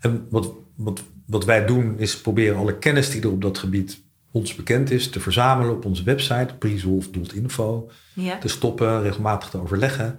en 0.01 0.26
wat, 0.30 0.53
wat, 0.76 1.03
wat 1.26 1.44
wij 1.44 1.66
doen 1.66 1.98
is 1.98 2.20
proberen 2.20 2.57
alle 2.57 2.78
kennis 2.78 3.11
die 3.11 3.22
er 3.22 3.30
op 3.30 3.42
dat 3.42 3.59
gebied 3.59 4.03
ons 4.30 4.55
bekend 4.55 4.90
is... 4.90 5.11
te 5.11 5.20
verzamelen 5.20 5.74
op 5.74 5.84
onze 5.84 6.03
website, 6.03 6.55
prisolve.info. 6.59 7.90
Ja. 8.14 8.38
Te 8.38 8.48
stoppen, 8.48 9.03
regelmatig 9.03 9.51
te 9.51 9.61
overleggen. 9.61 10.18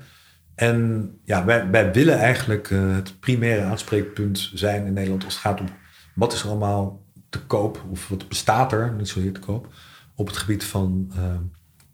En 0.56 1.12
ja, 1.24 1.46
wij, 1.46 1.70
wij 1.70 1.92
willen 1.92 2.18
eigenlijk 2.18 2.72
eh, 2.72 2.96
het 2.96 3.20
primaire 3.20 3.64
aanspreekpunt 3.64 4.52
zijn 4.54 4.86
in 4.86 4.94
Nederland... 4.94 5.24
als 5.24 5.34
het 5.34 5.44
gaat 5.44 5.60
om 5.60 5.68
wat 6.16 6.34
is 6.34 6.44
er 6.44 6.50
allemaal 6.50 7.04
te 7.30 7.40
koop... 7.42 7.84
of 7.90 8.08
wat 8.10 8.28
bestaat 8.28 8.72
er, 8.72 8.94
niet 8.98 9.08
zozeer 9.10 9.34
te 9.34 9.40
koop... 9.40 9.68
op 10.16 10.28
het 10.28 10.38
gebied 10.38 10.64
van 10.64 11.12
eh, 11.16 11.24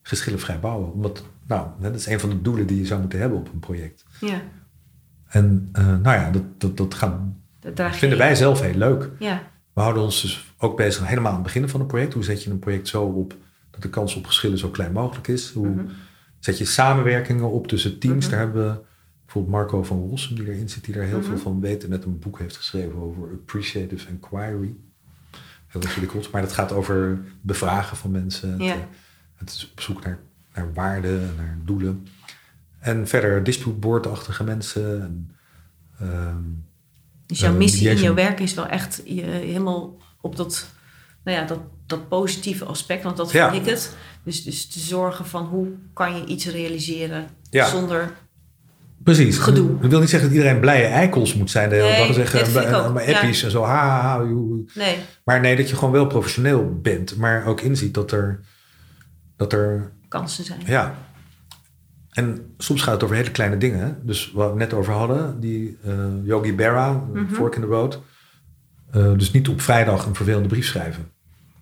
geschillenvrij 0.01 0.59
bouwen. 0.59 0.91
Omdat, 0.93 1.23
nou, 1.47 1.67
dat 1.79 1.95
is 1.95 2.05
een 2.05 2.19
van 2.19 2.29
de 2.29 2.41
doelen 2.41 2.67
die 2.67 2.77
je 2.79 2.85
zou 2.85 2.99
moeten 3.01 3.19
hebben 3.19 3.37
op 3.37 3.53
een 3.53 3.59
project. 3.59 4.05
ja. 4.19 4.41
En 5.27 5.69
eh, 5.71 5.85
nou 5.87 6.17
ja, 6.19 6.31
dat, 6.31 6.43
dat, 6.57 6.77
dat 6.77 6.93
gaat 6.93 7.19
Dat 7.59 7.95
vinden 7.95 8.17
in. 8.17 8.23
wij 8.23 8.35
zelf 8.35 8.61
heel 8.61 8.73
leuk. 8.77 9.09
Ja, 9.19 9.41
We 9.73 9.81
houden 9.81 10.03
ons 10.03 10.21
dus 10.21 10.53
ook 10.57 10.77
bezig 10.77 11.07
helemaal 11.07 11.29
aan 11.29 11.33
het 11.37 11.43
begin 11.53 11.69
van 11.69 11.79
een 11.81 11.87
project. 11.87 12.13
Hoe 12.13 12.23
zet 12.23 12.43
je 12.43 12.49
een 12.49 12.59
project 12.59 12.87
zo 12.87 13.03
op 13.03 13.35
dat 13.71 13.81
de 13.81 13.89
kans 13.89 14.15
op 14.15 14.25
geschillen 14.25 14.57
zo 14.57 14.69
klein 14.69 14.91
mogelijk 14.91 15.27
is? 15.27 15.51
Hoe 15.51 15.67
Mhm. 15.67 15.85
zet 16.39 16.57
je 16.57 16.65
samenwerkingen 16.65 17.51
op 17.51 17.67
tussen 17.67 17.99
teams? 17.99 18.25
Mhm. 18.25 18.29
Daar 18.35 18.39
hebben 18.43 18.65
we 18.73 18.79
bijvoorbeeld 19.27 19.55
Marco 19.55 19.83
van 19.83 20.09
Rossum 20.09 20.35
die 20.35 20.47
erin 20.47 20.69
zit, 20.69 20.83
die 20.85 20.93
daar 20.93 21.03
heel 21.03 21.17
Mhm. 21.17 21.27
veel 21.27 21.37
van 21.37 21.59
weet 21.59 21.83
en 21.83 21.89
net 21.89 22.03
een 22.03 22.19
boek 22.19 22.39
heeft 22.39 22.57
geschreven 22.57 22.95
over 22.95 23.23
appreciative 23.31 24.09
inquiry. 24.09 24.75
Heel 25.67 25.81
ingewikkeld, 25.81 26.31
maar 26.31 26.41
dat 26.41 26.53
gaat 26.53 26.71
over 26.71 27.19
bevragen 27.41 27.97
van 27.97 28.11
mensen. 28.11 28.59
Ja. 28.59 28.73
Het, 28.73 28.83
het 29.35 29.49
is 29.49 29.69
op 29.71 29.81
zoek 29.81 30.03
naar, 30.03 30.19
naar 30.53 30.73
waarden, 30.73 31.21
en 31.21 31.33
naar 31.37 31.57
doelen. 31.65 32.07
En 32.79 33.07
verder 33.07 33.43
dispute 33.43 33.77
board-achtige 33.79 34.43
mensen. 34.43 35.01
En, 35.01 35.31
ehm, 35.99 36.41
dus 37.25 37.39
jouw 37.39 37.51
Eh, 37.51 37.57
missie 37.57 37.89
in 37.89 37.97
jouw 37.97 38.13
werk 38.13 38.39
is 38.39 38.53
wel 38.53 38.67
echt 38.67 39.01
je, 39.05 39.21
helemaal 39.21 39.97
op 40.21 40.35
dat, 40.35 40.73
nou 41.23 41.37
ja, 41.37 41.45
dat, 41.45 41.59
dat 41.85 42.07
positieve 42.07 42.65
aspect, 42.65 43.03
want 43.03 43.17
dat 43.17 43.31
Ja. 43.31 43.51
vind 43.51 43.65
ik 43.65 43.69
het. 43.73 43.95
Dus, 44.23 44.43
dus 44.43 44.67
te 44.67 44.79
zorgen 44.79 45.25
van 45.25 45.45
hoe 45.45 45.67
kan 45.93 46.15
je 46.15 46.25
iets 46.25 46.45
realiseren 46.47 47.27
Ja. 47.49 47.69
zonder... 47.69 48.11
Precies. 49.13 49.37
Gedoe. 49.37 49.79
Dat 49.79 49.89
wil 49.89 49.99
niet 49.99 50.09
zeggen 50.09 50.29
dat 50.29 50.37
iedereen 50.37 50.59
blije 50.59 50.85
eikels 50.85 51.33
moet 51.35 51.51
zijn 51.51 51.69
de 51.69 51.75
hele 51.75 51.87
Nee, 51.87 51.97
dag. 51.97 52.07
En 52.07 52.13
zeggen, 52.13 52.93
maar 52.93 53.09
ja. 53.09 53.15
appies 53.19 53.43
en 53.43 53.51
zo. 53.51 53.63
Ha, 53.63 54.01
ha. 54.01 54.23
Nee, 54.73 54.97
Maar 55.23 55.39
nee, 55.39 55.55
dat 55.55 55.69
je 55.69 55.75
gewoon 55.75 55.93
wel 55.93 56.07
professioneel 56.07 56.79
bent. 56.81 57.17
Maar 57.17 57.45
ook 57.45 57.61
inziet 57.61 57.93
dat 57.93 58.11
er... 58.11 58.39
Dat 59.35 59.53
er 59.53 59.91
kansen 60.07 60.43
zijn. 60.43 60.59
ja. 60.65 60.95
En 62.11 62.53
soms 62.57 62.81
gaat 62.81 62.93
het 62.93 63.03
over 63.03 63.15
hele 63.15 63.31
kleine 63.31 63.57
dingen. 63.57 63.97
Dus 64.03 64.31
waar 64.31 64.45
we 64.53 64.59
het 64.59 64.69
net 64.71 64.79
over 64.79 64.93
hadden. 64.93 65.39
Die 65.39 65.77
eh, 65.83 65.93
Yogi 66.23 66.55
Berra, 66.55 66.91
Mhm. 67.13 67.33
Fork 67.33 67.55
in 67.55 67.61
the 67.61 67.67
Road. 67.67 68.01
Eh, 68.91 69.11
dus 69.17 69.31
niet 69.31 69.47
op 69.47 69.61
vrijdag 69.61 70.05
een 70.05 70.15
vervelende 70.15 70.47
brief 70.47 70.65
schrijven. 70.65 71.11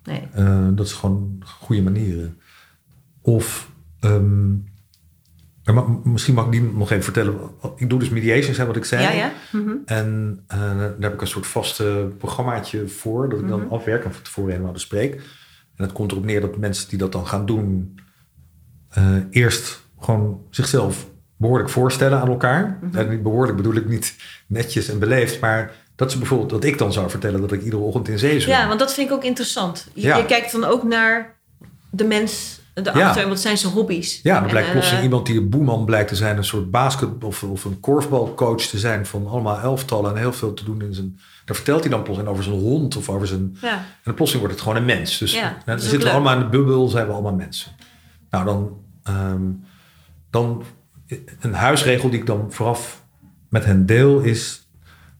Nee. 0.04 0.28
Eh, 0.32 0.68
dat 0.72 0.86
is 0.86 0.92
gewoon 0.92 1.42
goede 1.44 1.82
manieren. 1.82 2.38
Of 3.22 3.70
maar 5.74 5.74
ma- 5.74 5.98
misschien 6.04 6.34
mag 6.34 6.44
ik 6.44 6.50
die 6.52 6.62
nog 6.62 6.90
even 6.90 7.04
vertellen. 7.04 7.34
Ik 7.76 7.90
doe 7.90 7.98
dus 7.98 8.08
mediations, 8.08 8.56
hè, 8.58 8.66
wat 8.66 8.76
ik 8.76 8.84
zei. 8.84 9.02
Ja, 9.02 9.10
ja. 9.10 9.32
Mhm. 9.52 9.70
En 9.84 10.40
eh, 10.46 10.58
daar 10.78 10.94
heb 11.00 11.12
ik 11.14 11.20
een 11.20 11.26
soort 11.26 11.46
vaste 11.46 12.12
programmaatje 12.18 12.88
voor, 12.88 13.28
dat 13.28 13.40
ik 13.40 13.48
dan 13.48 13.60
Mhm. 13.60 13.74
afwerk 13.74 14.04
en 14.04 14.12
van 14.12 14.22
tevoren 14.22 14.50
helemaal 14.50 14.72
bespreek. 14.72 15.14
En 15.76 15.84
het 15.84 15.92
komt 15.92 16.10
erop 16.12 16.24
neer 16.24 16.40
dat 16.40 16.56
mensen 16.56 16.88
die 16.88 16.98
dat 16.98 17.12
dan 17.12 17.26
gaan 17.26 17.46
doen, 17.46 17.98
eh, 18.88 19.14
eerst 19.30 19.84
gewoon 20.00 20.40
zichzelf 20.50 21.06
behoorlijk 21.36 21.68
voorstellen 21.70 22.20
aan 22.20 22.28
elkaar. 22.28 22.78
Mhm. 22.82 22.96
En 22.96 23.08
niet 23.10 23.22
behoorlijk 23.22 23.56
bedoel 23.56 23.74
ik 23.74 23.88
niet 23.88 24.14
netjes 24.46 24.88
en 24.88 24.98
beleefd, 24.98 25.40
maar 25.40 25.72
dat 25.96 26.12
ze 26.12 26.18
bijvoorbeeld 26.18 26.50
dat 26.50 26.64
ik 26.64 26.78
dan 26.78 26.92
zou 26.92 27.10
vertellen 27.10 27.40
dat 27.40 27.52
ik 27.52 27.62
iedere 27.62 27.82
ochtend 27.82 28.08
in 28.08 28.18
zee 28.18 28.40
zwem. 28.40 28.56
Ja, 28.58 28.66
want 28.68 28.78
dat 28.78 28.94
vind 28.94 29.08
ik 29.10 29.14
ook 29.14 29.24
interessant. 29.24 29.88
Je, 29.94 30.00
Ja. 30.06 30.16
je 30.16 30.26
kijkt 30.26 30.52
dan 30.52 30.64
ook 30.64 30.82
naar 30.82 31.34
de 31.90 32.04
mens 32.04 32.60
erachter. 32.84 33.22
Ja. 33.22 33.28
Wat 33.28 33.40
zijn 33.40 33.58
zijn 33.58 33.72
hobby's? 33.72 34.20
Ja, 34.22 34.40
dan 34.40 34.48
blijkt 34.48 34.70
plotseling 34.70 34.98
eh, 34.98 35.04
iemand 35.08 35.26
die 35.26 35.38
een 35.38 35.48
boeman 35.48 35.84
blijkt 35.84 36.08
te 36.08 36.16
zijn, 36.16 36.36
een 36.36 36.44
soort 36.44 36.70
basket- 36.70 37.24
of, 37.24 37.42
of 37.42 37.64
een 37.64 37.80
korfbalcoach 37.80 38.60
te 38.62 38.78
zijn 38.78 39.06
van 39.06 39.26
allemaal 39.26 39.58
elftallen 39.58 40.10
en 40.10 40.16
heel 40.16 40.32
veel 40.32 40.54
te 40.54 40.64
doen 40.64 40.82
in 40.82 40.94
zijn. 40.94 41.18
Daar 41.44 41.56
vertelt 41.56 41.80
hij 41.80 41.90
dan 41.90 42.02
plotseling 42.02 42.32
over 42.32 42.44
zijn 42.44 42.56
hond 42.56 42.96
of 42.96 43.08
over 43.08 43.26
zijn. 43.26 43.56
Ja, 43.60 43.72
En 43.76 43.84
dan 44.02 44.14
plotseling 44.14 44.46
wordt 44.46 44.60
het 44.60 44.60
gewoon 44.68 44.76
een 44.76 44.96
mens. 44.96 45.18
Dus 45.18 45.32
Ja, 45.32 45.56
dan 45.64 45.80
zitten 45.80 46.08
we 46.08 46.10
allemaal 46.14 46.34
in 46.34 46.40
de 46.40 46.48
bubbel, 46.48 46.88
zijn 46.88 47.06
we 47.06 47.12
allemaal 47.12 47.34
mensen. 47.34 47.72
Nou, 48.30 48.44
dan, 48.44 48.76
ehm, 49.02 49.42
dan 50.30 50.62
een 51.40 51.54
huisregel 51.54 52.10
die 52.10 52.20
ik 52.20 52.26
dan 52.26 52.46
vooraf 52.52 53.02
met 53.48 53.64
hen 53.64 53.86
deel 53.86 54.20
is 54.20 54.68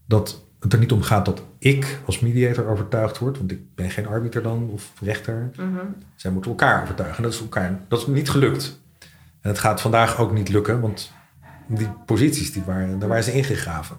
dat 0.05 0.45
het 0.59 0.73
er 0.73 0.79
niet 0.79 0.91
om 0.91 1.01
gaat 1.01 1.25
dat 1.25 1.43
ik 1.57 1.99
als 2.05 2.19
mediator 2.19 2.67
overtuigd 2.67 3.17
word, 3.17 3.37
want 3.37 3.51
ik 3.51 3.75
ben 3.75 3.89
geen 3.89 4.07
arbiter 4.07 4.43
dan 4.43 4.69
of 4.69 4.91
rechter. 5.01 5.49
mhm. 5.55 5.85
Zij 6.15 6.31
moeten 6.31 6.51
elkaar 6.51 6.81
overtuigen. 6.81 7.23
Dat 7.23 7.33
is, 7.33 7.39
elkaar, 7.39 7.79
dat 7.87 7.99
is 7.99 8.07
niet 8.07 8.29
gelukt. 8.29 8.79
En 9.41 9.49
het 9.49 9.59
gaat 9.59 9.81
vandaag 9.81 10.19
ook 10.19 10.31
niet 10.31 10.49
lukken, 10.49 10.81
want 10.81 11.11
die 11.67 11.89
posities 12.05 12.51
die 12.53 12.63
waren, 12.65 12.99
daar 12.99 13.09
waren 13.09 13.23
ze 13.23 13.33
ingegraven. 13.33 13.97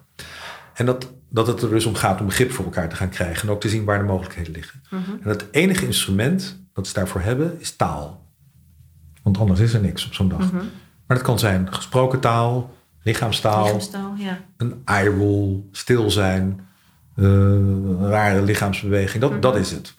En 0.73 0.85
dat, 0.85 1.11
dat 1.29 1.47
het 1.47 1.61
er 1.61 1.69
dus 1.69 1.85
om 1.85 1.95
gaat 1.95 2.19
om 2.19 2.25
begrip 2.25 2.51
voor 2.51 2.65
elkaar 2.65 2.89
te 2.89 2.95
gaan 2.95 3.09
krijgen 3.09 3.47
en 3.47 3.53
ook 3.53 3.61
te 3.61 3.69
zien 3.69 3.85
waar 3.85 3.99
de 3.99 4.05
mogelijkheden 4.05 4.53
liggen. 4.53 4.81
Mhm. 4.89 5.11
En 5.21 5.29
het 5.29 5.45
enige 5.51 5.85
instrument 5.85 6.63
dat 6.73 6.87
ze 6.87 6.93
daarvoor 6.93 7.21
hebben 7.21 7.59
is 7.59 7.75
taal. 7.75 8.27
Want 9.23 9.37
anders 9.37 9.59
is 9.59 9.73
er 9.73 9.81
niks 9.81 10.05
op 10.05 10.13
zo'n 10.13 10.29
dag. 10.29 10.51
Mhm. 10.51 10.55
Maar 11.05 11.17
dat 11.17 11.21
kan 11.21 11.39
zijn 11.39 11.73
gesproken 11.73 12.19
taal, 12.19 12.73
lichaamstaal, 13.03 13.63
Lichaamstaal, 13.63 14.13
ja. 14.17 14.39
een 14.57 14.81
eye 14.85 15.09
roll, 15.09 15.63
stil 15.71 16.11
zijn, 16.11 16.59
eh, 17.15 17.23
een 17.25 18.07
rare 18.09 18.41
lichaamsbeweging. 18.41 19.21
Dat, 19.21 19.31
Mhm. 19.31 19.39
dat 19.39 19.55
is 19.55 19.71
het. 19.71 19.93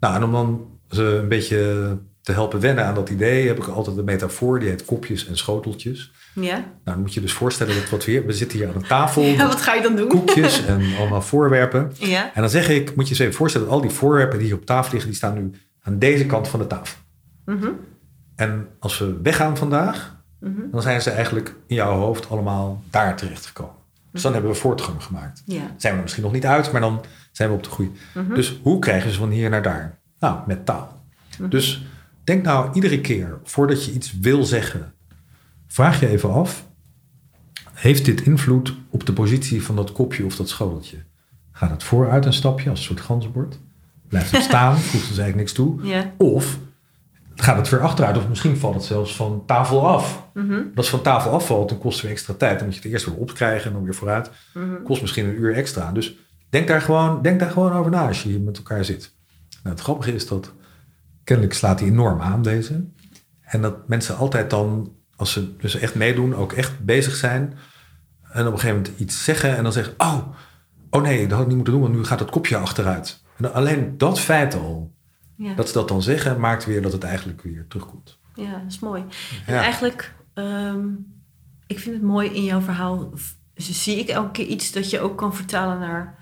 Nou, 0.00 0.14
en 0.14 0.22
om 0.24 0.32
dan 0.32 0.66
ze 0.90 1.02
een 1.02 1.28
beetje 1.28 1.96
te 2.20 2.32
helpen 2.32 2.60
wennen 2.60 2.84
aan 2.86 2.94
dat 2.94 3.10
idee, 3.10 3.46
heb 3.46 3.56
ik 3.58 3.66
altijd 3.66 3.96
een 3.96 4.04
metafoor 4.04 4.58
die 4.60 4.68
heet 4.68 4.84
kopjes 4.84 5.26
en 5.26 5.36
schoteltjes. 5.36 6.12
Ja? 6.34 6.54
Nou, 6.54 6.64
dan 6.84 7.00
moet 7.00 7.14
je 7.14 7.20
dus 7.20 7.32
voorstellen 7.32 7.74
dat 7.74 7.88
wat 7.90 8.04
we 8.04 8.10
hier, 8.10 8.26
we 8.26 8.32
zitten 8.32 8.58
hier 8.58 8.68
aan 8.68 8.74
een 8.74 8.86
tafel, 8.86 9.22
ja, 9.22 9.46
wat 9.46 9.60
ga 9.62 9.74
je 9.74 9.82
dan 9.82 9.96
doen? 9.96 10.08
koekjes 10.08 10.64
en 10.66 10.82
allemaal 10.98 11.22
voorwerpen. 11.22 11.92
Ja, 11.98 12.30
En 12.34 12.40
dan 12.40 12.50
zeg 12.50 12.68
ik, 12.68 12.84
moet 12.94 12.94
je 12.94 13.02
je 13.04 13.10
eens 13.10 13.18
even 13.18 13.34
voorstellen 13.34 13.66
dat 13.66 13.76
al 13.76 13.82
die 13.82 13.90
voorwerpen 13.90 14.38
die 14.38 14.46
hier 14.46 14.56
op 14.56 14.66
tafel 14.66 14.90
liggen, 14.92 15.08
die 15.10 15.18
staan 15.18 15.34
nu 15.34 15.50
aan 15.82 15.98
deze 15.98 16.26
kant 16.26 16.48
van 16.48 16.60
de 16.60 16.66
tafel. 16.66 16.98
Mhm. 17.44 17.68
En 18.36 18.66
als 18.78 18.98
we 18.98 19.18
weggaan 19.22 19.56
vandaag, 19.56 20.16
Mhm. 20.40 20.70
dan 20.70 20.82
zijn 20.82 21.02
ze 21.02 21.10
eigenlijk 21.10 21.54
in 21.66 21.74
jouw 21.74 21.98
hoofd 21.98 22.30
allemaal 22.30 22.82
daar 22.90 23.16
terechtgekomen. 23.16 23.74
Dus 24.12 24.22
dan 24.22 24.32
hebben 24.32 24.50
we 24.50 24.56
voortgang 24.56 25.02
gemaakt. 25.02 25.42
Zijn 25.46 25.72
we 25.80 25.88
er 25.88 26.02
misschien 26.02 26.22
nog 26.22 26.32
niet 26.32 26.46
uit, 26.46 26.72
maar 26.72 26.80
dan 26.80 27.04
zijn 27.32 27.48
we 27.48 27.54
op 27.54 27.62
de 27.62 27.70
goede. 27.70 27.90
Mhm. 28.14 28.34
Dus 28.34 28.60
hoe 28.62 28.78
krijgen 28.78 29.10
ze 29.10 29.18
van 29.18 29.30
hier 29.30 29.50
naar 29.50 29.62
daar? 29.62 29.98
Nou, 30.18 30.38
met 30.46 30.66
taal. 30.66 31.02
Dus 31.48 31.86
denk 32.24 32.44
nou 32.44 32.72
iedere 32.72 33.00
keer 33.00 33.38
voordat 33.44 33.84
je 33.84 33.92
iets 33.92 34.18
wil 34.18 34.44
zeggen, 34.44 34.92
vraag 35.66 36.00
je 36.00 36.08
even 36.08 36.32
af: 36.32 36.66
heeft 37.72 38.04
dit 38.04 38.20
invloed 38.20 38.74
op 38.90 39.06
de 39.06 39.12
positie 39.12 39.62
van 39.62 39.76
dat 39.76 39.92
kopje 39.92 40.24
of 40.24 40.36
dat 40.36 40.48
schoteltje? 40.48 40.96
Gaat 41.52 41.70
het 41.70 41.82
vooruit 41.82 42.24
een 42.26 42.32
stapje 42.32 42.70
als 42.70 42.78
een 42.78 42.84
soort 42.84 43.00
ganzenbord? 43.00 43.58
Blijft 44.08 44.30
het 44.30 44.42
staan? 44.42 44.78
Voegt 44.90 45.08
het 45.08 45.18
eigenlijk 45.18 45.36
niks 45.36 45.52
toe? 45.52 45.80
Of 46.16 46.58
gaat 47.42 47.56
het 47.56 47.68
weer 47.68 47.80
achteruit? 47.80 48.16
Of 48.16 48.28
misschien 48.28 48.56
valt 48.56 48.74
het 48.74 48.84
zelfs 48.84 49.16
van 49.16 49.42
tafel 49.46 49.88
af. 49.88 50.24
Mhm. 50.34 50.52
Als 50.52 50.86
het 50.86 50.96
van 50.96 51.02
tafel 51.02 51.30
afvalt, 51.30 51.68
dan 51.68 51.78
kost 51.78 51.94
het 51.94 52.02
weer 52.02 52.12
extra 52.12 52.34
tijd. 52.34 52.58
Dan 52.58 52.66
moet 52.66 52.76
je 52.76 52.82
het 52.82 52.92
eerst 52.92 53.06
weer 53.06 53.14
opkrijgen 53.14 53.66
en 53.66 53.72
dan 53.72 53.84
weer 53.84 53.94
vooruit. 53.94 54.30
Mhm. 54.54 54.82
Kost 54.82 55.00
misschien 55.00 55.26
een 55.26 55.40
uur 55.40 55.54
extra. 55.54 55.92
Dus 55.92 56.16
denk 56.50 56.68
daar 56.68 56.82
gewoon, 56.82 57.22
denk 57.22 57.40
daar 57.40 57.50
gewoon 57.50 57.72
over 57.72 57.90
na 57.90 58.06
als 58.06 58.22
je 58.22 58.28
hier 58.28 58.40
met 58.40 58.56
elkaar 58.56 58.84
zit. 58.84 59.14
Nou, 59.62 59.74
het 59.74 59.84
grappige 59.84 60.14
is 60.14 60.28
dat 60.28 60.52
kennelijk 61.24 61.54
slaat 61.54 61.80
hij 61.80 61.88
enorm 61.88 62.20
aan 62.20 62.42
deze. 62.42 62.84
En 63.40 63.62
dat 63.62 63.88
mensen 63.88 64.16
altijd 64.16 64.50
dan, 64.50 64.92
als 65.16 65.32
ze 65.32 65.56
dus 65.56 65.74
echt 65.74 65.94
meedoen, 65.94 66.34
ook 66.34 66.52
echt 66.52 66.84
bezig 66.84 67.14
zijn. 67.14 67.58
En 68.32 68.46
op 68.46 68.52
een 68.52 68.58
gegeven 68.58 68.82
moment 68.82 69.00
iets 69.00 69.24
zeggen 69.24 69.56
en 69.56 69.62
dan 69.62 69.72
zeggen, 69.72 69.94
oh, 69.96 70.18
oh 70.90 71.02
nee, 71.02 71.20
dat 71.20 71.30
had 71.30 71.40
ik 71.40 71.46
niet 71.46 71.56
moeten 71.56 71.72
doen, 71.72 71.82
want 71.82 71.94
nu 71.94 72.04
gaat 72.04 72.20
het 72.20 72.30
kopje 72.30 72.56
achteruit. 72.56 73.22
En 73.36 73.52
alleen 73.52 73.98
dat 73.98 74.20
feit 74.20 74.54
al, 74.54 74.94
Ja. 75.42 75.54
dat 75.54 75.66
ze 75.68 75.74
dat 75.74 75.88
dan 75.88 76.02
zeggen, 76.02 76.40
maakt 76.40 76.64
weer 76.64 76.82
dat 76.82 76.92
het 76.92 77.04
eigenlijk 77.04 77.42
weer 77.42 77.64
terugkomt. 77.68 78.18
ja, 78.34 78.50
dat 78.50 78.60
is 78.68 78.78
mooi. 78.78 79.04
En 79.46 79.54
Ja. 79.54 79.60
eigenlijk, 79.62 80.14
ehm, 80.34 80.86
ik 81.66 81.78
vind 81.78 81.94
het 81.94 82.04
mooi 82.04 82.30
in 82.30 82.44
jouw 82.44 82.60
verhaal. 82.60 83.10
v- 83.14 83.30
Zie 83.54 83.96
ik 83.98 84.08
elke 84.08 84.30
keer 84.30 84.46
iets 84.46 84.72
dat 84.72 84.90
je 84.90 85.00
ook 85.00 85.18
kan 85.18 85.34
vertalen 85.34 85.78
naar 85.78 86.18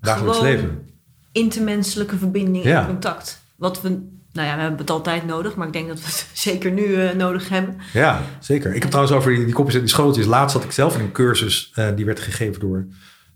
Dagelijks 0.00 0.40
leven. 0.40 0.88
intermenselijke 1.32 2.16
verbinding 2.18 2.64
Ja. 2.64 2.80
en 2.80 2.86
contact. 2.86 3.42
Wat 3.56 3.80
we, 3.82 3.88
nou 4.32 4.48
ja, 4.48 4.54
we 4.54 4.60
hebben 4.60 4.78
het 4.80 4.90
altijd 4.90 5.26
nodig, 5.26 5.54
maar 5.56 5.66
ik 5.66 5.72
denk 5.72 5.88
dat 5.88 5.98
we 6.00 6.04
het 6.06 6.30
zeker 6.48 6.70
nu 6.72 6.94
eh, 6.94 7.14
nodig 7.16 7.48
hebben. 7.48 7.76
Ja, 7.92 8.20
zeker. 8.40 8.74
Ik 8.74 8.80
heb 8.82 8.90
trouwens 8.90 9.16
over 9.16 9.34
die, 9.34 9.44
die 9.44 9.54
kopjes 9.54 9.74
en 9.74 9.80
die 9.80 9.88
schoteltjes. 9.90 10.26
Laatst 10.26 10.56
had 10.56 10.64
ik 10.64 10.72
zelf 10.72 10.94
in 10.94 11.00
een 11.00 11.12
cursus, 11.12 11.70
eh, 11.74 11.88
die 11.96 12.04
werd 12.04 12.20
gegeven 12.20 12.60
door 12.60 12.76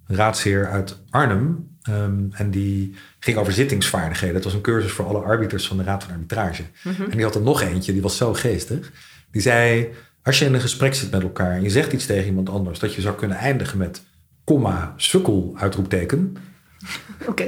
een 0.06 0.16
raadsheer 0.16 0.70
uit 0.70 1.02
Arnhem. 1.10 1.73
Ehm, 1.84 2.22
en 2.30 2.50
die 2.50 2.94
ging 3.18 3.36
over 3.36 3.52
zittingsvaardigheden. 3.52 4.34
Het 4.34 4.44
was 4.44 4.54
een 4.54 4.60
cursus 4.60 4.92
voor 4.92 5.06
alle 5.06 5.18
arbiters 5.18 5.66
van 5.66 5.76
de 5.76 5.82
Raad 5.82 6.04
van 6.04 6.12
Arbitrage. 6.12 6.62
En 6.82 7.10
die 7.10 7.22
had 7.22 7.34
er 7.34 7.42
nog 7.42 7.62
eentje, 7.62 7.92
die 7.92 8.02
was 8.02 8.16
zo 8.16 8.34
geestig. 8.34 8.92
Die 9.30 9.42
zei, 9.42 9.88
als 10.22 10.38
je 10.38 10.44
in 10.44 10.54
een 10.54 10.60
gesprek 10.60 10.94
zit 10.94 11.10
met 11.10 11.22
elkaar 11.22 11.52
en 11.52 11.62
je 11.62 11.70
zegt 11.70 11.92
iets 11.92 12.06
tegen 12.06 12.26
iemand 12.26 12.48
anders... 12.48 12.78
dat 12.78 12.94
je 12.94 13.00
zou 13.00 13.14
kunnen 13.14 13.36
eindigen 13.36 13.78
met 13.78 14.02
komma, 14.44 14.94
sukkel, 14.96 15.54
uitroepteken... 15.58 16.36
Oké. 17.28 17.44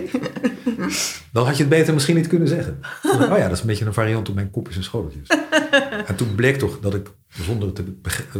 dan 1.32 1.46
had 1.46 1.56
je 1.56 1.62
het 1.62 1.68
beter 1.68 1.94
misschien 1.94 2.16
niet 2.16 2.26
kunnen 2.26 2.48
zeggen. 2.48 2.80
Toen 3.02 3.22
Oh 3.22 3.38
ja, 3.38 3.42
dat 3.42 3.52
is 3.52 3.60
een 3.60 3.66
beetje 3.66 3.84
een 3.84 3.94
variant 3.94 4.28
op 4.28 4.34
mijn 4.34 4.50
kopjes 4.50 4.76
en 4.76 4.84
schoteltjes. 4.84 5.28
En 6.06 6.16
toen 6.16 6.34
bleek 6.34 6.58
toch 6.58 6.80
dat 6.80 6.94
ik, 6.94 7.10
zonder 7.28 7.68
het 7.68 7.78
eh, 7.78 7.84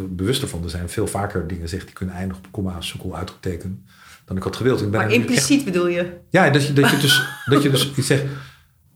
bewust 0.09 0.43
ervan 0.43 0.63
te 0.63 0.69
zijn... 0.69 0.89
veel 0.89 1.07
vaker 1.07 1.47
dingen 1.47 1.69
zeg 1.69 1.85
die 1.85 1.93
kunnen 1.93 2.15
eindigen 2.15 2.45
op 2.45 2.53
komma, 2.53 2.81
sukkel, 2.81 3.17
uitroepteken... 3.17 3.87
dan 4.27 4.37
ik 4.37 4.43
had 4.43 4.57
gewild. 4.57 4.81
Ik 4.83 4.91
ben 4.91 5.01
Maar 5.01 5.09
echt- 5.09 5.19
impliciet 5.19 5.65
bedoel 5.65 5.87
je? 5.89 6.13
Ja, 6.31 6.51
dat 6.51 6.67
je, 6.67 6.73
dat 6.73 6.91
je, 6.91 6.97
dus, 6.97 7.23
dat 7.51 7.63
je 7.63 7.71
dus 7.71 7.93
iets 7.97 8.07
zegt... 8.07 8.25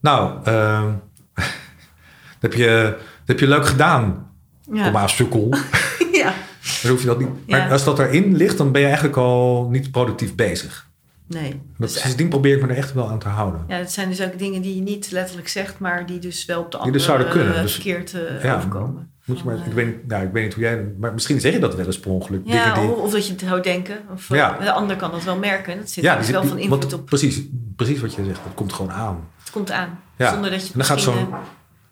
Nou, 0.01 0.44
ehm, 0.44 0.93
dat, 2.40 2.52
heb 2.52 2.52
je, 2.55 2.94
dat 2.97 3.27
heb 3.27 3.40
je 3.40 3.47
leuk 3.48 3.66
gedaan, 3.66 4.31
Ja. 4.73 4.82
komma, 4.85 5.07
sukkel. 5.07 5.48
ja. 6.12 6.32
Dan 6.82 6.90
hoef 6.90 7.01
je 7.01 7.07
dat 7.07 7.19
niet. 7.19 7.28
Maar 7.47 7.59
Ja. 7.61 7.69
als 7.69 7.85
dat 7.85 7.98
erin 7.98 8.36
ligt, 8.36 8.57
dan 8.59 8.73
ben 8.73 8.81
je 8.81 8.86
eigenlijk 8.86 9.16
al 9.16 9.69
niet 9.70 9.90
productief 9.90 10.35
bezig. 10.35 10.89
Nee. 11.27 11.51
Dat, 11.51 11.61
Dus, 11.89 12.01
sindsdien 12.01 12.28
probeer 12.28 12.57
ik 12.57 12.62
me 12.62 12.69
er 12.69 12.77
echt 12.77 12.93
wel 12.93 13.09
aan 13.11 13.19
te 13.19 13.28
houden. 13.28 13.65
ja, 13.69 13.78
dat 13.78 13.93
zijn 13.93 14.09
dus 14.09 14.23
ook 14.23 14.39
dingen 14.39 14.62
die 14.62 14.74
je 14.74 14.81
niet 14.82 15.11
letterlijk 15.11 15.48
zegt, 15.48 15.78
maar 15.78 16.07
die 16.07 16.19
dus 16.19 16.44
wel 16.44 16.59
op 16.61 16.65
de 16.65 16.70
Die 16.70 16.78
andere 16.78 16.97
dus 16.97 17.07
zouden 17.07 17.28
kunnen, 17.28 17.55
eh, 17.55 17.62
dus- 17.62 17.73
verkeerd 17.73 18.15
eh, 18.15 18.43
Ja. 18.44 18.57
overkomen. 18.57 19.11
Moet 19.31 19.39
je 19.39 19.44
maar, 19.44 19.57
ik, 19.57 19.66
eh, 19.66 19.73
weet, 19.73 19.86
niet- 19.86 20.07
nou, 20.07 20.24
ik 20.24 20.32
weet 20.32 20.44
niet 20.44 20.55
hoe 20.55 20.62
jij... 20.62 20.85
Maar 20.98 21.12
misschien 21.12 21.40
zeg 21.40 21.52
je 21.52 21.59
dat 21.59 21.74
wel 21.74 21.86
eens 21.86 22.01
per 22.01 22.11
ongeluk. 22.11 22.40
Ja, 22.44 22.74
die- 22.74 22.89
of, 22.90 23.12
dat 23.12 23.27
je 23.27 23.32
het 23.32 23.40
zou 23.48 23.62
denken. 23.62 23.97
Of 24.12 24.31
eh, 24.31 24.36
Ja. 24.36 24.57
de 24.59 24.73
ander 24.73 24.97
kan 24.97 25.11
dat 25.11 25.24
wel 25.24 25.39
merken. 25.39 25.77
Dat 25.78 25.90
zit 25.90 26.05
ja, 26.05 26.16
dus 26.16 26.31
wel 26.31 26.44
van 26.44 26.59
invloed 26.59 26.93
op. 26.93 27.07
Precies, 27.07 27.40
precies 27.77 28.01
wat 28.01 28.15
je 28.15 28.24
zegt. 28.24 28.40
Dat 28.44 28.55
komt 28.55 28.73
gewoon 28.73 28.93
aan. 28.93 29.28
Het 29.43 29.51
komt 29.51 29.70
aan. 29.70 29.98
Ja. 30.16 30.32
Zonder 30.32 30.51
dat 30.51 30.61
je 30.61 30.66
En 30.73 30.78
dan 30.78 30.85
gaat 30.86 31.01
zo'n- 31.01 31.28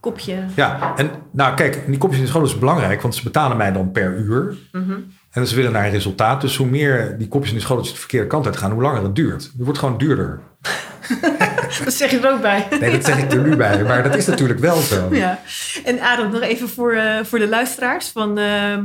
kopje... 0.00 0.44
Ja, 0.54 0.92
en 0.96 1.10
nou 1.30 1.54
kijk, 1.56 1.86
die 1.86 1.98
kopjes 1.98 2.18
in 2.18 2.24
de 2.24 2.30
school 2.30 2.44
is 2.44 2.58
belangrijk, 2.58 3.02
want 3.02 3.14
ze 3.14 3.22
betalen 3.22 3.56
mij 3.56 3.72
dan 3.72 3.90
per 3.92 4.16
uur. 4.16 4.56
Mhm. 4.72 4.92
En 5.30 5.46
ze 5.46 5.54
willen 5.54 5.72
naar 5.72 5.84
een 5.84 5.90
resultaat. 5.90 6.40
Dus 6.40 6.56
hoe 6.56 6.66
meer 6.66 7.18
die 7.18 7.28
kopjes 7.28 7.50
in 7.50 7.56
de 7.56 7.62
school 7.62 7.82
de 7.82 7.94
verkeerde 7.94 8.26
kant 8.26 8.46
uit 8.46 8.56
gaan, 8.56 8.70
hoe 8.72 8.82
langer 8.82 9.02
het 9.02 9.14
duurt. 9.14 9.42
Het 9.42 9.52
wordt 9.64 9.78
gewoon 9.78 9.98
duurder. 9.98 10.40
Dat 11.84 11.94
zeg 11.94 12.10
je 12.10 12.18
er 12.18 12.32
ook 12.32 12.40
bij. 12.40 12.66
Nee, 12.80 12.90
dat 12.90 13.04
zeg 13.04 13.18
ik 13.18 13.32
er 13.32 13.48
nu 13.48 13.56
bij, 13.56 13.82
maar 13.82 14.02
dat 14.02 14.16
is 14.16 14.26
natuurlijk 14.26 14.60
wel 14.60 14.76
zo. 14.76 15.08
Ja. 15.14 15.40
En 15.84 16.00
Adam, 16.00 16.30
nog 16.30 16.40
even 16.40 16.68
voor, 16.68 16.92
eh, 16.92 17.24
voor 17.24 17.38
de 17.38 17.48
luisteraars. 17.48 18.08
Van, 18.08 18.38
eh, 18.38 18.78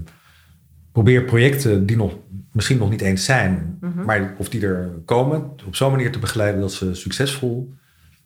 probeer 0.91 1.23
projecten 1.23 1.85
die 1.85 1.95
nog 1.95 2.13
misschien 2.53 2.77
nog 2.77 2.89
niet 2.89 3.01
eens 3.01 3.25
zijn, 3.25 3.77
Mhm. 3.81 4.05
maar 4.05 4.35
of 4.37 4.49
die 4.49 4.65
er 4.65 4.91
komen, 5.05 5.51
op 5.65 5.75
zo'n 5.75 5.91
manier 5.91 6.11
te 6.11 6.19
begeleiden 6.19 6.61
dat 6.61 6.71
ze 6.73 6.93
succesvol, 6.93 7.73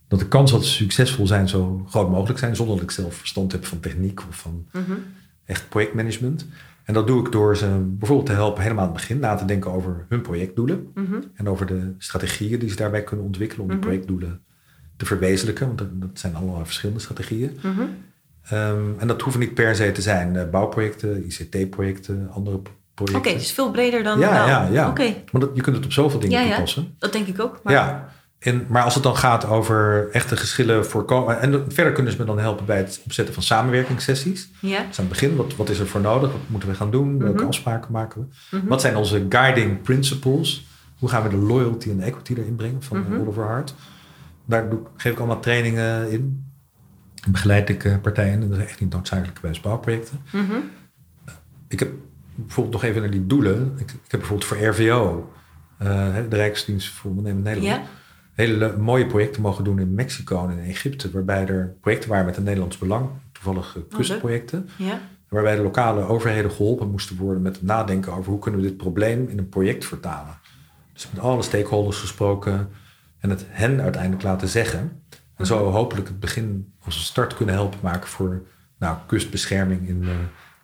dat 0.07 0.19
de 0.19 0.27
kans 0.27 0.51
dat 0.51 0.65
ze 0.65 0.71
succesvol 0.71 1.27
zijn 1.27 1.47
zo 1.49 1.85
groot 1.89 2.09
mogelijk 2.09 2.39
zijn, 2.39 2.55
zonder 2.55 2.75
dat 2.75 2.83
ik 2.83 2.91
zelf 2.91 3.15
verstand 3.15 3.51
heb 3.51 3.65
van 3.65 3.79
techniek 3.79 4.19
of 4.29 4.35
van 4.37 4.67
Mhm. 4.71 4.91
echt 5.45 5.69
projectmanagement. 5.69 6.45
En 6.83 6.93
dat 6.93 7.07
doe 7.07 7.25
ik 7.25 7.31
door 7.31 7.57
ze 7.57 7.67
bijvoorbeeld 7.97 8.27
te 8.29 8.33
helpen 8.33 8.61
helemaal 8.63 8.83
aan 8.85 8.89
het 8.91 8.99
begin 8.99 9.19
na 9.19 9.35
te 9.35 9.45
denken 9.45 9.71
over 9.71 10.05
hun 10.09 10.21
projectdoelen. 10.21 10.87
Mhm. 10.93 11.15
En 11.35 11.49
over 11.49 11.65
de 11.65 11.93
strategieën 11.97 12.59
die 12.59 12.69
ze 12.69 12.75
daarbij 12.75 13.03
kunnen 13.03 13.25
ontwikkelen 13.25 13.63
om 13.63 13.69
die 13.69 13.79
projectdoelen 13.79 14.41
te 14.97 15.05
verwezenlijken. 15.05 15.65
Want 15.67 15.77
dat, 15.77 16.01
dat 16.01 16.09
zijn 16.13 16.35
allemaal 16.35 16.65
verschillende 16.65 17.01
strategieën. 17.01 17.57
Ehm, 18.43 18.81
en 18.97 19.07
dat 19.07 19.21
hoeven 19.21 19.41
niet 19.41 19.53
per 19.53 19.75
se 19.75 19.91
te 19.91 20.01
zijn 20.01 20.35
eh, 20.35 20.49
bouwprojecten, 20.49 21.25
ICT-projecten, 21.25 22.29
andere 22.31 22.59
Oké, 23.01 23.11
projecten. 23.11 23.37
dus 23.37 23.51
veel 23.51 23.71
breder 23.71 24.03
dan 24.03 24.19
ja, 24.19 24.31
nou. 24.33 24.49
ja, 24.49 24.67
ja. 24.71 24.89
Oké, 24.89 25.13
Want 25.31 25.43
dat, 25.45 25.49
je 25.53 25.61
kunt 25.61 25.75
het 25.75 25.85
op 25.85 25.91
zoveel 25.91 26.19
dingen 26.19 26.39
Ja, 26.39 26.45
ja. 26.45 26.51
toepassen. 26.51 26.95
dat 26.99 27.13
denk 27.13 27.27
ik 27.27 27.39
ook. 27.39 27.59
Maar, 27.63 27.73
Ja, 27.73 28.09
en, 28.39 28.65
maar 28.69 28.83
als 28.83 28.93
het 28.93 29.03
dan 29.03 29.17
gaat 29.17 29.45
over 29.45 30.09
echte 30.11 30.37
geschillen 30.37 30.85
voorkomen... 30.85 31.39
En 31.39 31.65
verder 31.67 31.93
kunnen 31.93 32.11
ze 32.11 32.17
me 32.19 32.25
dan 32.25 32.39
helpen 32.39 32.65
bij 32.65 32.77
het 32.77 33.01
opzetten 33.05 33.33
van 33.33 33.43
samenwerkingssessies. 33.43 34.49
Ja? 34.59 34.77
Dus 34.77 34.99
aan 34.99 35.05
het 35.05 35.09
begin, 35.09 35.35
wat, 35.35 35.55
wat 35.55 35.69
is 35.69 35.79
er 35.79 35.87
voor 35.87 36.01
nodig? 36.01 36.31
Wat 36.31 36.39
moeten 36.47 36.69
we 36.69 36.75
gaan 36.75 36.91
doen? 36.91 37.17
Welke 37.19 37.37
Mhm. 37.37 37.47
afspraken 37.47 37.91
maken 37.91 38.21
we? 38.49 38.57
Mhm. 38.57 38.67
Wat 38.67 38.81
zijn 38.81 38.95
onze 38.95 39.25
guiding 39.29 39.81
principles? 39.81 40.65
Hoe 40.99 41.09
gaan 41.09 41.23
we 41.23 41.29
de 41.29 41.35
loyalty 41.37 41.89
en 41.89 42.01
equity 42.01 42.33
erin 42.37 42.55
brengen 42.55 42.83
van 42.83 42.99
Mhm. 42.99 43.19
Oliver 43.21 43.43
Hart? 43.43 43.73
Daar 44.45 44.67
geef 44.95 45.11
ik 45.11 45.17
allemaal 45.17 45.39
trainingen 45.39 46.11
in. 46.11 46.45
Begeleid 47.29 47.69
ik 47.69 47.83
eh, 47.83 47.95
partijen. 48.01 48.33
En 48.41 48.49
dat 48.49 48.57
is 48.59 48.65
echt 48.65 48.79
niet 48.79 48.93
noodzakelijk 48.93 49.41
bij 49.41 49.57
bouwprojecten. 49.61 50.19
Ik 51.67 51.79
heb 51.79 51.91
bijvoorbeeld 52.37 52.75
nog 52.75 52.83
even 52.83 53.01
naar 53.01 53.11
die 53.11 53.27
doelen. 53.27 53.73
Ik, 53.77 53.91
ik 53.91 54.11
heb 54.11 54.19
bijvoorbeeld 54.19 54.45
voor 54.49 54.57
RVO, 54.57 55.31
eh, 55.77 55.87
de 56.29 56.35
Rijksdienst 56.35 56.89
voor 56.89 57.09
Ondernemend 57.09 57.43
Nederland, 57.43 57.75
Ja? 57.81 57.87
hele 58.33 58.53
le- 58.57 58.77
mooie 58.77 59.05
projecten 59.05 59.41
mogen 59.41 59.63
doen 59.63 59.79
in 59.79 59.93
Mexico 59.93 60.47
en 60.47 60.57
in 60.57 60.69
Egypte. 60.69 61.11
Waarbij 61.11 61.47
er 61.47 61.75
projecten 61.81 62.09
waren 62.09 62.25
met 62.25 62.37
een 62.37 62.43
Nederlands 62.43 62.77
belang. 62.77 63.09
Toevallig 63.31 63.75
eh, 63.77 63.97
kustprojecten. 63.97 64.69
Ja? 64.77 64.99
Waarbij 65.29 65.55
de 65.55 65.61
lokale 65.61 66.01
overheden 66.01 66.51
geholpen 66.51 66.91
moesten 66.91 67.17
worden 67.17 67.41
met 67.41 67.55
het 67.55 67.63
nadenken 67.65 68.13
over 68.13 68.31
hoe 68.31 68.39
kunnen 68.39 68.61
we 68.61 68.67
dit 68.67 68.77
probleem 68.77 69.27
in 69.27 69.37
een 69.37 69.49
project 69.49 69.85
vertalen. 69.85 70.37
Dus 70.93 71.09
met 71.13 71.23
alle 71.23 71.41
stakeholders 71.41 71.97
gesproken 71.99 72.69
en 73.19 73.29
het 73.29 73.45
hen 73.47 73.81
uiteindelijk 73.81 74.23
laten 74.23 74.47
zeggen. 74.47 75.01
En 75.35 75.45
zo 75.45 75.71
hopelijk 75.71 76.07
het 76.07 76.19
begin 76.19 76.73
als 76.85 76.95
een 76.95 77.01
start 77.01 77.35
kunnen 77.35 77.55
helpen 77.55 77.79
maken 77.81 78.07
voor 78.09 78.41
nou, 78.79 78.97
kustbescherming 79.07 79.87
in 79.87 80.03
eh, 80.03 80.09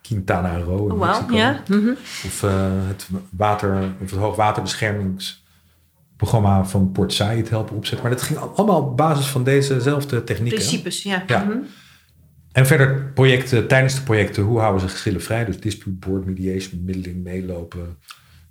Quintana 0.08 0.58
Roo 0.58 0.86
in 0.86 0.92
Oh. 0.92 1.00
Mexico. 1.00 1.34
Ja? 1.34 1.62
Mhm. 1.68 1.90
Of 2.24 2.42
eh, 2.42 2.70
het 2.88 3.08
water, 3.30 3.82
of 4.02 4.10
het 4.10 4.20
hoogwaterbeschermingsprogramma 4.20 6.64
van 6.64 6.92
Port 6.92 7.12
Said 7.12 7.50
helpen 7.50 7.76
opzetten. 7.76 8.02
Maar 8.08 8.16
dat 8.16 8.22
ging 8.22 8.38
allemaal 8.38 8.80
op 8.80 8.96
basis 8.96 9.26
van 9.26 9.44
dezezelfde 9.44 10.24
technieken. 10.24 10.58
Principes, 10.58 11.02
ja. 11.02 11.22
Ja. 11.26 11.44
Mhm. 11.44 11.56
En 12.52 12.66
verder 12.66 13.10
projecten, 13.14 13.68
tijdens 13.68 13.94
de 13.94 14.02
projecten, 14.02 14.42
hoe 14.42 14.58
houden 14.58 14.80
ze 14.80 14.88
geschillen 14.88 15.22
vrij? 15.22 15.44
Dus 15.44 15.60
dispute 15.60 16.08
board, 16.08 16.24
mediation, 16.24 16.84
bemiddeling, 16.84 17.22
meelopen, 17.22 17.96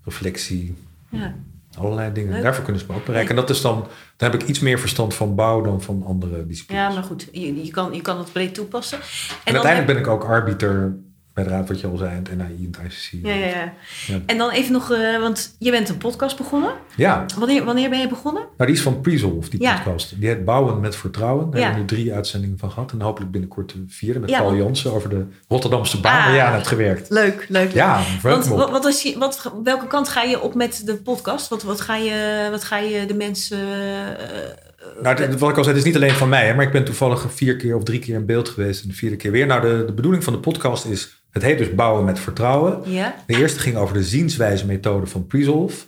reflectie, 0.03 0.75
ja. 1.09 1.35
allerlei 1.77 2.13
dingen. 2.13 2.31
Leuk. 2.31 2.41
Daarvoor 2.41 2.63
kunnen 2.63 2.81
ze 2.81 2.87
me 2.89 2.95
ook 2.97 3.05
bereiken. 3.05 3.29
En 3.29 3.35
dat 3.41 3.49
is 3.49 3.61
dan, 3.61 3.87
dan 4.17 4.31
heb 4.31 4.41
ik 4.41 4.47
iets 4.47 4.59
meer 4.59 4.79
verstand 4.79 5.13
van 5.13 5.35
bouw 5.35 5.61
dan 5.61 5.81
van 5.81 6.03
andere 6.05 6.47
disciplines. 6.47 6.83
Ja, 6.87 6.93
maar 6.93 7.03
goed, 7.03 7.27
je, 7.31 7.65
je, 7.65 7.71
kan, 7.71 7.93
je 7.93 8.01
kan 8.01 8.17
het 8.17 8.31
breed 8.31 8.53
toepassen. 8.53 8.99
En, 9.43 9.53
uiteindelijk 9.53 9.93
ben 9.93 9.97
ik 10.01 10.07
ook 10.07 10.23
arbiter 10.23 10.95
bij 11.33 11.43
de 11.43 11.49
Raad, 11.49 11.67
wat 11.67 11.79
je 11.79 11.87
al 11.87 11.97
zei, 11.97 12.09
en 12.11 12.17
het 12.17 12.35
NAI 12.37 12.69
en 12.73 12.83
het 12.83 12.93
ICC. 12.93 13.25
Ja, 13.25 13.33
ja, 13.33 13.45
ja. 13.45 13.73
Ja. 14.07 14.19
En 14.25 14.37
dan 14.37 14.49
even 14.51 14.71
nog, 14.71 14.91
eh, 14.91 15.19
want 15.19 15.55
je 15.59 15.71
bent 15.71 15.89
een 15.89 15.97
podcast 15.97 16.37
begonnen. 16.37 16.71
Ja, 16.95 17.25
Wanneer, 17.37 17.63
wanneer 17.65 17.89
ben 17.89 17.99
je 17.99 18.07
begonnen? 18.07 18.41
nou 18.57 18.69
die 18.69 18.77
is 18.79 18.81
van 18.83 19.01
Presolve, 19.01 19.49
die 19.49 19.61
Ja. 19.61 19.75
podcast. 19.75 20.19
Die 20.19 20.27
heet 20.29 20.45
Bouwen 20.45 20.79
met 20.79 20.95
Vertrouwen. 20.95 21.51
Daar 21.51 21.61
hebben 21.61 21.85
we 21.85 21.93
nu 21.93 21.97
drie 22.03 22.13
uitzendingen 22.13 22.57
van 22.57 22.71
gehad. 22.71 22.91
En 22.91 23.01
hopelijk 23.01 23.31
binnenkort 23.31 23.71
de 23.71 23.83
vierde 23.87 24.19
met 24.19 24.31
Paul 24.31 24.55
Jansen 24.55 24.93
over 24.93 25.09
de 25.09 25.25
Rotterdamse 25.47 25.99
baan 25.99 26.29
waar 26.31 26.39
Ah. 26.39 26.45
aan 26.47 26.53
hebt 26.53 26.67
gewerkt. 26.67 27.09
Leuk, 27.09 27.45
leuk. 27.49 27.71
Ja, 27.71 28.01
Want 28.21 28.45
wat, 28.47 28.69
wat 28.69 28.85
is 28.85 29.01
je, 29.01 29.17
wat, 29.17 29.51
welke 29.63 29.87
kant 29.87 30.09
ga 30.09 30.21
je 30.21 30.41
op 30.41 30.55
met 30.55 30.81
de 30.85 30.95
podcast? 30.95 31.47
Wat, 31.49 31.63
wat, 31.63 31.81
ga, 31.81 31.95
je, 31.95 32.47
wat 32.51 32.63
ga 32.63 32.77
je 32.77 33.05
de 33.05 33.13
mensen... 33.13 33.57
eh, 33.59 35.01
Nou, 35.01 35.37
wat 35.37 35.49
ik 35.49 35.57
al 35.57 35.63
zei, 35.63 35.75
het 35.77 35.85
is 35.85 35.91
niet 35.93 35.95
alleen 35.95 36.11
van 36.15 36.29
mij, 36.29 36.47
hè, 36.47 36.53
maar 36.53 36.65
ik 36.65 36.71
ben 36.71 36.83
toevallig 36.85 37.25
vier 37.33 37.55
keer 37.55 37.75
of 37.75 37.83
drie 37.83 37.99
keer 37.99 38.15
in 38.15 38.25
beeld 38.25 38.49
geweest 38.49 38.83
en 38.83 38.89
de 38.89 38.95
vierde 38.95 39.15
keer 39.15 39.31
weer. 39.31 39.45
Nou, 39.45 39.61
de, 39.61 39.83
de 39.85 39.93
bedoeling 39.93 40.23
van 40.23 40.33
de 40.33 40.39
podcast 40.39 40.85
is, 40.85 41.22
het 41.33 41.41
heet 41.43 41.57
dus 41.57 41.75
bouwen 41.75 42.05
met 42.05 42.19
vertrouwen. 42.19 42.79
ja? 42.91 43.15
De 43.27 43.37
eerste 43.37 43.59
ging 43.59 43.75
over 43.75 43.93
de 43.93 44.03
zienswijze 44.03 44.65
methode 44.65 45.05
van 45.05 45.27
Presolve. 45.27 45.85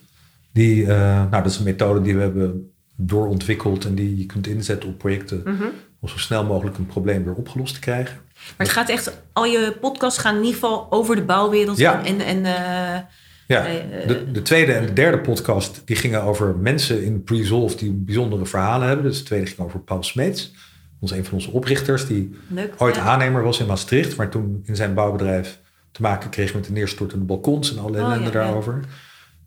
Die, 0.54 0.82
eh, 0.82 0.98
nou, 1.30 1.30
dat 1.44 1.46
is 1.46 1.58
een 1.58 1.64
methode 1.64 2.02
die 2.02 2.16
we 2.16 2.22
hebben 2.22 2.72
doorontwikkeld 2.96 3.86
en 3.86 3.96
die 3.96 4.18
je 4.18 4.26
kunt 4.26 4.48
inzetten 4.48 4.90
op 4.90 4.98
projecten 4.98 5.42
Mhm. 5.46 5.64
om 6.00 6.08
zo 6.10 6.18
snel 6.18 6.44
mogelijk 6.46 6.78
een 6.78 6.86
probleem 6.86 7.24
weer 7.24 7.34
opgelost 7.34 7.74
te 7.74 7.80
krijgen. 7.80 8.16
Maar 8.58 8.68
het 8.68 8.76
gaat 8.76 8.90
echt, 8.90 9.22
al 9.34 9.46
je 9.46 9.78
podcasts 9.82 10.20
gaan 10.20 10.34
in 10.36 10.44
ieder 10.44 10.54
geval 10.54 10.88
over 10.90 11.16
de 11.16 11.24
bouwwereld. 11.24 11.78
Ja. 11.78 12.06
En, 12.06 12.20
en 12.20 12.46
eh, 12.46 13.00
Ja, 13.48 13.66
Eh, 13.66 14.08
de, 14.08 14.32
de 14.32 14.42
tweede 14.42 14.72
en 14.74 14.86
de 14.86 14.94
derde 14.94 15.20
podcast 15.20 15.82
die 15.86 15.96
gingen 15.96 16.22
over 16.24 16.56
mensen 16.56 17.04
in 17.04 17.24
Presolve 17.24 17.78
die 17.78 17.92
bijzondere 17.92 18.46
verhalen 18.46 18.88
hebben. 18.88 19.06
Dus 19.06 19.18
de 19.18 19.24
tweede 19.24 19.46
ging 19.46 19.60
over 19.60 19.80
Paul 19.80 20.04
Smeets, 20.04 20.54
ons 21.00 21.12
een 21.12 21.26
van 21.26 21.34
onze 21.34 21.52
oprichters, 21.52 22.08
die 22.08 22.36
leuk. 22.48 22.74
ooit 22.78 22.96
ja. 22.96 23.02
aannemer 23.02 23.44
was 23.44 23.60
in 23.60 23.66
Maastricht, 23.66 24.16
maar 24.18 24.30
toen 24.30 24.62
in 24.66 24.76
zijn 24.76 24.94
bouwbedrijf 24.94 25.60
te 25.92 26.02
maken 26.02 26.30
kreeg 26.30 26.54
met 26.54 26.66
de 26.66 26.72
neerstortende 26.72 27.26
balkons 27.26 27.72
en 27.72 27.80
alle 27.80 27.92
Oh, 27.92 27.98
ellende 27.98 28.20
ja, 28.20 28.26
ja. 28.26 28.32
daarover. 28.32 28.80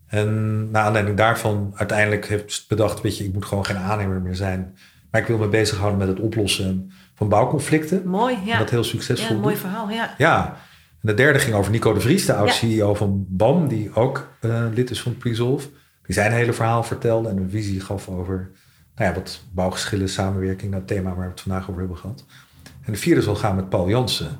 En 0.07 0.71
naar 0.71 0.83
aanleiding 0.85 1.17
daarvan 1.17 1.71
uiteindelijk 1.75 2.27
heeft 2.27 2.65
bedacht, 2.67 3.01
weet 3.01 3.17
je, 3.17 3.23
ik 3.23 3.33
moet 3.33 3.45
gewoon 3.45 3.65
geen 3.65 3.77
aannemer 3.77 4.21
meer 4.21 4.35
zijn. 4.35 4.77
Maar 5.11 5.21
ik 5.21 5.27
wil 5.27 5.37
me 5.37 5.47
bezighouden 5.47 5.99
met 5.99 6.07
het 6.07 6.19
oplossen 6.19 6.91
van 7.15 7.29
bouwconflicten. 7.29 8.07
Mooi, 8.07 8.35
En 8.35 8.45
ja. 8.45 8.57
dat 8.57 8.69
heel 8.69 8.81
ja, 8.81 8.85
succesvol 8.87 9.35
een 9.35 9.41
mooi 9.41 9.55
verhaal, 9.55 9.89
ja. 9.89 10.15
Ja, 10.17 10.47
en 11.01 11.07
de 11.07 11.13
derde 11.13 11.39
ging 11.39 11.55
over 11.55 11.71
Nico 11.71 11.93
de 11.93 11.99
Vries, 11.99 12.25
de 12.25 12.31
Ja. 12.31 12.37
oud-CEO 12.37 12.93
van 12.95 13.25
BAM, 13.29 13.67
die 13.67 13.95
ook 13.95 14.27
eh, 14.39 14.65
lid 14.73 14.89
is 14.89 15.01
van 15.01 15.17
Presolve. 15.17 15.67
Die 16.05 16.15
zijn 16.15 16.31
hele 16.31 16.53
verhaal 16.53 16.83
vertelde 16.83 17.29
en 17.29 17.37
een 17.37 17.49
visie 17.49 17.79
gaf 17.79 18.07
over 18.09 18.51
nou 18.99 19.11
ja, 19.11 19.19
wat 19.19 19.41
bouwgeschillen, 19.51 20.09
samenwerking, 20.09 20.71
dat 20.71 20.87
thema 20.87 21.09
waar 21.09 21.25
we 21.25 21.31
het 21.31 21.41
vandaag 21.41 21.69
over 21.69 21.79
hebben 21.79 21.97
gehad. 21.97 22.25
En 22.81 22.93
de 22.93 22.99
vierde 22.99 23.21
zal 23.21 23.35
gaan 23.35 23.55
met 23.55 23.69
Paul 23.69 23.89
Jansen, 23.89 24.37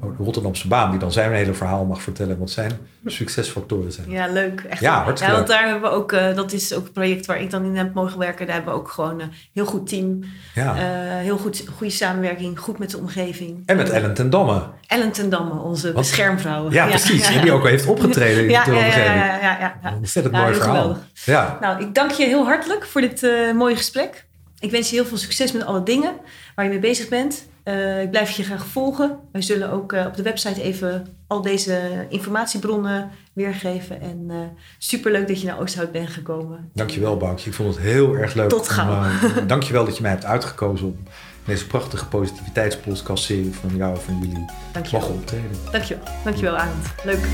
de 0.00 0.24
Rotterdamse 0.24 0.68
baan, 0.68 0.90
die 0.90 0.98
dan 0.98 1.12
zijn 1.12 1.32
hele 1.32 1.54
verhaal 1.54 1.84
mag 1.84 2.02
vertellen 2.02 2.38
wat 2.38 2.50
zijn 2.50 2.72
succesfactoren 3.06 3.92
zijn. 3.92 4.10
Ja, 4.10 4.26
leuk. 4.26 4.60
Echt. 4.68 4.80
Ja, 4.80 5.02
hartstikke 5.02 5.34
want 5.36 5.48
leuk. 5.48 5.56
daar 5.58 5.68
hebben 5.68 5.90
we 5.90 5.96
ook, 5.96 6.12
eh, 6.12 6.34
dat 6.34 6.52
is 6.52 6.74
ook 6.74 6.86
een 6.86 6.92
project 6.92 7.26
waar 7.26 7.40
ik 7.40 7.50
dan 7.50 7.64
in 7.64 7.76
heb 7.76 7.94
mogen 7.94 8.18
werken. 8.18 8.46
Daar 8.46 8.54
hebben 8.54 8.74
we 8.74 8.80
ook 8.80 8.88
gewoon 8.90 9.20
een 9.20 9.30
heel 9.54 9.64
goed 9.66 9.88
team. 9.88 10.24
Ja. 10.54 10.76
eh, 10.76 10.82
heel 11.22 11.38
goed, 11.38 11.64
goede 11.76 11.92
samenwerking, 11.92 12.58
goed 12.60 12.78
met 12.78 12.90
de 12.90 12.98
omgeving. 12.98 13.62
en 13.66 13.76
met 13.76 13.90
Ellen 13.90 14.14
ten 14.14 14.30
Damme. 14.30 14.62
Ellen 14.86 15.12
ten 15.12 15.30
Damme, 15.30 15.60
onze 15.60 15.86
Wat? 15.86 15.94
beschermvrouw. 15.94 16.70
Ja, 16.70 16.86
precies. 16.86 17.34
En 17.34 17.42
die 17.42 17.52
ook 17.52 17.60
al 17.62 17.66
heeft 17.68 17.86
opgetreden 17.86 18.42
in 18.44 18.50
Ja, 18.50 18.64
de 18.64 18.70
ja, 18.70 18.76
ja, 18.78 18.84
omgeving. 18.86 19.14
ja, 19.14 19.26
ja, 19.40 19.58
ja, 19.60 19.78
ja. 19.82 19.94
Ontzettend 19.96 20.34
Ja, 20.34 20.40
mooi 20.42 20.54
verhaal. 20.54 20.74
geweldig. 20.74 20.98
Ja. 21.24 21.58
Nou, 21.60 21.82
ik 21.82 21.94
dank 21.94 22.10
je 22.10 22.24
heel 22.24 22.44
hartelijk 22.44 22.86
voor 22.86 23.00
dit 23.00 23.22
eh, 23.22 23.52
mooie 23.52 23.76
gesprek. 23.76 24.26
Ik 24.60 24.70
wens 24.70 24.90
je 24.90 24.96
heel 24.96 25.04
veel 25.06 25.16
succes 25.16 25.52
met 25.52 25.64
alle 25.64 25.82
dingen 25.82 26.12
waar 26.54 26.64
je 26.64 26.70
mee 26.70 26.80
bezig 26.80 27.08
bent. 27.08 27.46
Eh, 27.68 28.02
ik 28.02 28.10
blijf 28.10 28.30
je 28.30 28.42
graag 28.42 28.66
volgen. 28.66 29.18
Wij 29.32 29.42
zullen 29.42 29.70
ook 29.70 29.92
eh, 29.92 30.06
op 30.06 30.16
de 30.16 30.22
website 30.22 30.62
even 30.62 31.06
al 31.26 31.42
deze 31.42 32.06
informatiebronnen 32.08 33.10
weergeven. 33.32 34.00
En 34.00 34.24
uh, 34.28 34.36
superleuk 34.78 35.28
dat 35.28 35.40
je 35.40 35.46
naar 35.46 35.60
Oosthout 35.60 35.92
bent 35.92 36.08
gekomen. 36.08 36.70
Dankjewel, 36.74 37.16
Boukje. 37.16 37.48
Ik 37.48 37.56
vond 37.56 37.74
het 37.74 37.84
heel 37.84 38.14
erg 38.14 38.34
leuk. 38.34 38.48
Tot 38.48 38.68
gauw. 38.68 39.04
Om, 39.38 39.46
dankjewel 39.46 39.84
dat 39.84 39.96
je 39.96 40.02
mij 40.02 40.10
hebt 40.10 40.24
uitgekozen 40.24 40.86
om 40.86 40.96
deze 41.44 41.66
prachtige 41.66 42.06
positiviteitspodcast-serie 42.06 43.54
van 43.54 43.76
jou 43.76 43.94
en 43.94 44.00
van 44.00 44.18
jullie 44.18 44.44
Dankjewel. 44.72 45.00
mogen 45.00 45.14
optreden. 45.14 45.50
Dankjewel. 45.72 46.04
Dankjewel, 46.24 46.56
Arend. 46.56 46.86
Leuk. 47.04 47.26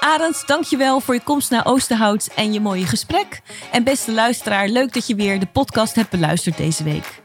Arend, 0.00 0.42
dankjewel 0.46 1.00
voor 1.00 1.14
je 1.14 1.22
komst 1.22 1.50
naar 1.50 1.66
Oosterhout 1.66 2.28
en 2.36 2.52
je 2.52 2.60
mooie 2.60 2.86
gesprek. 2.86 3.40
En 3.72 3.84
beste 3.84 4.12
luisteraar, 4.12 4.68
leuk 4.68 4.92
dat 4.94 5.06
je 5.06 5.14
weer 5.14 5.40
de 5.40 5.46
podcast 5.46 5.94
hebt 5.94 6.10
beluisterd 6.10 6.56
deze 6.56 6.84
week. 6.84 7.19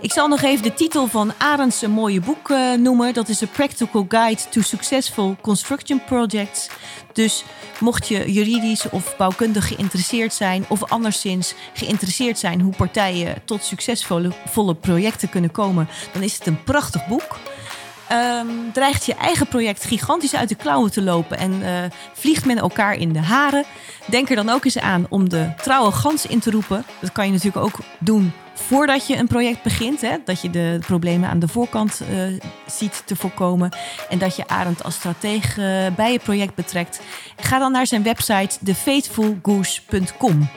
Ik 0.00 0.12
zal 0.12 0.28
nog 0.28 0.42
even 0.42 0.62
de 0.62 0.74
titel 0.74 1.06
van 1.06 1.32
Arends 1.38 1.86
mooie 1.86 2.20
boek 2.20 2.48
uh, 2.48 2.72
noemen. 2.74 3.14
Dat 3.14 3.28
is 3.28 3.42
A 3.42 3.46
Practical 3.46 4.04
Guide 4.08 4.40
to 4.50 4.60
Successful 4.60 5.36
Construction 5.40 6.04
Projects. 6.04 6.68
Dus 7.12 7.44
mocht 7.80 8.08
je 8.08 8.32
juridisch 8.32 8.90
of 8.90 9.16
bouwkundig 9.16 9.68
geïnteresseerd 9.68 10.34
zijn... 10.34 10.64
of 10.68 10.84
anderszins 10.84 11.54
geïnteresseerd 11.74 12.38
zijn 12.38 12.60
hoe 12.60 12.74
partijen 12.76 13.42
tot 13.44 13.64
succesvolle 13.64 14.32
volle 14.46 14.74
projecten 14.74 15.28
kunnen 15.28 15.50
komen... 15.50 15.88
dan 16.12 16.22
is 16.22 16.34
het 16.34 16.46
een 16.46 16.64
prachtig 16.64 17.06
boek. 17.06 17.38
Um, 18.12 18.72
dreigt 18.72 19.04
je 19.04 19.14
eigen 19.14 19.48
project 19.48 19.84
gigantisch 19.84 20.34
uit 20.34 20.48
de 20.48 20.54
klauwen 20.54 20.90
te 20.90 21.02
lopen 21.02 21.38
en 21.38 21.52
uh, 21.52 21.68
vliegt 22.12 22.44
men 22.44 22.58
elkaar 22.58 22.94
in 22.94 23.12
de 23.12 23.18
haren. 23.18 23.64
Denk 24.06 24.30
er 24.30 24.36
dan 24.36 24.48
ook 24.48 24.64
eens 24.64 24.78
aan 24.78 25.06
om 25.08 25.28
de 25.28 25.52
trouwe 25.62 25.92
gans 25.92 26.26
in 26.26 26.40
te 26.40 26.50
roepen. 26.50 26.84
Dat 27.00 27.12
kan 27.12 27.26
je 27.26 27.32
natuurlijk 27.32 27.64
ook 27.64 27.78
doen 27.98 28.32
voordat 28.58 29.06
je 29.06 29.16
een 29.16 29.26
project 29.26 29.62
begint. 29.62 30.00
Hè? 30.00 30.16
Dat 30.24 30.40
je 30.40 30.50
de 30.50 30.78
problemen 30.86 31.28
aan 31.28 31.38
de 31.38 31.48
voorkant 31.48 32.00
uh, 32.10 32.40
ziet 32.66 33.02
te 33.04 33.16
voorkomen. 33.16 33.70
En 34.08 34.18
dat 34.18 34.36
je 34.36 34.48
Arend 34.48 34.84
als 34.84 34.94
stratege 34.94 35.60
uh, 35.60 35.96
bij 35.96 36.12
je 36.12 36.18
project 36.18 36.54
betrekt. 36.54 37.00
Ga 37.36 37.58
dan 37.58 37.72
naar 37.72 37.86
zijn 37.86 38.02
website 38.02 38.58
thefaithfulgoose.com. 38.64 40.48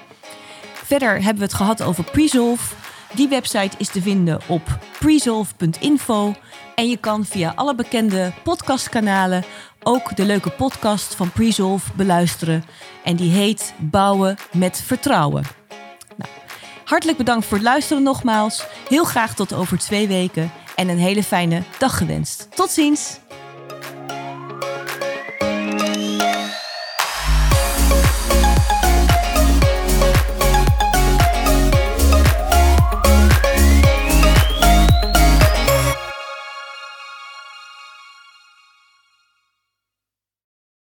Verder 0.73 1.13
hebben 1.13 1.37
we 1.37 1.43
het 1.43 1.53
gehad 1.53 1.81
over 1.81 2.03
Presolve. 2.03 2.75
Die 3.13 3.27
website 3.27 3.77
is 3.77 3.87
te 3.87 4.01
vinden 4.01 4.39
op 4.47 4.79
presolve.info. 4.99 6.33
En 6.75 6.89
je 6.89 6.97
kan 6.97 7.25
via 7.25 7.53
alle 7.55 7.75
bekende 7.75 8.31
podcastkanalen 8.43 9.43
ook 9.83 10.15
de 10.15 10.25
leuke 10.25 10.49
podcast 10.49 11.15
van 11.15 11.31
Presolve 11.31 11.91
beluisteren. 11.95 12.63
En 13.03 13.15
die 13.15 13.31
heet 13.31 13.73
Bouwen 13.79 14.37
met 14.51 14.81
Vertrouwen. 14.85 15.60
Hartelijk 16.91 17.17
bedankt 17.17 17.45
voor 17.45 17.57
het 17.57 17.65
luisteren 17.65 18.03
nogmaals. 18.03 18.65
Heel 18.89 19.03
graag 19.03 19.35
tot 19.35 19.53
over 19.53 19.77
twee 19.77 20.07
weken. 20.07 20.51
En 20.75 20.89
een 20.89 20.97
hele 20.97 21.23
fijne 21.23 21.63
dag 21.77 21.97
gewenst. 21.97 22.47
Tot 22.55 22.69
ziens! 22.69 23.19